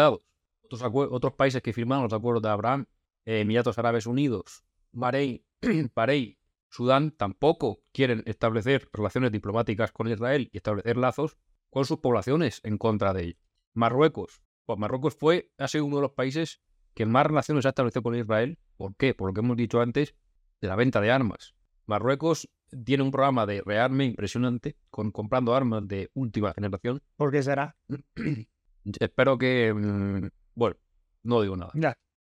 Otros, 0.68 0.82
otros 0.92 1.34
países 1.34 1.62
que 1.62 1.72
firmaron 1.72 2.04
los 2.04 2.12
acuerdos 2.12 2.42
de 2.42 2.48
Abraham, 2.48 2.86
eh, 3.24 3.40
Emiratos 3.40 3.78
Árabes 3.78 4.06
Unidos, 4.06 4.64
Bahrein, 4.92 5.44
Bahrein, 5.94 6.36
Sudán, 6.68 7.12
tampoco 7.12 7.80
quieren 7.92 8.22
establecer 8.26 8.88
relaciones 8.92 9.30
diplomáticas 9.30 9.92
con 9.92 10.08
Israel 10.08 10.50
y 10.52 10.56
establecer 10.56 10.96
lazos 10.96 11.36
con 11.70 11.84
sus 11.84 11.98
poblaciones 11.98 12.60
en 12.64 12.78
contra 12.78 13.12
de 13.12 13.24
ello. 13.24 13.38
Marruecos, 13.74 14.42
pues 14.64 14.78
Marruecos 14.78 15.14
fue, 15.14 15.52
ha 15.58 15.68
sido 15.68 15.84
uno 15.84 15.96
de 15.96 16.02
los 16.02 16.12
países 16.12 16.60
que 16.94 17.06
más 17.06 17.26
relaciones 17.26 17.66
ha 17.66 17.70
establecido 17.70 18.02
con 18.02 18.16
Israel. 18.16 18.58
¿Por 18.76 18.96
qué? 18.96 19.14
Por 19.14 19.28
lo 19.28 19.34
que 19.34 19.40
hemos 19.40 19.56
dicho 19.56 19.80
antes 19.80 20.14
de 20.60 20.68
la 20.68 20.76
venta 20.76 21.00
de 21.00 21.10
armas. 21.10 21.54
Marruecos 21.86 22.48
tiene 22.84 23.02
un 23.02 23.10
programa 23.10 23.46
de 23.46 23.62
rearme 23.64 24.06
impresionante, 24.06 24.76
con 24.90 25.12
comprando 25.12 25.54
armas 25.54 25.86
de 25.86 26.10
última 26.14 26.52
generación. 26.52 27.02
¿Por 27.16 27.30
qué 27.30 27.42
será? 27.42 27.76
Espero 29.00 29.38
que. 29.38 29.72
mm, 29.74 30.28
Bueno, 30.54 30.76
no 31.22 31.42
digo 31.42 31.56
nada. 31.56 31.72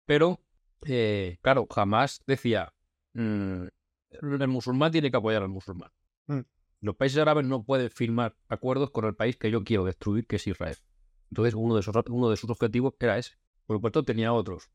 Pero, 0.07 0.41
eh, 0.87 1.39
claro, 1.43 1.67
jamás 1.73 2.23
decía. 2.27 2.73
mm, 3.15 3.65
el 4.11 4.49
musulmán 4.49 4.91
tiene 4.91 5.11
que 5.11 5.17
apoyar 5.17 5.43
al 5.43 5.49
musulmán. 5.49 5.91
Mm. 6.27 6.41
Los 6.81 6.97
países 6.97 7.19
árabes 7.19 7.45
no 7.47 7.65
pueden 7.65 7.91
firmar 7.91 8.37
acuerdos 8.49 8.91
con 8.91 9.05
el 9.05 9.15
país 9.15 9.37
que 9.37 9.51
yo 9.51 9.65
quiero 9.65 9.85
destruir, 9.85 10.27
que 10.27 10.37
es 10.37 10.47
Israel. 10.47 10.77
Entonces, 11.31 11.55
uno 11.55 11.75
de, 11.75 11.81
esos, 11.81 11.95
uno 12.09 12.31
de 12.31 12.37
sus 12.37 12.49
objetivos 12.51 12.95
era 13.01 13.19
ese. 13.19 13.33
Por 13.67 13.77
supuesto, 13.77 14.05
tenía 14.05 14.33
otros. 14.33 14.71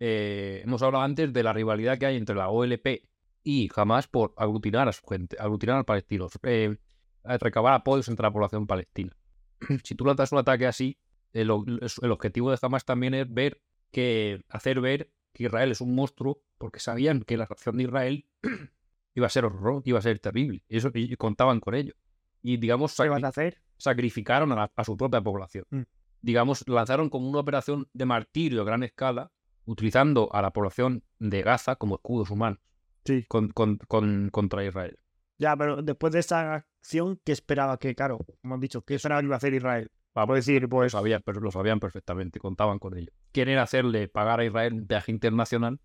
Eh, 0.00 0.60
hemos 0.64 0.82
hablado 0.82 1.04
antes 1.04 1.32
de 1.32 1.42
la 1.42 1.52
rivalidad 1.52 1.98
que 1.98 2.06
hay 2.06 2.16
entre 2.16 2.34
la 2.34 2.50
OLP 2.50 3.08
y 3.42 3.70
Hamas 3.74 4.08
por 4.08 4.34
aglutinar 4.36 4.88
a 4.88 4.92
su 4.92 5.06
gente, 5.06 5.36
aglutinar 5.38 5.78
a 5.78 5.84
palestinos, 5.84 6.32
eh, 6.42 6.76
recabar 7.24 7.74
apoyos 7.74 8.08
entre 8.08 8.24
la 8.24 8.32
población 8.32 8.66
palestina. 8.66 9.16
si 9.84 9.94
tú 9.94 10.04
lanzas 10.04 10.32
un 10.32 10.38
ataque 10.38 10.66
así, 10.66 10.98
el, 11.34 11.50
objetivo 11.50 12.50
de 12.50 12.58
Hamas 12.62 12.84
también 12.84 13.12
es 13.14 13.32
ver 13.32 13.60
que 13.90 14.42
hacer 14.48 14.80
ver 14.80 15.10
que 15.32 15.44
Israel 15.44 15.70
es 15.72 15.80
un 15.80 15.94
monstruo 15.94 16.40
porque 16.58 16.80
sabían 16.80 17.22
que 17.22 17.36
la 17.36 17.44
reacción 17.46 17.76
de 17.76 17.82
Israel 17.84 18.26
iba 19.14 19.26
a 19.26 19.30
ser 19.30 19.44
horror, 19.44 19.82
iba 19.84 19.98
a 19.98 20.02
ser 20.02 20.18
terrible. 20.18 20.62
Y 20.68 20.76
eso 20.78 20.90
y 20.94 21.14
contaban 21.16 21.60
con 21.60 21.74
ello. 21.74 21.94
Y 22.42 22.56
digamos, 22.56 22.96
¿Qué 22.96 23.02
sacri- 23.04 23.10
vas 23.10 23.24
a 23.24 23.28
hacer? 23.28 23.60
sacrificaron 23.76 24.52
a, 24.52 24.56
la- 24.56 24.72
a 24.74 24.84
su 24.84 24.96
propia 24.96 25.20
población. 25.20 25.64
Mm. 25.70 25.82
Digamos, 26.22 26.66
lanzaron 26.68 27.10
como 27.10 27.28
una 27.28 27.40
operación 27.40 27.86
de 27.92 28.04
martirio 28.06 28.62
a 28.62 28.64
gran 28.64 28.82
escala, 28.82 29.30
utilizando 29.66 30.28
a 30.32 30.40
la 30.42 30.52
población 30.52 31.02
de 31.18 31.42
Gaza 31.42 31.76
como 31.76 31.96
escudos 31.96 32.30
humanos 32.30 32.60
Sí. 33.04 33.24
con- 33.28 33.48
con- 33.48 33.76
con- 33.78 34.30
contra 34.30 34.64
Israel. 34.64 34.98
Ya, 35.38 35.56
pero 35.56 35.82
después 35.82 36.12
de 36.12 36.20
esa 36.20 36.54
acción, 36.54 37.20
¿qué 37.24 37.32
esperaba 37.32 37.76
que, 37.78 37.94
claro, 37.94 38.18
como 38.40 38.54
han 38.54 38.60
dicho, 38.60 38.82
qué 38.82 38.94
esperaba 38.94 39.20
que 39.20 39.26
iba 39.26 39.34
a 39.34 39.38
hacer 39.38 39.52
Israel? 39.52 39.90
Vamos 40.14 40.34
a 40.34 40.36
decir, 40.36 40.62
Lo 40.62 40.68
pues, 40.68 40.92
sabían, 40.92 41.22
pero 41.24 41.40
lo 41.40 41.50
sabían 41.50 41.80
perfectamente, 41.80 42.38
contaban 42.38 42.78
con 42.78 42.96
ello. 42.96 43.12
Quieren 43.32 43.58
hacerle 43.58 44.08
pagar 44.08 44.40
a 44.40 44.44
Israel 44.44 44.74
un 44.74 44.86
viaje 44.86 45.10
internacional, 45.10 45.80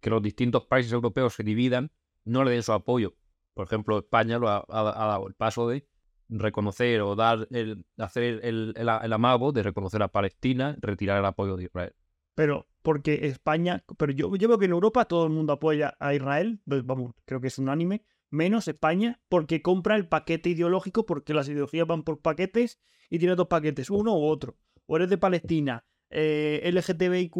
que 0.00 0.10
los 0.10 0.22
distintos 0.22 0.64
países 0.66 0.92
europeos 0.92 1.34
se 1.34 1.42
dividan, 1.42 1.90
no 2.24 2.44
le 2.44 2.50
den 2.52 2.62
su 2.62 2.72
apoyo. 2.72 3.14
Por 3.52 3.66
ejemplo, 3.66 3.98
España 3.98 4.38
lo 4.38 4.48
ha, 4.48 4.64
ha- 4.68 5.04
ha 5.04 5.06
dado 5.06 5.28
el 5.28 5.34
paso 5.34 5.68
de 5.68 5.86
reconocer 6.28 7.02
o 7.02 7.14
dar 7.14 7.46
el, 7.50 7.84
hacer 7.98 8.22
el, 8.42 8.74
el, 8.76 8.86
el 9.02 9.12
amago 9.12 9.52
de 9.52 9.62
reconocer 9.62 10.02
a 10.02 10.08
Palestina, 10.08 10.76
retirar 10.80 11.18
el 11.18 11.24
apoyo 11.26 11.56
de 11.56 11.64
Israel. 11.64 11.92
pero 12.34 12.66
porque 12.82 13.26
España, 13.28 13.82
pero 13.96 14.12
yo, 14.12 14.34
yo 14.36 14.48
veo 14.48 14.58
que 14.58 14.66
en 14.66 14.72
Europa 14.72 15.06
todo 15.06 15.24
el 15.24 15.30
mundo 15.30 15.54
apoya 15.54 15.94
a 16.00 16.12
Israel, 16.14 16.60
pues, 16.66 16.84
vamos, 16.84 17.12
creo 17.24 17.40
que 17.40 17.46
es 17.46 17.58
unánime, 17.58 18.02
menos 18.30 18.68
España, 18.68 19.20
porque 19.30 19.62
compra 19.62 19.96
el 19.96 20.06
paquete 20.08 20.50
ideológico, 20.50 21.06
porque 21.06 21.32
las 21.32 21.48
ideologías 21.48 21.86
van 21.86 22.02
por 22.02 22.20
paquetes 22.20 22.78
y 23.14 23.18
tiene 23.18 23.36
dos 23.36 23.46
paquetes, 23.46 23.90
uno 23.90 24.12
u 24.18 24.24
otro. 24.24 24.56
O 24.86 24.96
eres 24.96 25.08
de 25.08 25.18
Palestina, 25.18 25.84
eh, 26.10 26.60
LGTBIQ, 26.72 27.36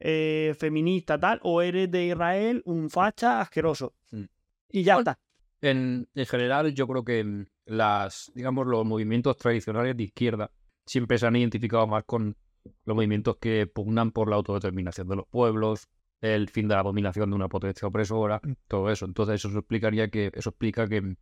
eh, 0.00 0.54
feminista, 0.58 1.20
tal, 1.20 1.40
o 1.42 1.60
eres 1.60 1.90
de 1.90 2.06
Israel, 2.06 2.62
un 2.64 2.88
facha 2.88 3.40
asqueroso. 3.42 3.94
Mm. 4.10 4.24
Y 4.70 4.82
ya 4.82 4.94
Bueno. 4.94 5.10
está. 5.10 5.20
En, 5.60 6.08
en 6.14 6.26
general, 6.26 6.72
yo 6.74 6.86
creo 6.88 7.04
que 7.04 7.22
mm, 7.22 7.46
las, 7.66 8.32
digamos, 8.34 8.66
los 8.66 8.86
movimientos 8.86 9.36
tradicionales 9.36 9.94
de 9.94 10.04
izquierda 10.04 10.50
siempre 10.86 11.18
se 11.18 11.26
han 11.26 11.36
identificado 11.36 11.86
más 11.86 12.04
con 12.04 12.34
los 12.86 12.96
movimientos 12.96 13.36
que 13.36 13.66
pugnan 13.66 14.10
por 14.10 14.30
la 14.30 14.36
autodeterminación 14.36 15.06
de 15.06 15.16
los 15.16 15.26
pueblos, 15.26 15.88
el 16.22 16.48
fin 16.48 16.66
de 16.66 16.76
la 16.76 16.82
dominación 16.82 17.28
de 17.28 17.36
una 17.36 17.48
potencia 17.48 17.86
opresora, 17.88 18.40
Mm. 18.42 18.52
todo 18.68 18.90
eso. 18.90 19.04
Entonces, 19.04 19.44
eso 19.44 19.58
explicaría 19.58 20.08
que, 20.08 20.30
eso 20.34 20.48
explica 20.48 20.88
que, 20.88 21.14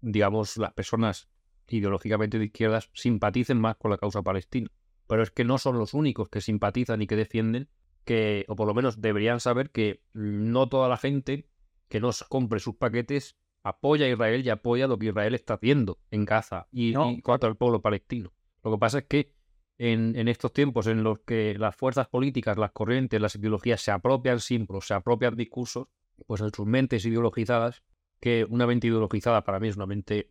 digamos, 0.00 0.56
las 0.56 0.72
personas 0.74 1.28
ideológicamente 1.68 2.38
de 2.38 2.46
izquierdas 2.46 2.90
simpaticen 2.94 3.60
más 3.60 3.76
con 3.76 3.90
la 3.90 3.98
causa 3.98 4.22
palestina. 4.22 4.70
Pero 5.06 5.22
es 5.22 5.30
que 5.30 5.44
no 5.44 5.58
son 5.58 5.78
los 5.78 5.94
únicos 5.94 6.28
que 6.28 6.40
simpatizan 6.40 7.02
y 7.02 7.06
que 7.06 7.16
defienden 7.16 7.68
que, 8.04 8.44
o 8.48 8.56
por 8.56 8.66
lo 8.66 8.74
menos 8.74 9.00
deberían 9.00 9.40
saber 9.40 9.70
que 9.70 10.02
no 10.12 10.68
toda 10.68 10.88
la 10.88 10.96
gente 10.96 11.48
que 11.88 12.00
nos 12.00 12.22
compre 12.24 12.60
sus 12.60 12.76
paquetes 12.76 13.36
apoya 13.62 14.06
a 14.06 14.10
Israel 14.10 14.44
y 14.44 14.50
apoya 14.50 14.86
lo 14.86 14.98
que 14.98 15.06
Israel 15.06 15.34
está 15.34 15.54
haciendo 15.54 15.98
en 16.10 16.24
Gaza 16.24 16.66
y, 16.70 16.92
No. 16.92 17.10
y 17.10 17.22
contra 17.22 17.48
el 17.48 17.56
pueblo 17.56 17.80
palestino. 17.80 18.32
Lo 18.62 18.72
que 18.72 18.78
pasa 18.78 18.98
es 18.98 19.04
que 19.04 19.32
en, 19.78 20.16
en 20.16 20.28
estos 20.28 20.52
tiempos 20.52 20.86
en 20.86 21.02
los 21.02 21.20
que 21.20 21.56
las 21.58 21.74
fuerzas 21.74 22.08
políticas, 22.08 22.56
las 22.58 22.72
corrientes, 22.72 23.20
las 23.20 23.34
ideologías 23.34 23.80
se 23.80 23.90
apropian 23.90 24.40
símbolos, 24.40 24.86
se 24.86 24.94
apropian 24.94 25.34
discursos, 25.34 25.88
pues 26.26 26.40
en 26.42 26.52
sus 26.52 26.66
mentes 26.66 27.04
ideologizadas, 27.04 27.82
que 28.20 28.46
una 28.48 28.66
mente 28.66 28.86
ideologizada 28.86 29.42
para 29.44 29.58
mí 29.60 29.68
es 29.68 29.76
una 29.76 29.86
mente, 29.86 30.28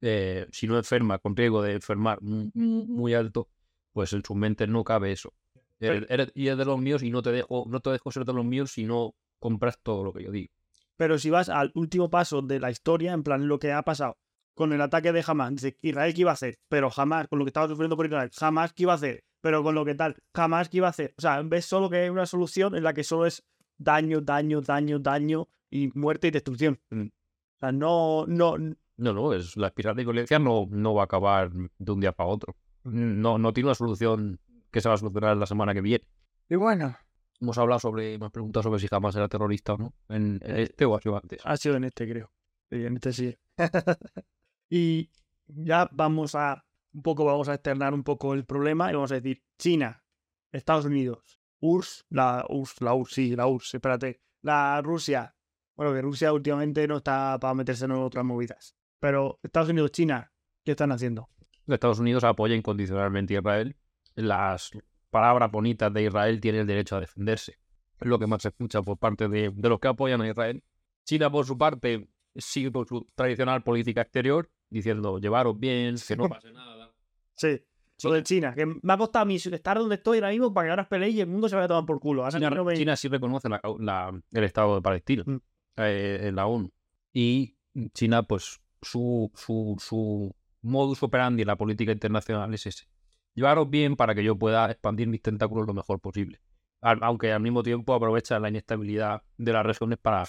eh, 0.00 0.46
si 0.52 0.66
no 0.66 0.76
enferma, 0.76 1.18
con 1.18 1.34
riesgo 1.36 1.62
de 1.62 1.72
enfermar 1.74 2.20
mu- 2.22 2.50
mu- 2.54 2.86
muy 2.86 3.14
alto, 3.14 3.48
pues 3.92 4.12
en 4.12 4.22
sus 4.24 4.36
mentes 4.36 4.68
no 4.68 4.84
cabe 4.84 5.12
eso. 5.12 5.32
Eres, 5.78 6.06
eres- 6.08 6.32
de 6.34 6.64
los 6.64 6.78
míos 6.78 7.02
y 7.02 7.10
no 7.10 7.22
te 7.22 7.32
dejo, 7.32 7.64
no 7.68 7.80
te 7.80 7.90
dejo 7.90 8.10
ser 8.10 8.24
de 8.24 8.32
los 8.32 8.44
míos 8.44 8.72
si 8.72 8.84
no 8.84 9.14
compras 9.38 9.78
todo 9.82 10.04
lo 10.04 10.12
que 10.12 10.24
yo 10.24 10.30
digo. 10.30 10.52
Pero 10.96 11.18
si 11.18 11.28
vas 11.30 11.48
al 11.50 11.70
último 11.74 12.08
paso 12.08 12.40
de 12.40 12.58
la 12.58 12.70
historia, 12.70 13.12
en 13.12 13.22
plan 13.22 13.46
lo 13.48 13.58
que 13.58 13.72
ha 13.72 13.82
pasado 13.82 14.16
con 14.54 14.72
el 14.72 14.80
ataque 14.80 15.12
de 15.12 15.22
Hamas, 15.26 15.50
dice 15.54 15.76
Israel 15.82 16.14
qué 16.14 16.22
iba 16.22 16.30
a 16.30 16.34
hacer, 16.34 16.58
pero 16.68 16.88
jamás, 16.90 17.28
con 17.28 17.38
lo 17.38 17.44
que 17.44 17.50
estaba 17.50 17.68
sufriendo 17.68 17.94
por 17.96 18.06
Israel, 18.06 18.30
jamás 18.34 18.72
qué 18.72 18.84
iba 18.84 18.92
a 18.92 18.96
hacer, 18.96 19.22
pero 19.42 19.62
con 19.62 19.74
lo 19.74 19.84
que 19.84 19.94
tal, 19.94 20.16
jamás 20.34 20.70
qué 20.70 20.78
iba 20.78 20.86
a 20.86 20.90
hacer. 20.90 21.12
O 21.18 21.20
sea, 21.20 21.42
ves 21.42 21.66
solo 21.66 21.90
que 21.90 21.96
hay 21.98 22.08
una 22.08 22.24
solución 22.24 22.74
en 22.74 22.82
la 22.82 22.94
que 22.94 23.04
solo 23.04 23.26
es 23.26 23.44
daño, 23.76 24.22
daño, 24.22 24.62
daño, 24.62 24.98
daño 24.98 25.48
y 25.68 25.90
muerte 25.94 26.28
y 26.28 26.30
destrucción. 26.30 26.80
Mm. 26.88 27.02
O 27.02 27.58
sea, 27.60 27.72
no, 27.72 28.24
no, 28.26 28.56
No, 28.96 29.12
no, 29.12 29.32
es, 29.32 29.56
la 29.56 29.68
espiral 29.68 29.96
de 29.96 30.04
violencia 30.04 30.38
no, 30.38 30.66
no 30.70 30.94
va 30.94 31.02
a 31.02 31.04
acabar 31.04 31.50
de 31.52 31.92
un 31.92 32.00
día 32.00 32.12
para 32.12 32.30
otro. 32.30 32.56
No, 32.84 33.38
no 33.38 33.52
tiene 33.52 33.68
una 33.68 33.74
solución 33.74 34.40
que 34.70 34.80
se 34.80 34.88
va 34.88 34.94
a 34.94 34.98
solucionar 34.98 35.36
la 35.36 35.46
semana 35.46 35.74
que 35.74 35.80
viene. 35.80 36.06
Y 36.48 36.54
bueno, 36.54 36.96
Hemos 37.40 37.58
hablado 37.58 37.80
sobre, 37.80 38.18
me 38.18 38.26
has 38.26 38.32
preguntado 38.32 38.62
sobre 38.62 38.80
si 38.80 38.88
jamás 38.88 39.14
era 39.14 39.28
terrorista 39.28 39.74
o 39.74 39.78
no. 39.78 39.94
En, 40.08 40.40
en 40.42 40.56
este 40.56 40.84
o 40.84 40.96
ha 40.96 41.00
sido 41.00 41.16
antes. 41.16 41.40
ha 41.44 41.56
sido 41.56 41.76
en 41.76 41.84
este, 41.84 42.08
creo. 42.08 42.30
Sí, 42.70 42.84
en 42.84 42.94
este 42.96 43.12
sí. 43.12 43.36
y 44.70 45.10
ya 45.46 45.88
vamos 45.92 46.34
a, 46.34 46.64
un 46.94 47.02
poco, 47.02 47.24
vamos 47.24 47.48
a 47.48 47.54
externar 47.54 47.92
un 47.92 48.04
poco 48.04 48.32
el 48.34 48.46
problema 48.46 48.90
y 48.90 48.94
vamos 48.94 49.12
a 49.12 49.16
decir, 49.16 49.42
China, 49.58 50.02
Estados 50.50 50.86
Unidos, 50.86 51.40
URSS, 51.60 52.06
la 52.08 52.46
URSS, 52.48 52.80
la 52.80 52.94
URSS, 52.94 53.14
sí, 53.14 53.36
la 53.36 53.46
URSS, 53.46 53.74
espérate, 53.74 54.20
la 54.42 54.80
Rusia. 54.82 55.34
Bueno, 55.74 55.92
que 55.92 56.00
Rusia 56.00 56.32
últimamente 56.32 56.88
no 56.88 56.98
está 56.98 57.38
para 57.38 57.52
meterse 57.52 57.84
en 57.84 57.92
otras 57.92 58.24
movidas. 58.24 58.74
Pero 59.06 59.38
Estados 59.40 59.68
Unidos, 59.68 59.92
China, 59.92 60.32
¿qué 60.64 60.72
están 60.72 60.90
haciendo? 60.90 61.28
Estados 61.68 62.00
Unidos 62.00 62.24
apoya 62.24 62.56
incondicionalmente 62.56 63.36
a 63.36 63.38
Israel. 63.38 63.76
Las 64.16 64.72
palabras 65.10 65.48
bonitas 65.52 65.94
de 65.94 66.02
Israel 66.02 66.40
tienen 66.40 66.62
el 66.62 66.66
derecho 66.66 66.96
a 66.96 67.00
defenderse. 67.00 67.52
Es 68.00 68.08
lo 68.08 68.18
que 68.18 68.26
más 68.26 68.42
se 68.42 68.48
escucha 68.48 68.82
por 68.82 68.98
parte 68.98 69.28
de, 69.28 69.52
de 69.54 69.68
los 69.68 69.78
que 69.78 69.86
apoyan 69.86 70.22
a 70.22 70.28
Israel. 70.28 70.60
China, 71.04 71.30
por 71.30 71.46
su 71.46 71.56
parte, 71.56 72.08
sigue 72.34 72.72
por 72.72 72.88
su 72.88 73.06
tradicional 73.14 73.62
política 73.62 74.00
exterior, 74.00 74.50
diciendo 74.70 75.20
llevaros 75.20 75.56
bien, 75.56 75.94
que 76.04 76.16
no 76.16 76.28
pase 76.28 76.50
nada. 76.50 76.92
Sí. 77.36 77.62
Lo 78.02 78.10
de 78.12 78.24
China, 78.24 78.56
que 78.56 78.66
me 78.66 78.92
ha 78.92 78.98
costado 78.98 79.22
a 79.22 79.26
mí 79.26 79.36
estar 79.36 79.78
donde 79.78 79.94
estoy 79.94 80.18
ahora 80.18 80.30
mismo 80.30 80.52
para 80.52 80.66
que 80.66 80.70
ahora 80.70 80.88
peleéis 80.88 81.14
y 81.14 81.20
el 81.20 81.28
mundo 81.28 81.48
se 81.48 81.54
vaya 81.54 81.66
a 81.66 81.68
tomar 81.68 81.86
por 81.86 82.00
culo. 82.00 82.28
China, 82.28 82.50
no 82.50 82.64
me- 82.64 82.74
China 82.74 82.96
sí 82.96 83.06
reconoce 83.06 83.48
la- 83.48 83.60
la- 83.78 84.20
el 84.32 84.42
Estado 84.42 84.74
de 84.74 84.82
Palestina 84.82 85.22
Mm. 85.24 85.36
eh, 85.76 86.18
en 86.24 86.34
la 86.34 86.46
ONU. 86.48 86.72
Y 87.12 87.54
China, 87.94 88.24
pues, 88.24 88.60
su, 88.82 89.30
su, 89.34 89.76
su 89.78 90.34
modus 90.62 91.02
operandi 91.02 91.42
en 91.42 91.48
la 91.48 91.56
política 91.56 91.92
internacional 91.92 92.52
es 92.54 92.66
ese. 92.66 92.86
Llevaros 93.34 93.68
bien 93.68 93.96
para 93.96 94.14
que 94.14 94.24
yo 94.24 94.36
pueda 94.36 94.70
expandir 94.70 95.08
mis 95.08 95.22
tentáculos 95.22 95.66
lo 95.66 95.74
mejor 95.74 96.00
posible. 96.00 96.40
Al- 96.80 97.02
aunque 97.02 97.32
al 97.32 97.40
mismo 97.40 97.62
tiempo 97.62 97.94
aprovecha 97.94 98.38
la 98.38 98.48
inestabilidad 98.48 99.22
de 99.36 99.52
las 99.52 99.64
regiones 99.66 99.98
para, 99.98 100.24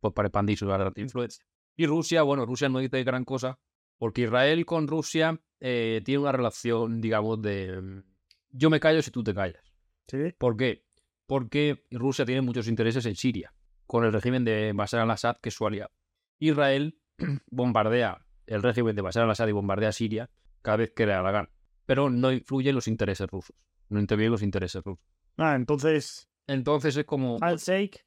pues, 0.00 0.14
para 0.14 0.28
expandir 0.28 0.58
su 0.58 0.70
área 0.72 0.90
de 0.90 1.02
influencia. 1.02 1.44
Y 1.76 1.86
Rusia, 1.86 2.22
bueno, 2.22 2.46
Rusia 2.46 2.68
no 2.68 2.78
dice 2.78 3.04
gran 3.04 3.24
cosa, 3.24 3.58
porque 3.98 4.22
Israel 4.22 4.64
con 4.64 4.88
Rusia 4.88 5.40
eh, 5.60 6.00
tiene 6.04 6.20
una 6.20 6.32
relación, 6.32 7.00
digamos, 7.00 7.40
de 7.42 8.02
yo 8.50 8.70
me 8.70 8.80
callo 8.80 9.02
si 9.02 9.10
tú 9.10 9.22
te 9.22 9.34
callas. 9.34 9.62
Sí. 10.08 10.32
¿Por 10.38 10.56
qué? 10.56 10.84
Porque 11.26 11.84
Rusia 11.90 12.24
tiene 12.24 12.40
muchos 12.40 12.68
intereses 12.68 13.04
en 13.04 13.16
Siria, 13.16 13.52
con 13.86 14.04
el 14.04 14.12
régimen 14.12 14.44
de 14.44 14.72
Bashar 14.74 15.00
al-Assad, 15.00 15.36
que 15.42 15.50
es 15.50 15.54
su 15.54 15.66
aliado. 15.66 15.90
Israel 16.38 16.98
bombardea 17.50 18.24
el 18.46 18.62
régimen 18.62 18.94
de 18.94 19.02
Bashar 19.02 19.24
al-Assad 19.24 19.48
y 19.48 19.52
bombardea 19.52 19.92
Siria 19.92 20.30
cada 20.62 20.78
vez 20.78 20.92
que 20.94 21.06
le 21.06 21.12
da 21.12 21.22
la 21.22 21.30
gana. 21.32 21.50
Pero 21.86 22.10
no 22.10 22.32
influye 22.32 22.70
en 22.70 22.74
los 22.74 22.88
intereses 22.88 23.26
rusos. 23.28 23.56
No 23.88 24.00
interviene 24.00 24.26
en 24.26 24.32
los 24.32 24.42
intereses 24.42 24.82
rusos. 24.82 25.04
Ah, 25.36 25.54
entonces, 25.54 26.28
Entonces 26.46 26.96
es 26.96 27.04
como, 27.04 27.38
al 27.40 27.58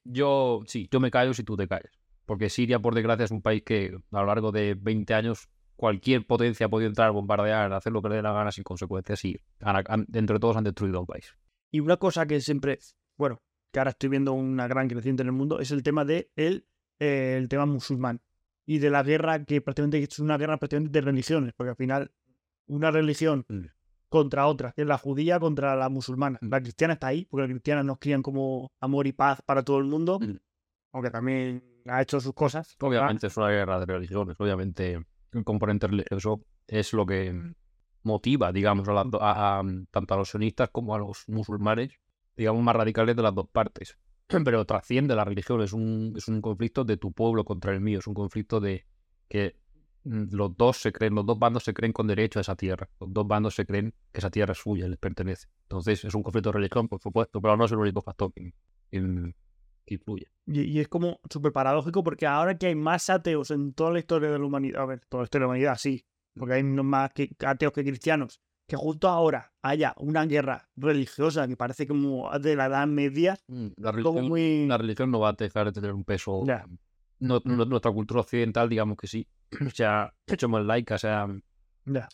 yo, 0.04 0.62
sí, 0.66 0.88
yo 0.92 1.00
me 1.00 1.12
callo 1.12 1.34
si 1.34 1.44
tú 1.44 1.56
te 1.56 1.68
callas. 1.68 1.92
Porque 2.26 2.50
Siria, 2.50 2.80
por 2.80 2.94
desgracia, 2.96 3.26
es 3.26 3.32
un 3.32 3.42
país 3.42 3.64
que 3.64 3.98
a 4.12 4.20
lo 4.20 4.26
largo 4.28 4.52
de 4.52 4.76
20 4.76 5.14
años 5.14 5.50
cualquier 5.76 6.28
potencia 6.28 6.66
ha 6.66 6.70
podido 6.70 6.90
entrar 6.90 7.08
a 7.08 7.12
bombardear, 7.12 7.72
hacer 7.74 7.94
lo 7.94 8.02
que 8.02 8.10
le 8.10 8.16
dé 8.16 8.22
la 8.22 8.34
gana 8.34 8.52
sin 8.52 8.64
consecuencias 8.64 9.24
y 9.26 9.38
han- 9.62 9.84
han- 9.88 10.08
entre 10.14 10.38
todos 10.40 10.58
han 10.58 10.64
destruido 10.66 11.00
un 11.00 11.06
país. 11.08 11.34
Y 11.72 11.80
una 11.80 11.98
cosa 11.98 12.26
que 12.26 12.42
siempre, 12.42 12.80
bueno, 13.18 13.42
que 13.72 13.80
ahora 13.80 13.92
estoy 13.92 14.10
viendo 14.10 14.34
una 14.34 14.68
gran 14.68 14.88
creciente 14.90 15.22
en 15.22 15.28
el 15.30 15.34
mundo, 15.34 15.60
es 15.60 15.72
el 15.72 15.82
tema 15.84 16.04
de 16.06 16.30
el, 16.36 16.66
eh, 17.00 17.36
el 17.38 17.48
tema 17.48 17.66
musulmán. 17.66 18.22
Y 18.70 18.78
de 18.78 18.90
la 18.92 19.02
guerra 19.02 19.44
que 19.46 19.62
prácticamente 19.62 20.04
es 20.04 20.20
una 20.20 20.38
guerra 20.38 20.58
prácticamente 20.58 20.92
de 21.00 21.02
religiones, 21.02 21.54
porque 21.58 21.72
al 21.72 21.76
final 21.76 22.12
una 22.68 22.92
religión 22.92 23.44
Mm. 23.50 23.66
contra 24.10 24.46
otra, 24.46 24.74
que 24.74 24.84
es 24.84 24.88
la 24.88 24.98
judía 25.00 25.40
contra 25.40 25.76
la 25.76 25.90
musulmana. 25.90 26.38
Mm. 26.42 26.50
La 26.50 26.62
cristiana 26.62 26.94
está 26.94 27.08
ahí, 27.08 27.26
porque 27.26 27.48
la 27.48 27.50
cristiana 27.50 27.84
nos 27.84 27.98
crían 27.98 28.22
como 28.22 28.72
amor 28.80 29.08
y 29.08 29.12
paz 29.12 29.42
para 29.44 29.64
todo 29.64 29.80
el 29.80 29.86
mundo, 29.86 30.20
Mm. 30.20 30.38
aunque 30.94 31.10
también 31.10 31.64
ha 31.88 32.02
hecho 32.04 32.20
sus 32.20 32.34
cosas. 32.34 32.76
Obviamente 32.80 33.26
es 33.28 33.38
una 33.38 33.50
guerra 33.50 33.80
de 33.80 33.86
religiones, 33.88 34.36
obviamente 34.40 35.00
el 35.32 35.44
componente 35.44 35.88
religioso 35.88 36.42
es 36.68 36.94
lo 36.94 37.06
que 37.08 37.54
motiva, 38.04 38.52
digamos, 38.52 38.88
a, 38.88 39.04
do- 39.04 39.22
a- 39.22 39.60
a, 39.60 39.64
tanto 39.90 40.14
a 40.14 40.18
los 40.18 40.30
sionistas 40.30 40.70
como 40.72 40.94
a 40.94 41.00
los 41.00 41.24
musulmanes, 41.28 41.92
digamos, 42.38 42.62
más 42.64 42.76
radicales 42.76 43.16
de 43.16 43.24
las 43.24 43.34
dos 43.34 43.48
partes. 43.50 43.98
Pero 44.46 44.66
trasciende 44.66 45.16
la 45.16 45.26
religión, 45.26 45.62
es 45.62 45.74
un, 45.74 46.14
es 46.16 46.28
un 46.28 46.42
conflicto 46.42 46.84
de 46.84 46.98
tu 46.98 47.12
pueblo 47.12 47.44
contra 47.46 47.74
el 47.74 47.82
mío, 47.82 48.00
es 48.00 48.08
un 48.08 48.14
conflicto 48.14 48.60
de 48.60 48.86
que 49.28 49.56
mm, 50.04 50.26
los 50.32 50.56
dos 50.56 50.78
se 50.78 50.92
creen, 50.92 51.16
los 51.16 51.26
dos 51.26 51.40
bandos 51.40 51.64
se 51.64 51.74
creen 51.74 51.94
con 51.94 52.08
derecho 52.08 52.40
a 52.40 52.42
esa 52.42 52.56
tierra, 52.56 52.90
los 53.00 53.12
dos 53.14 53.28
bandos 53.28 53.56
se 53.56 53.66
creen 53.66 53.94
que 54.12 54.20
esa 54.20 54.30
tierra 54.30 54.52
es 54.54 54.60
suya, 54.60 54.88
les 54.88 55.00
pertenece. 55.00 55.48
Entonces 55.64 56.04
es 56.06 56.14
un 56.14 56.24
conflicto 56.24 56.50
de 56.50 56.58
religión, 56.58 56.88
por 56.88 57.02
supuesto, 57.02 57.42
pero 57.42 57.58
no 57.58 57.66
es 57.66 57.72
el 57.72 57.80
único 57.80 58.02
factor 58.02 58.32
que, 58.34 58.54
que- 58.92 59.34
influye. 59.88 60.28
Y, 60.46 60.80
es 60.80 60.88
como 60.88 61.20
súper 61.30 61.52
paradójico 61.52 62.04
porque 62.04 62.28
ahora 62.28 62.58
que 62.58 62.68
hay 62.68 62.76
más 62.76 63.10
ateos 63.10 63.52
en 63.52 63.74
toda 63.74 63.92
la 63.92 64.00
historia 64.00 64.30
de 64.30 64.38
la 64.40 64.46
humanidad, 64.46 64.82
a 64.82 64.86
ver, 64.86 65.02
toda 65.10 65.24
la 65.24 65.26
historia 65.26 65.46
de 65.46 65.48
la 65.48 65.52
humanidad, 65.54 65.78
sí, 65.78 66.06
porque 66.36 66.54
hay 66.56 66.64
más 66.64 67.12
ateos 67.46 67.74
que 67.74 67.84
cristianos, 67.84 68.40
que 68.70 68.76
justo 68.78 69.10
ahora 69.10 69.52
haya 69.64 69.94
una 69.98 70.26
guerra 70.26 70.70
religiosa 70.78 71.48
que 71.48 71.58
parece 71.58 71.88
como 71.88 72.30
de 72.40 72.56
la 72.56 72.68
Edad 72.68 72.88
Media, 72.88 73.36
Mm, 73.48 73.68
La 73.78 73.92
religión, 73.92 74.28
muy... 74.30 74.68
la 74.68 74.78
religión 74.78 75.10
no 75.12 75.20
va 75.20 75.30
a 75.30 75.34
dejar 75.34 75.66
de 75.66 75.72
tener 75.74 75.92
un 75.92 76.04
peso. 76.06 76.44
No- 77.20 77.42
no- 77.44 77.66
nuestra 77.66 77.92
cultura 77.92 78.22
occidental, 78.22 78.70
digamos 78.70 78.96
que 78.96 79.08
sí. 79.08 79.28
Se 79.74 79.84
ha 79.86 80.14
hecho 80.28 80.48
más 80.48 80.64
laica, 80.64 80.96
o 80.96 80.98
sea, 81.00 81.28
Ya. 81.86 82.08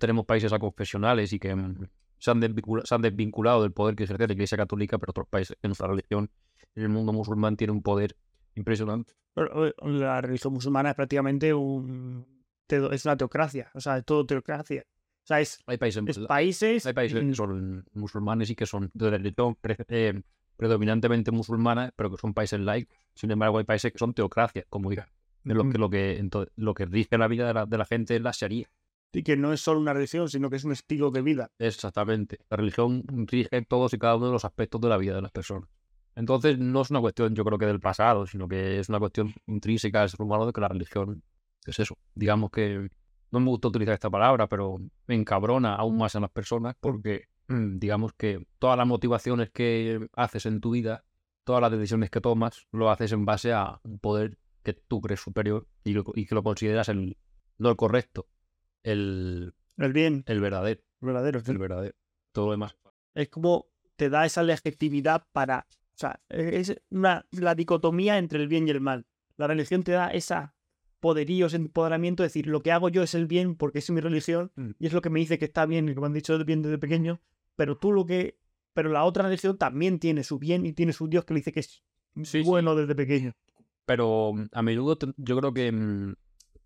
tenemos 0.00 0.24
países 0.24 0.52
aconfesionales 0.52 1.32
y 1.34 1.38
que 1.38 1.54
mm, 1.54 1.86
se 2.18 2.30
han, 2.30 2.40
se 2.84 2.94
han 2.94 3.02
desvinculado 3.02 3.62
del 3.62 3.72
poder 3.72 3.94
que 3.94 4.04
ejerce 4.04 4.26
la 4.26 4.32
Iglesia 4.32 4.56
Católica, 4.56 4.98
pero 4.98 5.10
otros 5.10 5.28
países 5.28 5.56
en 5.62 5.68
nuestra 5.68 5.88
religión, 5.88 6.30
en 6.74 6.82
el 6.84 6.88
mundo 6.88 7.12
musulmán, 7.12 7.56
tiene 7.56 7.72
un 7.72 7.82
poder 7.82 8.16
impresionante. 8.54 9.12
Pero, 9.34 9.66
eh, 9.66 9.74
la 9.82 10.20
religión 10.22 10.54
musulmana 10.54 10.90
es 10.90 10.96
prácticamente 10.96 11.52
un... 11.52 12.26
Es 12.68 13.04
una 13.04 13.16
teocracia, 13.18 13.70
o 13.74 13.80
sea, 13.80 13.98
es 13.98 14.04
todo 14.06 14.24
teocracia. 14.24 14.82
O 15.22 15.26
sea, 15.26 15.40
es, 15.40 15.62
Hay 15.66 15.78
países, 15.78 16.02
es 16.06 16.18
países... 16.18 16.84
hay 16.86 16.92
países 16.92 17.20
que 17.20 17.34
son 17.34 17.84
musulmanes 17.92 18.50
y 18.50 18.56
que 18.56 18.66
son 18.66 18.90
de 18.92 19.10
religión 19.10 19.56
eh, 19.88 20.20
predominantemente 20.56 21.30
musulmana, 21.30 21.92
pero 21.94 22.10
que 22.10 22.16
son 22.16 22.34
países 22.34 22.58
laicos. 22.58 22.96
Sin 23.14 23.30
embargo, 23.30 23.58
hay 23.58 23.64
países 23.64 23.92
que 23.92 23.98
son 23.98 24.14
teocracias, 24.14 24.66
como 24.68 24.90
diga. 24.90 25.08
En 25.44 25.56
los 25.56 25.72
que 25.72 25.78
lo 25.78 25.90
que, 25.90 26.28
lo 26.56 26.74
que 26.74 26.86
rige 26.86 27.18
la 27.18 27.28
vida 27.28 27.46
de 27.46 27.54
la, 27.54 27.66
de 27.66 27.78
la 27.78 27.84
gente 27.84 28.16
es 28.16 28.22
la 28.22 28.32
sharia. 28.32 28.68
Y 29.12 29.22
que 29.22 29.36
no 29.36 29.52
es 29.52 29.60
solo 29.60 29.80
una 29.80 29.92
religión, 29.92 30.28
sino 30.28 30.48
que 30.48 30.56
es 30.56 30.64
un 30.64 30.72
estilo 30.72 31.10
de 31.10 31.22
vida. 31.22 31.50
Exactamente. 31.58 32.38
La 32.48 32.56
religión 32.56 33.04
rige 33.08 33.62
todos 33.62 33.92
y 33.92 33.98
cada 33.98 34.16
uno 34.16 34.26
de 34.26 34.32
los 34.32 34.44
aspectos 34.44 34.80
de 34.80 34.88
la 34.88 34.96
vida 34.96 35.14
de 35.14 35.22
las 35.22 35.32
personas. 35.32 35.68
Entonces, 36.14 36.58
no 36.58 36.82
es 36.82 36.90
una 36.90 37.00
cuestión, 37.00 37.34
yo 37.34 37.44
creo 37.44 37.58
que 37.58 37.66
del 37.66 37.80
pasado, 37.80 38.26
sino 38.26 38.48
que 38.48 38.78
es 38.78 38.88
una 38.88 38.98
cuestión 38.98 39.34
intrínseca 39.46 40.00
del 40.00 40.10
ser 40.10 40.22
humano 40.22 40.46
de 40.46 40.52
que 40.52 40.60
la 40.60 40.68
religión 40.68 41.22
es 41.66 41.78
eso. 41.78 41.96
Digamos 42.14 42.50
que 42.50 42.90
no 43.32 43.40
me 43.40 43.46
gusta 43.48 43.68
utilizar 43.68 43.94
esta 43.94 44.08
palabra, 44.10 44.46
pero 44.48 44.78
me 45.06 45.14
encabrona 45.16 45.74
aún 45.74 45.96
más 45.98 46.14
a 46.14 46.20
las 46.20 46.30
personas 46.30 46.76
porque, 46.80 47.24
mm, 47.48 47.78
digamos 47.78 48.12
que 48.12 48.46
todas 48.60 48.76
las 48.78 48.86
motivaciones 48.86 49.50
que 49.50 50.06
haces 50.14 50.46
en 50.46 50.60
tu 50.60 50.70
vida, 50.70 51.04
todas 51.44 51.60
las 51.60 51.72
decisiones 51.72 52.10
que 52.10 52.20
tomas, 52.20 52.66
lo 52.70 52.90
haces 52.90 53.10
en 53.12 53.24
base 53.24 53.52
a 53.52 53.80
un 53.82 53.98
poder 53.98 54.38
que 54.62 54.74
tú 54.74 55.00
crees 55.00 55.20
superior 55.20 55.66
y, 55.82 55.92
lo- 55.94 56.04
y 56.14 56.26
que 56.26 56.34
lo 56.36 56.42
consideras 56.44 56.88
el, 56.88 57.16
no 57.58 57.70
el 57.70 57.76
correcto, 57.76 58.28
el, 58.82 59.54
El 59.76 59.92
bien, 59.92 60.22
el 60.26 60.40
verdadero 60.40 60.80
el 61.00 61.06
verdadero. 61.06 61.42
el 61.44 61.58
verdadero. 61.58 61.94
Todo 62.32 62.46
lo 62.46 62.50
demás. 62.52 62.76
es 63.14 63.28
como 63.28 63.66
te 63.96 64.08
da 64.08 64.24
esa 64.24 64.42
legitimidad 64.42 65.26
para. 65.32 65.66
O 65.94 65.98
sea, 66.02 66.20
es 66.28 66.74
una, 66.90 67.26
la 67.32 67.54
dicotomía 67.54 68.18
entre 68.18 68.40
el 68.40 68.48
bien 68.48 68.66
y 68.66 68.70
el 68.70 68.80
mal. 68.80 69.06
La 69.36 69.46
religión 69.46 69.82
te 69.82 69.92
da 69.92 70.08
esa 70.08 70.54
poderío, 71.02 71.46
ese 71.46 71.56
empoderamiento, 71.56 72.22
de 72.22 72.28
decir, 72.28 72.46
lo 72.46 72.62
que 72.62 72.72
hago 72.72 72.88
yo 72.88 73.02
es 73.02 73.14
el 73.14 73.26
bien 73.26 73.56
porque 73.56 73.80
es 73.80 73.90
mi 73.90 74.00
religión 74.00 74.52
Mm. 74.56 74.70
y 74.78 74.86
es 74.86 74.92
lo 74.94 75.02
que 75.02 75.10
me 75.10 75.18
dice 75.20 75.38
que 75.38 75.44
está 75.44 75.66
bien 75.66 75.88
y 75.88 75.94
que 75.94 76.00
me 76.00 76.06
han 76.06 76.12
dicho 76.14 76.42
bien 76.44 76.62
desde 76.62 76.78
pequeño, 76.78 77.20
pero 77.56 77.76
tú 77.76 77.92
lo 77.92 78.06
que. 78.06 78.38
Pero 78.72 78.88
la 78.88 79.04
otra 79.04 79.24
religión 79.24 79.58
también 79.58 79.98
tiene 79.98 80.24
su 80.24 80.38
bien 80.38 80.64
y 80.64 80.72
tiene 80.72 80.94
su 80.94 81.08
Dios 81.08 81.26
que 81.26 81.34
le 81.34 81.40
dice 81.40 81.52
que 81.52 81.60
es 81.60 81.82
Sí, 82.22 82.40
bueno 82.42 82.74
desde 82.74 82.94
pequeño. 82.94 83.34
Pero 83.84 84.32
mm, 84.32 84.46
a 84.52 84.62
menudo 84.62 84.96
yo 85.16 85.36
creo 85.38 85.52
que 85.52 85.70
mm, 85.72 86.14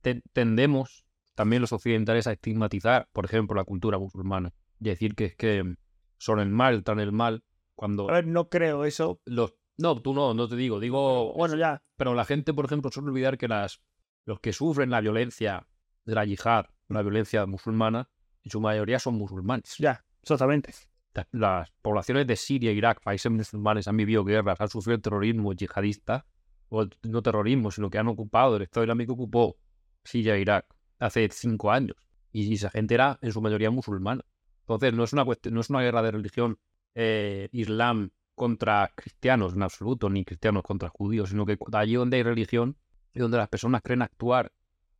te- 0.02 0.22
tendemos 0.32 1.04
también 1.34 1.62
los 1.62 1.72
occidentales 1.72 2.26
a 2.26 2.32
estigmatizar, 2.32 3.08
por 3.12 3.24
ejemplo, 3.24 3.56
la 3.56 3.64
cultura 3.64 3.98
musulmana 3.98 4.52
y 4.80 4.84
decir 4.90 5.14
que 5.14 5.24
es 5.26 5.34
que 5.36 5.74
son 6.18 6.38
el 6.40 6.50
mal, 6.50 6.84
traen 6.84 7.00
el 7.00 7.12
mal, 7.12 7.42
cuando 7.74 8.08
A 8.10 8.12
ver, 8.14 8.26
no 8.26 8.48
creo 8.48 8.84
eso. 8.84 9.20
los... 9.24 9.54
No, 9.78 10.00
tú 10.00 10.14
no, 10.14 10.32
no 10.32 10.48
te 10.48 10.56
digo, 10.56 10.80
digo... 10.80 11.34
Bueno, 11.34 11.56
ya, 11.56 11.82
Pero 11.96 12.14
la 12.14 12.24
gente, 12.24 12.54
por 12.54 12.64
ejemplo, 12.64 12.90
suele 12.90 13.10
olvidar 13.10 13.36
que 13.36 13.48
las, 13.48 13.82
los 14.26 14.40
que 14.40 14.52
sufren 14.52 14.90
la 14.90 15.00
violencia 15.00 15.66
de 16.04 16.14
la 16.14 16.24
yihad, 16.24 16.66
la 16.88 17.02
violencia 17.02 17.46
musulmana, 17.46 18.08
en 18.44 18.50
su 18.50 18.60
mayoría 18.60 18.98
son 18.98 19.14
musulmanes. 19.14 19.76
ya, 19.78 20.04
exactamente. 20.22 20.72
La- 21.14 21.26
Las 21.32 21.70
poblaciones 21.82 22.26
de 22.26 22.36
Siria, 22.36 22.72
Irak, 22.72 23.00
países 23.02 23.32
musulmanes 23.32 23.88
han 23.88 23.96
vivido 23.96 24.22
guerras, 24.24 24.60
han 24.60 24.68
sufrido 24.68 25.00
terrorismo 25.00 25.54
yihadista, 25.54 26.26
o 26.68 26.84
no 27.04 27.22
terrorismo, 27.22 27.70
sino 27.70 27.88
que 27.88 27.98
han 27.98 28.08
ocupado, 28.08 28.56
el 28.56 28.62
Estado 28.62 28.84
Islámico 28.84 29.14
ocupó 29.14 29.56
Siria 30.04 30.34
e 30.36 30.40
Irak 30.40 30.66
hace 30.98 31.28
cinco 31.32 31.70
años. 31.70 31.96
Y 32.32 32.52
esa 32.52 32.68
gente 32.70 32.94
era 32.94 33.18
en 33.22 33.32
su 33.32 33.40
mayoría 33.40 33.70
musulmana. 33.70 34.22
Entonces, 34.60 34.92
no 34.92 35.04
es 35.04 35.12
una, 35.12 35.24
cuestión, 35.24 35.54
no 35.54 35.60
es 35.60 35.70
una 35.70 35.80
guerra 35.80 36.02
de 36.02 36.10
religión 36.10 36.58
eh, 36.94 37.48
islam 37.52 38.10
contra 38.34 38.92
cristianos 38.94 39.54
en 39.54 39.62
absoluto, 39.62 40.10
ni 40.10 40.24
cristianos 40.24 40.62
contra 40.64 40.88
judíos, 40.90 41.30
sino 41.30 41.46
que 41.46 41.56
allí 41.72 41.94
donde 41.94 42.18
hay 42.18 42.22
religión 42.24 42.76
y 43.16 43.20
donde 43.20 43.38
las 43.38 43.48
personas 43.48 43.80
creen 43.82 44.02
actuar 44.02 44.52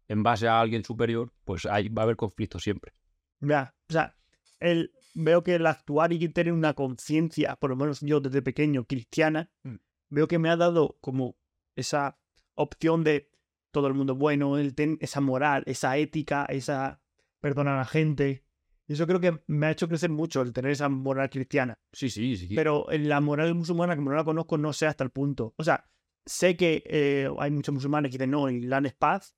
en 0.08 0.22
base 0.22 0.48
a 0.48 0.58
alguien 0.60 0.82
superior, 0.84 1.32
pues 1.44 1.66
ahí 1.66 1.88
va 1.88 2.02
a 2.02 2.04
haber 2.04 2.16
conflicto 2.16 2.58
siempre. 2.58 2.92
Ya, 3.40 3.74
o 3.88 3.92
sea, 3.92 4.16
el, 4.58 4.92
veo 5.14 5.42
que 5.42 5.56
el 5.56 5.66
actuar 5.66 6.12
y 6.12 6.28
tener 6.30 6.52
una 6.52 6.72
conciencia, 6.74 7.56
por 7.56 7.70
lo 7.70 7.76
menos 7.76 8.00
yo 8.00 8.20
desde 8.20 8.40
pequeño, 8.40 8.84
cristiana, 8.86 9.50
Mm. 9.64 9.74
veo 10.08 10.28
que 10.28 10.38
me 10.38 10.48
ha 10.48 10.56
dado 10.56 10.96
como 11.00 11.36
esa 11.76 12.18
opción 12.54 13.04
de 13.04 13.28
todo 13.70 13.86
el 13.88 13.94
mundo 13.94 14.14
bueno, 14.14 14.56
el 14.56 14.74
ten- 14.74 14.96
esa 15.02 15.20
moral, 15.20 15.62
esa 15.66 15.98
ética, 15.98 16.46
esa 16.46 17.02
perdonar 17.40 17.74
a 17.74 17.78
la 17.80 17.84
gente. 17.84 18.44
Y 18.88 18.94
eso 18.94 19.06
creo 19.06 19.20
que 19.20 19.42
me 19.48 19.66
ha 19.66 19.70
hecho 19.72 19.88
crecer 19.88 20.08
mucho 20.08 20.40
el 20.40 20.52
tener 20.54 20.70
esa 20.70 20.88
moral 20.88 21.28
cristiana. 21.28 21.78
Sí, 21.92 22.08
sí, 22.08 22.36
sí. 22.36 22.54
Pero 22.54 22.90
en 22.90 23.08
la 23.10 23.20
moral 23.20 23.54
musulmana, 23.54 23.94
como 23.96 24.10
no 24.10 24.16
la 24.16 24.24
conozco, 24.24 24.56
no 24.56 24.72
sé 24.72 24.86
hasta 24.86 25.04
el 25.04 25.10
punto. 25.10 25.52
O 25.58 25.64
sea, 25.64 25.84
sé 26.26 26.56
que 26.56 26.82
eh, 26.86 27.28
hay 27.38 27.50
muchos 27.50 27.72
musulmanes 27.72 28.10
que 28.10 28.18
dicen 28.18 28.30
no, 28.32 28.50
Islam 28.50 28.86
es 28.86 28.94
paz 28.94 29.34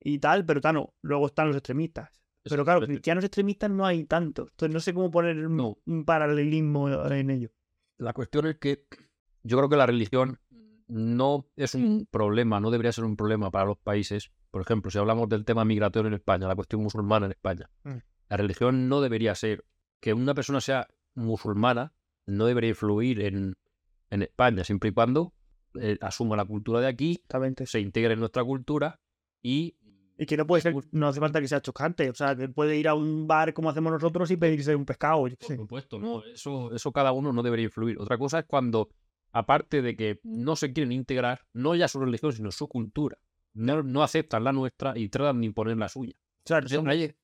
y 0.00 0.18
tal, 0.18 0.44
pero 0.44 0.60
tal, 0.60 0.74
no. 0.74 0.94
Luego 1.02 1.26
están 1.26 1.46
los 1.48 1.56
extremistas. 1.56 2.10
Pero 2.44 2.64
claro, 2.64 2.84
cristianos 2.84 3.22
extremistas 3.24 3.70
no 3.70 3.86
hay 3.86 4.04
tantos. 4.04 4.48
Entonces 4.50 4.74
no 4.74 4.80
sé 4.80 4.92
cómo 4.92 5.10
poner 5.10 5.46
un, 5.46 5.56
No. 5.56 5.78
un 5.86 6.04
paralelismo 6.04 6.90
en 7.10 7.30
ello. 7.30 7.50
La 7.98 8.12
cuestión 8.12 8.46
es 8.48 8.56
que 8.58 8.84
yo 9.44 9.56
creo 9.56 9.68
que 9.68 9.76
la 9.76 9.86
religión 9.86 10.40
no 10.88 11.46
es 11.56 11.74
un 11.76 12.06
problema, 12.10 12.58
no 12.60 12.70
debería 12.72 12.92
ser 12.92 13.04
un 13.04 13.16
problema 13.16 13.50
para 13.52 13.66
los 13.66 13.78
países. 13.78 14.32
Por 14.50 14.60
ejemplo, 14.62 14.90
si 14.90 14.98
hablamos 14.98 15.28
del 15.28 15.44
tema 15.44 15.64
migratorio 15.64 16.08
en 16.08 16.14
España, 16.14 16.48
la 16.48 16.56
cuestión 16.56 16.82
musulmana 16.82 17.26
en 17.26 17.32
España, 17.32 17.70
Mm. 17.84 17.98
la 18.28 18.36
religión 18.36 18.88
no 18.88 19.00
debería 19.00 19.34
ser 19.36 19.64
que 20.00 20.12
una 20.12 20.34
persona 20.34 20.60
sea 20.60 20.88
musulmana, 21.14 21.94
no 22.26 22.46
debería 22.46 22.70
influir 22.70 23.20
en, 23.20 23.54
en 24.10 24.22
España, 24.22 24.64
siempre 24.64 24.90
y 24.90 24.92
cuando 24.92 25.32
eh, 25.80 25.98
asuma 26.00 26.36
la 26.36 26.44
cultura 26.44 26.80
de 26.80 26.86
aquí, 26.88 27.22
se 27.66 27.80
integre 27.80 28.14
en 28.14 28.20
nuestra 28.20 28.44
cultura 28.44 29.00
y 29.42 29.76
Y 30.18 30.26
que 30.26 30.36
no 30.36 30.46
puede 30.46 30.62
ser, 30.62 30.74
no 30.92 31.08
hace 31.08 31.20
falta 31.20 31.40
que 31.40 31.48
sea 31.48 31.60
chocante. 31.60 32.08
O 32.10 32.14
sea, 32.14 32.36
que 32.36 32.48
puede 32.48 32.76
ir 32.76 32.86
a 32.88 32.94
un 32.94 33.26
bar 33.26 33.52
como 33.54 33.70
hacemos 33.70 33.92
nosotros 33.92 34.30
y 34.30 34.36
pedirse 34.36 34.74
un 34.76 34.84
pescado. 34.84 35.26
yo 35.26 35.36
Por 35.36 35.48
sé. 35.48 35.56
supuesto, 35.56 35.98
no, 35.98 36.22
eso, 36.24 36.72
eso 36.74 36.92
cada 36.92 37.12
uno 37.12 37.32
no 37.32 37.42
debería 37.42 37.64
influir. 37.64 37.98
Otra 37.98 38.18
cosa 38.18 38.40
es 38.40 38.44
cuando, 38.44 38.88
aparte 39.32 39.82
de 39.82 39.96
que 39.96 40.20
no 40.22 40.54
se 40.56 40.72
quieren 40.72 40.92
integrar, 40.92 41.40
no 41.52 41.74
ya 41.74 41.88
su 41.88 41.98
religión, 41.98 42.32
sino 42.32 42.52
su 42.52 42.68
cultura, 42.68 43.18
no, 43.54 43.82
no 43.82 44.02
aceptan 44.02 44.44
la 44.44 44.52
nuestra 44.52 44.96
y 44.96 45.08
tratan 45.08 45.40
de 45.40 45.46
imponer 45.46 45.76
la 45.76 45.88
suya. 45.88 46.14
O 46.44 46.48
sea, 46.48 46.60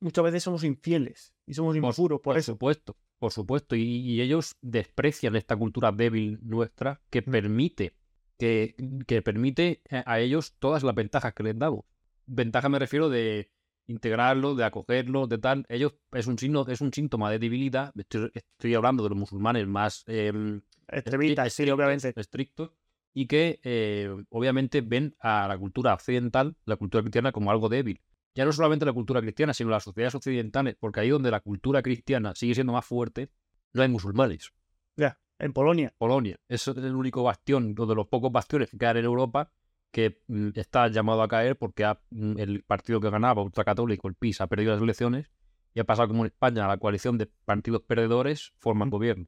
muchas 0.00 0.24
veces 0.24 0.42
somos 0.44 0.62
infieles 0.64 1.32
y 1.46 1.54
somos 1.54 1.74
impuros 1.76 2.20
por, 2.20 2.22
por 2.22 2.38
eso. 2.38 2.52
supuesto, 2.52 2.96
por 3.18 3.32
supuesto. 3.32 3.74
Y, 3.76 3.82
y 3.82 4.20
ellos 4.20 4.56
desprecian 4.60 5.34
esta 5.36 5.56
cultura 5.56 5.90
débil 5.92 6.38
nuestra 6.42 7.00
que 7.10 7.22
Mm. 7.22 7.30
permite, 7.30 7.94
que, 8.38 8.76
que 9.06 9.22
permite 9.22 9.82
a 9.90 10.20
ellos 10.20 10.54
todas 10.58 10.82
las 10.82 10.94
ventajas 10.94 11.34
que 11.34 11.42
les 11.42 11.58
damos. 11.58 11.84
Ventaja 12.26 12.68
me 12.68 12.78
refiero 12.78 13.08
de 13.08 13.50
integrarlo, 13.86 14.54
de 14.54 14.64
acogerlo, 14.64 15.26
de 15.26 15.38
tal. 15.38 15.66
Ellos 15.68 15.94
es 16.12 16.26
un 16.26 16.38
signo, 16.38 16.66
es 16.68 16.80
un 16.80 16.92
síntoma 16.92 17.30
de 17.30 17.38
debilidad. 17.38 17.92
Estoy, 17.96 18.30
estoy 18.34 18.74
hablando 18.74 19.02
de 19.02 19.08
los 19.08 19.18
musulmanes 19.18 19.66
más 19.66 20.04
em, 20.06 20.60
Extremistas, 20.88 21.52
sí, 21.52 21.68
obviamente. 21.70 22.12
estrictos 22.16 22.70
y 23.14 23.26
que 23.26 23.60
eh, 23.62 24.14
obviamente 24.30 24.80
ven 24.80 25.16
a 25.20 25.48
la 25.48 25.58
cultura 25.58 25.94
occidental, 25.94 26.56
la 26.64 26.76
cultura 26.76 27.02
cristiana, 27.02 27.32
como 27.32 27.50
algo 27.50 27.68
débil. 27.68 28.00
Ya 28.34 28.44
no 28.44 28.52
solamente 28.52 28.86
la 28.86 28.92
cultura 28.92 29.20
cristiana, 29.20 29.52
sino 29.52 29.70
las 29.70 29.82
sociedades 29.82 30.14
occidentales, 30.14 30.76
porque 30.78 31.00
ahí 31.00 31.08
donde 31.08 31.30
la 31.30 31.40
cultura 31.40 31.82
cristiana 31.82 32.34
sigue 32.34 32.54
siendo 32.54 32.72
más 32.72 32.84
fuerte, 32.84 33.30
no 33.72 33.82
hay 33.82 33.88
musulmanes. 33.88 34.52
Ya, 34.96 35.18
en 35.38 35.52
Polonia. 35.52 35.92
Polonia, 35.98 36.38
eso 36.48 36.72
es 36.72 36.76
el 36.78 36.94
único 36.94 37.22
bastión, 37.22 37.74
uno 37.76 37.86
de 37.86 37.94
los 37.94 38.06
pocos 38.08 38.30
bastiones 38.32 38.70
que 38.70 38.78
quedan 38.78 38.96
en 38.98 39.04
Europa, 39.04 39.50
que 39.90 40.22
mm, 40.28 40.48
está 40.54 40.88
llamado 40.88 41.22
a 41.22 41.28
caer 41.28 41.56
porque 41.56 41.84
ha- 41.84 42.00
mm, 42.10 42.38
el 42.38 42.62
partido 42.64 43.00
que 43.00 43.10
ganaba, 43.10 43.42
ultracatólico, 43.42 44.08
el 44.08 44.14
PIS, 44.14 44.40
ha 44.40 44.46
perdido 44.46 44.72
las 44.72 44.82
elecciones 44.82 45.30
y 45.74 45.80
ha 45.80 45.84
pasado 45.84 46.08
como 46.08 46.22
en 46.24 46.26
España, 46.26 46.66
la 46.66 46.76
coalición 46.78 47.18
de 47.18 47.26
partidos 47.44 47.82
perdedores 47.82 48.52
forman 48.58 48.90
gobierno. 48.90 49.26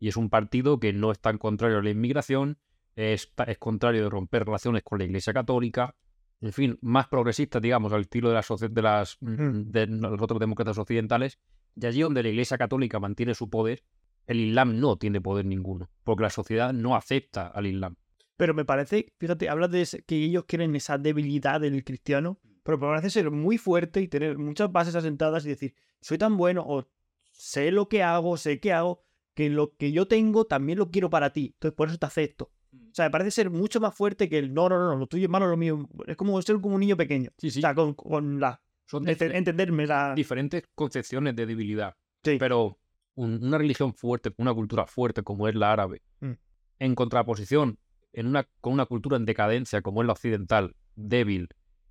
Y 0.00 0.08
es 0.08 0.16
un 0.16 0.30
partido 0.30 0.78
que 0.78 0.92
no 0.92 1.10
es 1.10 1.18
tan 1.18 1.38
contrario 1.38 1.78
a 1.78 1.82
la 1.82 1.90
inmigración, 1.90 2.58
es, 2.94 3.32
es 3.46 3.58
contrario 3.58 4.04
de 4.04 4.10
romper 4.10 4.44
relaciones 4.44 4.82
con 4.84 4.98
la 4.98 5.04
Iglesia 5.04 5.32
Católica, 5.32 5.94
en 6.40 6.52
fin, 6.52 6.78
más 6.82 7.08
progresista, 7.08 7.58
digamos, 7.58 7.92
al 7.92 8.02
estilo 8.02 8.28
de 8.28 8.34
las, 8.36 8.48
de 8.48 8.82
las 8.82 9.16
mm, 9.20 9.62
de 9.70 9.86
los 9.88 10.22
otros 10.22 10.38
demócratas 10.38 10.78
occidentales. 10.78 11.38
Y 11.74 11.86
allí 11.86 12.00
donde 12.02 12.22
la 12.22 12.28
Iglesia 12.28 12.58
Católica 12.58 13.00
mantiene 13.00 13.34
su 13.34 13.50
poder, 13.50 13.82
el 14.28 14.40
Islam 14.40 14.78
no 14.78 14.96
tiene 14.96 15.20
poder 15.20 15.46
ninguno, 15.46 15.90
porque 16.04 16.22
la 16.22 16.30
sociedad 16.30 16.72
no 16.72 16.94
acepta 16.94 17.48
al 17.48 17.66
Islam. 17.66 17.96
Pero 18.36 18.54
me 18.54 18.64
parece, 18.64 19.12
fíjate, 19.18 19.48
hablas 19.48 19.70
de 19.70 20.04
que 20.06 20.16
ellos 20.16 20.44
quieren 20.44 20.76
esa 20.76 20.98
debilidad 20.98 21.60
del 21.60 21.82
cristiano, 21.82 22.38
pero 22.62 22.78
me 22.78 22.86
parece 22.86 23.10
ser 23.10 23.30
muy 23.30 23.58
fuerte 23.58 24.00
y 24.02 24.06
tener 24.06 24.38
muchas 24.38 24.70
bases 24.70 24.94
asentadas 24.94 25.44
y 25.46 25.48
decir, 25.48 25.74
soy 26.00 26.18
tan 26.18 26.36
bueno 26.36 26.62
o 26.64 26.86
sé 27.32 27.72
lo 27.72 27.88
que 27.88 28.02
hago, 28.02 28.36
sé 28.36 28.60
qué 28.60 28.72
hago, 28.72 29.02
que 29.34 29.48
lo 29.48 29.74
que 29.76 29.92
yo 29.92 30.06
tengo 30.06 30.44
también 30.44 30.78
lo 30.78 30.90
quiero 30.90 31.08
para 31.08 31.32
ti. 31.32 31.52
Entonces 31.54 31.74
por 31.74 31.88
eso 31.88 31.98
te 31.98 32.06
acepto. 32.06 32.52
O 32.72 32.94
sea, 32.94 33.06
me 33.06 33.10
parece 33.10 33.30
ser 33.30 33.48
mucho 33.48 33.80
más 33.80 33.94
fuerte 33.94 34.28
que 34.28 34.38
el 34.38 34.52
no, 34.52 34.68
no, 34.68 34.78
no, 34.78 34.94
lo 34.94 35.06
tuyo 35.06 35.24
es 35.24 35.30
malo, 35.30 35.46
lo 35.46 35.56
mío. 35.56 35.88
Es 36.06 36.16
como 36.16 36.40
ser 36.42 36.60
como 36.60 36.74
un 36.74 36.80
niño 36.80 36.96
pequeño. 36.96 37.30
Sí, 37.38 37.50
sí. 37.50 37.60
O 37.60 37.62
sea, 37.62 37.74
con, 37.74 37.94
con 37.94 38.38
la. 38.38 38.60
Son 38.84 39.08
entenderme 39.08 39.86
la. 39.86 40.14
diferentes 40.14 40.64
concepciones 40.74 41.34
de 41.34 41.46
debilidad. 41.46 41.96
Sí. 42.22 42.36
Pero 42.38 42.78
un- 43.18 43.42
una 43.44 43.58
religión 43.58 43.94
fuerte, 43.94 44.32
una 44.36 44.54
cultura 44.54 44.86
fuerte 44.86 45.22
como 45.22 45.48
es 45.48 45.54
la 45.54 45.72
árabe, 45.72 46.02
Mm. 46.20 46.32
en 46.78 46.94
contraposición 46.94 47.78
en 48.12 48.26
una, 48.26 48.48
con 48.60 48.72
una 48.72 48.86
cultura 48.86 49.16
en 49.16 49.24
decadencia 49.26 49.82
como 49.82 50.00
es 50.02 50.06
la 50.06 50.12
occidental, 50.12 50.74
débil, 50.96 51.48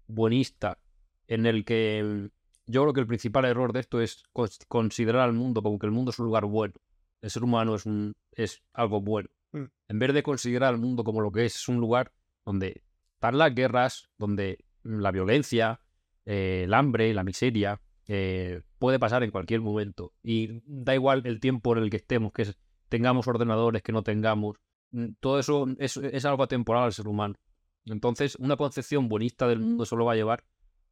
buenista, 0.07 0.80
en 1.28 1.45
el 1.45 1.65
que 1.65 2.30
yo 2.65 2.82
creo 2.84 2.93
que 2.93 3.01
el 3.01 3.07
principal 3.07 3.45
error 3.45 3.73
de 3.73 3.80
esto 3.82 4.01
es 4.01 4.23
cons- 4.34 4.65
considerar 4.67 5.21
al 5.21 5.34
mundo 5.34 5.61
como 5.61 5.78
que 5.80 5.86
el 5.86 5.91
mundo 5.91 6.11
es 6.11 6.19
un 6.19 6.25
lugar 6.25 6.45
bueno. 6.45 6.73
El 7.21 7.30
ser 7.30 7.43
humano 7.43 7.75
es, 7.75 7.86
un, 7.86 8.13
es 8.34 8.61
algo 8.73 9.01
bueno. 9.01 9.30
Mm. 9.51 9.63
En 9.89 9.99
vez 9.99 10.13
de 10.13 10.23
considerar 10.23 10.73
al 10.73 10.80
mundo 10.80 11.03
como 11.03 11.21
lo 11.21 11.32
que 11.32 11.45
es, 11.45 11.55
es 11.55 11.67
un 11.67 11.78
lugar 11.80 12.11
donde 12.45 12.84
están 13.13 13.38
las 13.38 13.53
guerras, 13.53 14.09
donde 14.17 14.57
la 14.84 15.11
violencia, 15.11 15.80
eh, 16.25 16.63
el 16.65 16.73
hambre, 16.73 17.13
la 17.13 17.23
miseria, 17.23 17.80
eh, 18.08 18.62
puede 18.80 18.99
pasar 18.99 19.24
en 19.24 19.32
cualquier 19.32 19.62
momento. 19.62 20.14
Y 20.24 20.62
da 20.66 20.93
igual 20.95 21.24
el 21.26 21.39
tiempo 21.39 21.76
en 21.76 21.84
el 21.84 21.89
que 21.89 21.97
estemos, 21.97 22.32
que 22.32 22.43
es- 22.43 22.58
tengamos 22.89 23.28
ordenadores, 23.28 23.82
que 23.84 23.91
no 23.91 24.03
tengamos. 24.03 24.58
mm, 24.91 25.08
Todo 25.20 25.39
eso 25.39 25.68
es, 25.80 25.97
es 25.97 26.24
algo 26.26 26.43
atemporal 26.43 26.84
al 26.86 26.93
ser 26.93 27.08
humano. 27.08 27.36
Entonces, 27.86 28.36
una 28.39 28.55
concepción 28.58 29.08
buenista 29.10 29.47
del 29.47 29.60
mundo 29.60 29.86
solo 29.86 30.05
va 30.05 30.14
a 30.14 30.16
llevar 30.16 30.43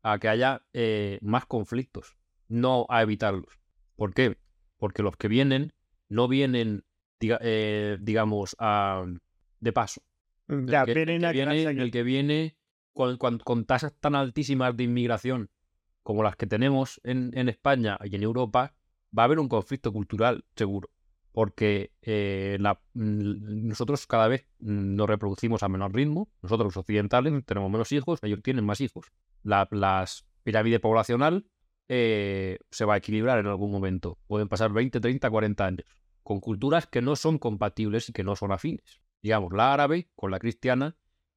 a 0.01 0.19
que 0.19 0.27
haya 0.29 0.61
eh, 0.73 1.17
más 1.21 1.45
conflictos, 1.45 2.15
no 2.47 2.85
a 2.89 3.01
evitarlos. 3.01 3.59
¿Por 3.95 4.13
qué? 4.13 4.37
Porque 4.77 5.01
los 5.03 5.15
que 5.17 5.27
vienen 5.27 5.73
no 6.09 6.27
vienen, 6.27 6.83
diga- 7.19 7.39
eh, 7.41 7.97
digamos, 8.01 8.55
a- 8.59 9.05
de 9.59 9.73
paso. 9.73 10.01
El 10.47 10.67
Ya, 10.67 10.85
que- 10.85 10.91
el 10.91 10.95
vienen 10.95 11.21
que 11.21 11.31
viene, 11.31 11.61
el 11.81 11.91
que 11.91 12.03
viene 12.03 12.57
con, 12.93 13.17
con- 13.17 13.39
con 13.39 13.65
tasas 13.65 13.93
tan 13.99 14.15
altísimas 14.15 14.75
de 14.77 14.83
inmigración 14.83 15.49
como 16.05 16.21
las 16.21 16.35
que 16.35 16.45
tenemos 16.45 17.01
en, 17.03 17.49
España 17.49 17.97
y 18.03 18.15
en 18.15 18.21
Europa, 18.21 18.75
va 19.17 19.23
a 19.23 19.25
haber 19.25 19.39
un 19.39 19.49
conflicto 19.49 19.91
cultural, 19.91 20.45
seguro. 20.55 20.91
Porque 21.31 21.93
eh, 22.03 22.59
mm, 22.59 23.67
nosotros 23.67 24.05
cada 24.05 24.27
vez 24.27 24.47
mm, 24.59 24.95
nos 24.95 25.09
reproducimos 25.09 25.63
a 25.63 25.67
menor 25.67 25.95
ritmo. 25.95 26.29
Nosotros 26.43 26.67
los 26.67 26.77
occidentales 26.77 27.33
tenemos 27.43 27.71
menos 27.71 27.91
hijos, 27.91 28.19
ellos 28.21 28.43
tienen 28.43 28.63
más 28.63 28.81
hijos. 28.81 29.07
La 29.41 29.67
pirámide 30.43 30.79
poblacional 30.79 31.47
eh, 31.89 32.59
se 32.69 32.85
va 32.85 32.93
a 32.93 32.97
equilibrar 32.97 33.39
en 33.39 33.47
algún 33.47 33.71
momento. 33.71 34.19
Pueden 34.27 34.47
pasar 34.47 34.71
20, 34.71 34.99
30, 34.99 35.27
40 35.27 35.65
años. 35.65 35.87
Con 36.21 36.39
culturas 36.39 36.85
que 36.85 37.01
no 37.01 37.15
son 37.15 37.39
compatibles 37.39 38.09
y 38.09 38.13
que 38.13 38.23
no 38.23 38.35
son 38.35 38.51
afines 38.51 39.01
digamos, 39.25 39.53
la 39.53 39.73
árabe 39.73 40.07
con 40.15 40.29
la 40.29 40.37
cristiana. 40.37 40.95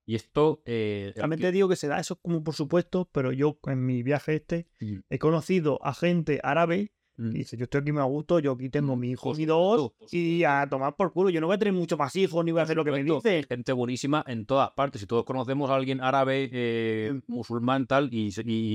Y 0.08 0.14
esto. 0.14 0.62
eh, 0.64 1.12
También 1.16 1.38
te 1.42 1.52
digo 1.52 1.68
que 1.68 1.76
se 1.76 1.86
da 1.86 2.00
eso 2.00 2.16
como 2.16 2.42
por 2.42 2.54
supuesto, 2.54 3.10
pero 3.12 3.30
yo 3.30 3.58
en 3.66 3.84
mi 3.84 4.02
viaje 4.02 4.36
este 4.36 4.66
Mm, 4.80 5.00
he 5.10 5.18
conocido 5.18 5.78
a 5.84 5.92
gente 5.92 6.40
árabe 6.42 6.92
mm, 7.18 7.30
y 7.34 7.38
dice, 7.40 7.58
yo 7.58 7.64
estoy 7.64 7.82
aquí 7.82 7.92
me 7.92 8.02
gusto, 8.04 8.38
yo 8.38 8.52
aquí 8.52 8.70
tengo 8.70 8.96
Mm, 8.96 9.00
mi 9.00 9.10
hijo 9.10 9.38
y 9.38 9.44
dos 9.44 9.92
y 10.10 10.44
a 10.44 10.66
tomar 10.70 10.96
por 10.96 11.12
culo. 11.12 11.28
Yo 11.28 11.42
no 11.42 11.46
voy 11.48 11.56
a 11.56 11.58
tener 11.58 11.74
mucho 11.74 11.98
más 11.98 12.16
hijos 12.16 12.42
ni 12.42 12.52
voy 12.52 12.60
a 12.60 12.62
hacer 12.62 12.76
lo 12.76 12.86
que 12.86 12.90
me 12.92 13.04
dice. 13.04 13.44
Gente 13.46 13.72
buenísima 13.74 14.24
en 14.26 14.46
todas 14.46 14.70
partes. 14.70 15.02
Si 15.02 15.06
todos 15.06 15.24
conocemos 15.26 15.68
a 15.68 15.74
alguien 15.74 16.00
árabe, 16.00 16.48
eh, 16.52 17.12
Mm. 17.12 17.30
musulmán, 17.30 17.86
tal, 17.86 18.08
y, 18.10 18.28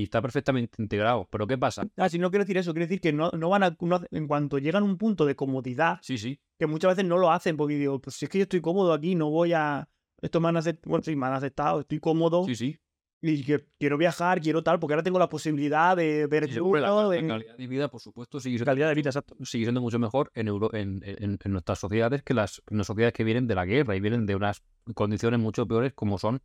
está 0.04 0.22
perfectamente 0.22 0.80
integrado. 0.80 1.26
Pero 1.32 1.48
¿qué 1.48 1.58
pasa? 1.58 1.84
Ah, 1.96 2.08
si 2.08 2.20
no 2.20 2.30
quiero 2.30 2.44
decir 2.44 2.58
eso, 2.58 2.72
quiero 2.72 2.86
decir 2.86 3.00
que 3.00 3.12
no, 3.12 3.32
no 3.32 3.48
van 3.48 3.64
a, 3.64 3.76
no- 3.80 4.00
en 4.08 4.28
cuanto 4.28 4.58
llegan 4.58 4.84
a 4.84 4.86
un 4.86 4.98
punto 4.98 5.26
de 5.26 5.34
comodidad, 5.34 5.98
Sí, 6.02 6.16
sí. 6.16 6.38
que 6.60 6.68
muchas 6.68 6.92
veces 6.92 7.06
no 7.08 7.18
lo 7.18 7.32
hacen 7.32 7.56
porque 7.56 7.74
digo, 7.74 8.00
pues 8.00 8.14
si 8.14 8.26
es 8.26 8.30
que 8.30 8.38
yo 8.38 8.42
estoy 8.44 8.60
cómodo 8.60 8.92
aquí, 8.92 9.16
no 9.16 9.30
voy 9.30 9.52
a... 9.52 9.88
Esto 10.24 10.40
me 10.40 10.48
han 10.48 10.56
aceptado, 10.56 10.90
bueno, 10.90 11.02
sí, 11.04 11.14
me 11.16 11.26
han 11.26 11.34
aceptado, 11.34 11.80
estoy 11.80 12.00
cómodo 12.00 12.44
Sí, 12.46 12.54
sí. 12.56 12.78
y 13.20 13.44
que- 13.44 13.66
quiero 13.78 13.96
viajar, 13.98 14.40
quiero 14.40 14.62
tal, 14.62 14.78
porque 14.78 14.94
ahora 14.94 15.02
tengo 15.02 15.18
la 15.18 15.28
posibilidad 15.28 15.96
de 15.96 16.26
ver 16.26 16.44
Sí, 16.50 16.58
la, 16.58 16.90
la 16.90 17.08
de- 17.08 17.26
calidad 17.26 17.56
de 17.56 17.66
vida, 17.66 17.88
por 17.88 18.00
supuesto, 18.00 18.40
sigue 18.40 18.56
siendo, 18.58 18.70
calidad 18.70 18.88
de 18.88 18.94
vida, 18.94 19.10
exacto. 19.10 19.36
sigue 19.44 19.64
siendo 19.66 19.80
mucho 19.80 19.98
mejor 19.98 20.30
en, 20.34 20.48
Euro- 20.48 20.72
en, 20.74 21.00
en- 21.04 21.38
en 21.42 21.52
nuestras 21.52 21.78
sociedades 21.78 22.22
que 22.22 22.32
las, 22.34 22.62
en 22.70 22.78
las 22.78 22.86
sociedades 22.86 23.12
que 23.12 23.24
vienen 23.24 23.46
de 23.46 23.54
la 23.54 23.64
guerra 23.66 23.94
y 23.96 24.00
vienen 24.00 24.26
de 24.26 24.34
unas 24.34 24.62
condiciones 24.94 25.38
mucho 25.40 25.66
peores 25.66 25.92
como 25.94 26.18
son 26.18 26.40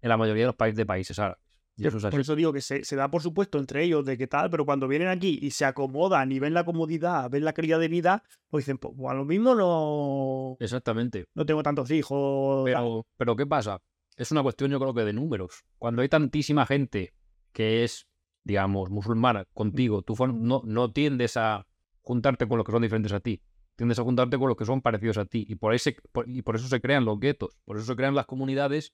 en 0.00 0.08
la 0.08 0.16
mayoría 0.16 0.44
de 0.44 0.46
los 0.48 0.56
países 0.56 0.76
de 0.76 0.86
países 0.86 1.18
árabes. 1.18 1.42
Eso 1.86 1.98
es. 1.98 2.04
Por 2.04 2.20
eso 2.20 2.34
digo 2.34 2.52
que 2.52 2.60
se, 2.60 2.84
se 2.84 2.96
da 2.96 3.10
por 3.10 3.22
supuesto 3.22 3.58
entre 3.58 3.84
ellos 3.84 4.04
de 4.04 4.16
qué 4.18 4.26
tal, 4.26 4.50
pero 4.50 4.64
cuando 4.64 4.88
vienen 4.88 5.08
aquí 5.08 5.38
y 5.40 5.50
se 5.52 5.64
acomodan 5.64 6.32
y 6.32 6.38
ven 6.38 6.54
la 6.54 6.64
comodidad, 6.64 7.30
ven 7.30 7.44
la 7.44 7.52
calidad 7.52 7.78
de 7.78 7.88
vida, 7.88 8.22
pues 8.48 8.64
dicen, 8.64 8.78
pues 8.78 8.92
a 9.08 9.14
lo 9.14 9.24
mismo 9.24 9.54
no, 9.54 10.56
Exactamente. 10.60 11.26
no 11.34 11.46
tengo 11.46 11.62
tantos 11.62 11.90
hijos. 11.90 12.64
Pero, 12.64 13.06
pero 13.16 13.36
¿qué 13.36 13.46
pasa? 13.46 13.80
Es 14.16 14.32
una 14.32 14.42
cuestión, 14.42 14.70
yo 14.70 14.80
creo 14.80 14.92
que 14.94 15.04
de 15.04 15.12
números. 15.12 15.64
Cuando 15.78 16.02
hay 16.02 16.08
tantísima 16.08 16.66
gente 16.66 17.14
que 17.52 17.84
es, 17.84 18.08
digamos, 18.44 18.90
musulmana 18.90 19.44
contigo, 19.54 20.02
tú 20.02 20.14
no, 20.26 20.62
no 20.64 20.92
tiendes 20.92 21.36
a 21.36 21.66
juntarte 22.02 22.48
con 22.48 22.58
los 22.58 22.66
que 22.66 22.72
son 22.72 22.82
diferentes 22.82 23.12
a 23.12 23.20
ti. 23.20 23.40
Tiendes 23.76 23.98
a 24.00 24.02
juntarte 24.02 24.36
con 24.38 24.48
los 24.48 24.56
que 24.56 24.64
son 24.64 24.80
parecidos 24.82 25.18
a 25.18 25.24
ti. 25.26 25.46
Y 25.48 25.54
por, 25.54 25.72
ahí 25.72 25.78
se- 25.78 25.96
por- 26.10 26.28
y 26.28 26.42
por 26.42 26.56
eso 26.56 26.66
se 26.66 26.80
crean 26.80 27.04
los 27.04 27.20
guetos. 27.20 27.56
Por 27.64 27.76
eso 27.76 27.86
se 27.86 27.94
crean 27.94 28.16
las 28.16 28.26
comunidades. 28.26 28.92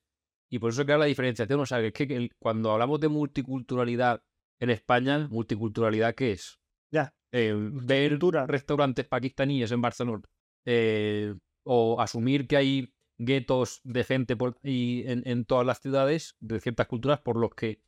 Y 0.51 0.59
por 0.59 0.71
eso 0.71 0.85
crea 0.85 0.99
la 0.99 1.05
diferenciación. 1.07 1.61
O 1.61 1.67
sea, 1.67 1.81
es 1.81 1.93
que 1.93 2.29
cuando 2.39 2.71
hablamos 2.73 3.01
de 3.01 3.09
multiculturalidad 3.09 4.23
en 4.61 4.71
España, 4.71 5.27
¿multiculturalidad 5.31 6.15
qué 6.15 6.33
es? 6.33 6.59
Ya. 6.91 7.15
Eh, 7.33 7.53
ver 7.57 8.11
Cultura. 8.13 8.47
restaurantes 8.47 9.07
pakistaníes 9.07 9.73
en 9.73 9.81
Barcelona. 9.81 10.23
Eh, 10.65 11.35
o 11.65 12.01
asumir 12.01 12.47
que 12.47 12.57
hay 12.57 12.95
guetos 13.19 13.81
de 13.85 14.05
gente 14.05 14.37
por, 14.37 14.57
y 14.63 15.03
en, 15.07 15.23
en 15.27 15.45
todas 15.45 15.67
las 15.67 15.81
ciudades 15.81 16.37
de 16.41 16.61
ciertas 16.61 16.87
culturas 16.87 17.21
por 17.21 17.37
los 17.37 17.51
que 17.55 17.81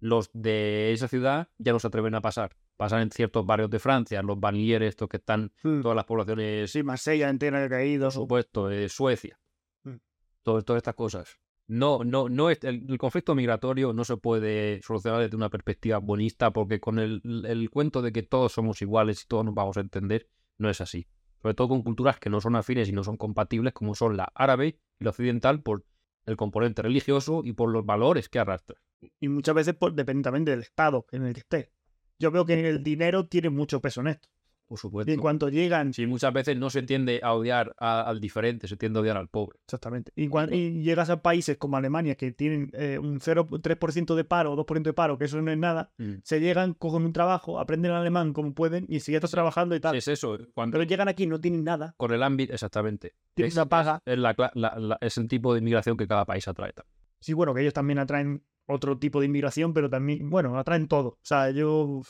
los 0.00 0.30
de 0.32 0.92
esa 0.92 1.08
ciudad 1.08 1.48
ya 1.58 1.72
no 1.72 1.78
se 1.80 1.86
atreven 1.88 2.14
a 2.14 2.20
pasar. 2.20 2.56
Pasan 2.76 3.02
en 3.02 3.10
ciertos 3.10 3.44
barrios 3.44 3.70
de 3.70 3.80
Francia, 3.80 4.22
los 4.22 4.38
banlieres, 4.38 4.90
estos 4.90 5.08
que 5.08 5.16
están 5.16 5.52
Mm. 5.64 5.80
todas 5.82 5.96
las 5.96 6.04
poblaciones, 6.04 6.70
Sí, 6.70 6.82
Marsella 6.84 7.28
entera 7.28 7.64
ha 7.64 7.68
caído. 7.68 8.06
por 8.06 8.12
supuesto, 8.12 8.70
eh, 8.70 8.88
Suecia. 8.88 9.38
Mm. 9.84 9.96
Todo- 10.42 10.62
todas 10.62 10.78
estas 10.78 10.94
cosas. 10.94 11.38
No, 11.68 12.02
no, 12.02 12.30
no 12.30 12.48
es, 12.48 12.64
el, 12.64 12.96
conflicto 12.96 13.34
migratorio 13.34 13.92
no 13.92 14.02
se 14.02 14.16
puede 14.16 14.80
solucionar 14.82 15.20
desde 15.20 15.36
una 15.36 15.50
perspectiva 15.50 15.98
bonista, 15.98 16.50
porque 16.50 16.80
con 16.80 16.98
el, 16.98 17.20
el 17.46 17.68
cuento 17.68 18.00
de 18.00 18.10
que 18.10 18.22
todos 18.22 18.52
somos 18.52 18.80
iguales 18.80 19.22
y 19.22 19.26
todos 19.26 19.44
nos 19.44 19.54
vamos 19.54 19.76
a 19.76 19.80
entender, 19.80 20.28
no 20.56 20.70
es 20.70 20.80
así. 20.80 21.06
Sobre 21.42 21.54
todo 21.54 21.68
con 21.68 21.82
culturas 21.82 22.18
que 22.18 22.30
no 22.30 22.40
son 22.40 22.56
afines 22.56 22.88
y 22.88 22.92
no 22.92 23.04
son 23.04 23.18
compatibles, 23.18 23.74
como 23.74 23.94
son 23.94 24.16
la 24.16 24.32
árabe 24.34 24.80
y 24.98 25.04
la 25.04 25.10
occidental, 25.10 25.62
por 25.62 25.84
el 26.24 26.36
componente 26.36 26.82
religioso 26.82 27.42
y 27.44 27.52
por 27.52 27.70
los 27.70 27.84
valores 27.84 28.30
que 28.30 28.38
arrastra. 28.38 28.80
Y 29.20 29.28
muchas 29.28 29.54
veces 29.54 29.74
por, 29.74 29.94
depende 29.94 30.30
del 30.50 30.60
estado 30.60 31.06
en 31.12 31.26
el 31.26 31.34
que 31.34 31.40
esté. 31.40 31.72
Yo 32.18 32.30
veo 32.30 32.44
que 32.44 32.68
el 32.68 32.82
dinero 32.82 33.28
tiene 33.28 33.50
mucho 33.50 33.80
peso 33.80 34.00
en 34.00 34.08
esto. 34.08 34.28
Por 34.68 34.76
Y 34.76 34.80
supuesto. 34.80 35.10
en 35.12 35.18
cuanto 35.20 35.48
llegan, 35.48 35.94
Sí, 35.94 36.06
muchas 36.06 36.30
veces 36.32 36.54
no 36.58 36.68
se 36.68 36.82
tiende 36.82 37.20
a 37.22 37.32
odiar 37.32 37.74
a- 37.78 38.02
al 38.02 38.20
diferente, 38.20 38.68
se 38.68 38.76
tiende 38.76 38.98
a 38.98 39.02
odiar 39.02 39.16
al 39.16 39.28
pobre. 39.28 39.58
exactamente. 39.64 40.12
Y, 40.14 40.28
cuan- 40.28 40.52
y 40.52 40.82
llegas 40.82 41.08
a 41.08 41.22
países 41.22 41.56
como 41.56 41.78
Alemania 41.78 42.16
que 42.16 42.32
tienen 42.32 42.70
eh, 42.74 42.98
un 42.98 43.18
0,3% 43.18 44.14
de 44.14 44.24
paro 44.24 44.52
o 44.52 44.56
2% 44.56 44.90
de 44.90 44.92
paro, 44.94 45.16
que 45.16 45.24
eso 45.24 45.40
no 45.40 45.50
es 45.50 45.56
nada, 45.56 45.90
se 46.22 46.40
llegan, 46.40 46.74
cogen 46.74 47.04
un 47.04 47.12
trabajo, 47.14 47.58
aprenden 47.58 47.92
alemán 47.92 48.34
como 48.34 48.52
pueden 48.52 48.84
y 48.88 49.00
siguen 49.00 49.22
trabajando 49.22 49.74
y 49.74 49.80
tal. 49.80 49.96
Es 49.96 50.06
eso, 50.06 50.36
cuando, 50.54 50.74
Pero 50.78 50.84
llegan 50.88 51.08
aquí, 51.08 51.26
no 51.26 51.40
tienen 51.40 51.64
nada. 51.64 51.94
con 51.96 52.12
el 52.12 52.22
ámbito, 52.22 52.52
exactamente. 52.52 53.14
Tienen 53.34 53.48
Es, 53.48 53.56
una 53.56 53.66
paga. 53.70 54.02
es 54.04 54.18
la 54.18 54.34
la- 54.54 54.76
la- 54.78 54.98
es 55.00 55.16
el 55.16 55.28
tipo 55.28 55.54
de 55.54 55.60
inmigración 55.60 55.96
que 55.96 56.06
cada 56.06 56.24
país 56.26 56.46
atrae. 56.46 56.72
también. 56.74 56.94
Sí, 57.20 57.32
bueno, 57.32 57.54
que 57.54 57.62
ellos 57.62 57.72
también 57.74 57.98
atraen 57.98 58.44
otro 58.66 58.98
tipo 58.98 59.20
de 59.20 59.26
inmigración, 59.26 59.72
pero 59.72 59.88
también, 59.88 60.28
bueno, 60.28 60.58
atraen 60.58 60.88
todo. 60.88 61.08
O 61.08 61.18
sea, 61.22 61.50
yo 61.50 62.02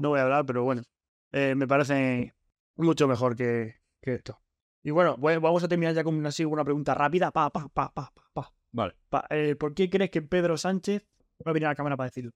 no 0.00 0.08
voy 0.10 0.20
a 0.20 0.22
hablar, 0.22 0.46
pero 0.46 0.62
bueno, 0.64 0.82
eh, 1.34 1.54
me 1.56 1.66
parece 1.66 2.34
mucho 2.76 3.08
mejor 3.08 3.34
que, 3.36 3.76
que 4.00 4.14
esto. 4.14 4.40
Y 4.82 4.90
bueno, 4.90 5.16
pues 5.18 5.40
vamos 5.40 5.64
a 5.64 5.68
terminar 5.68 5.94
ya 5.94 6.04
con 6.04 6.14
una, 6.14 6.28
así, 6.28 6.44
una 6.44 6.62
pregunta 6.64 6.94
rápida. 6.94 7.30
Pa, 7.30 7.50
pa, 7.50 7.68
pa, 7.68 7.92
pa, 7.92 8.12
pa, 8.32 8.52
Vale. 8.72 8.94
pa. 9.08 9.26
Eh, 9.30 9.56
¿Por 9.56 9.74
qué 9.74 9.88
crees 9.88 10.10
que 10.10 10.22
Pedro 10.22 10.56
Sánchez, 10.56 11.06
voy 11.38 11.50
a 11.50 11.52
venir 11.54 11.66
a 11.66 11.70
la 11.70 11.74
cámara 11.74 11.96
para 11.96 12.08
decirlo, 12.08 12.32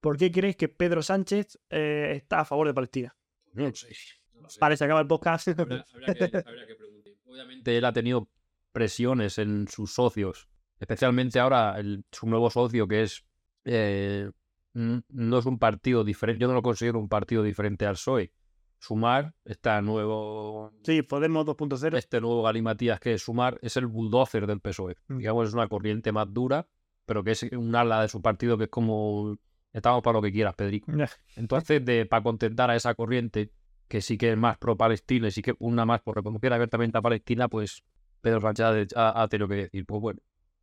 ¿por 0.00 0.16
qué 0.16 0.30
crees 0.32 0.56
que 0.56 0.68
Pedro 0.68 1.02
Sánchez 1.02 1.58
eh, 1.70 2.12
está 2.16 2.40
a 2.40 2.44
favor 2.44 2.66
de 2.66 2.74
Palestina? 2.74 3.14
No 3.52 3.68
lo 3.68 3.74
sé. 3.74 3.88
no 4.34 4.40
lo 4.42 4.48
sé. 4.48 4.58
Vale, 4.60 4.76
se 4.76 4.84
acaba 4.84 5.00
el 5.00 5.06
podcast. 5.06 5.48
Habría 5.48 5.84
que- 5.86 5.94
preguntar. 6.76 7.12
Obviamente 7.26 7.76
él 7.78 7.84
ha 7.84 7.92
tenido 7.92 8.28
presiones 8.72 9.38
en 9.38 9.68
sus 9.68 9.92
socios, 9.94 10.48
especialmente 10.78 11.38
ahora 11.38 11.78
el- 11.78 12.04
su 12.10 12.26
nuevo 12.26 12.48
socio 12.50 12.88
que 12.88 13.02
es 13.02 13.24
eh, 13.64 14.30
no 14.72 15.38
es 15.38 15.46
un 15.46 15.58
partido 15.58 16.02
diferente, 16.04 16.40
yo 16.40 16.48
no 16.48 16.54
lo 16.54 16.62
considero 16.62 16.98
un 16.98 17.08
partido 17.08 17.42
diferente 17.42 17.84
al 17.86 17.94
PSOE. 17.94 18.32
Sumar, 18.80 19.34
este 19.44 19.80
nuevo, 19.82 20.72
sí, 20.82 21.02
Podemos 21.02 21.44
2.0. 21.46 21.96
este 21.98 22.20
nuevo 22.20 22.42
galimatías 22.42 22.98
que 22.98 23.12
es 23.14 23.22
Sumar, 23.22 23.58
es 23.62 23.76
el 23.76 23.86
bulldozer 23.86 24.46
del 24.46 24.60
PSOE. 24.60 24.96
Mm. 25.08 25.18
Digamos, 25.18 25.48
es 25.48 25.54
una 25.54 25.68
corriente 25.68 26.12
más 26.12 26.32
dura, 26.32 26.66
pero 27.04 27.22
que 27.22 27.32
es 27.32 27.42
un 27.42 27.74
ala 27.76 28.00
de 28.02 28.08
su 28.08 28.22
partido 28.22 28.56
que 28.56 28.64
es 28.64 28.70
como 28.70 29.36
estamos 29.72 30.02
para 30.02 30.14
lo 30.18 30.22
que 30.22 30.32
quieras, 30.32 30.54
Pedrico. 30.54 30.90
Entonces, 31.36 31.84
de, 31.84 32.06
para 32.06 32.22
contentar 32.22 32.70
a 32.70 32.76
esa 32.76 32.94
corriente, 32.94 33.52
que 33.86 34.00
sí 34.00 34.16
que 34.16 34.32
es 34.32 34.36
más 34.38 34.56
pro-Palestina 34.56 35.28
y 35.28 35.30
sí 35.30 35.42
que 35.42 35.54
una 35.58 35.84
más 35.84 36.00
por 36.00 36.16
reconocer 36.16 36.52
abiertamente 36.52 36.96
a 36.96 37.02
Palestina, 37.02 37.48
pues 37.48 37.82
Pedro 38.22 38.40
Sánchez 38.40 38.96
ha- 38.96 39.22
ha 39.22 39.28
tenido 39.28 39.46
que 39.48 39.54
decir, 39.56 39.84
pues 39.84 40.00
bueno, 40.00 40.20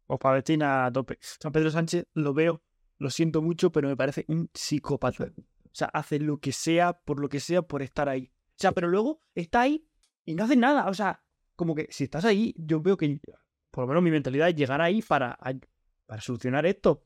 Pues 0.07 0.19
Palestina 0.19 0.85
a 0.85 0.91
tope. 0.91 1.17
San 1.21 1.51
Pedro 1.51 1.69
Sánchez 1.69 2.05
lo 2.13 2.33
veo, 2.33 2.61
lo 2.97 3.09
siento 3.09 3.41
mucho, 3.41 3.71
pero 3.71 3.87
me 3.89 3.95
parece 3.97 4.25
un 4.27 4.49
psicópata. 4.53 5.31
O 5.77 5.79
sea, 5.79 5.89
hace 5.93 6.17
lo 6.19 6.39
que 6.39 6.51
sea, 6.51 6.93
por 6.93 7.19
lo 7.19 7.29
que 7.29 7.39
sea, 7.39 7.61
por 7.61 7.83
estar 7.83 8.09
ahí. 8.09 8.31
O 8.33 8.55
sea, 8.55 8.71
pero 8.71 8.87
luego 8.87 9.21
está 9.35 9.61
ahí 9.61 9.87
y 10.25 10.33
no 10.33 10.43
hace 10.45 10.55
nada. 10.55 10.87
O 10.89 10.93
sea, 10.95 11.21
como 11.55 11.75
que 11.75 11.85
si 11.91 12.05
estás 12.05 12.25
ahí, 12.25 12.55
yo 12.57 12.81
veo 12.81 12.97
que, 12.97 13.19
por 13.69 13.83
lo 13.83 13.87
menos 13.89 14.01
mi 14.01 14.09
mentalidad 14.09 14.49
es 14.49 14.55
llegar 14.55 14.81
ahí 14.81 15.03
para, 15.03 15.37
para 16.07 16.19
solucionar 16.21 16.65
esto. 16.65 16.99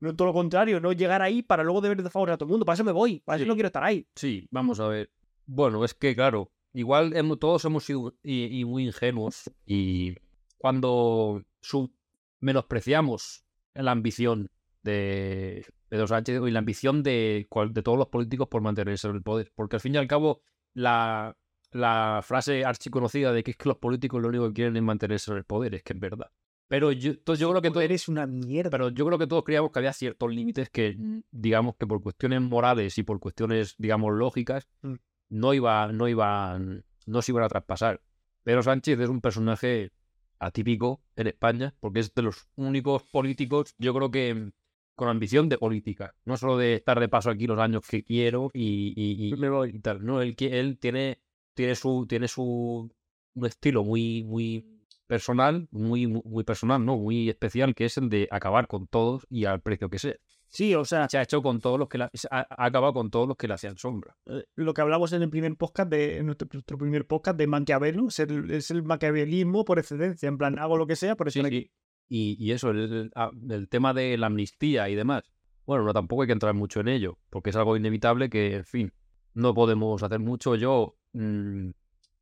No 0.00 0.14
todo 0.14 0.28
lo 0.28 0.34
contrario, 0.34 0.78
no 0.78 0.92
llegar 0.92 1.22
ahí 1.22 1.40
para 1.42 1.64
luego 1.64 1.80
deber 1.80 2.02
de 2.02 2.10
favor 2.10 2.30
a 2.30 2.36
todo 2.36 2.44
el 2.48 2.50
mundo. 2.50 2.66
Para 2.66 2.74
eso 2.74 2.84
me 2.84 2.92
voy, 2.92 3.20
para 3.20 3.36
eso 3.36 3.44
Sí. 3.44 3.48
no 3.48 3.54
quiero 3.54 3.68
estar 3.68 3.82
ahí. 3.82 4.06
sí, 4.14 4.46
vamos 4.50 4.78
a 4.78 4.88
ver. 4.88 5.10
Bueno, 5.46 5.82
es 5.82 5.94
que 5.94 6.14
claro, 6.14 6.52
igual 6.74 7.16
hemos- 7.16 7.38
todos 7.38 7.64
hemos 7.64 7.84
sido 7.84 8.14
y, 8.22 8.60
y 8.60 8.64
muy 8.66 8.84
ingenuos 8.84 9.50
y 9.64 10.14
cuando 10.58 11.42
sub- 11.62 11.94
menospreciamos 12.40 13.46
la 13.72 13.92
ambición 13.92 14.50
de 14.82 15.64
Pedro 15.88 16.06
Sánchez 16.06 16.40
y 16.46 16.50
la 16.50 16.58
ambición 16.60 17.02
de, 17.02 17.46
cual- 17.48 17.72
de 17.72 17.82
todos 17.82 17.98
los 17.98 18.08
políticos 18.08 18.48
por 18.48 18.62
mantenerse 18.62 19.08
en 19.08 19.16
el 19.16 19.22
poder. 19.22 19.52
Porque 19.54 19.76
al 19.76 19.80
fin 19.80 19.94
y 19.94 19.98
al 19.98 20.06
cabo, 20.06 20.42
la, 20.74 21.36
la 21.72 22.20
frase 22.22 22.64
archiconocida 22.64 23.32
de 23.32 23.42
que 23.42 23.52
es 23.52 23.56
que 23.56 23.68
los 23.68 23.78
políticos 23.78 24.20
lo 24.22 24.28
único 24.28 24.46
que 24.48 24.54
quieren 24.54 24.76
es 24.76 24.82
mantenerse 24.82 25.30
en 25.30 25.38
el 25.38 25.44
poder, 25.44 25.74
es 25.74 25.82
que 25.82 25.92
es 25.94 26.00
verdad. 26.00 26.30
Pero 26.68 26.92
yo, 26.92 27.12
entonces 27.12 27.40
yo 27.40 27.48
creo 27.50 27.62
que 27.62 27.70
todo, 27.70 27.80
eres 27.80 28.08
una 28.08 28.26
mierda. 28.26 28.68
pero 28.70 28.90
yo 28.90 29.06
creo 29.06 29.18
que 29.18 29.26
todos 29.26 29.42
creíamos 29.44 29.72
que 29.72 29.78
había 29.78 29.92
ciertos 29.94 30.30
límites 30.30 30.68
que, 30.68 30.96
digamos, 31.30 31.76
que 31.76 31.86
por 31.86 32.02
cuestiones 32.02 32.42
morales 32.42 32.98
y 32.98 33.02
por 33.04 33.18
cuestiones, 33.20 33.74
digamos, 33.78 34.12
lógicas, 34.14 34.68
Mm. 34.82 34.94
no 35.30 35.54
iba, 35.54 35.90
no 35.92 36.08
iban, 36.08 36.84
no 37.06 37.22
se 37.22 37.32
iban 37.32 37.44
a 37.44 37.48
traspasar. 37.48 38.02
Pedro 38.44 38.62
Sánchez 38.62 39.00
es 39.00 39.08
un 39.08 39.22
personaje 39.22 39.92
atípico 40.38 41.00
en 41.16 41.26
España, 41.28 41.74
porque 41.80 42.00
es 42.00 42.14
de 42.14 42.22
los 42.22 42.48
únicos 42.56 43.02
políticos, 43.04 43.74
yo 43.78 43.94
creo 43.94 44.10
que 44.10 44.34
mm, 44.34 44.50
con 44.98 45.08
ambición 45.08 45.48
de 45.48 45.56
política, 45.56 46.14
no 46.26 46.36
solo 46.36 46.58
de 46.58 46.74
estar 46.74 46.98
de 47.00 47.08
paso 47.08 47.30
aquí 47.30 47.46
los 47.46 47.58
años 47.58 47.82
que 47.88 48.02
quiero 48.04 48.50
y, 48.52 48.92
y- 48.96 49.28
y- 49.28 49.36
Me 49.36 49.48
voy. 49.48 49.70
y 49.74 49.78
tal. 49.78 50.04
No, 50.04 50.20
él, 50.20 50.36
tiene, 50.36 51.20
tiene 51.54 51.74
su, 51.74 52.04
tiene 52.06 52.28
su 52.28 52.90
un 53.34 53.46
estilo 53.46 53.84
muy, 53.84 54.24
muy 54.24 54.66
personal, 55.06 55.68
muy, 55.70 56.06
muy, 56.06 56.44
personal, 56.44 56.84
¿no? 56.84 56.96
Muy 56.96 57.28
especial, 57.30 57.74
que 57.74 57.84
es 57.86 57.96
el 57.96 58.08
de 58.10 58.28
acabar 58.30 58.66
con 58.66 58.86
todos 58.88 59.26
y 59.30 59.44
al 59.46 59.60
precio 59.62 59.88
que 59.88 59.98
sea. 59.98 60.14
Sí, 60.50 60.74
o 60.74 60.84
sea, 60.84 61.08
Se 61.10 61.18
ha 61.18 61.22
hecho 61.22 61.42
con 61.42 61.60
todos 61.60 61.78
los 61.78 61.88
que 61.88 61.98
la- 61.98 62.10
ha, 62.30 62.38
ha 62.50 62.64
acabado 62.66 62.94
con 62.94 63.10
todos 63.10 63.28
los 63.28 63.36
que 63.36 63.46
le 63.46 63.54
hacían 63.54 63.76
sombra. 63.76 64.16
eh, 64.26 64.44
lo 64.56 64.72
que 64.74 64.80
hablamos 64.80 65.12
en 65.12 65.22
el 65.22 65.30
primer 65.30 65.54
podcast 65.56 65.90
de 65.90 66.18
en 66.18 66.26
nuestro, 66.26 66.48
nuestro 66.52 66.76
primer 66.78 67.06
podcast 67.06 67.36
de 67.38 67.46
Maquiavelo 67.46 68.08
es 68.08 68.18
el, 68.18 68.50
es 68.50 68.70
el 68.70 68.82
maquiavelismo 68.82 69.64
por 69.64 69.78
excelencia. 69.78 70.26
En 70.28 70.38
plan, 70.38 70.58
hago 70.58 70.76
lo 70.78 70.86
que 70.86 70.96
sea 70.96 71.16
por 71.16 71.30
Sí, 71.30 71.42
sí. 71.44 71.70
Y, 72.08 72.36
y 72.38 72.52
eso, 72.52 72.70
el, 72.70 72.78
el- 72.92 73.12
ah, 73.14 73.30
el 73.50 73.68
tema 73.68 73.94
de 73.94 74.16
la 74.18 74.26
amnistía 74.28 74.88
y 74.88 74.94
demás. 74.94 75.24
Bueno, 75.66 75.84
no 75.84 75.92
tampoco 75.92 76.22
hay 76.22 76.26
que 76.28 76.32
entrar 76.32 76.54
mucho 76.54 76.80
en 76.80 76.88
ello, 76.88 77.18
porque 77.30 77.50
es 77.50 77.56
algo 77.56 77.76
inevitable 77.76 78.30
que, 78.30 78.56
en 78.56 78.64
fin, 78.64 78.92
no 79.34 79.52
podemos 79.54 80.02
hacer 80.02 80.18
mucho. 80.18 80.54
Yo, 80.54 80.96
mm, 81.12 81.70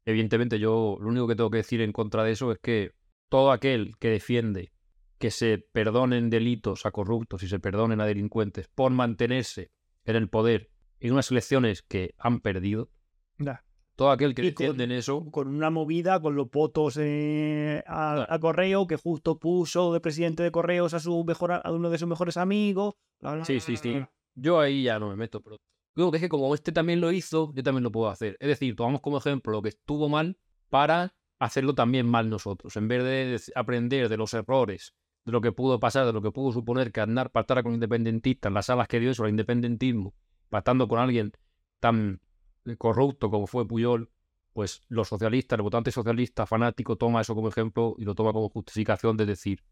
evidentemente, 0.04 0.58
yo 0.58 0.96
lo 1.00 1.08
único 1.08 1.28
que 1.28 1.36
tengo 1.36 1.50
que 1.50 1.58
decir 1.58 1.80
en 1.80 1.92
contra 1.92 2.24
de 2.24 2.32
eso 2.32 2.52
es 2.52 2.58
que 2.58 2.92
todo 3.28 3.52
aquel 3.52 3.96
que 3.98 4.08
defiende 4.10 4.72
que 5.18 5.30
se 5.30 5.58
perdonen 5.58 6.28
delitos 6.30 6.84
a 6.86 6.90
corruptos 6.90 7.42
y 7.42 7.48
se 7.48 7.58
perdonen 7.58 8.00
a 8.00 8.06
delincuentes 8.06 8.68
por 8.68 8.90
mantenerse 8.92 9.70
en 10.04 10.16
el 10.16 10.28
poder 10.28 10.70
en 11.00 11.12
unas 11.12 11.30
elecciones 11.30 11.82
que 11.82 12.14
han 12.18 12.40
perdido. 12.40 12.90
Todo 13.96 14.10
aquel 14.10 14.34
que 14.34 14.42
con- 14.54 14.66
defienden 14.66 14.92
eso, 14.92 15.30
con 15.30 15.48
una 15.48 15.70
movida 15.70 16.20
con 16.20 16.36
los 16.36 16.50
votos 16.50 16.96
eh, 17.00 17.82
a, 17.86 18.14
Claro. 18.14 18.26
a 18.32 18.38
correo 18.38 18.86
que 18.86 18.96
justo 18.96 19.38
puso 19.38 19.92
de 19.92 20.00
presidente 20.00 20.42
de 20.42 20.50
correos 20.50 20.94
a 20.94 21.00
su 21.00 21.24
mejor 21.24 21.52
a 21.52 21.72
uno 21.72 21.90
de 21.90 21.98
sus 21.98 22.06
mejores 22.08 22.36
amigos. 22.36 22.94
bla, 23.20 23.34
bla, 23.36 23.44
Sí, 23.44 23.58
sí, 23.60 23.76
sí. 23.76 24.04
Yo 24.34 24.60
ahí 24.60 24.82
ya 24.84 24.98
no 24.98 25.08
me 25.08 25.16
meto, 25.16 25.40
pero 25.42 25.56
digo 25.94 26.10
que 26.10 26.18
es 26.18 26.22
que 26.22 26.28
como 26.28 26.54
este 26.54 26.70
también 26.72 27.00
lo 27.00 27.10
hizo, 27.10 27.52
yo 27.54 27.62
también 27.62 27.84
lo 27.84 27.90
puedo 27.90 28.08
hacer. 28.10 28.36
Es 28.38 28.48
decir, 28.48 28.76
tomamos 28.76 29.00
como 29.00 29.16
ejemplo 29.18 29.50
lo 29.52 29.62
que 29.62 29.70
estuvo 29.70 30.08
mal 30.10 30.36
para 30.68 31.14
hacerlo 31.38 31.74
también 31.74 32.06
mal 32.06 32.28
nosotros. 32.28 32.76
En 32.76 32.88
vez 32.88 33.02
de 33.02 33.40
aprender 33.54 34.08
de 34.10 34.16
los 34.18 34.34
errores, 34.34 34.94
de 35.24 35.32
lo 35.32 35.40
que 35.40 35.52
pudo 35.52 35.80
pasar, 35.80 36.04
de 36.04 36.12
lo 36.12 36.20
que 36.20 36.30
pudo 36.32 36.52
suponer 36.52 36.92
que 36.92 37.00
Aznar 37.00 37.30
pactara 37.30 37.62
con 37.62 37.72
independentistas, 37.72 38.52
las 38.52 38.68
alas 38.68 38.88
que 38.88 39.00
dio 39.00 39.10
eso 39.10 39.24
al 39.24 39.30
independentismo, 39.30 40.14
pactando 40.50 40.86
con 40.86 40.98
alguien 40.98 41.32
tan 41.80 42.20
corrupto 42.78 43.30
como 43.30 43.46
fue 43.46 43.66
Puyol, 43.66 44.10
pues 44.52 44.82
los 44.88 45.08
socialistas, 45.08 45.58
el 45.58 45.62
votante 45.62 45.90
socialista 45.92 46.46
fanático 46.46 46.96
toma 46.96 47.20
eso 47.20 47.34
como 47.34 47.48
ejemplo 47.48 47.94
y 47.98 48.04
lo 48.04 48.14
toma 48.14 48.32
como 48.32 48.48
justificación 48.48 49.16
de 49.16 49.26
decir, 49.26 49.62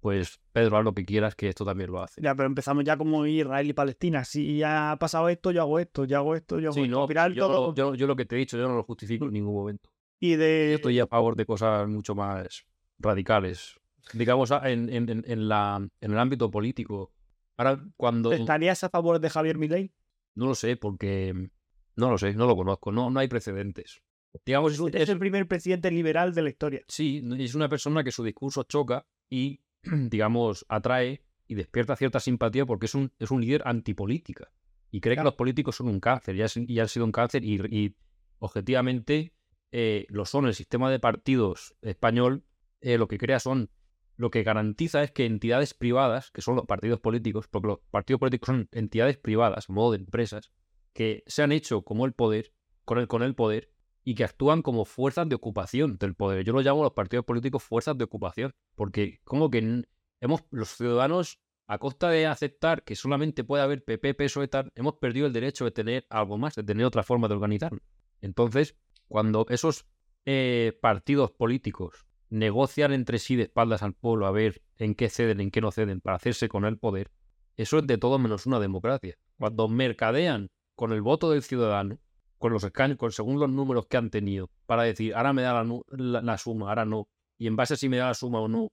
pues 0.00 0.38
Pedro, 0.52 0.76
haz 0.76 0.84
lo 0.84 0.92
que 0.94 1.04
quieras, 1.06 1.34
que 1.34 1.48
esto 1.48 1.64
también 1.64 1.90
lo 1.90 2.02
hace. 2.02 2.20
Ya, 2.20 2.34
pero 2.34 2.46
empezamos 2.46 2.84
ya 2.84 2.96
como 2.98 3.24
Israel 3.26 3.68
y 3.68 3.72
Palestina. 3.72 4.22
Si 4.24 4.58
ya 4.58 4.92
ha 4.92 4.98
pasado 4.98 5.30
esto, 5.30 5.50
yo 5.50 5.62
hago 5.62 5.78
esto, 5.78 6.04
yo 6.04 6.18
hago 6.18 6.34
esto, 6.34 6.60
yo 6.60 6.68
hago 6.68 6.74
Sí, 6.74 6.82
esto. 6.82 6.90
no, 7.00 7.08
final 7.08 7.32
yo, 7.34 7.46
todo- 7.48 7.74
yo- 7.74 7.94
yo 7.94 8.06
lo 8.06 8.14
que 8.14 8.26
te 8.26 8.36
he 8.36 8.38
dicho, 8.38 8.58
yo 8.58 8.68
no 8.68 8.76
lo 8.76 8.82
justifico 8.82 9.24
en 9.24 9.32
ningún 9.32 9.54
momento. 9.54 9.88
Y 10.20 10.32
Yo 10.32 10.38
de. 10.38 10.74
estoy 10.74 11.00
a 11.00 11.06
favor 11.06 11.36
de 11.36 11.46
cosas 11.46 11.88
mucho 11.88 12.14
más 12.14 12.66
radicales. 12.98 13.80
Digamos, 14.12 14.52
a- 14.52 14.70
en, 14.70 14.90
en- 14.90 15.08
en- 15.08 15.24
en 15.26 15.48
la, 15.48 15.76
en 16.00 16.12
el 16.12 16.18
ámbito 16.18 16.50
político. 16.50 17.10
Ahora, 17.56 17.82
cuando... 17.96 18.30
¿Estarías 18.32 18.84
a 18.84 18.90
favor 18.90 19.20
de 19.20 19.30
Javier 19.30 19.56
Milei? 19.56 19.90
No 20.34 20.46
lo 20.46 20.54
sé, 20.54 20.76
porque... 20.76 21.48
No 21.96 22.10
lo 22.10 22.18
sé, 22.18 22.34
no 22.34 22.46
lo 22.46 22.56
conozco. 22.56 22.90
No, 22.92 23.10
no 23.10 23.20
hay 23.20 23.28
precedentes. 23.28 24.02
digamos, 24.44 24.72
es, 24.72 24.80
un- 24.80 24.88
Es 24.94 25.02
es- 25.02 25.08
el 25.10 25.18
primer 25.18 25.46
presidente 25.46 25.90
liberal 25.90 26.34
de 26.34 26.42
la 26.42 26.48
historia. 26.50 26.82
sí, 26.88 27.22
es 27.38 27.54
una 27.54 27.68
persona 27.68 28.02
que 28.02 28.10
su 28.10 28.24
discurso 28.24 28.64
choca 28.64 29.06
y, 29.30 29.60
digamos, 29.82 30.66
atrae 30.68 31.22
y 31.46 31.54
despierta 31.54 31.94
cierta 31.96 32.18
simpatía 32.20 32.66
porque 32.66 32.86
es 32.86 32.94
un, 32.94 33.12
es 33.18 33.30
un 33.30 33.40
líder 33.40 33.62
antipolítica. 33.64 34.50
Y 34.90 35.00
cree 35.00 35.16
que 35.16 35.22
los 35.24 35.34
políticos 35.34 35.76
son 35.76 35.88
un 35.88 36.00
cáncer, 36.00 36.34
y, 36.36 36.42
ha 36.42 36.48
si- 36.48 36.64
y 36.68 36.78
han 36.80 36.88
sido 36.88 37.04
un 37.04 37.12
cáncer, 37.12 37.44
y, 37.44 37.54
y 37.68 37.94
objetivamente 38.38 39.32
eh, 39.72 40.06
lo 40.08 40.24
son. 40.24 40.46
El 40.46 40.54
sistema 40.54 40.90
de 40.90 41.00
partidos 41.00 41.74
español 41.82 42.44
eh, 42.80 42.98
lo 42.98 43.08
que 43.08 43.18
crea 43.18 43.40
son, 43.40 43.70
lo 44.16 44.30
que 44.30 44.42
garantiza 44.44 45.02
es 45.02 45.10
que 45.10 45.26
entidades 45.26 45.74
privadas, 45.74 46.30
que 46.30 46.42
son 46.42 46.54
los 46.54 46.66
partidos 46.66 47.00
políticos, 47.00 47.46
porque 47.50 47.68
los 47.68 47.78
partidos 47.90 48.20
políticos 48.20 48.46
son 48.48 48.68
entidades 48.72 49.16
privadas, 49.18 49.68
a 49.68 49.72
modo 49.72 49.92
de 49.92 49.98
empresas, 49.98 50.52
que 50.94 51.24
se 51.26 51.42
han 51.42 51.52
hecho 51.52 51.82
como 51.82 52.06
el 52.06 52.12
poder, 52.12 52.52
con 52.84 52.98
el, 52.98 53.08
con 53.08 53.22
el 53.22 53.34
poder, 53.34 53.70
y 54.04 54.14
que 54.14 54.24
actúan 54.24 54.62
como 54.62 54.84
fuerzas 54.84 55.28
de 55.28 55.34
ocupación 55.34 55.96
del 55.98 56.14
poder. 56.14 56.44
Yo 56.44 56.52
lo 56.52 56.60
llamo 56.60 56.82
los 56.82 56.92
partidos 56.92 57.24
políticos 57.24 57.62
fuerzas 57.62 57.98
de 57.98 58.04
ocupación, 58.04 58.54
porque 58.74 59.20
como 59.24 59.50
que 59.50 59.84
hemos, 60.20 60.44
los 60.50 60.76
ciudadanos, 60.76 61.40
a 61.66 61.78
costa 61.78 62.10
de 62.10 62.26
aceptar 62.26 62.84
que 62.84 62.94
solamente 62.94 63.42
puede 63.42 63.62
haber 63.62 63.84
PP, 63.84 64.14
PSOE, 64.14 64.48
tal, 64.48 64.70
hemos 64.74 64.94
perdido 64.94 65.26
el 65.26 65.32
derecho 65.32 65.64
de 65.64 65.70
tener 65.70 66.06
algo 66.10 66.36
más, 66.36 66.54
de 66.54 66.62
tener 66.62 66.84
otra 66.84 67.02
forma 67.02 67.26
de 67.26 67.34
organizarnos. 67.34 67.80
Entonces, 68.20 68.76
cuando 69.08 69.46
esos 69.48 69.86
eh, 70.26 70.78
partidos 70.82 71.30
políticos 71.32 72.06
negocian 72.28 72.92
entre 72.92 73.18
sí 73.18 73.36
de 73.36 73.44
espaldas 73.44 73.82
al 73.82 73.94
pueblo 73.94 74.26
a 74.26 74.30
ver 74.30 74.62
en 74.76 74.94
qué 74.94 75.08
ceden, 75.08 75.40
en 75.40 75.50
qué 75.50 75.62
no 75.62 75.70
ceden, 75.70 76.02
para 76.02 76.16
hacerse 76.16 76.48
con 76.48 76.66
el 76.66 76.78
poder, 76.78 77.10
eso 77.56 77.78
es 77.78 77.86
de 77.86 77.96
todo 77.96 78.18
menos 78.18 78.44
una 78.46 78.60
democracia. 78.60 79.16
Cuando 79.38 79.68
mercadean 79.68 80.50
con 80.74 80.92
el 80.92 81.02
voto 81.02 81.30
del 81.30 81.42
ciudadano, 81.42 81.98
con 82.38 82.52
los 82.52 82.64
escaños, 82.64 82.98
con 82.98 83.12
según 83.12 83.38
los 83.40 83.48
números 83.50 83.86
que 83.86 83.96
han 83.96 84.10
tenido, 84.10 84.50
para 84.66 84.82
decir, 84.82 85.14
ahora 85.14 85.32
me 85.32 85.42
da 85.42 85.62
la, 85.64 85.80
la- 85.90 86.22
la 86.22 86.38
suma, 86.38 86.68
ahora 86.68 86.84
no, 86.84 87.08
y 87.38 87.46
en 87.46 87.56
base 87.56 87.74
a 87.74 87.76
si 87.76 87.88
me 87.88 87.96
da 87.98 88.08
la 88.08 88.14
suma 88.14 88.40
o 88.40 88.48
no, 88.48 88.68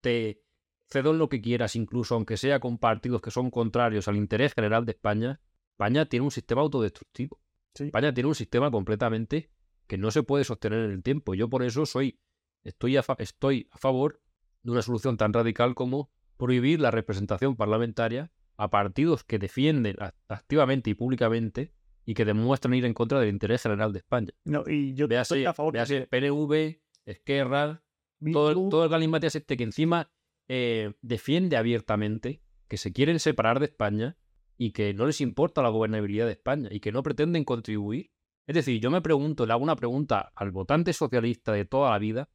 te 0.00 0.42
cedo 0.88 1.10
en 1.12 1.18
lo 1.18 1.28
que 1.28 1.40
quieras, 1.40 1.76
incluso 1.76 2.14
aunque 2.14 2.36
sea 2.36 2.58
con 2.60 2.78
partidos 2.78 3.20
que 3.20 3.30
son 3.30 3.50
contrarios 3.50 4.08
al 4.08 4.16
interés 4.16 4.54
general 4.54 4.84
de 4.86 4.92
España, 4.92 5.40
España 5.72 6.06
tiene 6.06 6.24
un 6.24 6.30
sistema 6.30 6.62
autodestructivo. 6.62 7.40
Sí. 7.74 7.84
España 7.84 8.12
tiene 8.12 8.28
un 8.28 8.34
sistema 8.34 8.70
completamente 8.70 9.50
que 9.86 9.96
no 9.98 10.10
se 10.10 10.22
puede 10.24 10.44
sostener 10.44 10.80
en 10.84 10.90
el 10.90 11.02
tiempo. 11.02 11.34
Yo 11.34 11.48
por 11.48 11.62
eso 11.62 11.86
soy, 11.86 12.18
estoy 12.64 12.96
a, 12.96 13.02
fa- 13.02 13.16
estoy 13.18 13.68
a 13.70 13.78
favor 13.78 14.20
de 14.62 14.72
una 14.72 14.82
solución 14.82 15.16
tan 15.16 15.32
radical 15.32 15.74
como 15.74 16.10
prohibir 16.36 16.80
la 16.80 16.90
representación 16.90 17.54
parlamentaria 17.56 18.32
a 18.60 18.68
partidos 18.68 19.24
que 19.24 19.38
defienden 19.38 19.96
activamente 20.28 20.90
y 20.90 20.94
públicamente 20.94 21.72
y 22.04 22.12
que 22.12 22.26
demuestran 22.26 22.74
ir 22.74 22.84
en 22.84 22.92
contra 22.92 23.18
del 23.18 23.30
interés 23.30 23.62
general 23.62 23.90
de 23.94 24.00
España. 24.00 24.32
No, 24.44 24.64
y 24.66 24.92
yo 24.92 25.08
Véase, 25.08 25.34
estoy 25.34 25.46
a 25.46 25.54
favor. 25.54 25.72
véase 25.72 26.06
PNV, 26.06 26.78
Esquerra, 27.06 27.82
todo 28.32 28.50
el, 28.50 28.68
todo 28.68 28.84
el 28.84 28.90
galimatías 28.90 29.34
este 29.34 29.56
que 29.56 29.64
encima 29.64 30.12
eh, 30.46 30.92
defiende 31.00 31.56
abiertamente 31.56 32.42
que 32.68 32.76
se 32.76 32.92
quieren 32.92 33.18
separar 33.18 33.60
de 33.60 33.64
España 33.64 34.18
y 34.58 34.72
que 34.72 34.92
no 34.92 35.06
les 35.06 35.22
importa 35.22 35.62
la 35.62 35.70
gobernabilidad 35.70 36.26
de 36.26 36.32
España 36.32 36.68
y 36.70 36.80
que 36.80 36.92
no 36.92 37.02
pretenden 37.02 37.44
contribuir. 37.44 38.10
Es 38.46 38.54
decir, 38.54 38.78
yo 38.78 38.90
me 38.90 39.00
pregunto, 39.00 39.46
le 39.46 39.54
hago 39.54 39.62
una 39.62 39.76
pregunta 39.76 40.32
al 40.34 40.50
votante 40.50 40.92
socialista 40.92 41.52
de 41.52 41.64
toda 41.64 41.92
la 41.92 41.98
vida, 41.98 42.28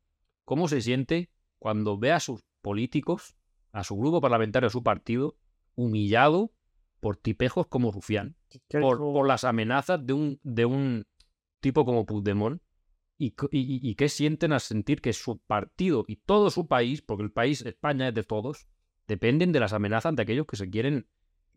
¿cómo 0.43 0.67
se 0.67 0.81
siente 0.81 1.29
cuando 1.59 1.99
ve 1.99 2.13
a 2.13 2.19
sus 2.19 2.43
políticos, 2.63 3.35
a 3.71 3.83
su 3.83 3.95
grupo 3.95 4.21
parlamentario, 4.21 4.67
a 4.67 4.71
su 4.71 4.81
partido, 4.81 5.37
humillado 5.75 6.51
por 6.99 7.17
tipejos 7.17 7.67
como 7.67 7.91
Rufián? 7.91 8.35
por, 8.81 8.97
las 9.27 9.43
amenazas 9.43 10.05
de 10.05 10.13
un, 10.13 10.39
de 10.43 10.65
un 10.65 11.05
tipo 11.59 11.85
como 11.85 12.05
Puigdemont 12.05 12.61
y, 13.17 13.27
y, 13.51 13.89
y- 13.89 13.95
qué 13.95 14.09
sienten 14.09 14.51
al 14.53 14.59
sentir 14.61 15.01
que 15.01 15.13
su 15.13 15.37
partido 15.39 16.03
y 16.07 16.17
todo 16.17 16.49
su 16.49 16.67
país, 16.67 17.01
porque 17.01 17.23
el 17.23 17.31
país 17.31 17.61
España 17.65 18.09
es 18.09 18.13
de 18.13 18.23
todos, 18.23 18.67
dependen 19.07 19.51
de 19.51 19.59
las 19.59 19.73
amenazas 19.73 20.15
de 20.15 20.21
aquellos 20.23 20.45
que 20.47 20.57
se 20.57 20.69
quieren 20.69 21.07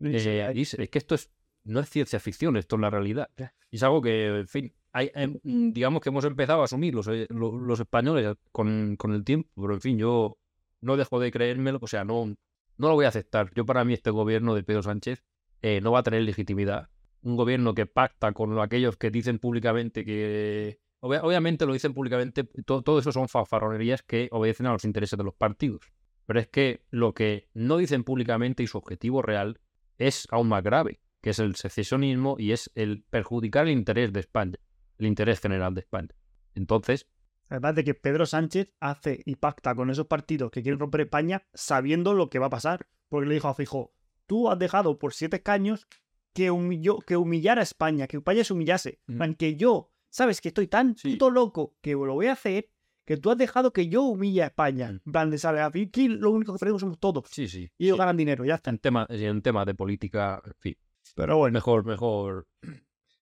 eh, 0.01 0.51
irse. 0.55 0.81
Es 0.81 0.89
que 0.89 0.97
esto 0.99 1.15
es, 1.15 1.31
no 1.65 1.79
es 1.81 1.89
ciencia 1.89 2.19
ficción, 2.19 2.55
esto 2.57 2.75
es 2.77 2.81
la 2.81 2.89
realidad. 2.89 3.29
Y 3.71 3.75
es 3.75 3.83
algo 3.83 4.01
que, 4.01 4.27
en 4.27 4.47
fin, 4.47 4.73
hay, 4.93 5.11
digamos 5.43 6.01
que 6.01 6.09
hemos 6.09 6.23
empezado 6.25 6.61
a 6.61 6.65
asumir 6.65 6.95
los, 6.95 7.07
eh, 7.09 7.27
lo- 7.29 7.57
los 7.59 7.79
españoles 7.79 8.35
con, 8.51 8.95
con 8.97 9.13
el 9.13 9.23
tiempo, 9.23 9.49
pero 9.55 9.73
en 9.73 9.81
fin, 9.81 9.97
yo 9.97 10.37
no 10.81 10.95
dejo 10.95 11.19
de 11.19 11.29
creérmelo, 11.31 11.79
o 11.81 11.87
sea, 11.87 12.05
no, 12.05 12.33
no 12.79 12.87
lo 12.87 12.95
voy 12.95 13.05
a 13.05 13.09
aceptar. 13.09 13.51
Yo 13.53 13.65
para 13.65 13.83
mí 13.85 13.93
este 13.93 14.09
gobierno 14.09 14.55
de 14.55 14.63
Pedro 14.63 14.81
Sánchez 14.81 15.23
eh, 15.61 15.81
no 15.81 15.91
va 15.91 15.99
a 15.99 16.03
tener 16.03 16.23
legitimidad. 16.23 16.89
Un 17.21 17.35
gobierno 17.35 17.75
que 17.75 17.85
pacta 17.85 18.31
con 18.31 18.57
aquellos 18.59 18.97
que 18.97 19.11
dicen 19.11 19.37
públicamente 19.37 20.03
que... 20.05 20.79
obvia- 21.01 21.21
obviamente 21.21 21.65
lo 21.65 21.73
dicen 21.73 21.93
públicamente, 21.93 22.45
to- 22.65 22.81
todo 22.81 22.99
eso 22.99 23.11
son 23.11 23.27
fanfarronerías 23.27 24.01
que 24.01 24.29
obedecen 24.31 24.65
a 24.65 24.71
los 24.71 24.85
intereses 24.85 25.17
de 25.17 25.23
los 25.23 25.35
partidos. 25.35 25.91
Pero 26.25 26.39
es 26.39 26.47
que 26.47 26.85
lo 26.89 27.13
que 27.13 27.49
no 27.53 27.77
dicen 27.77 28.03
públicamente 28.03 28.63
y 28.63 28.67
su 28.67 28.77
objetivo 28.77 29.21
real 29.21 29.59
es 29.97 30.27
aún 30.31 30.47
más 30.47 30.63
grave, 30.63 31.01
que 31.21 31.31
es 31.31 31.39
el 31.39 31.55
secesionismo 31.55 32.37
y 32.39 32.53
es 32.53 32.71
el 32.75 33.03
perjudicar 33.09 33.67
el 33.67 33.73
interés 33.73 34.13
de 34.13 34.21
España, 34.21 34.57
el 34.97 35.07
interés 35.07 35.41
general 35.41 35.73
de 35.73 35.81
España. 35.81 36.15
Entonces, 36.55 37.07
Además 37.49 37.75
de 37.75 37.83
que 37.83 37.93
Pedro 37.95 38.25
Sánchez 38.25 38.73
hace 38.79 39.21
y 39.25 39.35
pacta 39.35 39.73
con 39.75 39.89
esos 39.89 40.07
partidos 40.07 40.51
que 40.51 40.61
quieren 40.61 40.79
romper 40.79 41.01
España 41.01 41.43
sabiendo 41.53 42.13
lo 42.13 42.29
que 42.29 42.39
va 42.39 42.45
a 42.47 42.51
pasar. 42.51 42.87
Porque 43.09 43.27
le 43.27 43.33
dijo 43.35 43.47
a 43.47 43.55
Fijo, 43.55 43.93
tú 44.27 44.49
has 44.51 44.59
dejado 44.59 44.99
por 44.99 45.13
siete 45.13 45.37
escaños 45.37 45.87
que, 46.33 46.51
humilló, 46.51 46.99
que 46.99 47.17
humillara 47.17 47.61
a 47.61 47.63
España, 47.63 48.05
que 48.07 48.17
España 48.17 48.43
se 48.43 48.53
humillase. 48.53 48.99
En 49.07 49.15
Ujú. 49.15 49.17
plan, 49.17 49.33
que 49.33 49.55
yo, 49.55 49.91
sabes 50.09 50.41
que 50.41 50.49
estoy 50.49 50.67
tan 50.67 50.95
Sí. 50.95 51.13
puto 51.13 51.31
loco 51.31 51.75
que 51.81 51.93
lo 51.93 52.13
voy 52.13 52.27
a 52.27 52.33
hacer, 52.33 52.69
que 53.03 53.17
tú 53.17 53.31
has 53.31 53.37
dejado 53.39 53.73
que 53.73 53.87
yo 53.89 54.03
humille 54.03 54.43
a 54.43 54.47
España. 54.47 54.91
Mm. 54.91 55.01
En 55.07 55.11
plan, 55.11 55.29
de, 55.31 55.39
¿sabes? 55.39 55.61
Aquí 55.63 56.07
lo 56.07 56.29
único 56.29 56.53
que 56.53 56.59
perdemos 56.59 56.81
somos 56.81 56.99
todos. 56.99 57.25
sí, 57.31 57.47
sí. 57.47 57.71
Y 57.79 57.85
ellos 57.85 57.95
sí. 57.95 57.99
ganan 57.99 58.15
dinero, 58.17 58.45
ya 58.45 58.55
está. 58.55 58.69
En 58.69 58.77
temas 58.77 59.07
en 59.09 59.41
tema 59.41 59.65
de 59.65 59.73
política, 59.73 60.39
en 60.45 60.53
fin, 60.59 60.77
Pero 61.15 61.37
bueno. 61.37 61.53
mejor, 61.53 61.83
mejor. 61.83 62.47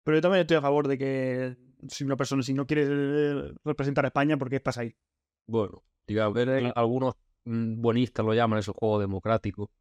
Pero 0.03 0.17
yo 0.17 0.21
también 0.21 0.41
estoy 0.41 0.57
a 0.57 0.61
favor 0.61 0.87
de 0.87 0.97
que 0.97 1.57
si 1.89 2.03
una 2.03 2.15
persona, 2.15 2.41
si 2.43 2.53
no 2.53 2.65
quiere 2.65 2.85
eh, 2.87 3.53
representar 3.63 4.05
a 4.05 4.09
España, 4.09 4.37
¿por 4.37 4.49
qué 4.49 4.57
estás 4.57 4.77
ahí? 4.77 4.95
Bueno, 5.47 5.83
digamos, 6.07 6.37
algunos 6.75 7.15
mm, 7.45 7.81
buenistas 7.81 8.25
lo 8.25 8.33
llaman 8.33 8.59
eso 8.59 8.73
juego 8.73 8.99
democrático 8.99 9.71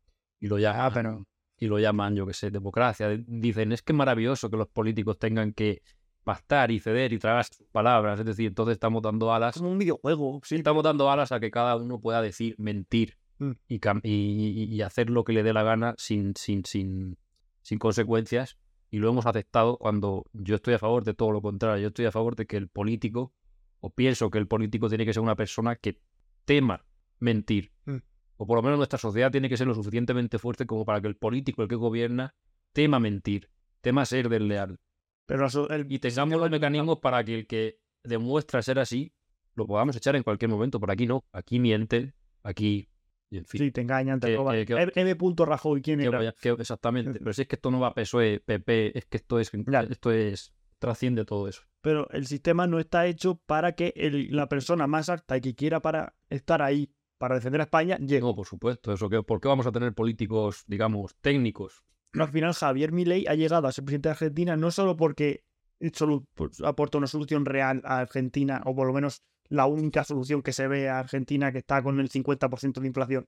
y 0.40 0.48
lo 0.48 0.59
llaman, 0.59 0.81
Ah, 0.82 0.90
pero- 0.93 1.26
y 1.59 1.66
lo 1.66 1.78
llaman, 1.78 2.14
yo 2.16 2.26
que 2.26 2.35
sé, 2.35 2.51
democracia. 2.51 3.09
Dicen, 3.26 3.72
es 3.72 3.82
que 3.82 3.93
es 3.93 3.97
maravilloso 3.97 4.51
que 4.51 4.56
los 4.56 4.68
políticos 4.68 5.18
tengan 5.18 5.52
que 5.52 5.82
pactar 6.24 6.70
y 6.70 6.81
ceder 6.81 7.12
y 7.12 7.18
tragar 7.18 7.44
sus 7.44 7.66
palabras. 7.68 8.18
Es 8.20 8.26
decir, 8.26 8.48
entonces 8.48 8.74
estamos 8.74 9.02
dando 9.02 9.32
alas 9.32 9.55
Es 9.56 9.60
como 9.60 9.72
un 9.72 9.78
videojuego. 9.78 10.40
Sí, 10.44 10.56
Estamos 10.56 10.82
dando 10.82 11.10
alas 11.10 11.32
a 11.32 11.40
que 11.40 11.51
cada 11.51 11.76
uno 11.76 12.01
pueda 12.01 12.20
decir, 12.22 12.55
mentir 12.59 13.16
Mm. 13.39 13.51
y- 13.68 13.81
y- 14.02 14.64
y 14.74 14.82
hacer 14.82 15.10
lo 15.10 15.24
que 15.24 15.32
le 15.32 15.43
dé 15.43 15.52
la 15.52 15.62
gana 15.62 15.94
sin, 15.98 16.35
sin, 16.36 16.64
sin, 16.64 17.16
sin 17.62 17.78
consecuencias. 17.78 18.56
Y 18.95 18.99
lo 18.99 19.09
hemos 19.09 19.27
aceptado 19.27 19.77
cuando 19.77 20.25
yo 20.33 20.55
estoy 20.55 20.75
a 20.75 20.79
favor 20.79 21.03
de 21.03 21.15
todo 21.15 21.33
lo 21.33 21.43
contrario. 21.43 21.83
Yo 21.83 21.89
estoy 21.89 22.05
a 22.05 22.12
favor 22.12 22.37
de 22.37 22.47
que 22.47 22.57
el 22.57 22.69
político, 22.69 23.35
o 23.81 23.91
pienso 23.91 24.31
que 24.31 24.39
el 24.39 24.47
político 24.47 24.89
tiene 24.89 25.05
que 25.05 25.12
ser 25.12 25.21
una 25.21 25.35
persona 25.35 25.75
que 25.75 26.01
tema 26.45 26.87
mentir. 27.19 27.73
Mm. 27.87 27.97
O 28.37 28.47
por 28.47 28.57
lo 28.57 28.62
menos 28.62 28.79
nuestra 28.79 29.01
sociedad 29.01 29.33
tiene 29.33 29.49
que 29.49 29.57
ser 29.57 29.66
lo 29.66 29.75
suficientemente 29.75 30.39
fuerte 30.39 30.65
como 30.65 30.85
para 30.85 31.01
que 31.01 31.09
el 31.09 31.16
político, 31.16 31.62
el 31.65 31.69
que 31.69 31.75
gobierna, 31.75 32.37
tema 32.73 33.01
mentir, 33.01 33.51
tema 33.81 34.07
ser 34.07 34.29
desleal 34.29 34.79
Pero 35.27 35.49
el, 35.71 35.91
y 35.91 35.99
tengamos 35.99 36.39
los 36.39 36.51
mecanismos 36.53 37.01
para 37.01 37.25
que 37.25 37.35
el 37.35 37.47
que 37.49 37.81
demuestra 38.05 38.62
ser 38.62 38.79
así 38.79 39.12
lo 39.57 39.66
podamos 39.66 39.97
echar 39.97 40.15
en 40.15 40.23
cualquier 40.23 40.53
momento. 40.53 40.79
Por 40.79 40.93
aquí 40.93 41.09
no, 41.09 41.25
aquí 41.33 41.59
miente, 41.59 42.15
aquí. 42.45 42.89
Y 43.35 43.39
en 43.39 43.44
fin, 43.47 43.59
Sí, 43.59 43.70
te 43.73 43.81
engañan, 43.81 44.20
te 44.20 44.36
roban. 44.36 44.56
M. 44.56 45.16
Rajoy, 45.44 45.82
¿quién 45.82 45.98
que 45.98 46.06
era? 46.06 46.32
que- 46.40 46.51
exactamente. 46.51 47.19
Pero 47.20 47.32
si 47.32 47.43
es 47.43 47.48
que 47.48 47.56
esto 47.56 47.70
no 47.70 47.81
va 47.81 47.89
a 47.89 47.94
PSOE, 47.94 48.40
PP, 48.40 48.97
es 48.98 49.06
que 49.06 49.16
esto 49.16 49.40
es, 49.40 49.51
esto 49.90 50.12
es, 50.12 50.55
trasciende 50.78 51.24
todo 51.24 51.48
eso. 51.48 51.62
Pero 51.81 52.09
el 52.11 52.27
sistema 52.27 52.66
no 52.66 52.78
está 52.78 53.06
hecho 53.06 53.40
para 53.47 53.73
que 53.73 53.93
el- 53.97 54.35
la 54.35 54.48
persona 54.48 54.86
más 54.86 55.09
alta 55.09 55.36
y 55.36 55.40
que 55.40 55.55
quiera 55.55 55.81
para 55.81 56.15
estar 56.31 56.62
ahí 56.62 56.90
para 57.19 57.35
defender 57.36 57.61
a 57.61 57.65
España 57.65 57.97
llegue. 57.98 58.20
No, 58.20 58.35
por 58.35 58.47
supuesto, 58.47 58.93
eso 58.93 59.09
que, 59.09 59.23
¿por 59.23 59.40
qué 59.40 59.48
vamos 59.48 59.66
a 59.66 59.73
tener 59.73 59.93
políticos, 59.94 60.65
digamos, 60.66 61.16
técnicos? 61.20 61.82
Al 62.12 62.28
final, 62.28 62.52
Javier 62.55 62.93
Milei 62.93 63.27
ha 63.27 63.35
llegado 63.35 63.66
a 63.66 63.73
ser 63.73 63.85
presidente 63.85 64.09
de 64.09 64.12
Argentina 64.12 64.56
no 64.56 64.70
solo 64.70 64.97
porque 64.97 65.44
solo 65.93 66.27
pues, 66.35 66.61
aporta 66.61 66.98
una 66.98 67.06
solución 67.09 67.44
real 67.44 67.82
a 67.85 67.98
Argentina, 67.98 68.62
o 68.65 68.74
por 68.74 68.86
lo 68.86 68.93
menos 68.93 69.23
la 69.49 69.66
única 69.66 70.05
solución 70.05 70.43
que 70.43 70.53
se 70.53 70.66
ve 70.69 70.89
a 70.89 70.99
Argentina 71.01 71.53
que 71.53 71.59
está 71.59 71.83
con 71.83 72.01
el 72.01 72.09
50% 72.11 72.81
de 72.81 72.87
inflación, 72.87 73.27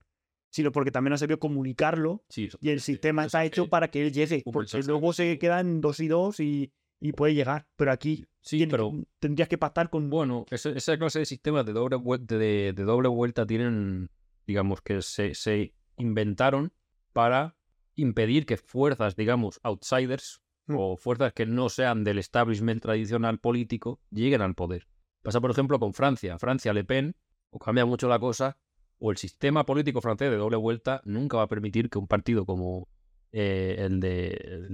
sino 0.51 0.73
porque 0.73 0.91
también 0.91 1.13
ha 1.13 1.19
sabido 1.19 1.39
comunicarlo 1.39 2.25
Sí, 2.29 2.43
y 2.43 2.45
el 2.45 2.49
exactamente. 2.77 2.81
sistema 2.81 3.25
está 3.27 3.45
es 3.45 3.49
hecho 3.49 3.65
que- 3.65 3.71
para 3.71 3.89
que 3.91 4.07
él 4.07 4.13
llegue, 4.13 4.43
porque 4.51 4.83
luego 4.83 5.13
se 5.13 5.39
quedan 5.39 5.81
dos 5.81 6.01
y 6.01 6.09
dos 6.09 6.41
y, 6.41 6.73
y 7.01 7.13
puede 7.13 7.35
llegar. 7.35 7.67
Pero 7.77 7.93
aquí 7.93 8.25
Sí, 8.41 8.59
tiene- 8.59 8.71
pero 8.71 8.93
tendrías 9.19 9.49
que 9.49 9.59
pactar 9.59 9.91
con... 9.91 10.09
Bueno, 10.09 10.47
ese- 10.51 10.77
esa 10.77 10.97
clase 10.97 11.19
de 11.19 11.27
sistemas 11.27 11.67
de 11.67 11.73
doble 11.73 11.97
vuelta, 11.97 12.39
de, 12.39 12.73
de 12.75 12.83
doble 12.85 13.09
vuelta 13.09 13.47
tienen, 13.47 14.09
digamos, 14.47 14.81
que 14.81 15.03
se, 15.03 15.35
se 15.35 15.75
inventaron 15.99 16.73
para 17.13 17.57
impedir 17.95 18.47
que 18.47 18.57
fuerzas, 18.57 19.17
digamos, 19.17 19.59
outsiders, 19.63 20.41
Mm. 20.69 20.75
o 20.79 20.97
fuerzas 20.97 21.33
que 21.33 21.47
no 21.47 21.69
sean 21.69 22.03
del 22.03 22.19
establishment 22.19 22.83
tradicional 22.83 23.39
político 23.39 24.01
lleguen 24.11 24.43
al 24.43 24.55
poder. 24.57 24.89
Pasa, 25.27 25.41
por 25.41 25.51
ejemplo, 25.51 25.79
con 25.79 25.93
Francia. 25.93 26.39
Francia, 26.39 26.73
Le 26.73 26.85
Pen, 26.85 27.15
o 27.51 27.59
cambia 27.59 27.85
mucho 27.85 28.09
la 28.09 28.19
cosa, 28.19 28.57
o 28.99 29.11
el 29.11 29.17
sistema 29.19 29.67
político 29.67 30.01
francés 30.01 30.31
de 30.31 30.37
doble 30.37 30.57
vuelta 30.57 31.03
nunca 31.05 31.37
va 31.37 31.43
a 31.45 31.49
permitir 31.49 31.91
que 31.91 31.99
un 31.99 32.07
partido 32.07 32.47
como 32.47 32.89
eh, 33.33 33.77
el, 33.81 34.01
de, 34.01 34.29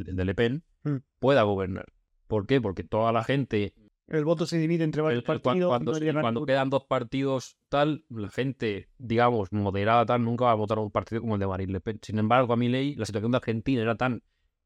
el 0.06 0.16
de 0.16 0.24
Le 0.24 0.34
Pen 0.34 0.62
Mm. 0.84 0.96
pueda 1.20 1.42
gobernar. 1.44 1.86
¿Por 2.26 2.46
qué? 2.46 2.60
Porque 2.60 2.82
toda 2.82 3.12
la 3.12 3.22
gente 3.24 3.72
El 4.08 4.24
voto 4.24 4.46
se 4.46 4.58
divide 4.58 4.82
entre 4.84 5.00
varios 5.00 5.20
el- 5.20 5.40
partidos. 5.40 5.68
cuando, 5.68 5.92
no 6.40 6.44
quedan 6.44 6.70
dos 6.70 6.84
partidos 6.86 7.56
tal, 7.68 8.04
la 8.10 8.28
gente, 8.30 8.88
digamos, 8.98 9.52
moderada 9.52 10.04
tal, 10.06 10.24
nunca 10.24 10.46
va 10.46 10.50
a 10.50 10.54
votar 10.56 10.78
a 10.78 10.80
un 10.80 10.90
partido 10.90 11.20
como 11.20 11.34
el 11.34 11.40
de 11.40 11.46
Marine 11.46 11.72
Le 11.72 11.80
Pen. 11.80 11.98
Sin 12.02 12.18
embargo, 12.18 12.52
a 12.52 12.56
mi 12.56 12.68
ley, 12.68 12.94
la 12.96 13.06
situación 13.06 13.30
de 13.30 13.36
Argentina 13.38 13.80
era 13.80 13.94
tan, 13.96 14.22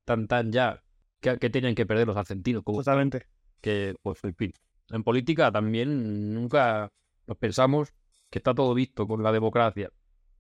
tan, 0.07 0.27
tan 0.27 0.51
ya 0.53 0.83
que, 1.21 1.37
que 1.39 1.51
tenían 1.51 1.75
que 1.75 1.85
perder 1.87 2.07
los 2.07 2.17
argentinos. 2.17 2.63
Como 2.65 2.79
Totalmente. 2.79 3.27
que, 3.61 3.95
pues, 4.03 4.25
en 4.25 4.35
fin. 4.35 4.53
En 4.91 5.03
política 5.03 5.51
también 5.51 6.35
nunca 6.35 6.93
nos 7.27 7.37
pensamos 7.37 7.95
que 8.31 8.39
está 8.39 8.55
todo 8.55 8.75
visto 8.75 9.07
con 9.07 9.23
la 9.23 9.33
democracia. 9.33 9.91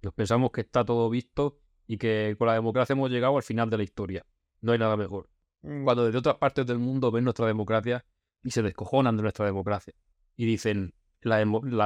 Nos 0.03 0.15
pensamos 0.15 0.51
que 0.51 0.63
está 0.63 0.85
todo 0.85 1.09
visto 1.11 1.59
y 1.87 1.99
que 1.99 2.35
con 2.39 2.49
la 2.49 2.55
democracia 2.55 2.93
hemos 2.93 3.11
llegado 3.11 3.37
al 3.37 3.43
final 3.43 3.71
de 3.71 3.79
la 3.79 3.83
historia. 3.83 4.27
No 4.61 4.73
hay 4.73 4.79
nada 4.79 4.97
mejor 4.97 5.29
Mm, 5.67 5.85
cuando 5.85 6.05
desde 6.05 6.19
otras 6.19 6.37
partes 6.37 6.67
del 6.67 6.79
mundo 6.79 7.11
ven 7.11 7.25
nuestra 7.25 7.47
democracia 7.47 8.05
y 8.43 8.51
se 8.51 8.63
descojonan 8.63 9.17
de 9.17 9.23
nuestra 9.23 9.47
democracia. 9.47 9.95
Y 10.37 10.47
dicen, 10.47 10.95
la, 11.21 11.39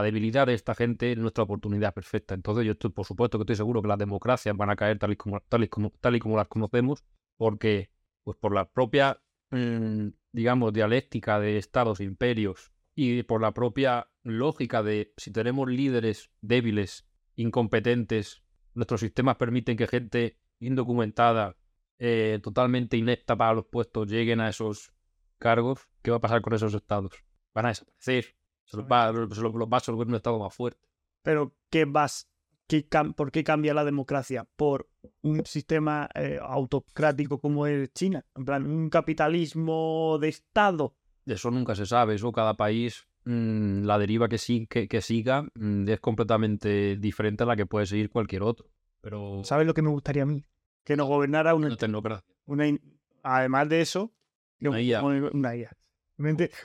debilidad 0.03 0.47
de 0.47 0.55
esta 0.55 0.75
gente 0.75 1.13
es 1.13 1.19
nuestra 1.19 1.45
oportunidad 1.45 1.95
perfecta. 1.95 2.35
Entonces 2.35 2.67
yo 2.67 2.73
estoy, 2.73 2.91
por 2.91 3.07
supuesto 3.07 3.39
que 3.39 3.43
estoy 3.45 3.57
seguro 3.57 3.81
que 3.83 3.89
las 3.89 3.99
democracias 3.99 4.57
van 4.57 4.71
a 4.71 4.77
caer 4.77 4.99
tal 4.99 5.13
y 5.13 5.17
como, 5.17 5.41
tal 5.41 5.65
y 5.65 5.69
como, 5.69 5.91
tal 6.01 6.17
y 6.17 6.19
como 6.21 6.37
las 6.37 6.49
conocemos, 6.49 7.05
porque 7.37 7.91
pues 8.23 8.37
por 8.39 8.55
la 8.55 8.69
propia, 8.69 9.21
mm, 9.51 10.09
digamos, 10.33 10.73
dialéctica 10.73 11.41
de 11.41 11.59
estados 11.59 12.01
e 12.01 12.05
imperios 12.05 12.73
y 12.95 13.23
por 13.23 13.41
la 13.41 13.53
propia 13.53 14.11
lógica 14.23 14.83
de 14.83 15.13
si 15.17 15.33
tenemos 15.33 15.69
líderes 15.69 16.31
débiles, 16.41 17.07
incompetentes, 17.37 18.43
nuestros 18.75 19.01
sistemas 19.01 19.37
permiten 19.37 19.77
que 19.77 19.87
gente 19.87 20.39
indocumentada, 20.59 21.57
eh, 21.99 22.39
totalmente 22.43 22.97
inepta 22.97 23.37
para 23.37 23.55
los 23.55 23.67
puestos, 23.67 24.09
lleguen 24.09 24.41
a 24.41 24.49
esos 24.49 24.93
cargos, 25.39 25.89
¿qué 26.03 26.11
va 26.11 26.19
a 26.19 26.21
pasar 26.21 26.43
con 26.43 26.55
esos 26.55 26.75
estados? 26.75 27.13
Van 27.55 27.67
a 27.67 27.69
desaparecer. 27.71 28.37
Se 28.65 28.77
los 28.77 28.87
va, 28.87 29.09
se 29.09 29.41
los 29.41 29.53
va 29.53 29.69
a 29.73 29.77
absorber 29.77 30.07
un 30.07 30.15
estado 30.15 30.39
más 30.39 30.55
fuerte. 30.55 30.87
Pero, 31.23 31.57
¿qué 31.71 31.87
vas? 31.87 32.31
¿Qué 32.69 32.87
¿Por 33.17 33.33
qué 33.33 33.43
cambia 33.43 33.75
la 33.75 33.85
democracia? 33.85 34.47
¿Por 34.57 34.90
un 35.23 35.45
sistema 35.47 36.09
eh, 36.15 36.39
autocrático 36.43 37.39
como 37.41 37.67
es 37.67 37.93
China? 37.93 38.25
En 38.37 38.45
plan, 38.45 38.67
un 38.67 38.91
capitalismo 38.91 40.19
de 40.21 40.29
Estado. 40.29 40.95
Eso 41.27 41.51
nunca 41.51 41.75
se 41.75 41.87
sabe. 41.87 42.15
Eso 42.15 42.33
cada 42.33 42.55
país, 42.55 43.07
mm, 43.25 43.83
la 43.85 43.99
deriva 43.99 44.29
que, 44.29 44.39
sí, 44.39 44.67
que, 44.69 44.89
que 44.89 45.01
siga 45.01 45.43
mm, 45.55 45.89
es 45.89 46.01
completamente 46.01 46.97
diferente 46.97 47.45
a 47.45 47.47
la 47.47 47.57
que 47.57 47.67
puede 47.67 47.87
seguir 47.87 48.11
cualquier 48.11 48.43
otro. 48.43 48.71
Pero 49.01 49.43
¿Sabes 49.45 49.67
lo 49.67 49.75
que 49.75 49.83
me 49.83 49.91
gustaría 49.91 50.25
a 50.25 50.27
mí? 50.27 50.45
Que 50.85 50.97
nos 50.97 51.09
gobernara 51.09 51.55
una, 51.55 51.69
una 51.69 51.77
tecnocracia. 51.77 52.25
una 52.47 52.67
in- 52.67 52.81
además 53.23 53.69
de 53.69 53.81
eso, 53.81 54.13
que- 54.59 54.69
Una 54.69 54.81
IA. 54.81 55.01
como- 55.01 55.29
una 55.33 55.57
IA. 55.57 55.77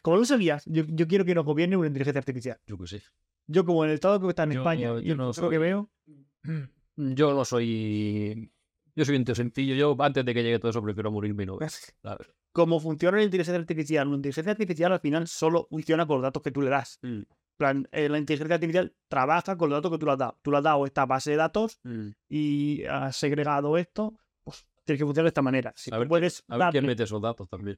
Como 0.01 0.17
lo 0.17 0.25
sabías, 0.25 0.65
yo, 0.65 0.83
yo 0.87 1.07
quiero 1.07 1.23
que 1.23 1.33
nos 1.33 1.45
gobierne 1.45 1.77
una 1.77 1.87
inteligencia 1.87 2.19
artificial. 2.19 2.59
Yo 2.67 2.77
qué 2.77 2.87
sé. 2.87 3.03
Yo, 3.47 3.63
como 3.65 3.83
en 3.85 3.91
el 3.91 3.95
estado 3.95 4.19
que 4.19 4.27
está 4.27 4.43
en 4.43 4.51
Yo- 4.51 4.59
España, 4.61 4.99
yo 4.99 5.15
no 5.15 5.27
futuro 5.31 5.49
que 5.49 5.57
veo, 5.59 5.89
Yo 6.97 7.33
no 7.33 7.45
soy. 7.45 8.51
Yo 8.95 9.03
soy 9.05 9.15
un 9.17 9.25
tío 9.25 9.35
sencillo. 9.35 9.75
Yo, 9.75 9.95
antes 9.99 10.23
de 10.25 10.33
que 10.33 10.43
llegue 10.43 10.59
todo 10.59 10.71
eso, 10.71 10.81
prefiero 10.81 11.11
morirme 11.11 11.43
y 11.43 11.45
no 11.47 11.57
la 11.59 12.17
como 12.55 12.79
funciona 12.79 13.17
la 13.17 13.23
inteligencia 13.23 13.59
artificial, 13.59 14.07
una 14.07 14.15
inteligencia 14.15 14.51
artificial 14.53 14.93
al 14.93 15.01
final 15.01 15.27
solo 15.27 15.67
funciona 15.69 16.07
con 16.07 16.15
los 16.17 16.23
datos 16.23 16.41
que 16.41 16.51
tú 16.51 16.61
le 16.61 16.69
das. 16.69 16.99
Mm, 17.01 17.23
plan, 17.57 17.85
eh, 17.91 18.07
la 18.07 18.17
inteligencia 18.17 18.55
artificial 18.55 18.95
trabaja 19.09 19.57
con 19.57 19.69
los 19.69 19.77
datos 19.77 19.91
que 19.91 19.97
tú 19.97 20.05
le 20.05 20.13
has 20.13 20.17
dado. 20.17 20.39
Tú 20.41 20.51
le 20.51 20.57
has 20.57 20.63
dado 20.63 20.85
esta 20.85 21.05
base 21.05 21.31
de 21.31 21.35
datos 21.37 21.81
mm. 21.83 22.07
y 22.29 22.85
has 22.85 23.17
segregado 23.17 23.77
esto, 23.77 24.17
pues 24.45 24.65
tiene 24.85 24.97
que 24.99 25.03
funcionar 25.03 25.25
de 25.25 25.29
esta 25.29 25.41
manera. 25.41 25.73
Si 25.75 25.93
A 25.93 25.97
ver- 25.97 26.07
puedes 26.07 26.45
A 26.47 26.57
ver 26.57 26.69
quién 26.71 26.85
mete 26.85 27.03
esos 27.03 27.21
datos 27.21 27.49
también. 27.49 27.77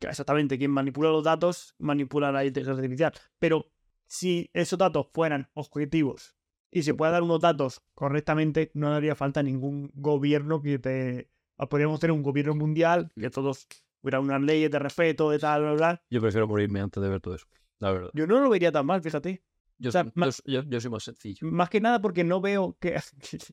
exactamente 0.00 0.56
quien 0.56 0.70
manipula 0.70 1.10
los 1.10 1.22
datos 1.24 1.74
manipula 1.78 2.32
la 2.32 2.46
inteligencia 2.46 2.80
artificial. 2.82 3.12
Pero 3.38 3.66
si 4.06 4.48
esos 4.54 4.78
datos 4.78 5.08
fueran 5.12 5.50
objetivos 5.52 6.34
y 6.74 6.82
se 6.82 6.92
puede 6.94 7.12
dar 7.12 7.22
unos 7.22 7.40
datos 7.40 7.80
correctamente, 7.94 8.70
no 8.74 8.92
haría 8.92 9.14
falta 9.14 9.42
ningún 9.42 9.90
gobierno 9.94 10.60
que 10.60 10.78
te. 10.78 11.30
ah, 11.58 11.66
Podríamos 11.68 12.00
tener 12.00 12.12
un 12.12 12.22
gobierno 12.22 12.54
mundial, 12.54 13.10
que 13.18 13.30
todos 13.30 13.66
hubiera 14.02 14.20
unas 14.20 14.42
leyes 14.42 14.70
de 14.70 14.78
respeto, 14.78 15.30
de 15.30 15.38
tal, 15.38 15.62
bla, 15.62 15.72
bla. 15.72 16.02
Yo 16.10 16.20
prefiero 16.20 16.46
morirme 16.46 16.80
antes 16.80 17.02
de 17.02 17.08
ver 17.08 17.20
todo 17.20 17.36
eso. 17.36 17.46
La 17.78 17.90
verdad. 17.92 18.10
Yo 18.12 18.26
no 18.26 18.40
lo 18.40 18.50
vería 18.50 18.70
tan 18.72 18.84
mal, 18.86 19.00
fíjate. 19.02 19.42
Yo, 19.78 19.88
o 19.88 19.92
sea, 19.92 20.04
ma- 20.14 20.26
yo, 20.28 20.32
yo- 20.44 20.62
yo 20.68 20.80
soy 20.80 20.90
más 20.90 21.02
sencillo. 21.04 21.46
Más 21.50 21.70
que 21.70 21.80
nada 21.80 22.00
porque 22.00 22.22
no 22.24 22.40
veo 22.40 22.76
que, 22.80 22.96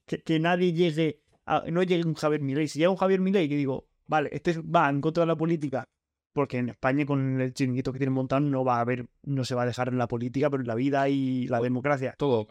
que, 0.06 0.22
que 0.22 0.40
nadie 0.40 0.74
llegue 0.74 1.22
a, 1.46 1.64
no 1.72 1.84
llegue 1.84 2.06
un 2.06 2.16
Javier 2.16 2.42
Milei. 2.42 2.68
Si 2.68 2.80
llega 2.80 2.92
un 2.92 2.98
Javier 2.98 3.20
Milei 3.22 3.48
que 3.48 3.56
digo, 3.56 3.88
vale, 4.08 4.30
este 4.34 4.60
va 4.62 4.90
en 4.90 5.00
contra 5.02 5.22
de 5.24 5.28
la 5.28 5.36
política, 5.36 5.88
porque 6.34 6.58
en 6.60 6.70
España 6.70 7.06
con 7.06 7.42
el 7.42 7.54
chiringuito 7.54 7.92
que 7.92 7.98
tienen 8.00 8.14
montado 8.14 8.42
no 8.42 8.64
va 8.64 8.78
a 8.78 8.82
haber, 8.82 9.08
no 9.24 9.44
se 9.46 9.56
va 9.56 9.64
a 9.64 9.66
dejar 9.66 9.90
en 9.90 9.98
la 9.98 10.08
política, 10.08 10.50
pero 10.50 10.62
en 10.62 10.68
la 10.68 10.76
vida 10.76 11.10
y 11.10 11.48
la 11.48 11.60
democracia. 11.60 12.14
Todo. 12.18 12.48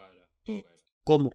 ¿Cómo? 1.05 1.33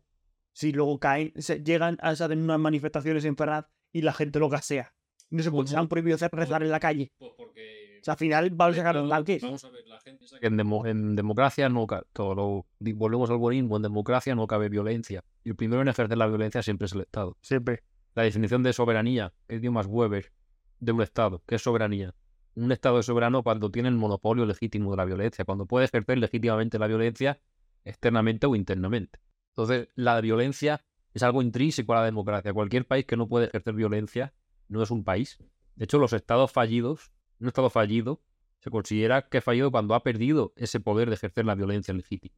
Si 0.53 0.71
luego 0.71 0.99
caen, 0.99 1.33
se- 1.37 1.61
llegan 1.63 1.97
a 2.01 2.09
hacer 2.09 2.31
unas 2.31 2.59
manifestaciones 2.59 3.25
en 3.25 3.35
Ferraz 3.35 3.65
y 3.91 4.01
la 4.01 4.13
gente 4.13 4.39
lo 4.39 4.49
gasea. 4.49 4.93
No 5.29 5.43
se, 5.43 5.51
puede, 5.51 5.67
se 5.67 5.75
han 5.75 5.87
prohibido 5.87 6.15
hacer 6.15 6.29
rezar 6.31 6.63
en 6.63 6.69
la 6.71 6.79
calle. 6.79 7.11
Pues 7.17 7.31
porque. 7.35 7.99
O 8.01 8.03
sea, 8.05 8.13
al 8.13 8.17
final 8.19 8.61
va 8.61 8.67
a 8.67 8.73
sacar 8.73 8.97
un 8.97 9.09
tal 9.09 9.23
que 9.25 9.33
es. 9.35 9.41
Vamos 9.41 9.65
a 9.65 9.69
ver, 9.71 9.85
la 9.87 9.99
gente 9.99 10.27
sabe 10.27 10.39
que 10.39 10.47
en, 10.47 10.57
demo- 10.57 10.85
en 10.85 11.15
democracia 11.15 11.67
no 11.69 11.87
cabe. 11.87 12.03
Todo 12.13 12.35
lo, 12.35 12.65
volvemos 12.95 13.29
al 13.31 13.37
buenismo. 13.37 13.75
En 13.77 13.81
democracia 13.81 14.35
no 14.35 14.45
cabe 14.47 14.69
violencia. 14.69 15.23
Y 15.43 15.49
el 15.49 15.55
primero 15.55 15.81
en 15.81 15.87
ejercer 15.87 16.17
la 16.17 16.27
violencia 16.27 16.61
siempre 16.61 16.85
es 16.85 16.93
el 16.93 17.01
Estado. 17.01 17.35
Siempre. 17.41 17.81
La 18.13 18.23
definición 18.23 18.63
de 18.63 18.71
soberanía, 18.71 19.33
que 19.47 19.59
dio 19.59 19.71
más 19.71 19.87
Weber, 19.87 20.31
de 20.79 20.91
un 20.93 21.01
Estado. 21.01 21.41
¿Qué 21.47 21.55
es 21.55 21.63
soberanía? 21.63 22.13
Un 22.53 22.71
Estado 22.71 22.99
es 22.99 23.07
soberano 23.07 23.43
cuando 23.43 23.69
tiene 23.71 23.89
el 23.89 23.95
monopolio 23.95 24.45
legítimo 24.45 24.91
de 24.91 24.97
la 24.97 25.03
violencia, 25.05 25.43
cuando 25.43 25.65
puede 25.65 25.85
ejercer 25.85 26.19
legítimamente 26.19 26.79
la 26.79 26.87
violencia 26.87 27.41
externamente 27.85 28.47
o 28.47 28.55
internamente. 28.55 29.19
Entonces, 29.49 29.87
la 29.95 30.19
violencia 30.19 30.83
es 31.13 31.23
algo 31.23 31.41
intrínseco 31.41 31.93
a 31.93 31.97
la 31.99 32.05
democracia. 32.05 32.53
Cualquier 32.53 32.85
país 32.85 33.05
que 33.05 33.15
no 33.15 33.27
puede 33.29 33.45
ejercer 33.47 33.73
violencia 33.73 34.33
no 34.67 34.83
es 34.83 34.91
un 34.91 35.03
país. 35.05 35.37
De 35.75 35.85
hecho, 35.85 35.97
los 35.99 36.11
estados 36.13 36.51
fallidos, 36.51 37.11
un 37.39 37.47
estado 37.47 37.69
fallido, 37.69 38.21
se 38.59 38.69
considera 38.69 39.27
que 39.29 39.37
ha 39.37 39.41
fallido 39.41 39.71
cuando 39.71 39.93
ha 39.95 40.03
perdido 40.03 40.51
ese 40.57 40.79
poder 40.79 41.07
de 41.09 41.15
ejercer 41.15 41.45
la 41.45 41.55
violencia 41.55 41.93
legítima. 41.93 42.35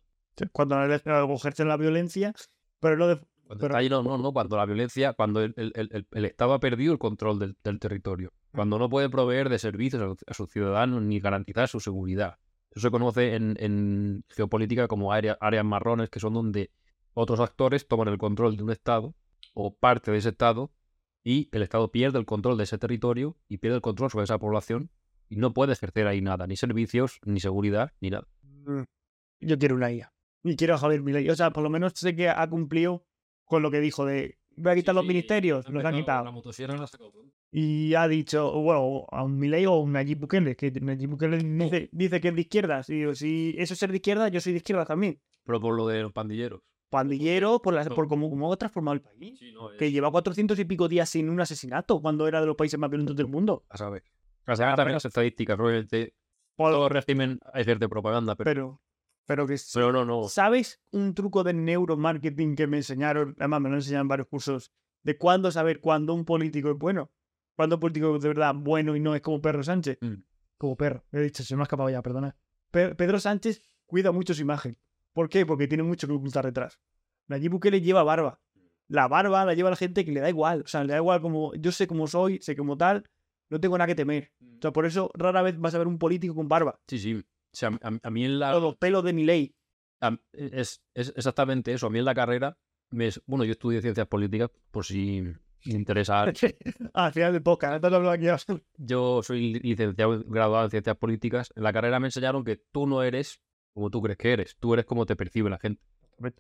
Cuando 0.52 0.76
algo 0.76 1.34
ejercen 1.36 1.68
la 1.68 1.78
violencia, 1.78 2.34
pero 2.80 2.98
no 2.98 3.08
de, 3.08 3.16
Cuando 3.48 3.62
Pero- 3.62 3.68
está 3.72 3.78
ahí, 3.78 3.88
no, 3.90 4.04
no, 4.04 4.18
no, 4.18 4.34
cuando 4.34 4.58
la 4.58 4.66
violencia, 4.66 5.14
cuando 5.14 5.42
el, 5.42 5.54
el- 5.56 5.72
el- 5.76 5.90
el- 5.94 6.08
el 6.12 6.26
Estado 6.26 6.52
ha 6.54 6.60
perdido 6.60 6.92
el 6.92 7.00
control 7.00 7.40
del, 7.40 7.56
del 7.64 7.80
territorio, 7.80 8.34
cuando 8.54 8.78
no 8.78 8.90
puede 8.90 9.10
proveer 9.10 9.48
de 9.48 9.58
servicios 9.58 10.18
a 10.28 10.34
sus 10.34 10.52
ciudadanos 10.52 11.02
ni 11.02 11.22
garantizar 11.22 11.70
su 11.70 11.80
seguridad. 11.80 12.38
Eso 12.78 12.90
se 12.90 12.92
conoce 12.92 13.34
en, 13.34 14.24
geopolítica 14.30 14.88
como 14.88 15.12
área- 15.12 15.36
áreas 15.42 15.66
marrones, 15.66 16.12
que 16.12 16.20
son 16.20 16.36
donde 16.36 16.70
otros 17.16 17.40
actores 17.40 17.88
toman 17.88 18.08
el 18.08 18.20
control 18.20 18.56
de 18.56 18.62
un 18.62 18.70
Estado 18.70 19.16
o 19.56 19.74
parte 19.76 20.12
de 20.12 20.20
ese 20.20 20.30
Estado 20.30 20.72
y 21.24 21.50
el 21.54 21.64
Estado 21.64 21.92
pierde 21.92 22.20
el 22.20 22.28
control 22.28 22.56
de 22.56 22.66
ese 22.66 22.78
territorio 22.78 23.36
y 23.50 23.58
pierde 23.58 23.78
el 23.78 23.82
control 23.82 24.12
sobre 24.12 24.26
esa 24.26 24.38
población 24.38 24.92
y 25.28 25.38
no 25.38 25.56
puede 25.56 25.74
ejercer 25.74 26.06
ahí 26.06 26.22
nada, 26.22 26.46
ni 26.46 26.56
servicios, 26.56 27.20
ni 27.26 27.40
seguridad, 27.40 27.94
ni 28.00 28.12
nada. 28.12 28.28
Mm, 28.44 28.84
Yo 29.40 29.58
quiero 29.58 29.74
una 29.74 29.92
IA. 29.92 30.14
Y 30.44 30.56
quiero 30.56 30.76
a 30.76 30.78
Javier 30.78 31.02
Milei. 31.02 31.28
O 31.32 31.36
sea, 31.36 31.50
por 31.50 31.64
lo 31.64 31.72
menos 31.72 31.94
sé 31.96 32.16
que 32.16 32.30
ha 32.30 32.48
cumplido 32.48 33.08
con 33.46 33.64
lo 33.64 33.72
que 33.72 33.80
dijo 33.80 34.06
de 34.06 34.38
voy 34.58 34.72
a 34.72 34.76
quitar 34.76 34.94
los 34.96 35.06
ministerios, 35.06 35.70
los 35.70 35.86
ha 35.86 35.92
quitado. 35.92 36.44
Y 37.52 37.94
ha 37.94 38.08
dicho, 38.08 38.52
bueno, 38.60 39.06
a 39.12 39.24
un 39.24 39.38
Milei 39.38 39.66
o 39.66 39.78
un 39.78 39.94
Nayib 39.94 40.20
Bukele, 40.20 40.56
que 40.56 40.72
Nayib 40.72 41.12
Bukele 41.12 41.38
dice, 41.38 41.90
dice 41.92 42.20
que 42.20 42.28
es 42.28 42.36
de 42.36 42.42
izquierdas. 42.42 42.90
Y 42.90 43.16
si 43.16 43.56
eso 43.58 43.74
es 43.74 43.80
ser 43.80 43.92
de 43.92 43.98
izquierda, 43.98 44.28
yo 44.28 44.42
soy 44.42 44.54
de 44.54 44.58
izquierda 44.58 44.86
también. 44.86 45.20
Pero 45.46 45.62
por 45.62 45.76
lo 45.76 45.88
de 45.88 46.02
los 46.02 46.12
pandilleros. 46.12 46.62
Pandillero, 46.90 47.62
por, 47.62 47.74
la, 47.74 47.84
No. 47.84 47.96
por 47.96 48.08
cómo, 48.08 48.30
cómo 48.30 48.52
ha 48.52 48.58
transformado 48.58 48.96
el 48.96 49.02
país. 49.02 49.40
Sí, 49.40 49.52
no, 49.54 49.70
Que 49.78 49.92
lleva 49.92 50.12
400 50.12 50.58
y 50.60 50.66
pico 50.66 50.88
días 50.88 51.10
sin 51.10 51.30
un 51.30 51.40
asesinato, 51.40 52.02
cuando 52.02 52.28
era 52.28 52.40
de 52.40 52.48
los 52.48 52.56
países 52.56 52.80
más 52.80 52.90
violentos 52.90 53.16
del 53.16 53.28
mundo. 53.28 53.66
A 53.70 53.78
saber. 53.78 54.04
A 54.46 54.56
saber 54.56 54.76
también 54.76 54.94
las 54.94 55.06
estadísticas, 55.06 55.60
obviamente. 55.60 56.14
Todo 56.56 56.90
régimen 56.90 57.40
ejerce 57.54 57.88
propaganda, 57.88 58.36
pero, 58.36 58.50
Pero, 58.50 58.82
pero 59.28 59.46
que 59.46 59.56
pero 59.74 59.92
no, 59.92 60.04
no. 60.06 60.28
¿Sabes 60.28 60.82
un 60.92 61.14
truco 61.14 61.44
de 61.44 61.54
neuromarketing 61.54 62.56
que 62.56 62.66
me 62.66 62.78
enseñaron? 62.78 63.36
Además, 63.38 63.62
me 63.62 63.70
lo 63.70 63.76
enseñaron 63.76 64.06
en 64.06 64.08
varios 64.08 64.28
cursos. 64.28 64.72
De 65.04 65.18
cuándo 65.18 65.52
saber 65.52 65.80
cuándo 65.80 66.14
un 66.16 66.26
político 66.26 66.72
es 66.72 66.78
bueno. 66.78 67.12
Cuándo 67.56 67.76
un 67.76 67.80
político 67.80 68.16
es 68.16 68.22
de 68.24 68.30
verdad 68.30 68.56
bueno 68.56 68.96
y 68.96 69.00
no 69.00 69.14
es 69.16 69.22
como 69.22 69.42
Pedro 69.42 69.64
Sánchez. 69.64 70.00
Mm. 70.02 70.14
Como 70.58 70.76
perro. 70.76 71.04
He 71.12 71.20
dicho, 71.22 71.44
se 71.44 71.56
me 71.56 71.62
ha 71.62 71.64
escapado 71.64 71.90
ya, 71.90 72.02
perdona. 72.02 72.36
Pe- 72.72 72.96
Pedro 72.96 73.20
Sánchez 73.20 73.62
cuida 73.86 74.12
mucho 74.12 74.34
su 74.34 74.42
imagen. 74.42 74.78
¿Por 75.14 75.30
qué? 75.30 75.46
Porque 75.46 75.68
tiene 75.68 75.84
mucho 75.84 76.08
que 76.08 76.14
ocultar 76.14 76.46
detrás. 76.46 76.80
Nayib 77.28 77.52
Bukele 77.52 77.82
lleva 77.82 78.04
barba. 78.04 78.40
La 78.88 79.08
barba 79.08 79.44
la 79.46 79.54
lleva 79.54 79.70
la 79.70 79.76
gente 79.76 80.04
que 80.06 80.12
le 80.12 80.20
da 80.22 80.30
igual. 80.30 80.62
O 80.64 80.68
sea, 80.68 80.84
le 80.84 80.94
da 80.94 81.00
igual 81.00 81.22
como 81.22 81.54
yo 81.56 81.72
sé 81.72 81.88
cómo 81.88 82.08
soy, 82.08 82.40
sé 82.42 82.56
como 82.56 82.78
tal. 82.78 83.04
no 83.50 83.60
tengo 83.60 83.78
nada 83.78 83.88
que 83.88 83.96
temer. 83.96 84.32
O 84.42 84.62
sea, 84.62 84.72
por 84.72 84.86
eso 84.86 85.12
rara 85.14 85.42
vez 85.42 85.58
vas 85.60 85.74
a 85.76 85.78
ver 85.78 85.88
un 85.88 85.98
político 86.00 86.34
con 86.36 86.48
barba. 86.48 86.80
Sí, 86.88 86.98
sí. 87.00 87.24
O 87.58 87.60
sea, 87.60 87.70
a, 87.82 87.92
a 88.04 88.10
mí 88.12 88.24
en 88.24 88.38
la... 88.38 88.54
Los 88.60 88.76
pelos 88.78 89.04
de 89.04 89.14
mi 89.14 89.24
ley. 89.24 89.56
a- 90.00 90.16
es, 90.32 90.84
es 90.94 91.12
exactamente 91.16 91.74
eso. 91.74 91.88
A 91.88 91.90
mí 91.90 91.98
en 91.98 92.06
la 92.06 92.14
carrera, 92.14 92.56
me, 92.92 93.08
es- 93.08 93.22
bueno, 93.26 93.46
yo 93.46 93.52
estudié 93.54 93.82
ciencias 93.82 94.06
políticas, 94.08 94.52
por 94.70 94.86
si 94.86 95.22
me 95.22 95.74
interesa. 95.74 96.22
Al 96.94 97.12
final 97.14 97.34
del 97.34 97.42
podcast, 97.42 97.84
hablar 97.84 98.08
aquí. 98.14 98.28
Yo 98.78 99.24
soy 99.24 99.56
licenciado, 99.60 100.24
graduado 100.28 100.66
en 100.66 100.70
ciencias 100.72 100.98
políticas. 100.98 101.52
En 101.56 101.64
la 101.64 101.74
carrera 101.74 102.00
me 102.00 102.08
enseñaron 102.08 102.44
que 102.44 102.62
tú 102.72 102.86
no 102.86 103.02
eres 103.02 103.42
como 103.74 103.90
tú 103.90 104.02
crees 104.04 104.18
que 104.18 104.34
eres, 104.34 104.56
tú 104.60 104.74
eres 104.74 104.86
como 104.86 105.06
te 105.08 105.16
percibe 105.16 105.50
la 105.50 105.58
gente. 105.60 105.82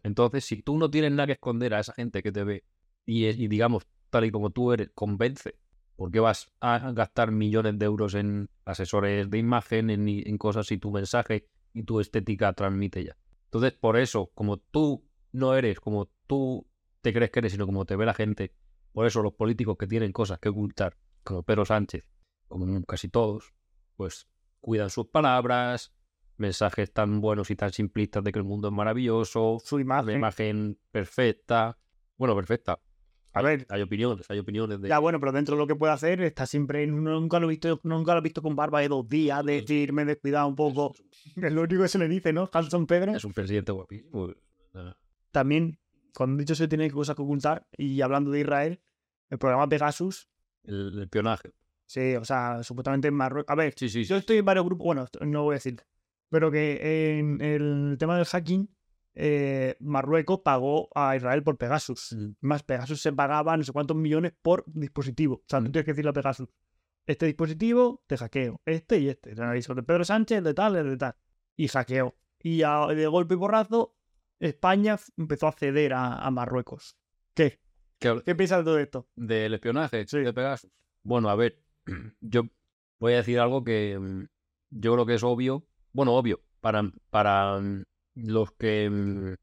Entonces, 0.03 0.45
si 0.45 0.61
tú 0.61 0.77
no 0.77 0.89
tienes 0.89 1.11
nada 1.11 1.25
que 1.27 1.33
esconder 1.33 1.73
a 1.73 1.79
esa 1.79 1.93
gente 1.93 2.21
que 2.23 2.31
te 2.31 2.43
ve 2.43 2.63
y 3.05 3.47
digamos, 3.47 3.87
tal 4.09 4.25
y 4.25 4.31
como 4.31 4.49
tú 4.51 4.71
eres, 4.71 4.89
convence, 4.95 5.55
¿por 5.97 6.11
qué 6.11 6.21
vas 6.21 6.49
a 6.61 6.91
gastar 6.93 7.31
millones 7.31 7.77
de 7.77 7.85
euros 7.85 8.13
en 8.13 8.49
asesores 8.63 9.29
de 9.29 9.37
imagen, 9.37 9.89
en, 9.89 10.07
en 10.07 10.37
cosas 10.37 10.67
si 10.67 10.77
tu 10.77 10.91
mensaje 10.91 11.47
y 11.73 11.83
tu 11.83 11.99
estética 11.99 12.53
transmite 12.53 13.03
ya? 13.03 13.17
Entonces, 13.45 13.73
por 13.73 13.97
eso, 13.97 14.31
como 14.33 14.57
tú 14.57 15.03
no 15.33 15.55
eres 15.55 15.79
como 15.79 16.09
tú 16.25 16.65
te 17.01 17.13
crees 17.13 17.31
que 17.31 17.39
eres, 17.39 17.51
sino 17.51 17.65
como 17.65 17.85
te 17.85 17.95
ve 17.95 18.05
la 18.05 18.13
gente, 18.13 18.53
por 18.91 19.05
eso 19.05 19.21
los 19.21 19.33
políticos 19.33 19.77
que 19.77 19.87
tienen 19.87 20.11
cosas 20.11 20.39
que 20.39 20.49
ocultar, 20.49 20.97
como 21.23 21.43
Pedro 21.43 21.65
Sánchez, 21.65 22.05
como 22.47 22.83
casi 22.83 23.09
todos, 23.09 23.53
pues 23.95 24.27
cuidan 24.61 24.89
sus 24.89 25.07
palabras, 25.07 25.93
mensajes 26.37 26.91
tan 26.91 27.21
buenos 27.21 27.49
y 27.51 27.55
tan 27.55 27.71
simplistas 27.71 28.23
de 28.23 28.31
que 28.31 28.39
el 28.39 28.45
mundo 28.45 28.67
es 28.67 28.73
maravilloso, 28.73 29.57
Su 29.63 29.79
imagen. 29.79 30.17
imagen 30.17 30.79
perfecta. 30.91 31.77
Bueno, 32.17 32.35
perfecta. 32.35 32.79
A 33.33 33.41
ver, 33.43 33.67
Hay 33.69 33.81
opiniones, 33.83 34.25
hay 34.31 34.39
opiniones 34.39 34.81
de... 34.81 34.87
Ya, 34.89 34.97
bueno, 34.99 35.19
pero 35.19 35.31
dentro 35.31 35.55
de 35.55 35.59
lo 35.61 35.67
que 35.67 35.75
puede 35.75 35.93
hacer, 35.93 36.21
está 36.21 36.45
siempre. 36.47 36.87
Nunca 36.87 37.39
lo 37.39 37.45
he 37.47 37.49
visto, 37.51 37.79
nunca 37.83 38.13
lo 38.13 38.19
he 38.19 38.23
visto 38.23 38.41
con 38.41 38.55
barba 38.55 38.79
de 38.81 38.87
dos 38.87 39.07
días, 39.07 39.45
de 39.45 39.61
decir, 39.61 39.93
me 39.93 40.01
he 40.01 40.05
descuidado 40.05 40.47
un 40.47 40.55
poco. 40.55 40.93
Es 41.35 41.51
lo 41.53 41.61
único 41.61 41.83
que 41.83 41.87
se 41.87 41.99
le 41.99 42.07
dice, 42.07 42.33
¿no? 42.33 42.49
Hanson 42.51 42.87
Pedro. 42.87 43.15
Es 43.15 43.23
un 43.25 43.33
presidente 43.33 43.71
guapísimo. 43.71 44.29
También, 45.31 45.77
cuando 46.15 46.39
dicho 46.39 46.55
se 46.55 46.67
tiene 46.67 46.89
cosas 46.89 47.15
que 47.15 47.21
ocultar, 47.21 47.67
y 47.77 48.01
hablando 48.01 48.31
de 48.31 48.39
Israel, 48.41 48.81
el 49.29 49.37
programa 49.37 49.67
Pegasus, 49.67 50.29
El, 50.63 50.93
el 50.93 51.01
espionaje. 51.03 51.51
sí, 51.85 52.15
o 52.15 52.25
sea, 52.25 52.63
supuestamente 52.63 53.07
en 53.09 53.13
Marruecos. 53.13 53.51
A 53.51 53.55
ver, 53.55 53.73
Sí, 53.77 53.89
sí, 53.89 54.03
sí. 54.03 54.09
yo 54.09 54.15
estoy 54.17 54.37
en 54.37 54.45
varios 54.45 54.65
grupos, 54.65 54.85
bueno, 54.85 55.05
no 55.21 55.43
voy 55.43 55.53
a 55.53 55.57
decir, 55.57 55.81
pero 56.29 56.49
que 56.49 57.19
en 57.19 57.41
el 57.41 57.97
tema 57.99 58.15
del 58.15 58.25
hacking, 58.25 58.67
eh, 59.19 59.75
Marruecos 59.79 60.41
pagó 60.41 60.89
a 60.93 61.15
Israel 61.15 61.41
por 61.43 61.57
Pegasus. 61.57 62.13
Mm. 62.15 62.33
Más 62.41 62.61
Pegasus 62.63 63.01
se 63.01 63.11
pagaba 63.11 63.57
no 63.57 63.63
sé 63.63 63.71
cuántos 63.71 63.97
millones 63.97 64.33
por 64.41 64.63
dispositivo. 64.67 65.35
O 65.37 65.43
sea, 65.47 65.59
tú 65.59 65.69
Mm. 65.69 65.71
tienes 65.71 65.85
que 65.85 65.91
decirle 65.93 66.09
a 66.11 66.13
Pegasus, 66.13 66.47
este 67.07 67.25
dispositivo 67.25 68.03
te 68.05 68.15
hackeo, 68.17 68.61
este 68.65 68.99
y 68.99 69.09
este. 69.09 69.31
El 69.31 69.41
análisis 69.41 69.73
de 69.75 69.81
Pedro 69.83 70.03
Sánchez, 70.05 70.37
el 70.39 70.43
de 70.43 70.53
tal, 70.53 70.75
el 70.75 70.89
de 70.89 70.97
tal. 70.97 71.15
Y 71.55 71.67
hackeó. 71.67 72.15
Y 72.43 72.61
a- 72.61 72.85
de 72.87 73.07
golpe 73.07 73.33
y 73.33 73.37
porrazo, 73.37 73.95
España 74.39 74.97
empezó 75.17 75.47
a 75.47 75.51
ceder 75.53 75.93
a, 75.93 76.13
a 76.17 76.29
Marruecos. 76.31 76.95
¿Qué? 77.33 77.59
¿Qué- 77.99 78.21
¿Qué 78.23 78.35
piensas 78.35 78.59
de 78.59 78.63
todo 78.65 78.77
esto? 78.77 79.07
Del 79.15 79.55
espionaje 79.55 80.05
Sí. 80.07 80.19
de 80.19 80.31
Pegasus. 80.33 80.69
Bueno, 81.03 81.29
a 81.29 81.35
ver, 81.35 81.59
yo 82.21 82.43
voy 82.99 83.13
a 83.13 83.17
decir 83.17 83.39
algo 83.39 83.63
que 83.63 83.97
mm, 83.99 84.25
yo 84.69 84.93
creo 84.93 85.05
que 85.07 85.15
es 85.15 85.23
obvio. 85.23 85.65
Bueno, 85.93 86.13
obvio, 86.13 86.41
para, 86.59 86.83
para 87.09 87.59
mm, 87.59 87.83
los 88.17 88.51
que, 88.53 88.89
mm, 88.89 89.35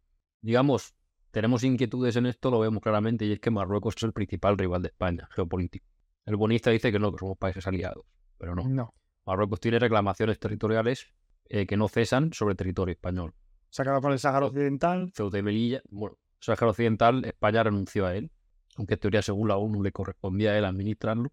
digamos, 0.42 0.94
tenemos 1.30 1.64
inquietudes 1.64 2.16
en 2.16 2.26
esto, 2.26 2.50
lo 2.50 2.60
vemos 2.60 2.82
claramente, 2.82 3.24
y 3.24 3.32
es 3.32 3.40
que 3.40 3.50
Marruecos 3.50 3.94
es 3.96 4.02
el 4.04 4.12
principal 4.12 4.58
rival 4.58 4.82
de 4.82 4.88
España, 4.88 5.28
geopolítico. 5.32 5.86
El 6.26 6.36
bonista 6.36 6.70
dice 6.70 6.90
que 6.90 6.98
no, 6.98 7.12
que 7.12 7.18
somos 7.18 7.36
países 7.38 7.66
aliados, 7.66 8.04
pero 8.38 8.54
no. 8.54 8.68
No. 8.68 8.94
Marruecos 9.26 9.60
tiene 9.60 9.78
reclamaciones 9.78 10.38
territoriales 10.38 11.06
eh, 11.46 11.66
que 11.66 11.76
no 11.76 11.88
cesan 11.88 12.32
sobre 12.32 12.54
territorio 12.54 12.92
español. 12.92 13.34
Se 13.70 13.82
quedado 13.82 14.00
con 14.00 14.12
el 14.12 14.18
Sáhara 14.18 14.46
Occidental. 14.46 15.10
Ceuta 15.14 15.38
y 15.38 15.42
Melilla, 15.42 15.82
bueno, 15.90 16.16
Sáhara 16.40 16.68
Occidental, 16.68 17.24
España 17.24 17.62
renunció 17.62 18.06
a 18.06 18.14
él, 18.14 18.30
aunque 18.76 18.94
en 18.94 19.00
teoría 19.00 19.22
según 19.22 19.48
la 19.48 19.56
ONU 19.56 19.82
le 19.82 19.92
correspondía 19.92 20.52
a 20.52 20.58
él 20.58 20.64
administrarlo, 20.64 21.32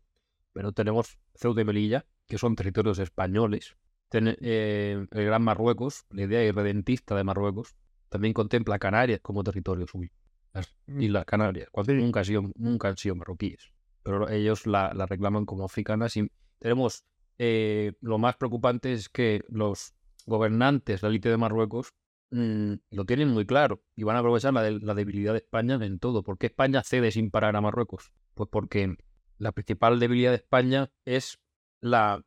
pero 0.53 0.71
tenemos 0.71 1.17
Ceuta 1.35 1.61
y 1.61 1.65
Melilla, 1.65 2.05
que 2.27 2.37
son 2.37 2.55
territorios 2.55 2.99
españoles. 2.99 3.75
Ten- 4.11 4.37
eh, 4.41 5.07
el 5.09 5.25
Gran 5.25 5.41
Marruecos, 5.41 6.05
la 6.09 6.23
idea 6.23 6.43
irredentista 6.43 7.15
de 7.15 7.23
Marruecos, 7.23 7.75
también 8.09 8.33
contempla 8.33 8.77
Canarias 8.77 9.21
como 9.21 9.41
territorio 9.41 9.87
suyo. 9.87 10.11
Las 10.53 10.75
Mm. 10.85 11.01
Islas 11.01 11.23
Canarias, 11.25 11.69
cuando 11.71 11.93
nunca, 11.93 12.19
han 12.19 12.25
sido, 12.25 12.51
nunca 12.55 12.89
han 12.89 12.97
sido 12.97 13.15
marroquíes, 13.15 13.71
pero 14.03 14.27
ellos 14.29 14.67
la, 14.67 14.93
la 14.93 15.05
reclaman 15.05 15.45
como 15.45 15.63
africanas. 15.63 16.17
Y 16.17 16.29
tenemos, 16.59 17.05
eh, 17.37 17.93
lo 18.01 18.17
más 18.17 18.35
preocupante 18.35 18.91
es 18.91 19.07
que 19.07 19.45
los 19.47 19.93
gobernantes, 20.25 21.01
la 21.03 21.07
élite 21.09 21.29
de 21.29 21.37
Marruecos, 21.37 21.93
mm, 22.31 22.73
lo 22.91 23.05
tienen 23.05 23.29
muy 23.29 23.45
claro 23.45 23.81
y 23.95 24.03
van 24.03 24.17
a 24.17 24.19
aprovechar 24.19 24.53
la, 24.53 24.61
de- 24.61 24.79
la 24.81 24.93
debilidad 24.93 25.31
de 25.31 25.39
España 25.39 25.75
en 25.75 25.99
todo. 25.99 26.21
¿Por 26.21 26.37
qué 26.37 26.47
España 26.47 26.83
cede 26.83 27.11
sin 27.11 27.31
parar 27.31 27.55
a 27.55 27.61
Marruecos? 27.61 28.11
Pues 28.33 28.49
porque 28.51 28.93
la 29.37 29.53
principal 29.53 30.01
debilidad 30.01 30.31
de 30.31 30.35
España 30.37 30.91
es 31.05 31.39
la, 31.79 32.21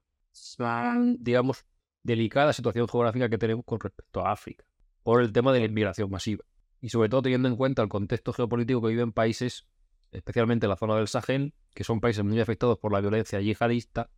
digamos, 1.18 1.66
delicada 2.04 2.52
situación 2.52 2.86
geográfica 2.86 3.28
que 3.28 3.38
tenemos 3.38 3.64
con 3.64 3.80
respecto 3.80 4.24
a 4.24 4.30
África, 4.30 4.64
por 5.02 5.20
el 5.20 5.32
tema 5.32 5.52
de 5.52 5.60
la 5.60 5.66
inmigración 5.66 6.10
masiva. 6.10 6.44
Y 6.80 6.90
sobre 6.90 7.08
todo 7.08 7.22
teniendo 7.22 7.48
en 7.48 7.56
cuenta 7.56 7.82
el 7.82 7.88
contexto 7.88 8.32
geopolítico 8.32 8.82
que 8.82 8.88
viven 8.88 9.12
países, 9.12 9.66
especialmente 10.12 10.66
en 10.66 10.70
la 10.70 10.76
zona 10.76 10.96
del 10.96 11.08
Sahel, 11.08 11.54
que 11.74 11.82
son 11.82 12.00
países 12.00 12.24
muy 12.24 12.38
afectados 12.38 12.78
por 12.78 12.92
la 12.92 13.00
violencia 13.00 13.40
yihadista, 13.40 14.10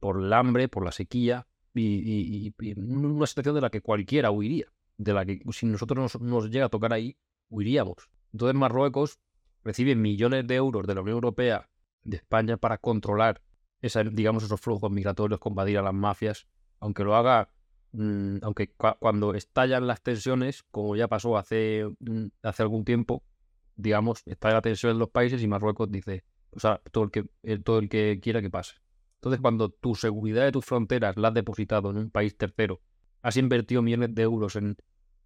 por 0.00 0.20
el 0.20 0.32
hambre, 0.32 0.68
por 0.68 0.84
la 0.84 0.92
sequía, 0.92 1.46
y, 1.74 2.52
una 2.76 3.26
situación 3.26 3.54
de 3.54 3.60
la 3.60 3.70
que 3.70 3.80
cualquiera 3.80 4.32
huiría, 4.32 4.66
de 4.96 5.12
la 5.12 5.24
que 5.24 5.40
si 5.52 5.66
nosotros 5.66 5.98
nos, 5.98 6.20
nos 6.20 6.50
llega 6.50 6.66
a 6.66 6.68
tocar 6.68 6.92
ahí, 6.92 7.16
huiríamos. 7.48 8.10
Entonces 8.32 8.56
Marruecos 8.56 9.20
recibe 9.62 9.94
millones 9.94 10.46
de 10.46 10.56
euros 10.56 10.86
de 10.86 10.94
la 10.94 11.02
Unión 11.02 11.14
Europea, 11.16 11.70
de 12.02 12.16
España, 12.16 12.56
para 12.56 12.78
controlar 12.78 13.42
esa, 13.80 14.02
digamos, 14.02 14.42
esos 14.42 14.60
flujos 14.60 14.90
migratorios, 14.90 15.38
combatir 15.38 15.78
a 15.78 15.82
las 15.82 15.94
mafias, 15.94 16.48
aunque 16.80 17.04
lo 17.04 17.14
haga, 17.16 17.50
mm, 17.92 18.38
aunque 18.42 18.74
cua- 18.76 18.96
cuando 18.98 19.34
estallan 19.34 19.86
las 19.86 20.02
tensiones, 20.02 20.62
como 20.70 20.96
ya 20.96 21.08
pasó 21.08 21.36
hace, 21.36 21.84
mm, 22.00 22.26
hace 22.42 22.62
algún 22.62 22.84
tiempo, 22.84 23.22
digamos, 23.76 24.22
estalla 24.26 24.54
la 24.56 24.62
tensión 24.62 24.92
en 24.92 24.98
los 24.98 25.10
países 25.10 25.42
y 25.42 25.48
Marruecos 25.48 25.90
dice, 25.90 26.24
pues 26.50 26.64
ahora, 26.64 26.82
todo 26.92 27.04
el 27.04 27.10
que, 27.10 27.24
todo 27.60 27.78
el 27.78 27.88
que 27.88 28.18
quiera 28.20 28.40
que 28.42 28.50
pase. 28.50 28.74
Entonces, 29.16 29.40
cuando 29.40 29.70
tu 29.70 29.94
seguridad 29.94 30.44
de 30.44 30.52
tus 30.52 30.64
fronteras 30.64 31.16
la 31.16 31.28
has 31.28 31.34
depositado 31.34 31.90
en 31.90 31.98
un 31.98 32.10
país 32.10 32.36
tercero, 32.36 32.80
has 33.22 33.36
invertido 33.36 33.82
millones 33.82 34.14
de 34.14 34.22
euros 34.22 34.56
en 34.56 34.76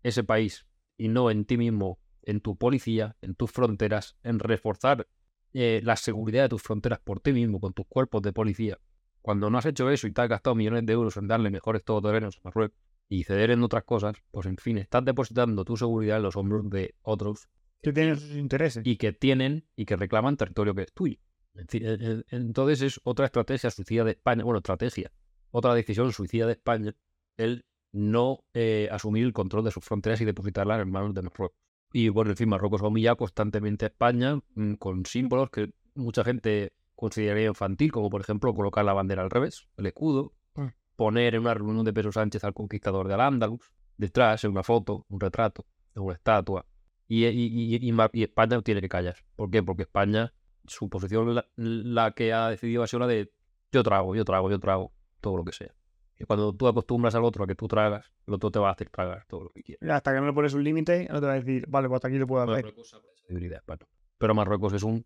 ese 0.02 0.24
país 0.24 0.66
y 0.96 1.08
no 1.08 1.30
en 1.30 1.44
ti 1.44 1.56
mismo, 1.56 1.98
en 2.22 2.40
tu 2.40 2.56
policía, 2.56 3.16
en 3.20 3.34
tus 3.34 3.50
fronteras, 3.50 4.16
en 4.22 4.38
reforzar 4.38 5.06
eh, 5.52 5.80
la 5.84 5.96
seguridad 5.96 6.44
de 6.44 6.48
tus 6.50 6.62
fronteras 6.62 7.00
por 7.00 7.20
ti 7.20 7.32
mismo, 7.32 7.60
con 7.60 7.72
tus 7.74 7.86
cuerpos 7.86 8.22
de 8.22 8.32
policía. 8.32 8.78
Cuando 9.22 9.48
no 9.48 9.58
has 9.58 9.66
hecho 9.66 9.88
eso 9.90 10.06
y 10.06 10.12
te 10.12 10.20
has 10.20 10.28
gastado 10.28 10.54
millones 10.56 10.84
de 10.84 10.92
euros 10.92 11.16
en 11.16 11.28
darle 11.28 11.50
mejores 11.50 11.84
todoterrenos 11.84 12.38
a 12.38 12.40
Marruecos 12.44 12.76
y 13.08 13.24
ceder 13.24 13.50
en 13.50 13.62
otras 13.62 13.84
cosas, 13.84 14.16
pues 14.30 14.46
en 14.46 14.56
fin, 14.56 14.78
estás 14.78 15.04
depositando 15.04 15.64
tu 15.64 15.76
seguridad 15.76 16.16
en 16.16 16.24
los 16.24 16.36
hombros 16.36 16.68
de 16.70 16.94
otros 17.02 17.48
Que 17.82 17.92
tienen 17.92 18.16
sus 18.16 18.34
intereses. 18.36 18.84
y 18.84 18.96
que 18.96 19.12
tienen 19.12 19.64
y 19.76 19.84
que 19.84 19.96
reclaman 19.96 20.36
territorio 20.36 20.74
que 20.74 20.82
es 20.82 20.92
tuyo. 20.92 21.18
Eh, 21.54 21.66
eh, 21.72 22.22
Entonces 22.30 22.82
es 22.82 23.00
otra 23.04 23.26
estrategia 23.26 23.70
suicida 23.70 24.04
de 24.04 24.12
España, 24.12 24.42
bueno, 24.44 24.58
estrategia, 24.58 25.12
otra 25.50 25.74
decisión 25.74 26.12
suicida 26.12 26.46
de 26.46 26.52
España, 26.52 26.94
el 27.36 27.64
no 27.92 28.44
eh, 28.54 28.88
asumir 28.90 29.24
el 29.24 29.32
control 29.32 29.64
de 29.64 29.70
sus 29.70 29.84
fronteras 29.84 30.20
y 30.20 30.24
depositarlas 30.24 30.80
en 30.80 30.90
manos 30.90 31.14
de 31.14 31.22
Marruecos. 31.22 31.58
Y 31.92 32.08
bueno, 32.08 32.30
en 32.30 32.36
fin, 32.38 32.48
Marruecos 32.48 32.80
humilla 32.80 33.14
constantemente 33.14 33.84
a 33.84 33.88
España 33.88 34.40
mm, 34.54 34.74
con 34.74 35.04
símbolos 35.04 35.50
que 35.50 35.72
mucha 35.94 36.24
gente 36.24 36.72
consideraría 37.02 37.48
infantil, 37.48 37.90
como 37.90 38.08
por 38.10 38.20
ejemplo 38.20 38.54
colocar 38.54 38.84
la 38.84 38.92
bandera 38.92 39.22
al 39.22 39.30
revés, 39.30 39.66
el 39.76 39.86
escudo, 39.86 40.34
Mm. 40.54 40.66
poner 40.96 41.34
en 41.34 41.40
una 41.40 41.52
reunión 41.54 41.84
de 41.84 41.92
Pedro 41.92 42.12
Sánchez 42.12 42.44
al 42.44 42.54
conquistador 42.54 43.08
de 43.08 43.14
Al-Ándalus, 43.14 43.72
detrás, 43.96 44.44
en 44.44 44.52
una 44.52 44.62
foto, 44.62 45.04
un 45.08 45.18
retrato, 45.18 45.66
en 45.96 46.02
una 46.02 46.14
estatua, 46.14 46.64
y, 47.08 47.26
y- 47.26 47.74
y- 47.76 47.88
y 47.88 47.92
Ma- 47.92 48.08
y 48.12 48.22
España 48.22 48.60
tiene 48.62 48.80
que 48.80 48.88
callar. 48.88 49.16
¿Por 49.34 49.50
qué? 49.50 49.62
Porque 49.64 49.82
España, 49.82 50.32
su 50.66 50.88
posición, 50.88 51.34
la, 51.34 51.44
la 51.56 52.12
que 52.12 52.32
ha 52.32 52.48
decidido 52.50 52.82
ha 52.84 52.86
sido 52.86 53.00
la 53.00 53.06
de 53.08 53.32
yo 53.72 53.82
trago, 53.82 54.14
yo 54.14 54.24
trago, 54.24 54.48
yo 54.50 54.60
trago, 54.60 54.92
todo 55.20 55.36
lo 55.38 55.44
que 55.44 55.52
sea. 55.52 55.74
Y 56.18 56.24
cuando 56.24 56.54
tú 56.54 56.68
acostumbras 56.68 57.14
al 57.16 57.24
otro 57.24 57.42
a 57.42 57.46
que 57.48 57.56
tú 57.56 57.66
tragas, 57.66 58.12
el 58.28 58.34
otro 58.34 58.50
te 58.52 58.58
va 58.60 58.68
a 58.68 58.72
hacer 58.72 58.88
tragar 58.90 59.24
todo 59.26 59.42
lo 59.44 59.50
que 59.50 59.62
quiera. 59.64 59.96
Hasta 59.96 60.14
que 60.14 60.20
no 60.20 60.26
le 60.26 60.32
pones 60.32 60.54
un 60.54 60.62
límite, 60.62 61.08
no 61.10 61.18
te 61.20 61.26
va 61.26 61.32
a 61.32 61.40
decir, 61.40 61.66
vale, 61.68 61.88
pues 61.88 61.96
hasta 61.98 62.08
aquí 62.08 62.18
lo 62.18 62.26
puedo 62.28 62.42
hacer. 62.42 62.64
Marruecos. 62.64 63.88
Pero 64.18 64.34
Marruecos 64.34 64.72
es 64.74 64.82
un 64.84 65.04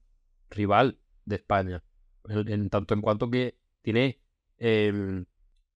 rival 0.50 0.98
de 1.26 1.36
España, 1.36 1.84
en, 2.28 2.48
en 2.48 2.70
tanto 2.70 2.94
en 2.94 3.02
cuanto 3.02 3.30
que 3.30 3.58
tiene 3.82 4.18
eh, 4.58 5.24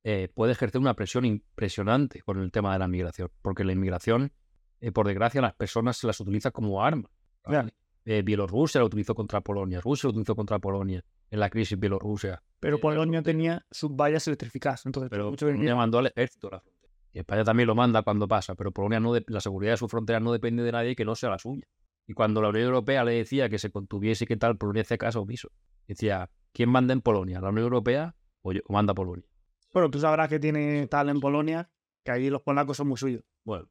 eh, 0.02 0.28
puede 0.34 0.52
ejercer 0.52 0.80
una 0.80 0.94
presión 0.94 1.24
impresionante 1.26 2.22
con 2.22 2.40
el 2.40 2.50
tema 2.50 2.72
de 2.72 2.78
la 2.78 2.88
migración, 2.88 3.30
porque 3.42 3.64
la 3.64 3.72
inmigración, 3.72 4.32
eh, 4.80 4.90
por 4.92 5.06
desgracia, 5.06 5.42
las 5.42 5.54
personas 5.54 5.98
se 5.98 6.06
las 6.06 6.18
utiliza 6.20 6.50
como 6.50 6.82
arma. 6.82 7.10
Eh, 8.06 8.22
Bielorrusia 8.22 8.80
la 8.80 8.86
utilizó 8.86 9.14
contra 9.14 9.42
Polonia, 9.42 9.80
Rusia 9.80 10.06
la 10.08 10.12
utilizó 10.12 10.34
contra 10.34 10.58
Polonia, 10.58 11.04
en 11.30 11.38
la 11.38 11.50
crisis 11.50 11.78
Bielorrusia. 11.78 12.42
Pero 12.58 12.76
Eh, 12.78 12.80
Polonia 12.80 13.22
tenía 13.22 13.66
sus 13.70 13.90
vallas 13.94 14.26
electrificadas. 14.26 14.86
Entonces, 14.86 15.10
Pero 15.10 15.30
mucho 15.30 15.46
Polonia 15.46 15.76
mandó 15.76 15.98
al 15.98 16.06
ejército 16.06 16.48
a 16.48 16.52
la 16.52 16.60
frontera. 16.60 16.90
Y 17.12 17.18
España 17.18 17.44
también 17.44 17.66
lo 17.66 17.74
manda 17.74 18.02
cuando 18.02 18.26
pasa, 18.26 18.54
pero 18.54 18.72
Polonia 18.72 19.00
no 19.00 19.12
de- 19.12 19.24
la 19.28 19.40
seguridad 19.40 19.72
de 19.72 19.76
su 19.76 19.88
frontera 19.88 20.18
no 20.20 20.32
depende 20.32 20.62
de 20.62 20.72
nadie 20.72 20.96
que 20.96 21.04
no 21.04 21.14
sea 21.14 21.28
la 21.30 21.38
suya. 21.38 21.66
Y 22.10 22.12
cuando 22.12 22.42
la 22.42 22.48
Unión 22.48 22.64
Europea 22.64 23.04
le 23.04 23.12
decía 23.12 23.48
que 23.48 23.60
se 23.60 23.70
contuviese 23.70 24.24
y 24.24 24.26
que 24.26 24.36
tal, 24.36 24.56
Polonia 24.56 24.82
hacía 24.82 24.98
caso 24.98 25.20
omiso. 25.20 25.48
Decía, 25.86 26.28
¿quién 26.52 26.68
manda 26.68 26.92
en 26.92 27.02
Polonia? 27.02 27.40
¿La 27.40 27.50
Unión 27.50 27.62
Europea 27.66 28.16
o, 28.42 28.50
yo- 28.52 28.62
o 28.66 28.72
manda 28.72 28.94
Polonia? 28.94 29.24
Bueno, 29.72 29.92
tú 29.92 30.00
sabrás 30.00 30.28
que 30.28 30.40
tiene 30.40 30.88
tal 30.88 31.08
en 31.08 31.20
Polonia, 31.20 31.70
que 32.04 32.10
ahí 32.10 32.28
los 32.28 32.42
polacos 32.42 32.78
son 32.78 32.88
muy 32.88 32.96
suyos. 32.96 33.22
Bueno, 33.44 33.68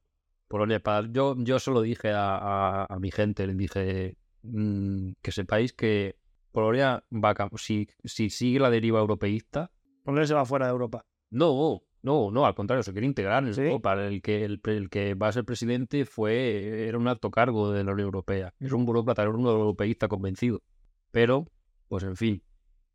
Polonia 0.47 0.77
es 0.77 0.81
para... 0.81 1.05
Yo, 1.11 1.35
yo 1.37 1.59
se 1.59 1.69
lo 1.71 1.81
dije 1.81 2.11
a, 2.11 2.37
a- 2.37 2.85
a 2.85 2.97
mi 2.99 3.11
gente, 3.11 3.45
les 3.45 3.57
dije 3.57 4.15
mm, 4.43 5.09
que 5.21 5.31
sepáis 5.33 5.73
que 5.73 6.15
Polonia 6.53 7.03
va 7.11 7.31
a... 7.31 7.49
Si, 7.57 7.89
si 8.05 8.29
sigue 8.29 8.59
la 8.61 8.69
deriva 8.69 9.01
europeísta, 9.01 9.69
Polonia 10.05 10.25
se 10.25 10.33
va 10.33 10.45
fuera 10.45 10.67
de 10.67 10.71
Europa. 10.71 11.05
No, 11.29 11.81
no, 12.01 12.31
no, 12.31 12.45
al 12.45 12.55
contrario, 12.55 12.83
se 12.83 12.91
quiere 12.91 13.07
integrar 13.07 13.43
en 13.45 13.53
¿Sí? 13.53 13.61
Europa. 13.61 13.93
El 13.93 14.21
que, 14.21 14.43
el, 14.45 14.89
que 14.89 15.13
va 15.15 15.27
a 15.27 15.31
ser 15.31 15.43
presidente 15.45 16.05
fue, 16.05 16.87
era 16.87 16.97
un 16.97 17.07
alto 17.07 17.29
cargo 17.31 17.71
de 17.71 17.83
la 17.83 17.91
Unión 17.93 18.05
Europea. 18.07 18.53
Es 18.59 18.71
un 18.71 18.85
burócrata, 18.85 19.21
era 19.21 19.31
un 19.31 19.45
europeísta 19.45 20.07
convencido. 20.07 20.61
Pero, 21.11 21.47
pues 21.87 22.03
en 22.03 22.15
fin, 22.15 22.43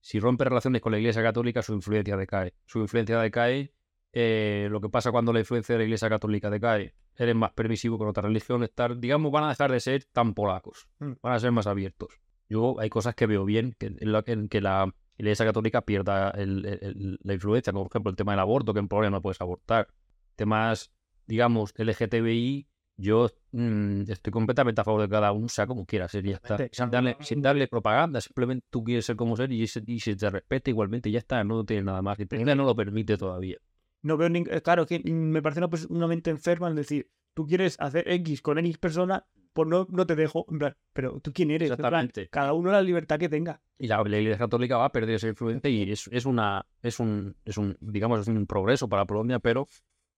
si 0.00 0.20
rompe 0.20 0.44
relaciones 0.44 0.80
con 0.82 0.92
la 0.92 0.98
Iglesia 0.98 1.22
Católica, 1.22 1.62
su 1.62 1.74
influencia 1.74 2.16
decae. 2.16 2.54
Su 2.66 2.80
influencia 2.80 3.18
decae. 3.20 3.72
eh, 4.16 4.68
lo 4.70 4.80
que 4.80 4.88
pasa 4.88 5.10
cuando 5.10 5.32
la 5.32 5.40
influencia 5.40 5.74
de 5.74 5.80
la 5.80 5.84
Iglesia 5.86 6.08
Católica 6.08 6.48
decae, 6.48 6.94
eres 7.16 7.34
más 7.34 7.50
permisivo 7.52 7.98
con 7.98 8.06
otras 8.06 8.24
religiones, 8.24 8.70
tal, 8.72 9.00
digamos, 9.00 9.32
van 9.32 9.42
a 9.42 9.48
dejar 9.48 9.72
de 9.72 9.80
ser 9.80 10.04
tan 10.04 10.34
polacos, 10.34 10.86
Mm. 11.00 11.12
van 11.20 11.32
a 11.32 11.40
ser 11.40 11.50
más 11.50 11.66
abiertos. 11.66 12.20
Yo 12.48 12.78
hay 12.78 12.90
cosas 12.90 13.16
que 13.16 13.26
veo 13.26 13.44
bien, 13.44 13.74
que, 13.76 13.86
en, 13.86 14.12
la- 14.12 14.22
en 14.26 14.48
que 14.48 14.60
la 14.60 14.94
Iglesia 15.16 15.46
Católica 15.46 15.80
pierda 15.82 16.30
el- 16.30 16.64
el- 16.66 16.78
el- 16.82 17.18
la 17.22 17.34
influencia, 17.34 17.72
como 17.72 17.84
por 17.84 17.92
ejemplo 17.92 18.10
el 18.10 18.16
tema 18.16 18.32
del 18.32 18.40
aborto, 18.40 18.72
que 18.74 18.80
en 18.80 18.88
Polonia 18.88 19.10
no 19.10 19.22
puedes 19.22 19.40
abortar. 19.40 19.88
Temas, 20.36 20.92
digamos, 21.26 21.72
LGTBI, 21.76 22.66
yo 22.96 23.28
mm, 23.52 24.02
estoy 24.08 24.32
completamente 24.32 24.80
a 24.80 24.84
favor 24.84 25.02
de 25.02 25.08
cada 25.08 25.32
uno 25.32 25.48
sea 25.48 25.66
como 25.66 25.84
quiera 25.86 26.08
ser 26.08 26.24
ya 26.24 26.34
está. 26.36 26.56
Sin 26.72 26.90
darle, 26.90 27.16
sin 27.20 27.42
darle 27.42 27.68
propaganda, 27.68 28.20
simplemente 28.20 28.66
tú 28.70 28.82
quieres 28.84 29.04
ser 29.06 29.16
como 29.16 29.36
ser 29.36 29.50
y, 29.52 29.66
se- 29.66 29.82
y 29.86 30.00
se 30.00 30.14
te 30.16 30.30
respeta 30.30 30.70
igualmente 30.70 31.08
y 31.08 31.12
ya 31.12 31.18
está, 31.20 31.42
no 31.44 31.64
tiene 31.64 31.84
nada 31.84 32.02
más. 32.02 32.18
Y 32.20 32.26
Polonia 32.26 32.54
no 32.54 32.64
lo 32.64 32.74
permite 32.76 33.16
todavía. 33.16 33.56
No 34.02 34.16
veo 34.16 34.28
ning- 34.28 34.48
eh, 34.50 34.60
Claro, 34.62 34.86
que 34.86 34.98
mm, 34.98 35.10
me 35.12 35.42
parece 35.42 35.60
una, 35.60 35.68
pers- 35.70 35.86
una 35.88 36.06
mente 36.06 36.30
enferma 36.30 36.68
en 36.68 36.74
decir, 36.76 37.08
tú 37.32 37.46
quieres 37.46 37.76
hacer 37.80 38.08
X 38.08 38.42
con 38.42 38.58
X 38.58 38.78
persona, 38.78 39.24
pues 39.54 39.68
no, 39.68 39.86
no 39.88 40.06
te 40.06 40.16
dejo. 40.16 40.44
En 40.50 40.58
plan, 40.58 40.76
pero 40.92 41.20
tú 41.20 41.32
quién 41.32 41.50
eres. 41.50 41.70
En 41.70 41.76
plan, 41.76 41.86
Exactamente. 41.86 42.28
cada 42.28 42.52
uno 42.52 42.70
la 42.72 42.82
libertad 42.82 43.18
que 43.18 43.28
tenga. 43.28 43.62
Y 43.78 43.86
la, 43.86 44.02
la 44.02 44.18
Iglesia 44.18 44.38
Católica 44.38 44.76
va 44.76 44.86
a 44.86 44.92
perder 44.92 45.14
esa 45.14 45.28
influencia 45.28 45.70
y 45.70 45.90
es, 45.90 46.08
es 46.12 46.26
una 46.26 46.66
es 46.82 47.00
un 47.00 47.36
es 47.44 47.56
un 47.56 47.76
digamos 47.80 48.20
es 48.20 48.28
un 48.28 48.46
progreso 48.46 48.88
para 48.88 49.06
Polonia, 49.06 49.38
pero 49.38 49.66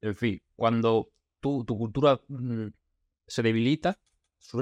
en 0.00 0.14
fin, 0.14 0.42
cuando 0.56 1.10
tu, 1.40 1.64
tu 1.64 1.76
cultura 1.78 2.20
mm, 2.28 2.68
se 3.26 3.42
debilita, 3.42 3.98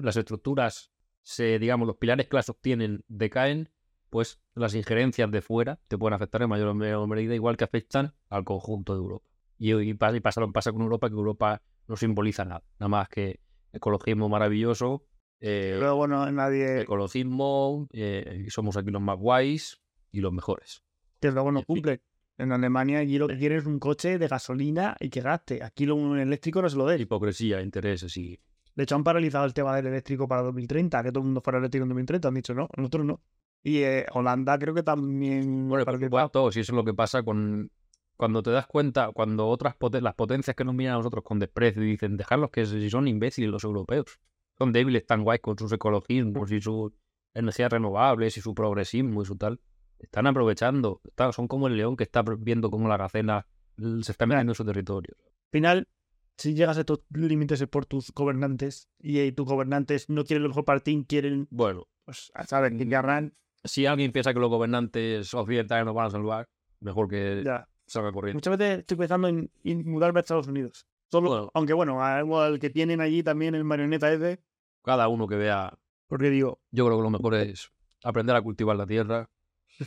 las 0.02 0.16
estructuras 0.16 0.90
se 1.22 1.58
digamos 1.58 1.86
los 1.86 1.96
pilares 1.96 2.26
que 2.26 2.36
las 2.36 2.46
sostienen 2.46 3.04
decaen, 3.06 3.70
pues 4.10 4.40
las 4.54 4.74
injerencias 4.74 5.30
de 5.30 5.40
fuera 5.40 5.78
te 5.86 5.96
pueden 5.96 6.14
afectar 6.14 6.42
en 6.42 6.48
mayor 6.48 6.68
o 6.68 6.74
menor 6.74 7.06
medida, 7.06 7.34
igual 7.34 7.56
que 7.56 7.64
afectan 7.64 8.12
al 8.28 8.44
conjunto 8.44 8.94
de 8.94 8.98
Europa. 8.98 9.26
Y, 9.56 9.72
y 9.72 9.94
pasa, 9.94 10.16
y 10.16 10.20
pasa 10.20 10.46
pasa 10.52 10.72
con 10.72 10.82
Europa, 10.82 11.08
que 11.08 11.14
Europa 11.14 11.62
no 11.86 11.96
simboliza 11.96 12.44
nada, 12.44 12.64
nada 12.80 12.88
más 12.88 13.08
que 13.08 13.40
ecologismo 13.74 14.28
maravilloso, 14.28 15.06
eh, 15.46 15.76
Luego 15.78 16.06
no 16.06 16.30
nadie 16.32 16.80
ecologismo, 16.80 17.86
eh, 17.92 18.46
somos 18.48 18.78
aquí 18.78 18.90
los 18.90 19.02
más 19.02 19.18
guays 19.18 19.78
y 20.10 20.20
los 20.20 20.32
mejores. 20.32 20.82
que 21.20 21.30
luego 21.30 21.52
no 21.52 21.62
cumple. 21.64 22.00
En 22.38 22.50
Alemania 22.50 23.00
allí 23.00 23.18
lo 23.18 23.28
que 23.28 23.36
quieren 23.36 23.58
es 23.58 23.66
un 23.66 23.78
coche 23.78 24.18
de 24.18 24.26
gasolina 24.26 24.96
y 24.98 25.10
que 25.10 25.20
gaste. 25.20 25.62
Aquí 25.62 25.84
lo 25.84 25.96
un 25.96 26.18
eléctrico 26.18 26.62
no 26.62 26.70
se 26.70 26.76
lo 26.76 26.86
dé. 26.86 26.98
Hipocresía, 26.98 27.60
intereses 27.60 28.16
y... 28.16 28.40
De 28.74 28.82
hecho, 28.82 28.96
han 28.96 29.04
paralizado 29.04 29.44
el 29.44 29.52
tema 29.52 29.76
del 29.76 29.86
eléctrico 29.86 30.26
para 30.26 30.42
2030, 30.42 31.02
que 31.02 31.12
todo 31.12 31.20
el 31.20 31.26
mundo 31.26 31.40
fuera 31.42 31.58
eléctrico 31.58 31.84
en 31.84 31.90
2030. 31.90 32.26
Han 32.26 32.34
dicho, 32.34 32.54
no, 32.54 32.68
nosotros 32.76 33.04
no. 33.04 33.20
Y 33.62 33.78
eh, 33.82 34.06
Holanda 34.12 34.58
creo 34.58 34.74
que 34.74 34.82
también... 34.82 35.68
Bueno, 35.68 35.84
por 35.84 35.92
paralizado. 35.92 36.28
supuesto, 36.28 36.52
si 36.52 36.60
eso 36.60 36.72
es 36.72 36.76
lo 36.76 36.84
que 36.84 36.94
pasa 36.94 37.22
con... 37.22 37.70
Cuando 38.16 38.42
te 38.42 38.50
das 38.50 38.66
cuenta, 38.66 39.10
cuando 39.12 39.48
otras 39.48 39.74
poten- 39.76 40.02
las 40.02 40.14
potencias 40.14 40.54
que 40.54 40.64
nos 40.64 40.74
miran 40.74 40.94
a 40.94 40.98
nosotros 40.98 41.24
con 41.24 41.38
desprecio 41.38 41.82
y 41.82 41.86
dicen, 41.86 42.16
dejarlos 42.16 42.50
que 42.50 42.64
si 42.66 42.88
son 42.90 43.08
imbéciles 43.08 43.50
los 43.50 43.64
europeos. 43.64 44.20
Son 44.56 44.72
débiles 44.72 45.04
tan 45.06 45.24
guays 45.24 45.40
con 45.40 45.58
sus 45.58 45.72
ecologismos 45.72 46.50
y 46.52 46.60
sus 46.60 46.92
energías 47.34 47.72
renovables 47.72 48.36
y 48.36 48.40
su 48.40 48.54
progresismo 48.54 49.22
y 49.22 49.24
su 49.24 49.36
tal. 49.36 49.60
Están 49.98 50.26
aprovechando. 50.28 51.00
están- 51.04 51.32
son 51.32 51.48
como 51.48 51.66
el 51.66 51.76
león 51.76 51.96
que 51.96 52.04
está 52.04 52.22
viendo 52.38 52.70
cómo 52.70 52.86
la 52.88 52.96
gacela 52.96 53.46
mm, 53.76 54.02
se 54.02 54.12
está 54.12 54.26
metiendo 54.26 54.52
en 54.52 54.54
su 54.56 54.64
territorio. 54.64 55.16
Al 55.18 55.50
final, 55.50 55.88
si 56.36 56.54
llegas 56.54 56.76
a 56.76 56.80
estos 56.80 57.00
límites 57.10 57.60
es 57.60 57.66
por 57.68 57.86
tus 57.86 58.12
gobernantes 58.12 58.88
y 59.00 59.18
eh, 59.18 59.32
tus 59.32 59.46
gobernantes 59.46 60.08
no 60.08 60.24
quieren 60.24 60.44
lo 60.44 60.48
mejor 60.50 60.64
para 60.64 60.78
ti, 60.80 61.04
quieren, 61.08 61.48
Bueno, 61.50 61.88
pues, 62.04 62.30
saben 62.46 62.78
que 62.78 62.88
querrán. 62.88 63.34
si 63.64 63.86
alguien 63.86 64.12
piensa 64.12 64.32
que 64.32 64.38
los 64.40 64.50
gobernantes 64.50 65.34
occidentales 65.34 65.84
nos 65.86 65.94
van 65.94 66.06
a 66.06 66.10
salvar, 66.10 66.48
mejor 66.80 67.08
que 67.08 67.42
Ya. 67.44 67.66
Salga 67.86 68.12
corriendo. 68.12 68.36
Muchas 68.38 68.56
veces 68.58 68.78
estoy 68.80 68.96
pensando 68.96 69.28
en, 69.28 69.50
en 69.64 69.88
mudarme 69.90 70.18
a 70.18 70.22
Estados 70.22 70.46
Unidos. 70.48 70.86
Solo, 71.10 71.28
Bueno. 71.30 71.50
aunque 71.54 71.72
bueno, 71.72 72.02
algo 72.02 72.40
al 72.40 72.58
que 72.58 72.70
tienen 72.70 73.00
allí 73.00 73.22
también 73.22 73.54
el 73.54 73.64
marioneta 73.64 74.12
ese, 74.12 74.40
Cada 74.82 75.08
uno 75.08 75.26
que 75.28 75.36
vea, 75.36 75.78
porque 76.08 76.30
digo, 76.30 76.60
yo 76.70 76.84
creo 76.86 76.98
que 76.98 77.02
lo 77.02 77.10
mejor 77.10 77.34
es 77.34 77.70
aprender 78.02 78.34
a 78.36 78.42
cultivar 78.42 78.76
la 78.76 78.86
tierra 78.86 79.28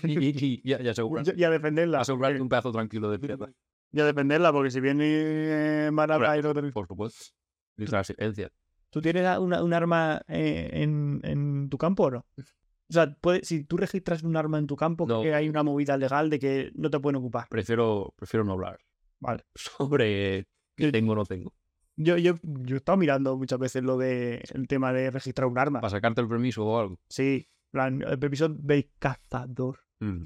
y, 0.03 0.18
y, 0.26 0.61
y- 0.64 0.74
y- 0.84 0.88
asegurar, 0.88 1.26
a 1.44 1.49
defenderla. 1.49 1.99
asegurarte 2.02 2.41
un 2.41 2.49
pedazo 2.49 2.72
tranquilo 2.72 3.10
de 3.10 3.19
tierra. 3.19 3.49
Y 3.91 3.99
a 3.99 4.06
defenderla, 4.06 4.52
porque 4.52 4.69
si 4.72 4.80
viene 4.82 5.06
eh, 5.07 5.90
y 5.91 6.41
no 6.41 6.53
te- 6.53 6.72
Por 6.72 6.88
supuesto. 6.88 7.26
Y 7.78 7.86
transigencia. 7.86 8.52
¿Tú 8.90 9.02
tienes 9.02 9.38
una, 9.38 9.61
un 9.64 9.74
arma 9.74 10.22
eh, 10.28 10.69
en, 10.74 11.19
en 11.24 11.69
tu 11.69 11.78
campo 11.78 12.03
o 12.06 12.11
no? 12.11 12.26
O 12.89 12.93
sea, 12.93 13.14
puede, 13.19 13.43
si 13.43 13.64
tú 13.65 13.76
registras 13.77 14.23
un 14.23 14.35
arma 14.38 14.57
en 14.59 14.68
tu 14.68 14.76
campo, 14.76 15.05
No. 15.07 15.22
que 15.22 15.34
hay 15.34 15.49
una 15.49 15.61
movida 15.64 15.97
legal 15.97 16.30
de 16.30 16.39
que 16.39 16.72
no 16.76 16.89
te 16.89 16.99
pueden 16.99 17.18
ocupar. 17.18 17.47
Prefiero, 17.49 18.14
prefiero 18.15 18.43
no 18.45 18.53
hablar 18.53 18.80
Vale. 19.19 19.43
sobre 19.55 20.47
Yo- 20.77 20.91
tengo 20.91 21.11
o 21.14 21.15
no 21.15 21.26
tengo. 21.26 21.53
Yo, 21.99 22.15
yo, 22.18 22.35
yo 22.43 22.76
he 22.76 22.77
estado 22.77 22.97
mirando 22.97 23.35
muchas 23.35 23.57
veces 23.57 23.84
lo 23.84 23.97
de 23.97 24.43
el 24.53 24.68
tema 24.68 24.93
de 24.93 25.09
registrar 25.09 25.47
un 25.47 25.57
arma. 25.57 25.81
Para 25.81 25.89
sacarte 25.89 26.22
el 26.22 26.27
permiso 26.27 26.64
o 26.65 26.80
algo. 26.80 26.99
Sí, 27.09 27.47
en 27.49 27.72
plan, 27.72 28.01
el 28.07 28.19
permiso 28.19 28.47
de 28.49 28.91
cazador. 28.99 29.80
Mm. 29.99 30.26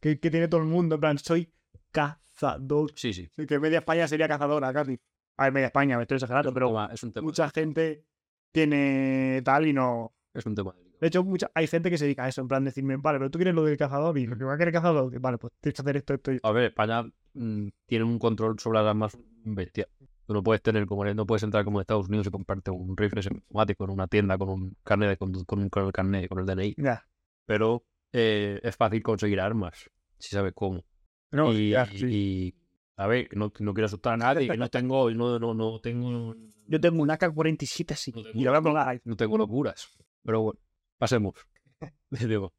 Que, 0.00 0.18
que 0.18 0.30
tiene 0.30 0.48
todo 0.48 0.62
el 0.62 0.66
mundo, 0.66 0.94
en 0.94 1.00
plan, 1.02 1.18
soy 1.18 1.52
cazador. 1.92 2.90
Sí, 2.96 3.12
sí. 3.12 3.28
Que 3.46 3.58
media 3.58 3.80
España 3.80 4.08
sería 4.08 4.26
cazadora, 4.28 4.72
casi. 4.72 4.98
A 5.36 5.44
ver, 5.44 5.52
media 5.52 5.66
España, 5.66 5.96
me 5.98 6.04
estoy 6.04 6.16
Es 6.16 6.22
exagerando, 6.22 6.54
pero 6.54 6.68
tema, 6.68 6.90
es 6.92 7.02
un 7.02 7.12
tema, 7.12 7.24
mucha 7.26 7.50
gente 7.50 8.04
tiene 8.50 9.42
tal 9.44 9.66
y 9.66 9.72
no. 9.72 10.14
es 10.34 10.44
un 10.46 10.54
tema. 10.54 10.74
De 11.00 11.06
hecho, 11.08 11.24
mucha, 11.24 11.50
hay 11.54 11.66
gente 11.66 11.90
que 11.90 11.96
se 11.98 12.04
dedica 12.04 12.24
a 12.24 12.28
eso, 12.28 12.40
en 12.42 12.48
plan, 12.48 12.64
decirme, 12.64 12.96
vale, 12.96 13.18
pero 13.18 13.30
tú 13.30 13.38
quieres 13.38 13.54
lo 13.54 13.64
del 13.64 13.76
cazador 13.78 14.16
y 14.18 14.26
lo 14.26 14.36
que 14.36 14.44
va 14.44 14.54
a 14.54 14.58
querer 14.58 14.72
cazador, 14.74 15.18
vale, 15.20 15.38
pues 15.38 15.52
tienes 15.60 15.74
que 15.76 15.82
hacer 15.82 15.96
esto, 15.96 16.14
esto 16.14 16.32
y 16.32 16.38
A 16.42 16.52
ver, 16.52 16.64
España 16.64 17.02
mm, 17.34 17.68
tiene 17.86 18.04
un 18.04 18.18
control 18.18 18.58
sobre 18.58 18.78
las 18.80 18.88
armas 18.88 19.16
bestia. 19.44 19.88
Tú 20.26 20.34
no 20.34 20.42
puedes 20.42 20.62
tener 20.62 20.86
como 20.86 21.04
no 21.04 21.26
puedes 21.26 21.42
entrar 21.42 21.64
como 21.64 21.78
en 21.78 21.80
Estados 21.80 22.08
Unidos 22.08 22.26
y 22.26 22.30
comprarte 22.30 22.70
un 22.70 22.96
rifle 22.96 23.20
automático 23.28 23.84
en 23.84 23.90
una 23.90 24.06
tienda 24.06 24.38
con 24.38 24.48
un 24.50 24.76
carnet 24.84 25.18
con, 25.18 25.34
un- 25.34 25.44
con 25.44 25.84
el 25.86 25.92
carnet, 25.92 26.28
con 26.28 26.38
el 26.38 26.46
DNI. 26.46 26.74
Ya. 26.76 27.04
Pero 27.46 27.82
eh, 28.12 28.60
es 28.62 28.76
fácil 28.76 29.02
conseguir 29.02 29.40
armas, 29.40 29.90
si 30.18 30.28
sabes 30.30 30.52
cómo. 30.54 30.84
No, 31.32 31.52
y, 31.52 31.70
ya, 31.70 31.86
sí. 31.86 32.06
y, 32.06 32.54
a 32.96 33.06
ver, 33.06 33.28
no, 33.36 33.52
no 33.58 33.74
quiero 33.74 33.86
asustar 33.86 34.14
a 34.14 34.16
nadie, 34.18 34.48
que 34.48 34.56
no 34.56 34.68
tengo, 34.70 35.10
no, 35.10 35.38
no, 35.38 35.54
no 35.54 35.80
tengo, 35.80 36.34
Yo 36.66 36.80
tengo 36.80 37.02
un 37.02 37.10
AK-47 37.10 37.92
así. 37.92 38.12
No 38.12 38.22
tengo- 38.22 38.38
Y 38.38 38.44
lo 38.44 38.60
voy 38.60 38.76
a 38.76 39.00
no 39.04 39.16
tengo 39.16 39.38
locuras. 39.38 39.88
Pero 40.22 40.42
bueno, 40.42 40.60
pasemos. 41.00 41.34
Digo, 42.10 42.52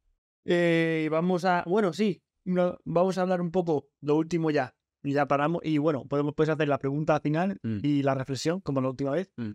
Eh, 0.44 1.08
vamos 1.10 1.44
a. 1.44 1.62
Bueno, 1.66 1.92
sí. 1.92 2.22
no, 2.44 2.78
vamos 2.84 3.16
a 3.16 3.22
hablar 3.22 3.40
un 3.40 3.50
poco 3.52 3.86
lo 4.00 4.16
último 4.16 4.50
ya. 4.50 4.74
Y 5.04 5.12
ya 5.12 5.26
paramos. 5.26 5.62
Y 5.64 5.78
bueno, 5.78 6.04
podemos 6.06 6.34
pues, 6.34 6.48
hacer 6.48 6.68
la 6.68 6.78
pregunta 6.78 7.18
final 7.20 7.58
Mm. 7.62 7.78
y 7.82 8.02
la 8.02 8.14
reflexión, 8.14 8.60
como 8.60 8.80
la 8.80 8.88
última 8.90 9.12
vez. 9.12 9.32
Mm. 9.36 9.52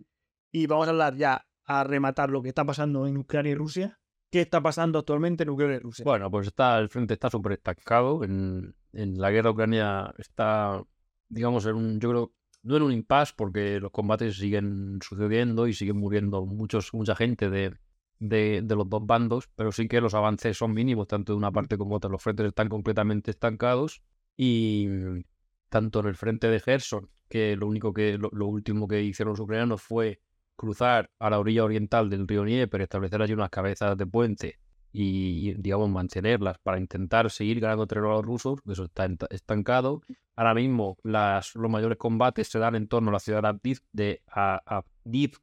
Y 0.54 0.68
vamos 0.68 0.88
a 0.88 0.92
hablar 0.92 1.16
ya 1.16 1.46
a 1.66 1.84
rematar 1.84 2.30
lo 2.30 2.42
que 2.42 2.50
está 2.50 2.66
pasando 2.66 3.06
en 3.08 3.18
Ucrania 3.18 3.52
y 3.52 3.56
Rusia. 3.56 4.00
¿Qué 4.32 4.42
está 4.42 4.62
pasando 4.62 5.00
actualmente 5.00 5.44
en 5.44 5.50
Ucrania 5.50 5.78
y 5.78 5.80
Rusia? 5.80 6.04
Bueno, 6.06 6.30
pues 6.32 6.48
está, 6.48 6.80
el 6.80 6.90
frente 6.90 7.14
está 7.14 7.30
súper 7.30 7.54
estancado. 7.54 8.24
En, 8.24 8.76
en 8.94 9.18
la 9.20 9.32
guerra 9.32 9.52
ucrania 9.52 10.14
está, 10.18 10.82
digamos, 11.30 11.66
en 11.66 11.76
un, 11.76 12.00
yo 12.00 12.10
creo, 12.10 12.34
no 12.64 12.76
en 12.78 12.84
un 12.84 12.92
impasse 12.92 13.34
porque 13.38 13.80
los 13.80 13.92
combates 13.92 14.38
siguen 14.38 15.00
sucediendo 15.02 15.68
y 15.68 15.74
siguen 15.74 15.98
muriendo 15.98 16.46
muchos, 16.46 16.94
mucha 16.94 17.16
gente 17.16 17.50
de, 17.50 17.74
de, 18.20 18.64
los 18.68 18.90
dos 18.90 19.06
bandos, 19.06 19.50
pero 19.56 19.72
sí 19.72 19.88
que 19.88 20.02
los 20.02 20.14
avances 20.14 20.58
son 20.58 20.74
mínimos, 20.74 21.08
tanto 21.08 21.34
de 21.34 21.38
una 21.38 21.52
parte 21.52 21.78
como 21.78 21.92
de 21.92 21.96
otra. 21.98 22.10
Los 22.10 22.24
frentes 22.24 22.48
están 22.48 22.70
completamente 22.70 23.32
estancados 23.32 24.02
y 24.36 24.88
mm, 24.88 25.22
tanto 25.70 26.00
en 26.00 26.08
el 26.08 26.16
frente 26.16 26.50
de 26.50 26.60
Gerson, 26.60 27.10
que 27.30 27.56
lo 27.56 27.68
único 27.68 27.94
que, 27.94 28.18
lo, 28.18 28.48
último 28.48 28.88
que 28.88 29.02
hicieron 29.04 29.34
los 29.34 29.40
ucranianos 29.40 29.82
fue 29.82 30.22
cruzar 30.56 31.12
a 31.20 31.30
la 31.30 31.40
orilla 31.40 31.64
oriental 31.64 32.10
del 32.10 32.28
río 32.28 32.44
Dnieper, 32.44 32.82
establecer 32.82 33.22
allí 33.22 33.34
unas 33.34 33.50
cabezas 33.50 33.98
de 33.98 34.06
puente 34.08 34.60
y, 34.92 35.54
digamos, 35.56 35.90
mantenerlas 35.90 36.58
para 36.60 36.80
intentar 36.80 37.30
seguir 37.30 37.60
ganando 37.60 37.86
terreno 37.86 38.12
a 38.12 38.16
los 38.16 38.26
rusos, 38.26 38.60
eso 38.68 38.86
está 38.86 39.08
estancado. 39.30 40.02
Ahora 40.36 40.56
mismo 40.56 40.98
los 41.04 41.56
mayores 41.70 41.98
combates 41.98 42.48
se 42.48 42.60
dan 42.60 42.76
en 42.76 42.88
torno 42.88 43.10
a 43.10 43.14
la 43.14 43.20
ciudad 43.20 43.44
de 43.92 44.24
Avdiv- 44.28 45.42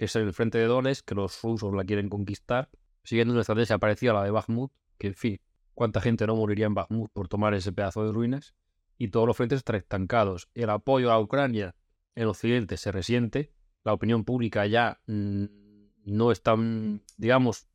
es 0.00 0.16
el 0.16 0.32
frente 0.32 0.56
de 0.56 0.64
Donetsk, 0.64 1.06
que 1.06 1.14
los 1.14 1.42
rusos 1.42 1.74
la 1.74 1.84
quieren 1.84 2.08
conquistar, 2.08 2.70
siguiendo 3.04 3.32
una 3.32 3.42
estrategia 3.42 3.76
parecida 3.76 4.12
a 4.12 4.14
la 4.14 4.24
de 4.24 4.30
Bakhmut, 4.30 4.72
que 4.96 5.08
en 5.08 5.14
fin, 5.14 5.40
cuánta 5.74 6.00
gente 6.00 6.26
no 6.26 6.36
moriría 6.36 6.64
en 6.64 6.74
Bakhmut 6.74 7.12
por 7.12 7.28
tomar 7.28 7.52
ese 7.52 7.70
pedazo 7.70 8.06
de 8.06 8.12
ruinas, 8.12 8.54
y 8.96 9.08
todos 9.08 9.26
los 9.26 9.36
frentes 9.36 9.58
están 9.58 9.76
estancados. 9.76 10.48
El 10.54 10.70
apoyo 10.70 11.12
a 11.12 11.20
Ucrania 11.20 11.74
en 12.14 12.28
Occidente 12.28 12.78
se 12.78 12.90
resiente, 12.92 13.52
la 13.84 13.92
opinión 13.92 14.24
pública 14.24 14.66
ya 14.66 15.02
mm, 15.06 15.44
no 16.04 16.32
es 16.32 16.42
tan, 16.42 17.02
digamos, 17.18 17.68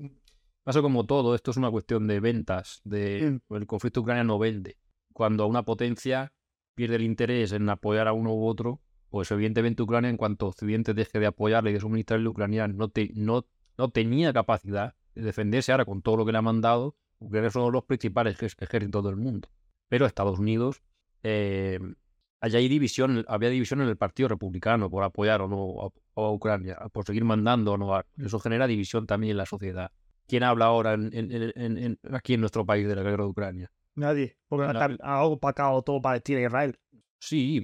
pasa 0.63 0.81
como 0.81 1.05
todo, 1.05 1.35
esto 1.35 1.51
es 1.51 1.57
una 1.57 1.69
cuestión 1.69 2.07
de 2.07 2.19
ventas, 2.19 2.81
de 2.85 3.39
el 3.51 3.67
conflicto 3.67 4.01
ucraniano 4.01 4.39
vende. 4.39 4.79
Cuando 5.13 5.45
una 5.45 5.63
potencia 5.63 6.33
pierde 6.73 6.95
el 6.95 7.03
interés 7.03 7.51
en 7.51 7.69
apoyar 7.69 8.07
a 8.07 8.13
uno 8.13 8.33
u 8.33 8.47
otro, 8.47 8.81
pues 9.09 9.31
evidentemente 9.31 9.81
Ucrania, 9.83 10.09
en 10.09 10.17
cuanto 10.17 10.47
Occidente 10.47 10.93
deje 10.93 11.19
de 11.19 11.27
apoyarle 11.27 11.71
y 11.71 11.73
de 11.73 11.79
suministrarle 11.79 12.27
a 12.27 12.29
Ucrania, 12.29 12.67
no, 12.67 12.89
te- 12.89 13.11
no, 13.15 13.45
no 13.77 13.89
tenía 13.89 14.33
capacidad 14.33 14.95
de 15.13 15.21
defenderse 15.23 15.71
ahora 15.71 15.85
con 15.85 16.01
todo 16.01 16.17
lo 16.17 16.25
que 16.25 16.31
le 16.31 16.37
ha 16.37 16.41
mandado. 16.41 16.95
Ucrania 17.19 17.47
es 17.49 17.55
uno 17.55 17.65
de 17.67 17.71
los 17.71 17.83
principales 17.85 18.41
ej- 18.41 18.55
ejércitos 18.59 19.03
del 19.05 19.15
mundo. 19.15 19.47
Pero 19.87 20.05
Estados 20.05 20.37
Unidos, 20.39 20.81
eh, 21.23 21.79
allá 22.41 22.59
hay 22.59 22.67
división, 22.67 23.23
había 23.27 23.49
división 23.49 23.81
en 23.81 23.87
el 23.87 23.97
Partido 23.97 24.27
Republicano 24.29 24.89
por 24.89 25.03
apoyar 25.03 25.41
o 25.41 25.47
no 25.47 25.91
a, 26.15 26.21
a 26.21 26.31
Ucrania, 26.31 26.75
por 26.91 27.05
seguir 27.05 27.23
mandando 27.23 27.73
o 27.73 27.77
no. 27.77 27.95
a- 27.95 28.05
Eso 28.17 28.39
genera 28.39 28.67
división 28.67 29.07
también 29.07 29.31
en 29.31 29.37
la 29.37 29.45
sociedad. 29.45 29.91
¿Quién 30.27 30.43
habla 30.43 30.65
ahora 30.65 30.93
en- 30.95 31.99
aquí 32.11 32.33
en 32.33 32.41
nuestro 32.41 32.65
país 32.65 32.87
de 32.87 32.95
la 32.95 33.03
guerra 33.03 33.23
de 33.23 33.29
Ucrania? 33.29 33.71
Nadie. 33.95 34.37
Porque 34.49 34.97
ha 35.01 35.23
opacado 35.23 35.81
todo 35.83 36.01
Palestina 36.01 36.39
e 36.39 36.45
Israel. 36.45 36.77
Sí, 37.19 37.63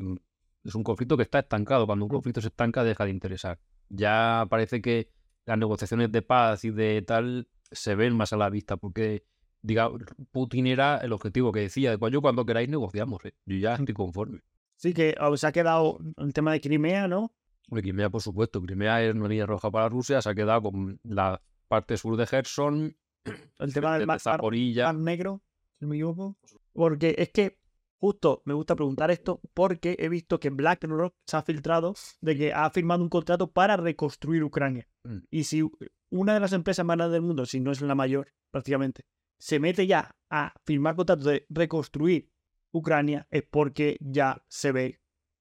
es 0.64 0.76
un 0.76 0.84
conflicto 0.84 1.18
que 1.18 1.24
está 1.24 1.40
estancado. 1.40 1.86
Cuando 1.86 2.06
un 2.06 2.10
conflicto 2.10 2.42
se 2.42 2.48
estanca, 2.48 2.84
deja 2.84 3.06
de 3.06 3.12
interesar. 3.12 3.60
Ya 3.90 4.46
parece 4.50 4.82
que 4.82 5.10
las 5.46 5.58
negociaciones 5.58 6.12
de 6.12 6.22
paz 6.22 6.64
y 6.66 6.72
de 6.72 7.02
tal 7.02 7.48
se 7.72 7.96
ven 7.96 8.16
más 8.16 8.34
a 8.34 8.38
la 8.38 8.50
vista, 8.50 8.78
porque 8.78 9.26
diga, 9.62 9.90
Putin 10.32 10.68
era 10.68 10.98
el 10.98 11.14
objetivo 11.14 11.52
que 11.52 11.62
decía, 11.62 11.98
pues 11.98 12.12
yo 12.14 12.22
cuando 12.22 12.46
queráis 12.46 12.70
negociamos, 12.70 13.24
¿eh? 13.26 13.34
yo 13.46 13.58
ya 13.58 13.76
estoy 13.76 13.94
conforme. 13.94 14.42
Sí, 14.76 14.94
que 14.94 15.16
se 15.36 15.48
ha 15.48 15.52
quedado 15.52 16.00
el 16.18 16.34
tema 16.34 16.52
de 16.54 16.62
Crimea, 16.62 17.08
¿no? 17.08 17.34
Crimea, 17.70 18.10
por 18.10 18.22
supuesto, 18.22 18.62
Crimea 18.62 19.04
es 19.04 19.14
una 19.14 19.28
línea 19.28 19.46
roja 19.46 19.70
para 19.72 19.88
Rusia, 19.88 20.22
se 20.22 20.30
ha 20.30 20.36
quedado 20.36 20.64
con 20.64 21.00
la 21.04 21.42
parte 21.68 21.96
sur 21.98 22.18
de 22.18 22.26
Gerson, 22.28 22.98
El 23.60 23.74
tema 23.74 23.94
de 23.94 24.00
del 24.00 24.08
mar, 24.08 24.16
mar- 24.16 24.20
Zaporilla. 24.20 24.86
Mar 24.92 24.96
Negro, 24.96 25.42
si 25.78 25.86
no 25.86 25.90
me 25.90 25.96
equivoco. 25.96 26.38
Porque 26.74 27.16
es 27.18 27.30
que, 27.30 27.60
justo, 28.02 28.42
me 28.46 28.54
gusta 28.54 28.76
preguntar 28.76 29.12
esto, 29.12 29.40
porque 29.54 29.96
he 30.00 30.10
visto 30.10 30.40
que 30.40 30.50
BlackRock 30.50 31.14
se 31.26 31.38
ha 31.38 31.44
filtrado 31.44 31.94
de 32.20 32.36
que 32.36 32.54
ha 32.54 32.70
firmado 32.72 33.04
un 33.04 33.10
contrato 33.10 33.52
para 33.52 33.78
reconstruir 33.78 34.44
Ucrania. 34.44 34.88
Mm. 35.04 35.20
Y 35.30 35.44
si 35.46 35.64
una 36.10 36.34
de 36.34 36.40
las 36.40 36.54
empresas 36.54 36.86
más 36.86 36.98
grandes 36.98 37.14
del 37.14 37.22
mundo, 37.22 37.46
si 37.46 37.60
no 37.60 37.72
es 37.72 37.82
la 37.82 37.96
mayor, 37.96 38.34
prácticamente, 38.52 39.06
se 39.40 39.60
mete 39.60 39.88
ya 39.88 40.16
a 40.30 40.54
firmar 40.66 40.96
contratos 40.96 41.26
de 41.26 41.46
reconstruir 41.50 42.30
Ucrania, 42.74 43.28
es 43.30 43.44
porque 43.44 43.98
ya 44.02 44.44
se 44.50 44.72
ve, 44.72 45.00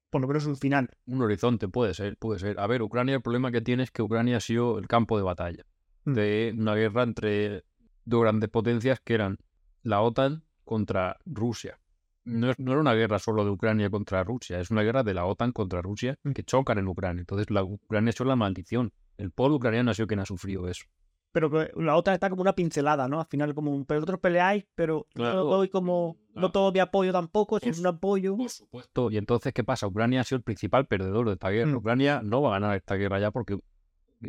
por 0.09 0.21
lo 0.21 0.27
menos, 0.27 0.45
un 0.45 0.55
final. 0.55 0.89
Un 1.05 1.21
horizonte, 1.21 1.67
puede 1.67 1.93
ser, 1.93 2.17
puede 2.17 2.39
ser. 2.39 2.59
A 2.59 2.67
ver, 2.67 2.81
Ucrania, 2.81 3.15
el 3.15 3.21
problema 3.21 3.51
que 3.51 3.61
tiene 3.61 3.83
es 3.83 3.91
que 3.91 4.01
Ucrania 4.01 4.37
ha 4.37 4.41
sido 4.41 4.77
el 4.77 4.87
campo 4.87 5.17
de 5.17 5.23
batalla 5.23 5.65
Mm. 6.05 6.13
de 6.13 6.55
una 6.57 6.75
guerra 6.75 7.03
entre 7.03 7.63
dos 8.05 8.21
grandes 8.21 8.49
potencias 8.49 8.99
que 8.99 9.13
eran 9.13 9.37
la 9.83 10.01
OTAN 10.01 10.43
contra 10.63 11.17
Rusia. 11.25 11.79
No, 12.23 12.51
es- 12.51 12.59
no 12.59 12.71
era 12.71 12.81
una 12.81 12.93
guerra 12.93 13.17
solo 13.19 13.43
de 13.43 13.51
Ucrania 13.51 13.89
contra 13.89 14.23
Rusia, 14.23 14.59
es 14.59 14.69
una 14.71 14.83
guerra 14.83 15.03
de 15.03 15.13
la 15.13 15.25
OTAN 15.25 15.51
contra 15.51 15.81
Rusia 15.81 16.17
Mm. 16.23 16.31
que 16.31 16.43
chocan 16.43 16.77
en 16.77 16.87
Ucrania. 16.87 17.21
Entonces, 17.21 17.49
la 17.49 17.63
Ucrania 17.63 18.09
ha 18.09 18.13
sido 18.13 18.25
la 18.25 18.35
maldición. 18.35 18.91
El 19.17 19.31
pueblo 19.31 19.55
ucraniano 19.57 19.91
ha 19.91 19.93
sido 19.93 20.07
quien 20.07 20.19
ha 20.19 20.25
sufrido 20.25 20.67
eso. 20.67 20.85
Pero 21.33 21.49
la 21.77 21.95
otra 21.95 22.13
está 22.13 22.29
como 22.29 22.41
una 22.41 22.53
pincelada, 22.53 23.07
¿no? 23.07 23.19
Al 23.21 23.25
final, 23.27 23.55
como 23.55 23.71
un, 23.71 23.85
pero 23.85 24.01
otros 24.01 24.19
peleáis, 24.19 24.65
pero 24.75 25.07
Claro. 25.13 25.35
no 25.35 25.43
doy 25.45 25.69
como, 25.69 26.17
no 26.35 26.51
todo 26.51 26.71
de 26.73 26.81
apoyo 26.81 27.13
tampoco, 27.13 27.57
es 27.57 27.79
un 27.79 27.87
apoyo. 27.87 28.35
Por 28.35 28.49
supuesto. 28.49 29.09
Y 29.11 29.17
entonces, 29.17 29.53
¿qué 29.53 29.63
pasa? 29.63 29.87
Ucrania 29.87 30.21
ha 30.21 30.23
sido 30.25 30.37
el 30.37 30.43
principal 30.43 30.87
perdedor 30.87 31.27
de 31.27 31.33
esta 31.33 31.49
guerra. 31.49 31.71
Mm. 31.71 31.75
Ucrania 31.77 32.21
no 32.21 32.41
va 32.41 32.49
a 32.49 32.59
ganar 32.59 32.75
esta 32.75 32.95
guerra 32.95 33.19
ya 33.19 33.31
porque, 33.31 33.57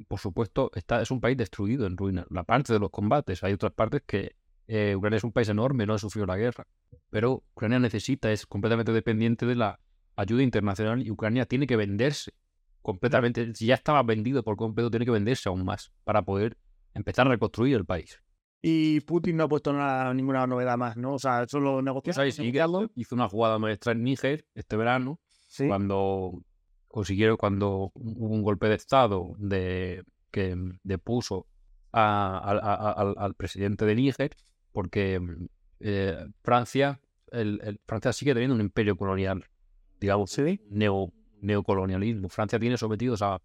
por 0.07 0.21
supuesto, 0.21 0.71
está, 0.75 1.03
es 1.03 1.11
un 1.11 1.21
país 1.21 1.37
destruido, 1.37 1.87
en 1.87 1.97
ruinas. 1.97 2.25
La 2.31 2.45
parte 2.45 2.73
de 2.73 2.79
los 2.79 2.91
combates, 2.91 3.43
hay 3.43 3.53
otras 3.55 3.73
partes 3.73 4.03
que 4.07 4.37
eh, 4.69 4.95
Ucrania 4.97 5.17
es 5.19 5.25
un 5.25 5.33
país 5.33 5.49
enorme, 5.49 5.87
no 5.87 5.95
ha 5.95 5.99
sufrido 5.99 6.27
la 6.27 6.37
guerra. 6.37 6.67
Pero 7.11 7.43
Ucrania 7.55 7.79
necesita, 7.79 8.31
es 8.33 8.47
completamente 8.47 8.93
dependiente 8.93 9.47
de 9.47 9.55
la 9.57 9.81
ayuda 10.17 10.43
internacional 10.43 11.03
y 11.07 11.11
Ucrania 11.11 11.47
tiene 11.47 11.67
que 11.67 11.77
venderse 11.77 12.33
completamente. 12.81 13.55
Si 13.55 13.67
ya 13.67 13.75
estaba 13.75 14.03
vendido 14.03 14.43
por 14.43 14.57
completo, 14.57 14.91
tiene 14.91 15.05
que 15.05 15.11
venderse 15.13 15.49
aún 15.49 15.65
más 15.65 15.93
para 16.05 16.23
poder 16.23 16.57
empezar 16.95 17.27
a 17.27 17.31
reconstruir 17.31 17.77
el 17.77 17.85
país. 17.85 18.21
Y 18.61 19.01
Putin 19.01 19.37
no 19.39 19.45
ha 19.45 19.49
puesto 19.49 19.73
nada, 19.73 20.13
ninguna 20.15 20.47
novedad 20.47 20.77
más, 20.79 20.97
¿no? 20.97 21.15
O 21.15 21.19
sea, 21.19 21.47
solo 21.49 21.75
Pues 21.75 21.85
negociar. 21.85 22.21
ahí 22.21 22.31
sí 22.33 22.53
hizo 22.95 23.15
una 23.15 23.29
jugada 23.29 23.59
maestra 23.59 23.93
en 23.93 24.03
Níger 24.05 24.47
este 24.55 24.77
verano, 24.77 25.19
Sí. 25.49 25.67
cuando 25.67 26.43
consiguieron, 26.89 27.37
cuando 27.37 27.91
hubo 27.95 28.29
un 28.35 28.43
golpe 28.43 28.69
de 28.69 28.77
Estado 28.77 29.33
de, 29.39 30.05
que 30.31 30.57
depuso 30.85 31.47
a- 31.93 32.39
a- 32.39 32.53
a- 32.53 32.75
a- 32.75 32.93
al, 32.93 33.15
al 33.19 33.35
presidente 33.35 33.85
de 33.85 33.95
Níger, 33.97 34.37
porque 34.73 35.21
mm, 35.21 35.47
eh, 35.81 36.27
Francia, 36.43 37.01
el, 37.31 37.61
el- 37.63 37.81
Francia 37.87 38.13
sigue 38.13 38.33
teniendo 38.35 38.55
un 38.55 38.61
imperio 38.61 38.97
colonial, 38.97 39.45
digamos, 40.01 40.31
Sí. 40.31 40.61
neo, 40.71 41.13
neocolonialismo. 41.41 42.29
Francia 42.29 42.59
tiene 42.59 42.77
sometidos 42.77 43.23
a 43.23 43.41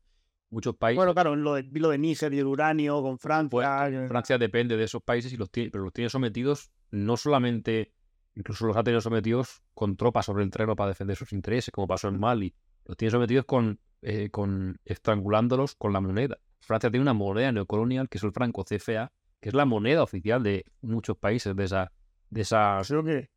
muchos 0.49 0.75
países. 0.75 0.97
Bueno, 0.97 1.13
claro, 1.13 1.35
lo 1.35 1.55
de, 1.55 1.63
lo 1.63 1.89
de 1.89 1.97
Níger 1.97 2.33
y 2.33 2.39
el 2.39 2.45
uranio 2.47 3.01
con 3.01 3.17
Francia. 3.19 3.87
que- 3.89 4.07
Francia 4.07 4.37
depende 4.37 4.77
de 4.77 4.83
esos 4.85 5.01
países 5.03 5.31
y 5.33 5.37
los 5.37 5.49
tiene, 5.51 5.69
pero 5.71 5.83
los 5.83 5.93
tiene 5.93 6.09
sometidos 6.09 6.71
no 6.91 7.17
solamente, 7.17 7.91
incluso 8.35 8.65
los 8.65 8.77
ha 8.77 8.83
tenido 8.83 9.01
sometidos 9.01 9.61
con 9.73 9.97
tropas 9.97 10.25
sobre 10.25 10.43
el 10.43 10.49
terreno 10.49 10.75
para 10.75 10.89
defender 10.89 11.17
sus 11.17 11.33
intereses, 11.33 11.71
como 11.71 11.87
pasó 11.87 12.07
en 12.07 12.19
Mali. 12.19 12.53
Los 12.85 12.95
tiene 12.95 13.11
sometidos 13.11 13.45
con, 13.45 13.79
eh, 14.01 14.29
con 14.29 14.79
estrangulándolos 14.85 15.75
con 15.75 15.91
la 15.91 15.99
moneda. 15.99 16.37
Francia 16.61 16.89
tiene 16.89 17.01
una 17.01 17.13
moneda 17.13 17.51
neocolonial 17.51 18.07
que 18.09 18.17
es 18.17 18.23
el 18.23 18.31
franco 18.31 18.63
CFA, 18.63 19.11
que 19.39 19.49
es 19.49 19.55
la 19.55 19.65
moneda 19.65 20.03
oficial 20.03 20.43
de 20.43 20.65
muchos 20.81 21.17
países 21.17 21.55
de 21.55 21.63
esa, 21.65 21.91
de 22.29 22.41
esa 22.41 22.81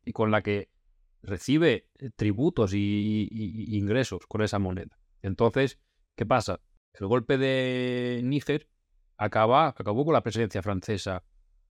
y 0.05 0.11
con 0.11 0.31
la 0.31 0.41
que 0.41 0.69
recibe 1.21 1.87
eh, 1.99 2.09
tributos 2.15 2.73
y, 2.73 2.77
y- 2.79 3.27
y- 3.31 3.75
y 3.75 3.77
ingresos 3.77 4.25
con 4.27 4.41
esa 4.41 4.59
moneda. 4.59 4.97
Entonces, 5.21 5.79
¿qué 6.15 6.25
pasa? 6.25 6.59
El 6.93 7.07
golpe 7.07 7.37
de 7.37 8.21
Níger 8.23 8.67
acaba, 9.17 9.67
acabó 9.67 10.03
con 10.03 10.13
la 10.13 10.23
presencia 10.23 10.61
francesa 10.61 11.23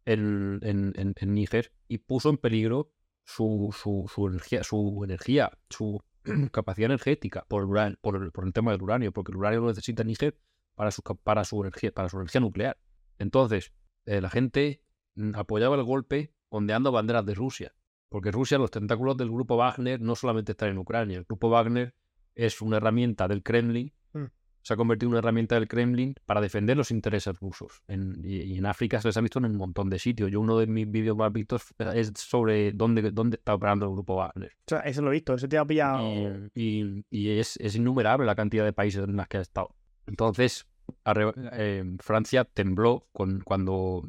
en, 0.05 0.59
en- 0.63 0.93
en- 0.95 1.13
en 1.17 1.33
Níger 1.33 1.73
y 1.87 1.99
puso 1.99 2.29
en 2.29 2.37
peligro 2.37 2.91
su, 3.25 3.75
su- 3.77 4.09
su 4.13 4.27
energía, 4.27 4.63
su 4.63 5.01
energía, 5.03 5.51
su 5.69 6.01
capacidad 6.51 6.85
energética 6.85 7.45
por 7.47 7.63
el, 7.63 7.67
uran- 7.69 7.97
por, 8.01 8.15
el, 8.15 8.31
por 8.31 8.45
el 8.45 8.53
tema 8.53 8.71
del 8.71 8.81
uranio, 8.81 9.11
porque 9.11 9.31
el 9.31 9.37
uranio 9.37 9.59
lo 9.61 9.67
necesita 9.67 10.03
Níger 10.03 10.39
para 10.75 10.91
su, 10.91 11.01
para 11.03 11.43
su 11.43 11.61
energía, 11.61 11.91
para 11.91 12.09
su 12.09 12.17
energía 12.17 12.41
nuclear. 12.41 12.77
Entonces, 13.19 13.73
eh, 14.05 14.21
la 14.21 14.29
gente 14.29 14.81
mm, 15.15 15.35
apoyaba 15.35 15.75
el 15.75 15.83
golpe 15.83 16.33
ondeando 16.49 16.91
banderas 16.91 17.25
de 17.25 17.33
Rusia. 17.33 17.73
Porque 18.09 18.31
Rusia, 18.31 18.57
los 18.57 18.71
tentáculos 18.71 19.15
del 19.15 19.29
grupo 19.31 19.55
Wagner 19.55 20.01
no 20.01 20.15
solamente 20.15 20.51
están 20.51 20.69
en 20.69 20.77
Ucrania. 20.79 21.17
El 21.19 21.23
grupo 21.23 21.49
Wagner 21.49 21.95
es 22.35 22.61
una 22.61 22.77
herramienta 22.77 23.27
del 23.27 23.41
Kremlin. 23.41 23.93
Mm. 24.13 24.25
Se 24.63 24.73
ha 24.73 24.77
convertido 24.77 25.07
en 25.07 25.11
una 25.13 25.19
herramienta 25.19 25.55
del 25.55 25.67
Kremlin 25.69 26.13
para 26.25 26.41
defender 26.41 26.75
los 26.75 26.91
intereses 26.91 27.39
rusos. 27.39 27.81
En- 27.87 28.21
y, 28.23 28.41
y 28.41 28.57
en 28.57 28.65
África 28.65 28.99
se 29.01 29.07
les 29.07 29.15
ha 29.17 29.21
visto 29.21 29.39
en 29.39 29.45
un 29.45 29.55
montón 29.55 29.89
de 29.89 29.97
sitios. 29.97 30.29
Yo 30.29 30.41
uno 30.41 30.57
de 30.59 30.67
mis 30.67 30.91
vídeos 30.91 31.15
más 31.15 31.31
vistos 31.31 31.73
es 31.95 32.11
sobre 32.17 32.73
dónde, 32.73 33.11
dónde 33.11 33.37
está 33.37 33.55
operando 33.55 33.85
el 33.85 33.93
grupo 33.93 34.17
Wagner. 34.17 34.51
o 34.51 34.63
sea, 34.67 34.79
eso 34.81 35.01
lo 35.01 35.09
he 35.09 35.13
visto, 35.13 35.33
ese 35.33 35.47
te 35.47 35.57
ha 35.57 35.65
pillado. 35.65 36.03
Y 36.53 37.05
y 37.09 37.29
es, 37.39 37.55
es 37.57 37.75
innumerable 37.77 38.25
la 38.25 38.35
cantidad 38.35 38.65
de 38.65 38.73
países 38.73 39.03
en 39.05 39.15
los 39.15 39.27
que 39.27 39.37
ha 39.37 39.41
estado. 39.41 39.73
Entonces, 40.05 40.67
eh, 41.53 41.84
Francia 41.99 42.45
tembló 42.45 43.07
con, 43.11 43.41
cuando, 43.41 44.07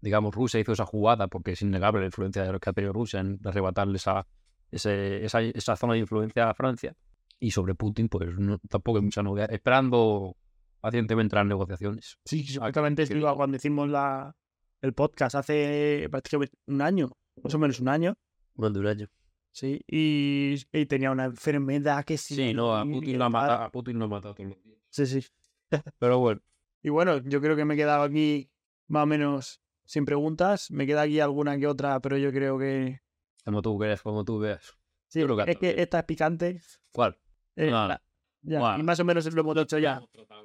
digamos, 0.00 0.34
Rusia 0.34 0.60
hizo 0.60 0.72
esa 0.72 0.84
jugada, 0.86 1.28
porque 1.28 1.52
es 1.52 1.62
innegable 1.62 2.00
la 2.00 2.06
influencia 2.06 2.42
de 2.44 2.52
lo 2.52 2.60
que 2.60 2.70
ha 2.70 2.72
tenido 2.72 2.92
Rusia 2.92 3.20
en 3.20 3.38
arrebatarle 3.44 3.96
esa, 3.96 4.26
ese- 4.70 5.24
esa, 5.24 5.40
esa 5.42 5.76
zona 5.76 5.94
de 5.94 6.00
influencia 6.00 6.48
a 6.50 6.54
Francia. 6.54 6.94
Y 7.40 7.50
sobre 7.52 7.74
Putin, 7.74 8.08
pues 8.08 8.36
no- 8.38 8.58
tampoco 8.68 8.98
hay 8.98 9.04
mucha 9.04 9.22
novedad. 9.22 9.50
Esperando 9.52 10.36
pacientemente 10.80 11.36
las 11.36 11.46
negociaciones. 11.46 12.18
Sí, 12.24 12.44
supuestamente 12.46 13.02
esto 13.04 13.16
iba 13.16 13.34
cuando 13.34 13.56
hicimos 13.56 13.88
la, 13.88 14.34
el 14.80 14.92
podcast 14.92 15.34
hace 15.36 16.06
prácticamente 16.10 16.56
un 16.66 16.82
año, 16.82 17.10
más 17.42 17.54
o 17.54 17.58
menos 17.58 17.80
un 17.80 17.88
año. 17.88 18.16
Durante 18.54 18.78
un 18.80 18.86
año. 18.86 19.06
Sí, 19.50 19.80
y, 19.88 20.54
y 20.72 20.86
tenía 20.86 21.10
una 21.10 21.24
enfermedad 21.24 22.04
que 22.04 22.16
sí. 22.16 22.36
Sí, 22.36 22.54
no, 22.54 22.76
a 22.76 22.84
Putin 22.84 23.18
lo 23.18 23.24
ha 23.24 23.28
matado, 23.28 23.62
a 23.64 23.70
Putin 23.70 23.98
lo 23.98 24.04
ha 24.04 24.08
matado 24.08 24.34
todos 24.34 24.50
los 24.50 24.62
días. 24.62 24.78
Sí, 24.90 25.06
sí. 25.06 25.26
Pero 25.98 26.18
bueno, 26.18 26.40
Y 26.82 26.88
bueno, 26.90 27.18
yo 27.18 27.40
creo 27.40 27.56
que 27.56 27.64
me 27.64 27.74
he 27.74 27.76
quedado 27.76 28.02
aquí 28.02 28.50
más 28.86 29.02
o 29.02 29.06
menos 29.06 29.60
sin 29.84 30.04
preguntas. 30.04 30.70
Me 30.70 30.86
queda 30.86 31.02
aquí 31.02 31.20
alguna 31.20 31.58
que 31.58 31.66
otra, 31.66 32.00
pero 32.00 32.16
yo 32.18 32.30
creo 32.32 32.58
que. 32.58 33.00
Como 33.44 33.62
tú 33.62 33.78
creas, 33.78 34.02
como 34.02 34.24
tú 34.24 34.38
veas. 34.38 34.74
Sí, 35.08 35.20
Yo 35.20 35.26
creo 35.26 35.44
que 35.44 35.50
es 35.52 35.58
que 35.58 35.74
esta 35.82 36.00
es 36.00 36.04
picante. 36.04 36.60
¿Cuál? 36.92 37.18
Eh, 37.56 37.70
No, 37.70 37.88
la- 37.88 38.02
ya, 38.42 38.76
y 38.78 38.82
más 38.82 39.00
o 39.00 39.04
menos 39.04 39.32
lo 39.32 39.40
hemos 39.40 39.56
dicho 39.56 39.78
ya. 39.78 40.00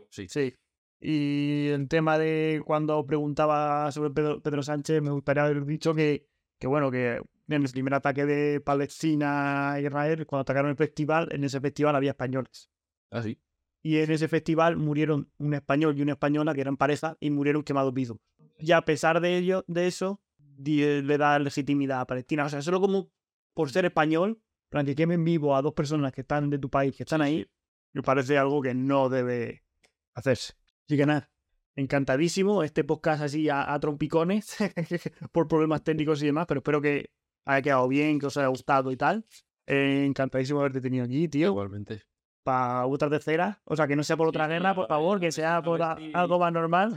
Sí. 0.09 0.27
Sí. 0.27 0.55
Y 0.99 1.67
el 1.67 1.87
tema 1.89 2.17
de 2.17 2.61
cuando 2.65 3.05
preguntaba 3.05 3.91
sobre 3.91 4.09
Pedro, 4.11 4.41
Pedro 4.41 4.63
Sánchez, 4.63 5.01
me 5.01 5.11
gustaría 5.11 5.43
haber 5.43 5.65
dicho 5.65 5.93
que, 5.93 6.27
que, 6.57 6.65
bueno, 6.67 6.89
que 6.89 7.21
en 7.49 7.63
el 7.63 7.69
primer 7.69 7.93
ataque 7.93 8.25
de 8.25 8.61
Palestina 8.61 9.73
a 9.73 9.81
Israel, 9.81 10.25
cuando 10.25 10.41
atacaron 10.43 10.71
el 10.71 10.77
festival, 10.77 11.27
en 11.31 11.43
ese 11.43 11.59
festival 11.59 11.95
había 11.97 12.11
españoles. 12.11 12.69
Ah, 13.11 13.21
sí. 13.21 13.37
Y 13.85 13.97
en 13.97 14.09
ese 14.11 14.27
festival 14.29 14.77
murieron 14.77 15.29
un 15.37 15.53
español 15.53 15.97
y 15.97 16.01
una 16.01 16.13
española 16.13 16.53
que 16.53 16.61
eran 16.61 16.77
pareja 16.77 17.17
y 17.19 17.29
murieron 17.29 17.63
quemados 17.63 17.93
vivos. 17.93 18.17
Y 18.57 18.71
a 18.71 18.81
pesar 18.81 19.19
de 19.19 19.37
ello, 19.37 19.65
de 19.67 19.87
eso, 19.87 20.21
di- 20.37 21.01
le 21.01 21.17
da 21.17 21.37
legitimidad 21.37 21.99
a 21.99 22.07
Palestina. 22.07 22.45
O 22.45 22.49
sea, 22.49 22.61
solo 22.61 22.79
como 22.79 23.11
por 23.53 23.69
ser 23.71 23.83
español, 23.85 24.41
para 24.69 24.85
que 24.85 24.95
quemen 24.95 25.23
vivo 25.25 25.55
a 25.55 25.61
dos 25.61 25.73
personas 25.73 26.13
que 26.13 26.21
están 26.21 26.49
de 26.49 26.57
tu 26.59 26.69
país, 26.69 26.95
que 26.95 27.03
están 27.03 27.21
ahí, 27.21 27.45
me 27.91 28.01
parece 28.01 28.37
algo 28.37 28.61
que 28.61 28.73
no 28.73 29.09
debe 29.09 29.63
hacerse. 30.15 30.53
Así 30.87 30.95
que 30.97 31.05
nada, 31.05 31.29
encantadísimo. 31.75 32.63
Este 32.63 32.83
podcast 32.85 33.21
así 33.21 33.49
a, 33.49 33.71
a 33.73 33.79
trompicones 33.79 34.55
por 35.33 35.47
problemas 35.47 35.83
técnicos 35.83 36.23
y 36.23 36.27
demás, 36.27 36.45
pero 36.47 36.59
espero 36.59 36.81
que 36.81 37.11
haya 37.45 37.61
quedado 37.61 37.87
bien, 37.89 38.17
que 38.19 38.27
os 38.27 38.37
haya 38.37 38.47
gustado 38.47 38.91
y 38.91 38.97
tal. 38.97 39.25
Eh, 39.67 40.05
encantadísimo 40.05 40.59
haberte 40.61 40.81
tenido 40.81 41.03
aquí, 41.05 41.27
tío 41.27 41.47
Igualmente. 41.49 42.03
Para 42.43 42.85
otra 42.85 43.09
tercera. 43.09 43.61
O 43.65 43.75
sea, 43.75 43.87
que 43.87 43.95
no 43.95 44.03
sea 44.03 44.17
por 44.17 44.27
otra 44.27 44.45
Sí, 44.45 44.51
guerra, 44.53 44.75
por 44.75 44.87
favor, 44.87 45.19
que 45.19 45.31
sea 45.31 45.61
por 45.61 45.81
a- 45.81 45.97
algo 46.13 46.39
más 46.39 46.51
normal. 46.53 46.95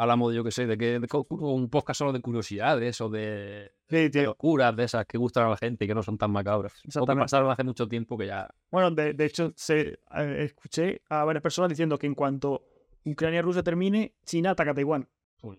Hablamos, 0.00 0.32
yo 0.32 0.44
qué 0.44 0.52
sé, 0.52 0.66
de 0.66 0.78
que 0.78 1.00
de 1.00 1.08
un 1.30 1.68
podcast 1.70 1.98
solo 1.98 2.12
de 2.12 2.20
curiosidades 2.20 3.00
o 3.00 3.08
de, 3.08 3.72
Sí, 3.88 4.08
de 4.08 4.22
locuras 4.24 4.76
de 4.76 4.84
esas 4.84 5.04
que 5.06 5.18
gustan 5.18 5.46
a 5.46 5.50
la 5.50 5.56
gente 5.56 5.84
y 5.84 5.88
que 5.88 5.94
no 5.94 6.04
son 6.04 6.16
tan 6.16 6.30
macabras. 6.30 6.72
O 6.96 7.04
que 7.04 7.16
pasaron 7.16 7.50
hace 7.50 7.64
mucho 7.64 7.88
tiempo 7.88 8.16
que 8.16 8.26
ya. 8.28 8.48
Bueno, 8.70 8.92
de, 8.92 9.12
de 9.14 9.24
hecho, 9.24 9.52
se, 9.56 9.98
eh, 10.14 10.36
escuché 10.44 11.02
a 11.08 11.24
varias 11.24 11.42
personas 11.42 11.68
diciendo 11.70 11.98
que 11.98 12.06
en 12.06 12.14
cuanto 12.14 12.64
Ucrania 13.04 13.40
y 13.40 13.42
Rusia 13.42 13.64
termine, 13.64 14.14
China 14.24 14.50
ataca 14.50 14.70
a 14.70 14.74
Taiwán. 14.74 15.08
Pues. 15.40 15.58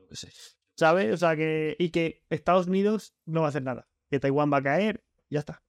¿Sabes? 0.75 1.13
O 1.13 1.17
sea, 1.17 1.35
que. 1.35 1.75
Y 1.77 1.89
que 1.89 2.23
Estados 2.29 2.67
Unidos 2.67 3.13
no 3.25 3.41
va 3.41 3.47
a 3.47 3.49
hacer 3.49 3.63
nada. 3.63 3.89
Que 4.09 4.21
Taiwán 4.21 4.49
va 4.53 4.57
a 4.57 4.63
caer, 4.63 5.03
ya 5.29 5.39
está. 5.39 5.61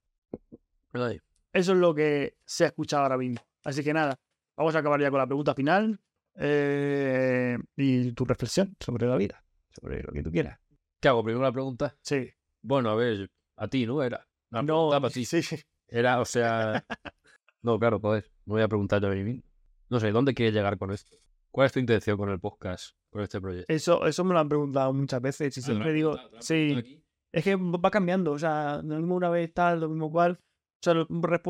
Ay, 0.93 1.21
Eso 1.53 1.73
es 1.73 1.79
lo 1.79 1.95
que 1.95 2.37
se 2.45 2.65
ha 2.65 2.69
escuchado 2.69 3.03
ahora 3.03 3.19
mismo. 3.19 3.41
Así 3.65 3.83
que 3.83 3.93
nada, 3.93 4.19
vamos 4.57 4.75
a 4.75 4.79
acabar 4.79 5.01
ya 5.01 5.11
con 5.11 5.19
la 5.19 5.27
pregunta 5.27 5.55
final. 5.55 5.99
eh, 6.37 7.59
y 7.77 8.13
tu 8.13 8.25
reflexión 8.25 8.77
sobre 8.81 9.07
la 9.07 9.17
vida, 9.17 9.45
sobre 9.71 10.03
lo 10.03 10.13
que 10.13 10.23
tú 10.23 10.31
quieras. 10.31 10.59
¿Qué 11.01 11.09
hago? 11.09 11.23
Primero 11.25 11.43
la 11.45 11.53
pregunta. 11.53 11.97
Sí. 12.03 12.31
Bueno, 12.63 12.91
a 12.91 12.95
ver, 12.95 13.31
a 13.57 13.69
ti, 13.69 13.87
¿no? 13.87 14.03
Era. 14.03 14.27
Una 14.51 14.63
No, 14.63 14.91
para 14.91 15.09
ti. 15.11 15.25
sí, 15.25 15.43
sí. 15.43 15.57
Era, 15.89 16.21
o 16.21 16.25
sea. 16.25 16.85
No, 17.63 17.79
claro, 17.79 18.01
joder. 18.01 18.25
Me 18.47 18.55
voy 18.55 18.63
a 18.63 18.69
preguntar 18.69 19.03
yo 19.03 19.09
a 19.09 19.11
mí 19.11 19.23
mismo. 19.23 19.43
No 19.91 20.01
sé, 20.01 20.11
¿dónde 20.13 20.33
quieres 20.33 20.55
llegar 20.55 20.79
con 20.79 20.93
esto? 20.93 21.15
¿Cuál 21.51 21.67
es 21.67 21.73
tu 21.73 21.79
intención 21.79 22.17
con 22.17 22.31
el 22.31 22.41
podcast, 22.41 22.97
con 23.11 23.21
este 23.23 23.39
proyecto? 23.39 23.71
Eso, 23.71 24.07
eso 24.07 24.25
me 24.25 24.33
lo 24.33 24.41
han 24.41 24.49
preguntado 24.49 24.95
muchas 24.95 25.21
veces. 25.21 25.59
Y 25.59 25.61
siempre 25.61 25.93
digo, 25.93 26.17
sí, 26.39 27.03
es 27.31 27.45
que 27.45 27.57
va 27.57 27.91
cambiando. 27.91 28.33
O 28.33 28.39
sea, 28.39 28.81
lo 28.83 28.97
mismo 28.97 29.15
una 29.15 29.29
vez 29.29 29.53
tal, 29.53 29.81
lo 29.81 29.91
mismo 29.91 30.11
cual. 30.11 30.41
O 30.81 30.83
sea, 30.83 30.95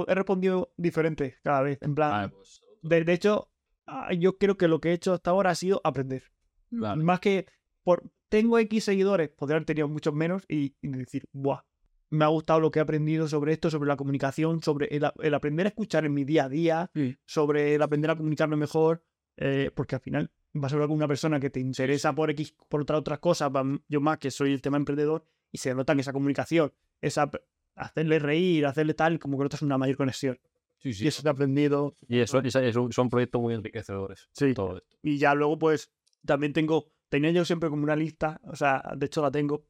he 0.08 0.14
respondido 0.14 0.72
diferente 0.76 1.36
cada 1.42 1.62
vez. 1.62 1.78
En 1.82 1.94
plan, 1.94 2.12
Ah, 2.12 2.28
pues. 2.34 2.60
de, 2.82 3.04
de 3.04 3.12
hecho, 3.12 3.48
ah, 3.86 4.12
yo 4.12 4.38
creo 4.38 4.56
que 4.56 4.66
lo 4.68 4.80
que 4.80 4.90
he 4.90 4.92
hecho 4.92 5.12
hasta 5.12 5.30
ahora 5.30 5.50
ha 5.50 5.54
sido 5.54 5.80
aprender. 5.84 6.24
Vale. 6.70 7.02
Más 7.04 7.20
que 7.20 7.46
por 7.82 8.02
tengo 8.28 8.58
X 8.58 8.84
seguidores, 8.84 9.28
podría 9.30 9.56
haber 9.56 9.66
tenido 9.66 9.88
muchos 9.88 10.14
menos 10.14 10.44
y, 10.48 10.74
y 10.82 10.88
decir, 10.88 11.24
¡buah! 11.32 11.62
Me 12.10 12.24
ha 12.24 12.28
gustado 12.28 12.58
lo 12.60 12.70
que 12.72 12.80
he 12.80 12.82
aprendido 12.82 13.28
sobre 13.28 13.52
esto, 13.52 13.70
sobre 13.70 13.88
la 13.88 13.96
comunicación, 13.96 14.60
sobre 14.62 14.86
el, 14.86 15.04
aprender 15.34 15.66
a 15.66 15.68
escuchar 15.68 16.04
en 16.04 16.12
mi 16.14 16.24
día 16.24 16.44
a 16.44 16.48
día, 16.48 16.90
Sí. 16.94 17.16
sobre 17.24 17.74
el 17.76 17.82
aprender 17.82 18.10
a 18.10 18.16
comunicarme 18.16 18.56
mejor, 18.56 19.04
eh, 19.36 19.70
porque 19.74 19.94
al 19.94 20.00
final 20.00 20.30
vas 20.52 20.72
a 20.72 20.74
hablar 20.74 20.88
con 20.88 20.96
una 20.96 21.06
persona 21.08 21.38
que 21.38 21.50
te 21.50 21.60
interesa 21.60 22.12
por 22.12 22.30
X, 22.30 22.54
por 22.68 22.80
otra- 22.82 22.98
otras 22.98 23.20
cosas, 23.20 23.50
yo 23.88 24.00
más 24.00 24.18
que 24.18 24.32
soy 24.32 24.52
el 24.52 24.60
tema 24.60 24.76
emprendedor, 24.76 25.24
y 25.52 25.58
se 25.58 25.72
nota 25.74 25.92
en 25.92 26.00
esa 26.00 26.12
comunicación, 26.12 26.72
esa 27.00 27.30
hacerle 27.74 28.18
reír, 28.18 28.66
hacerle 28.66 28.94
tal, 28.94 29.18
como 29.18 29.38
que 29.38 29.44
notas 29.44 29.62
una 29.62 29.78
mayor 29.78 29.96
conexión. 29.96 30.38
Sí, 30.78 30.92
sí. 30.94 31.04
Y 31.04 31.08
eso 31.08 31.22
te 31.22 31.28
he 31.28 31.32
aprendido. 31.32 31.94
Y 32.08 32.20
eso, 32.20 32.40
eso- 32.40 32.88
son 32.90 33.08
proyectos 33.10 33.40
muy 33.40 33.54
enriquecedores. 33.54 34.28
Sí. 34.32 34.54
Todo 34.54 34.78
esto. 34.78 34.96
Y 35.02 35.18
ya 35.18 35.34
luego, 35.34 35.58
pues, 35.58 35.90
también 36.24 36.52
tengo, 36.52 36.90
tenía 37.08 37.30
yo 37.30 37.44
siempre 37.44 37.68
como 37.68 37.82
una 37.82 37.96
lista, 37.96 38.40
o 38.44 38.56
sea, 38.56 38.82
de 38.96 39.06
hecho 39.06 39.20
la 39.22 39.30
tengo, 39.30 39.64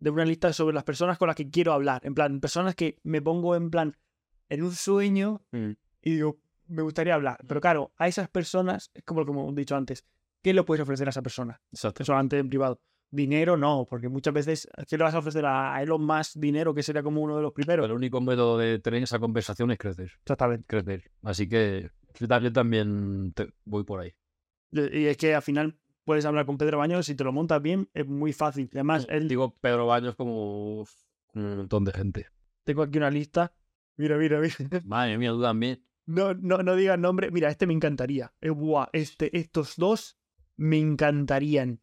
de 0.00 0.10
una 0.10 0.24
lista 0.24 0.52
sobre 0.52 0.74
las 0.74 0.84
personas 0.84 1.18
con 1.18 1.26
las 1.28 1.36
que 1.36 1.48
quiero 1.50 1.72
hablar. 1.72 2.00
En 2.04 2.14
plan, 2.14 2.40
personas 2.40 2.74
que 2.74 2.98
me 3.02 3.20
pongo 3.22 3.54
en 3.56 3.70
plan, 3.70 3.96
en 4.48 4.62
un 4.62 4.72
sueño 4.72 5.42
Mm. 5.52 5.70
y 6.02 6.10
digo, 6.14 6.38
me 6.66 6.82
gustaría 6.82 7.14
hablar. 7.14 7.38
Pero 7.46 7.60
claro, 7.60 7.92
a 7.96 8.08
esas 8.08 8.28
personas, 8.28 8.90
es 8.94 9.02
como 9.04 9.20
lo 9.20 9.26
que 9.26 9.32
hemos 9.32 9.54
dicho 9.54 9.74
antes, 9.76 10.04
¿qué 10.42 10.52
le 10.54 10.62
puedes 10.62 10.82
ofrecer 10.82 11.06
a 11.08 11.10
esa 11.10 11.22
persona? 11.22 11.60
Exacto. 11.72 12.02
Eso 12.02 12.14
antes 12.14 12.38
en 12.40 12.48
privado. 12.48 12.80
Dinero 13.10 13.56
no, 13.56 13.86
porque 13.88 14.08
muchas 14.08 14.34
veces, 14.34 14.68
¿qué 14.88 14.98
le 14.98 15.04
vas 15.04 15.14
a 15.14 15.20
ofrecer 15.20 15.44
a 15.46 15.82
Elon 15.82 16.04
Musk 16.04 16.36
dinero, 16.36 16.74
que 16.74 16.82
sería 16.82 17.02
como 17.02 17.22
uno 17.22 17.36
de 17.36 17.42
los 17.42 17.52
primeros? 17.52 17.86
El 17.86 17.92
único 17.92 18.20
método 18.20 18.58
de 18.58 18.78
tener 18.80 19.02
esa 19.02 19.18
conversación 19.18 19.70
es 19.70 19.78
crecer. 19.78 20.12
Exactamente. 20.20 20.64
Crecer. 20.66 21.10
Así 21.22 21.48
que 21.48 21.90
yo 22.18 22.28
ta- 22.28 22.40
yo 22.40 22.52
también 22.52 23.32
te- 23.34 23.52
voy 23.64 23.84
por 23.84 24.00
ahí. 24.00 24.12
Y 24.72 25.06
es 25.06 25.16
que 25.16 25.34
al 25.34 25.40
final 25.42 25.78
puedes 26.04 26.26
hablar 26.26 26.44
con 26.44 26.58
Pedro 26.58 26.78
Baños, 26.78 27.06
si 27.06 27.14
te 27.14 27.24
lo 27.24 27.32
montas 27.32 27.62
bien, 27.62 27.88
es 27.94 28.06
muy 28.06 28.34
fácil. 28.34 28.68
Además, 28.74 29.06
él 29.08 29.26
Digo 29.28 29.54
Pedro 29.58 29.86
Baños 29.86 30.14
como 30.14 30.80
un 31.34 31.56
montón 31.56 31.84
de 31.84 31.92
gente. 31.92 32.26
Tengo 32.64 32.82
aquí 32.82 32.98
una 32.98 33.10
lista. 33.10 33.54
Mira, 33.96 34.18
mira, 34.18 34.38
mira. 34.40 34.54
Madre 34.84 35.16
mía, 35.16 35.30
tú 35.30 35.40
también. 35.40 35.82
No, 36.04 36.34
no, 36.34 36.58
no 36.62 36.76
digas 36.76 36.98
nombre. 36.98 37.30
Mira, 37.30 37.48
este 37.48 37.66
me 37.66 37.72
encantaría. 37.72 38.32
Eh, 38.42 38.52
este, 38.92 39.36
estos 39.38 39.76
dos 39.76 40.18
me 40.56 40.78
encantarían. 40.78 41.80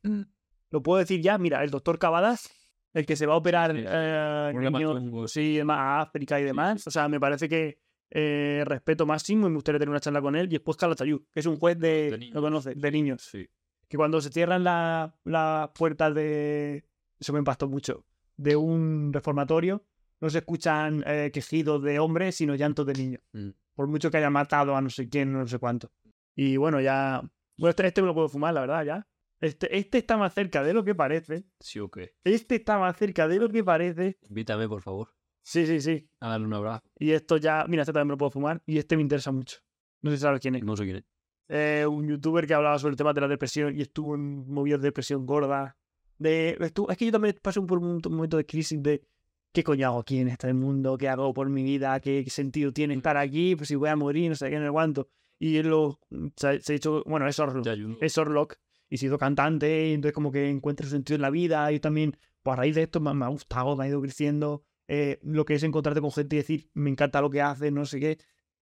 Lo 0.75 0.83
puedo 0.83 0.99
decir 0.99 1.21
ya. 1.21 1.37
Mira, 1.37 1.63
el 1.63 1.69
doctor 1.69 1.97
Cavadas, 1.97 2.49
el 2.93 3.05
que 3.05 3.15
se 3.15 3.25
va 3.25 3.33
a 3.33 3.37
operar 3.37 3.71
sí, 3.73 3.79
sí. 3.79 3.85
eh, 3.87 4.51
niños, 4.53 5.31
sí, 5.31 5.59
a 5.65 6.01
África 6.01 6.37
y 6.39 6.43
demás. 6.43 6.85
O 6.85 6.91
sea, 6.91 7.07
me 7.07 7.17
parece 7.17 7.47
que 7.47 7.79
eh, 8.11 8.61
respeto 8.65 9.05
máximo 9.05 9.47
y 9.47 9.49
me 9.51 9.55
gustaría 9.55 9.79
tener 9.79 9.89
una 9.91 10.01
charla 10.01 10.21
con 10.21 10.35
él. 10.35 10.47
Y 10.47 10.49
después 10.51 10.75
Calatayud, 10.75 11.21
que 11.33 11.39
es 11.39 11.45
un 11.45 11.55
juez 11.57 11.79
de, 11.79 12.11
De 12.11 12.17
niños. 12.17 12.35
lo 12.35 12.41
conoce, 12.41 12.75
de 12.75 12.91
niños. 12.91 13.21
Sí. 13.23 13.47
Que 13.87 13.95
cuando 13.95 14.19
se 14.19 14.29
cierran 14.31 14.65
la- 14.65 15.15
las 15.23 15.69
puertas 15.69 16.13
de. 16.13 16.83
Eso 17.17 17.31
me 17.31 17.39
impactó 17.39 17.69
mucho. 17.69 18.03
De 18.35 18.57
un 18.57 19.13
reformatorio, 19.13 19.85
no 20.19 20.29
se 20.29 20.39
escuchan 20.39 21.03
eh, 21.07 21.31
quejidos 21.33 21.81
de 21.83 21.99
hombres, 21.99 22.35
sino 22.35 22.53
llantos 22.55 22.85
de 22.85 22.93
niños. 22.93 23.21
Mm. 23.31 23.49
Por 23.75 23.87
mucho 23.87 24.11
que 24.11 24.17
haya 24.17 24.29
matado 24.29 24.75
a 24.75 24.81
no 24.81 24.89
sé 24.89 25.07
quién, 25.07 25.31
no 25.31 25.47
sé 25.47 25.57
cuánto. 25.57 25.89
Y 26.35 26.57
bueno, 26.57 26.81
ya. 26.81 27.21
Bueno, 27.57 27.69
este, 27.69 27.87
este 27.87 28.01
me 28.01 28.07
lo 28.07 28.13
puedo 28.13 28.27
fumar, 28.27 28.53
la 28.53 28.61
verdad, 28.61 28.83
ya. 28.83 29.07
Este, 29.45 29.77
este 29.77 29.97
está 29.99 30.17
más 30.17 30.33
cerca 30.33 30.63
de 30.63 30.73
lo 30.73 30.83
que 30.83 30.95
parece. 30.95 31.45
Sí 31.59 31.79
o 31.79 31.89
qué. 31.89 32.13
Este 32.23 32.55
está 32.55 32.77
más 32.77 32.95
cerca 32.97 33.27
de 33.27 33.39
lo 33.39 33.49
que 33.49 33.63
parece. 33.63 34.17
Invítame, 34.27 34.67
por 34.67 34.81
favor. 34.81 35.09
Sí, 35.43 35.65
sí, 35.67 35.79
sí. 35.81 36.09
A 36.19 36.29
darle 36.29 36.47
un 36.47 36.53
abrazo. 36.53 36.83
Y 36.97 37.11
esto 37.11 37.37
ya. 37.37 37.65
Mira, 37.67 37.83
este 37.83 37.93
también 37.93 38.07
me 38.07 38.13
lo 38.13 38.17
puedo 38.17 38.31
fumar. 38.31 38.61
Y 38.65 38.77
este 38.77 38.95
me 38.95 39.03
interesa 39.03 39.31
mucho. 39.31 39.57
No 40.01 40.09
sé 40.11 40.17
si 40.17 40.21
sabes 40.21 40.41
quién 40.41 40.55
es. 40.55 40.63
No 40.63 40.75
sé 40.75 40.83
quién 40.85 40.97
es. 40.97 41.03
Eh, 41.47 41.85
un 41.87 42.07
youtuber 42.07 42.47
que 42.47 42.53
hablaba 42.55 42.79
sobre 42.79 42.93
el 42.93 42.97
tema 42.97 43.13
de 43.13 43.21
la 43.21 43.27
depresión 43.27 43.77
y 43.77 43.81
estuvo 43.81 44.15
en 44.15 44.51
movidas 44.51 44.81
de 44.81 44.87
depresión 44.87 45.25
gorda. 45.27 45.77
De, 46.17 46.57
estuvo- 46.59 46.89
es 46.89 46.97
que 46.97 47.05
yo 47.05 47.11
también 47.11 47.35
pasé 47.41 47.61
por 47.61 47.77
un 47.77 48.01
momento 48.09 48.37
de 48.37 48.45
crisis 48.45 48.81
de 48.81 49.03
qué 49.51 49.63
coño 49.63 49.87
hago 49.87 49.99
aquí 49.99 50.17
en 50.19 50.29
este 50.29 50.51
mundo, 50.53 50.97
qué 50.97 51.07
hago 51.07 51.33
por 51.33 51.49
mi 51.49 51.61
vida, 51.61 51.99
qué, 51.99 52.23
qué 52.23 52.29
sentido 52.31 52.71
tiene 52.73 52.95
estar 52.95 53.15
aquí, 53.17 53.55
pues 53.55 53.67
si 53.67 53.75
voy 53.75 53.89
a 53.89 53.95
morir, 53.95 54.29
no 54.29 54.35
sé 54.35 54.49
qué, 54.49 54.57
no 54.59 54.65
sé 54.65 54.71
cuánto. 54.71 55.07
Y 55.37 55.57
él 55.57 55.67
lo, 55.67 55.99
se, 56.35 56.61
se 56.61 56.73
ha 56.73 56.75
hecho, 56.77 57.03
bueno, 57.05 57.27
es 57.27 57.39
ayudo. 57.39 57.97
es 58.01 58.17
Orlock 58.17 58.55
y 58.89 58.97
se 58.97 59.07
hizo 59.07 59.17
cantante 59.17 59.87
y 59.89 59.93
entonces 59.93 60.13
como 60.13 60.31
que 60.31 60.49
encuentra 60.49 60.87
sentido 60.87 61.15
en 61.15 61.21
la 61.21 61.29
vida. 61.29 61.71
Yo 61.71 61.81
también, 61.81 62.17
pues 62.43 62.53
a 62.53 62.57
raíz 62.57 62.75
de 62.75 62.83
esto 62.83 62.99
me, 62.99 63.13
me 63.13 63.25
ha 63.25 63.29
gustado, 63.29 63.75
me 63.75 63.85
ha 63.85 63.87
ido 63.87 64.01
creciendo. 64.01 64.63
eh, 64.87 65.19
lo 65.23 65.45
que 65.45 65.55
es 65.55 65.63
encontrarte 65.63 66.01
con 66.01 66.11
gente 66.11 66.35
y 66.35 66.39
decir, 66.39 66.69
me 66.73 66.89
encanta 66.91 67.19
lo 67.21 67.29
que 67.29 67.41
hace, 67.41 67.71
no 67.71 67.85
sé 67.85 67.99
qué. 67.99 68.17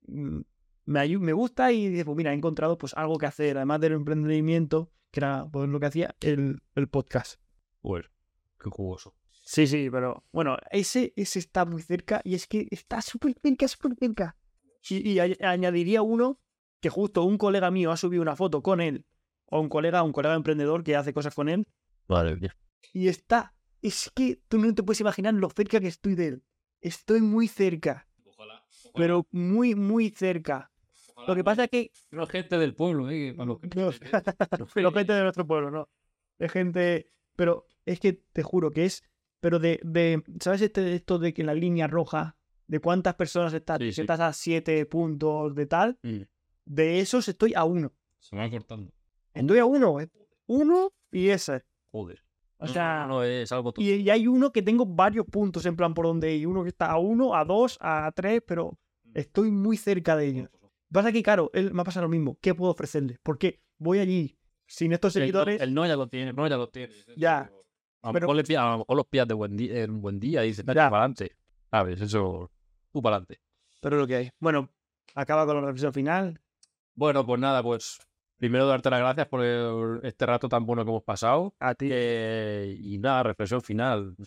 mm, 0.08 0.40
Me, 0.86 1.18
me 1.18 1.34
gusta 1.34 1.72
y 1.72 1.90
dije, 1.90 2.06
pues 2.06 2.16
mira, 2.18 2.32
he 2.32 2.36
encontrado 2.36 2.78
pues 2.78 2.94
algo 2.94 3.18
que 3.18 3.26
hacer, 3.26 3.58
además 3.58 3.82
del 3.82 3.94
emprendimiento, 3.94 4.92
que 5.12 5.20
era 5.20 5.46
pues, 5.52 5.68
lo 5.70 5.80
que 5.80 5.86
hacía 5.88 6.16
el, 6.22 6.62
el 6.76 6.88
podcast. 6.88 7.40
Bueno, 7.82 8.08
qué 8.62 8.70
jugoso. 8.70 9.16
Sí, 9.46 9.68
sí, 9.68 9.90
pero 9.92 10.24
bueno, 10.32 10.56
ese, 10.72 11.12
ese 11.18 11.40
está 11.40 11.66
muy 11.66 11.82
cerca 11.82 12.22
y 12.24 12.36
es 12.36 12.48
que 12.48 12.68
está 12.72 13.02
súper 13.02 13.36
cerca, 13.42 13.68
súper 13.68 13.94
cerca. 14.00 14.38
Y, 14.90 15.10
y 15.12 15.20
a- 15.20 15.36
añadiría 15.50 16.02
uno 16.02 16.40
que 16.80 16.90
justo 16.90 17.24
un 17.26 17.38
colega 17.38 17.70
mío 17.70 17.92
ha 17.92 17.98
subido 17.98 18.22
una 18.22 18.38
foto 18.38 18.62
con 18.64 18.80
él, 18.80 19.06
o 19.46 19.60
un 19.60 19.70
colega, 19.70 20.04
un 20.04 20.12
colega 20.12 20.36
emprendedor 20.36 20.84
que 20.84 20.96
hace 20.96 21.14
cosas 21.14 21.34
con 21.36 21.50
él, 21.50 21.68
Vale, 22.08 22.36
bien. 22.36 22.52
y 22.94 23.08
está, 23.08 23.54
es 23.82 24.12
que 24.14 24.42
tú 24.48 24.58
no 24.58 24.74
te 24.74 24.84
puedes 24.84 25.02
imaginar 25.02 25.34
lo 25.34 25.50
cerca 25.50 25.80
que 25.80 25.88
estoy 25.88 26.16
de 26.16 26.28
él. 26.28 26.44
Estoy 26.82 27.22
muy 27.22 27.48
cerca, 27.48 28.08
Ojalá. 28.26 28.66
pero 28.96 29.28
muy, 29.32 29.76
muy 29.76 30.10
cerca. 30.10 30.72
Lo 31.28 31.36
que 31.36 31.44
pasa 31.44 31.66
es 31.66 31.70
que 31.70 31.92
No 32.12 32.28
gente 32.28 32.58
del 32.58 32.76
pueblo, 32.76 33.10
¿eh? 33.10 33.34
los. 33.38 33.60
No, 33.76 33.92
pero 34.74 34.92
gente 34.92 35.14
de 35.14 35.22
nuestro 35.22 35.48
pueblo, 35.48 35.72
no. 35.72 35.90
Es 36.38 36.52
gente 36.52 37.14
pero 37.36 37.68
es 37.86 38.00
que 38.00 38.14
te 38.14 38.44
juro 38.44 38.72
que 38.72 38.86
es. 38.86 39.04
Pero 39.40 39.60
de. 39.60 39.80
de 39.84 40.24
¿Sabes 40.40 40.62
este, 40.62 40.96
esto 40.96 41.20
de 41.20 41.34
que 41.34 41.44
la 41.44 41.54
línea 41.54 41.88
roja, 41.88 42.38
de 42.68 42.80
cuántas 42.80 43.16
personas 43.16 43.54
estás? 43.54 43.80
Sí, 43.80 44.02
estás 44.02 44.20
a 44.20 44.34
siete 44.34 44.86
puntos 44.86 45.54
de 45.56 45.66
tal. 45.66 46.00
Mm. 46.02 46.22
De 46.66 47.00
esos 47.00 47.28
estoy 47.28 47.54
a 47.56 47.66
uno. 47.66 47.92
Se 48.20 48.36
me 48.36 48.44
va 48.44 48.50
cortando. 48.50 48.92
A 49.36 49.66
uno. 49.66 50.00
eh. 50.00 50.10
Uno 50.48 50.92
y 51.12 51.30
ese. 51.30 51.64
Joder. 51.92 52.24
O 52.58 52.68
sea. 52.68 53.02
no, 53.08 53.16
no, 53.16 53.24
es 53.24 53.52
algo 53.52 53.74
Y, 53.78 53.92
y 53.94 54.10
hay 54.10 54.28
uno 54.28 54.52
que 54.52 54.62
tengo 54.62 54.86
varios 54.86 55.26
puntos 55.26 55.66
en 55.66 55.76
plan 55.76 55.94
por 55.94 56.06
donde 56.06 56.30
hay 56.30 56.46
uno 56.46 56.64
que 56.64 56.70
está 56.70 56.92
a 56.92 56.98
uno, 56.98 57.36
a 57.36 57.44
dos, 57.44 57.78
a 57.82 58.12
tres, 58.16 58.42
pero 58.46 58.78
estoy 59.14 59.52
muy 59.52 59.76
cerca 59.78 60.16
de 60.16 60.28
ellos. 60.28 60.50
Pasa 60.92 61.12
que, 61.12 61.24
claro, 61.24 61.50
él 61.54 61.74
me 61.74 61.82
ha 61.82 61.86
pasado 61.86 62.06
lo 62.06 62.10
mismo. 62.10 62.38
¿Qué 62.40 62.54
puedo 62.54 62.72
ofrecerle? 62.72 63.18
Porque 63.24 63.62
voy 63.80 64.00
allí 64.00 64.38
sin 64.68 64.94
estos 64.94 65.14
seguidores. 65.14 65.60
El, 65.60 65.74
no 65.74 65.86
ya 65.88 65.96
lo 65.96 66.08
tiene, 66.08 66.32
no 66.34 66.48
ya 66.48 66.56
lo 66.58 66.70
tiene. 66.70 66.94
Ya. 67.18 67.52
A 68.02 68.08
lo, 68.08 68.14
Pero- 68.14 68.28
mejor, 68.28 68.36
le 68.36 68.44
pilla- 68.44 68.68
a 68.68 68.72
lo 68.74 68.78
mejor 68.80 68.98
los 68.98 69.08
pillas 69.08 69.28
de 69.28 69.34
buen 69.34 69.58
día, 69.58 69.82
en 69.84 70.02
buen 70.02 70.20
día 70.20 70.44
y 70.46 70.50
dices, 70.50 70.64
para 70.64 70.88
adelante. 70.88 71.36
¿Sabes? 71.72 72.00
Eso, 72.02 72.52
tú 72.92 73.02
para 73.02 73.16
adelante. 73.16 73.40
Pero 73.82 73.98
lo 73.98 74.06
que 74.08 74.16
hay. 74.16 74.30
Bueno, 74.40 74.70
acaba 75.16 75.46
con 75.46 75.56
la 75.56 75.62
reflexión 75.62 75.92
final. 75.94 76.40
Bueno, 76.96 77.26
pues 77.26 77.40
nada, 77.42 77.64
pues 77.64 78.00
primero 78.44 78.68
darte 78.68 78.90
las 78.90 79.00
gracias 79.00 79.28
por 79.30 79.42
este 80.04 80.26
rato 80.26 80.50
tan 80.50 80.66
bueno 80.66 80.84
que 80.84 80.92
hemos 80.92 81.04
pasado. 81.04 81.56
A 81.62 81.74
ti. 81.76 81.88
Que- 81.88 82.78
y 82.78 82.98
nada, 82.98 83.24
reflexión 83.24 83.62
final. 83.62 84.18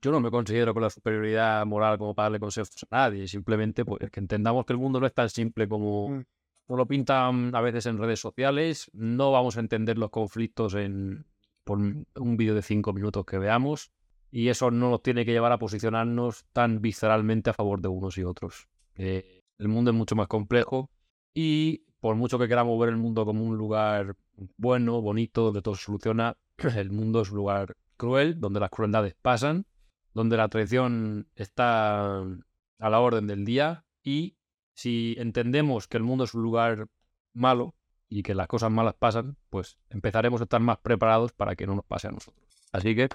Yo 0.00 0.12
no 0.12 0.20
me 0.20 0.30
considero 0.30 0.72
con 0.72 0.84
la 0.84 0.90
superioridad 0.90 1.66
moral 1.66 1.98
como 1.98 2.14
para 2.14 2.26
darle 2.26 2.38
consejos 2.38 2.70
a 2.88 2.96
nadie. 2.96 3.26
Simplemente 3.26 3.84
pues, 3.84 4.08
que 4.12 4.20
entendamos 4.20 4.64
que 4.64 4.74
el 4.74 4.78
mundo 4.78 5.00
no 5.00 5.06
es 5.08 5.12
tan 5.12 5.28
simple 5.28 5.66
como 5.68 6.08
Mm. 6.08 6.24
nos 6.68 6.78
lo 6.78 6.86
pintan 6.86 7.52
a 7.52 7.60
veces 7.60 7.86
en 7.86 7.98
redes 7.98 8.20
sociales. 8.20 8.88
No 8.92 9.32
vamos 9.32 9.56
a 9.56 9.60
entender 9.60 9.98
los 9.98 10.10
conflictos 10.10 10.74
en, 10.76 11.26
por 11.64 11.78
un 11.78 12.36
vídeo 12.36 12.54
de 12.54 12.62
cinco 12.62 12.92
minutos 12.92 13.24
que 13.24 13.38
veamos. 13.38 13.90
Y 14.30 14.50
eso 14.50 14.70
no 14.70 14.88
nos 14.90 15.02
tiene 15.02 15.24
que 15.24 15.32
llevar 15.32 15.50
a 15.50 15.58
posicionarnos 15.58 16.44
tan 16.52 16.80
visceralmente 16.80 17.50
a 17.50 17.54
favor 17.54 17.80
de 17.80 17.88
unos 17.88 18.18
y 18.18 18.22
otros. 18.22 18.68
Eh, 18.94 19.42
el 19.58 19.66
mundo 19.66 19.90
es 19.90 19.96
mucho 19.96 20.14
más 20.14 20.28
complejo 20.28 20.90
y 21.34 21.82
por 22.04 22.16
mucho 22.16 22.38
que 22.38 22.48
queramos 22.48 22.78
ver 22.78 22.90
el 22.90 22.98
mundo 22.98 23.24
como 23.24 23.42
un 23.42 23.56
lugar 23.56 24.14
bueno, 24.58 25.00
bonito, 25.00 25.44
donde 25.44 25.62
todo 25.62 25.74
se 25.74 25.84
soluciona, 25.84 26.36
el 26.76 26.90
mundo 26.90 27.22
es 27.22 27.30
un 27.30 27.38
lugar 27.38 27.78
cruel, 27.96 28.38
donde 28.38 28.60
las 28.60 28.68
crueldades 28.68 29.14
pasan, 29.22 29.64
donde 30.12 30.36
la 30.36 30.50
traición 30.50 31.28
está 31.34 32.18
a 32.18 32.90
la 32.90 33.00
orden 33.00 33.26
del 33.26 33.46
día 33.46 33.86
y 34.02 34.36
si 34.74 35.16
entendemos 35.16 35.88
que 35.88 35.96
el 35.96 36.02
mundo 36.02 36.24
es 36.24 36.34
un 36.34 36.42
lugar 36.42 36.88
malo 37.32 37.74
y 38.10 38.22
que 38.22 38.34
las 38.34 38.48
cosas 38.48 38.70
malas 38.70 38.96
pasan, 38.98 39.38
pues 39.48 39.78
empezaremos 39.88 40.42
a 40.42 40.44
estar 40.44 40.60
más 40.60 40.76
preparados 40.76 41.32
para 41.32 41.56
que 41.56 41.66
no 41.66 41.74
nos 41.74 41.86
pase 41.86 42.08
a 42.08 42.10
nosotros. 42.10 42.46
Así 42.70 42.94
que, 42.94 43.08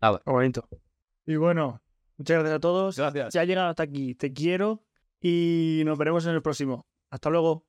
nada. 0.00 0.22
Bonito. 0.24 0.68
Y 1.26 1.34
bueno, 1.34 1.82
muchas 2.16 2.38
gracias 2.38 2.58
a 2.58 2.60
todos. 2.60 2.96
Gracias. 2.96 3.32
Si 3.32 3.40
has 3.40 3.46
llegado 3.48 3.70
hasta 3.70 3.82
aquí, 3.82 4.14
te 4.14 4.32
quiero 4.32 4.84
y 5.20 5.82
nos 5.84 5.98
veremos 5.98 6.24
en 6.26 6.36
el 6.36 6.42
próximo. 6.42 6.86
Hasta 7.10 7.28
luego. 7.28 7.66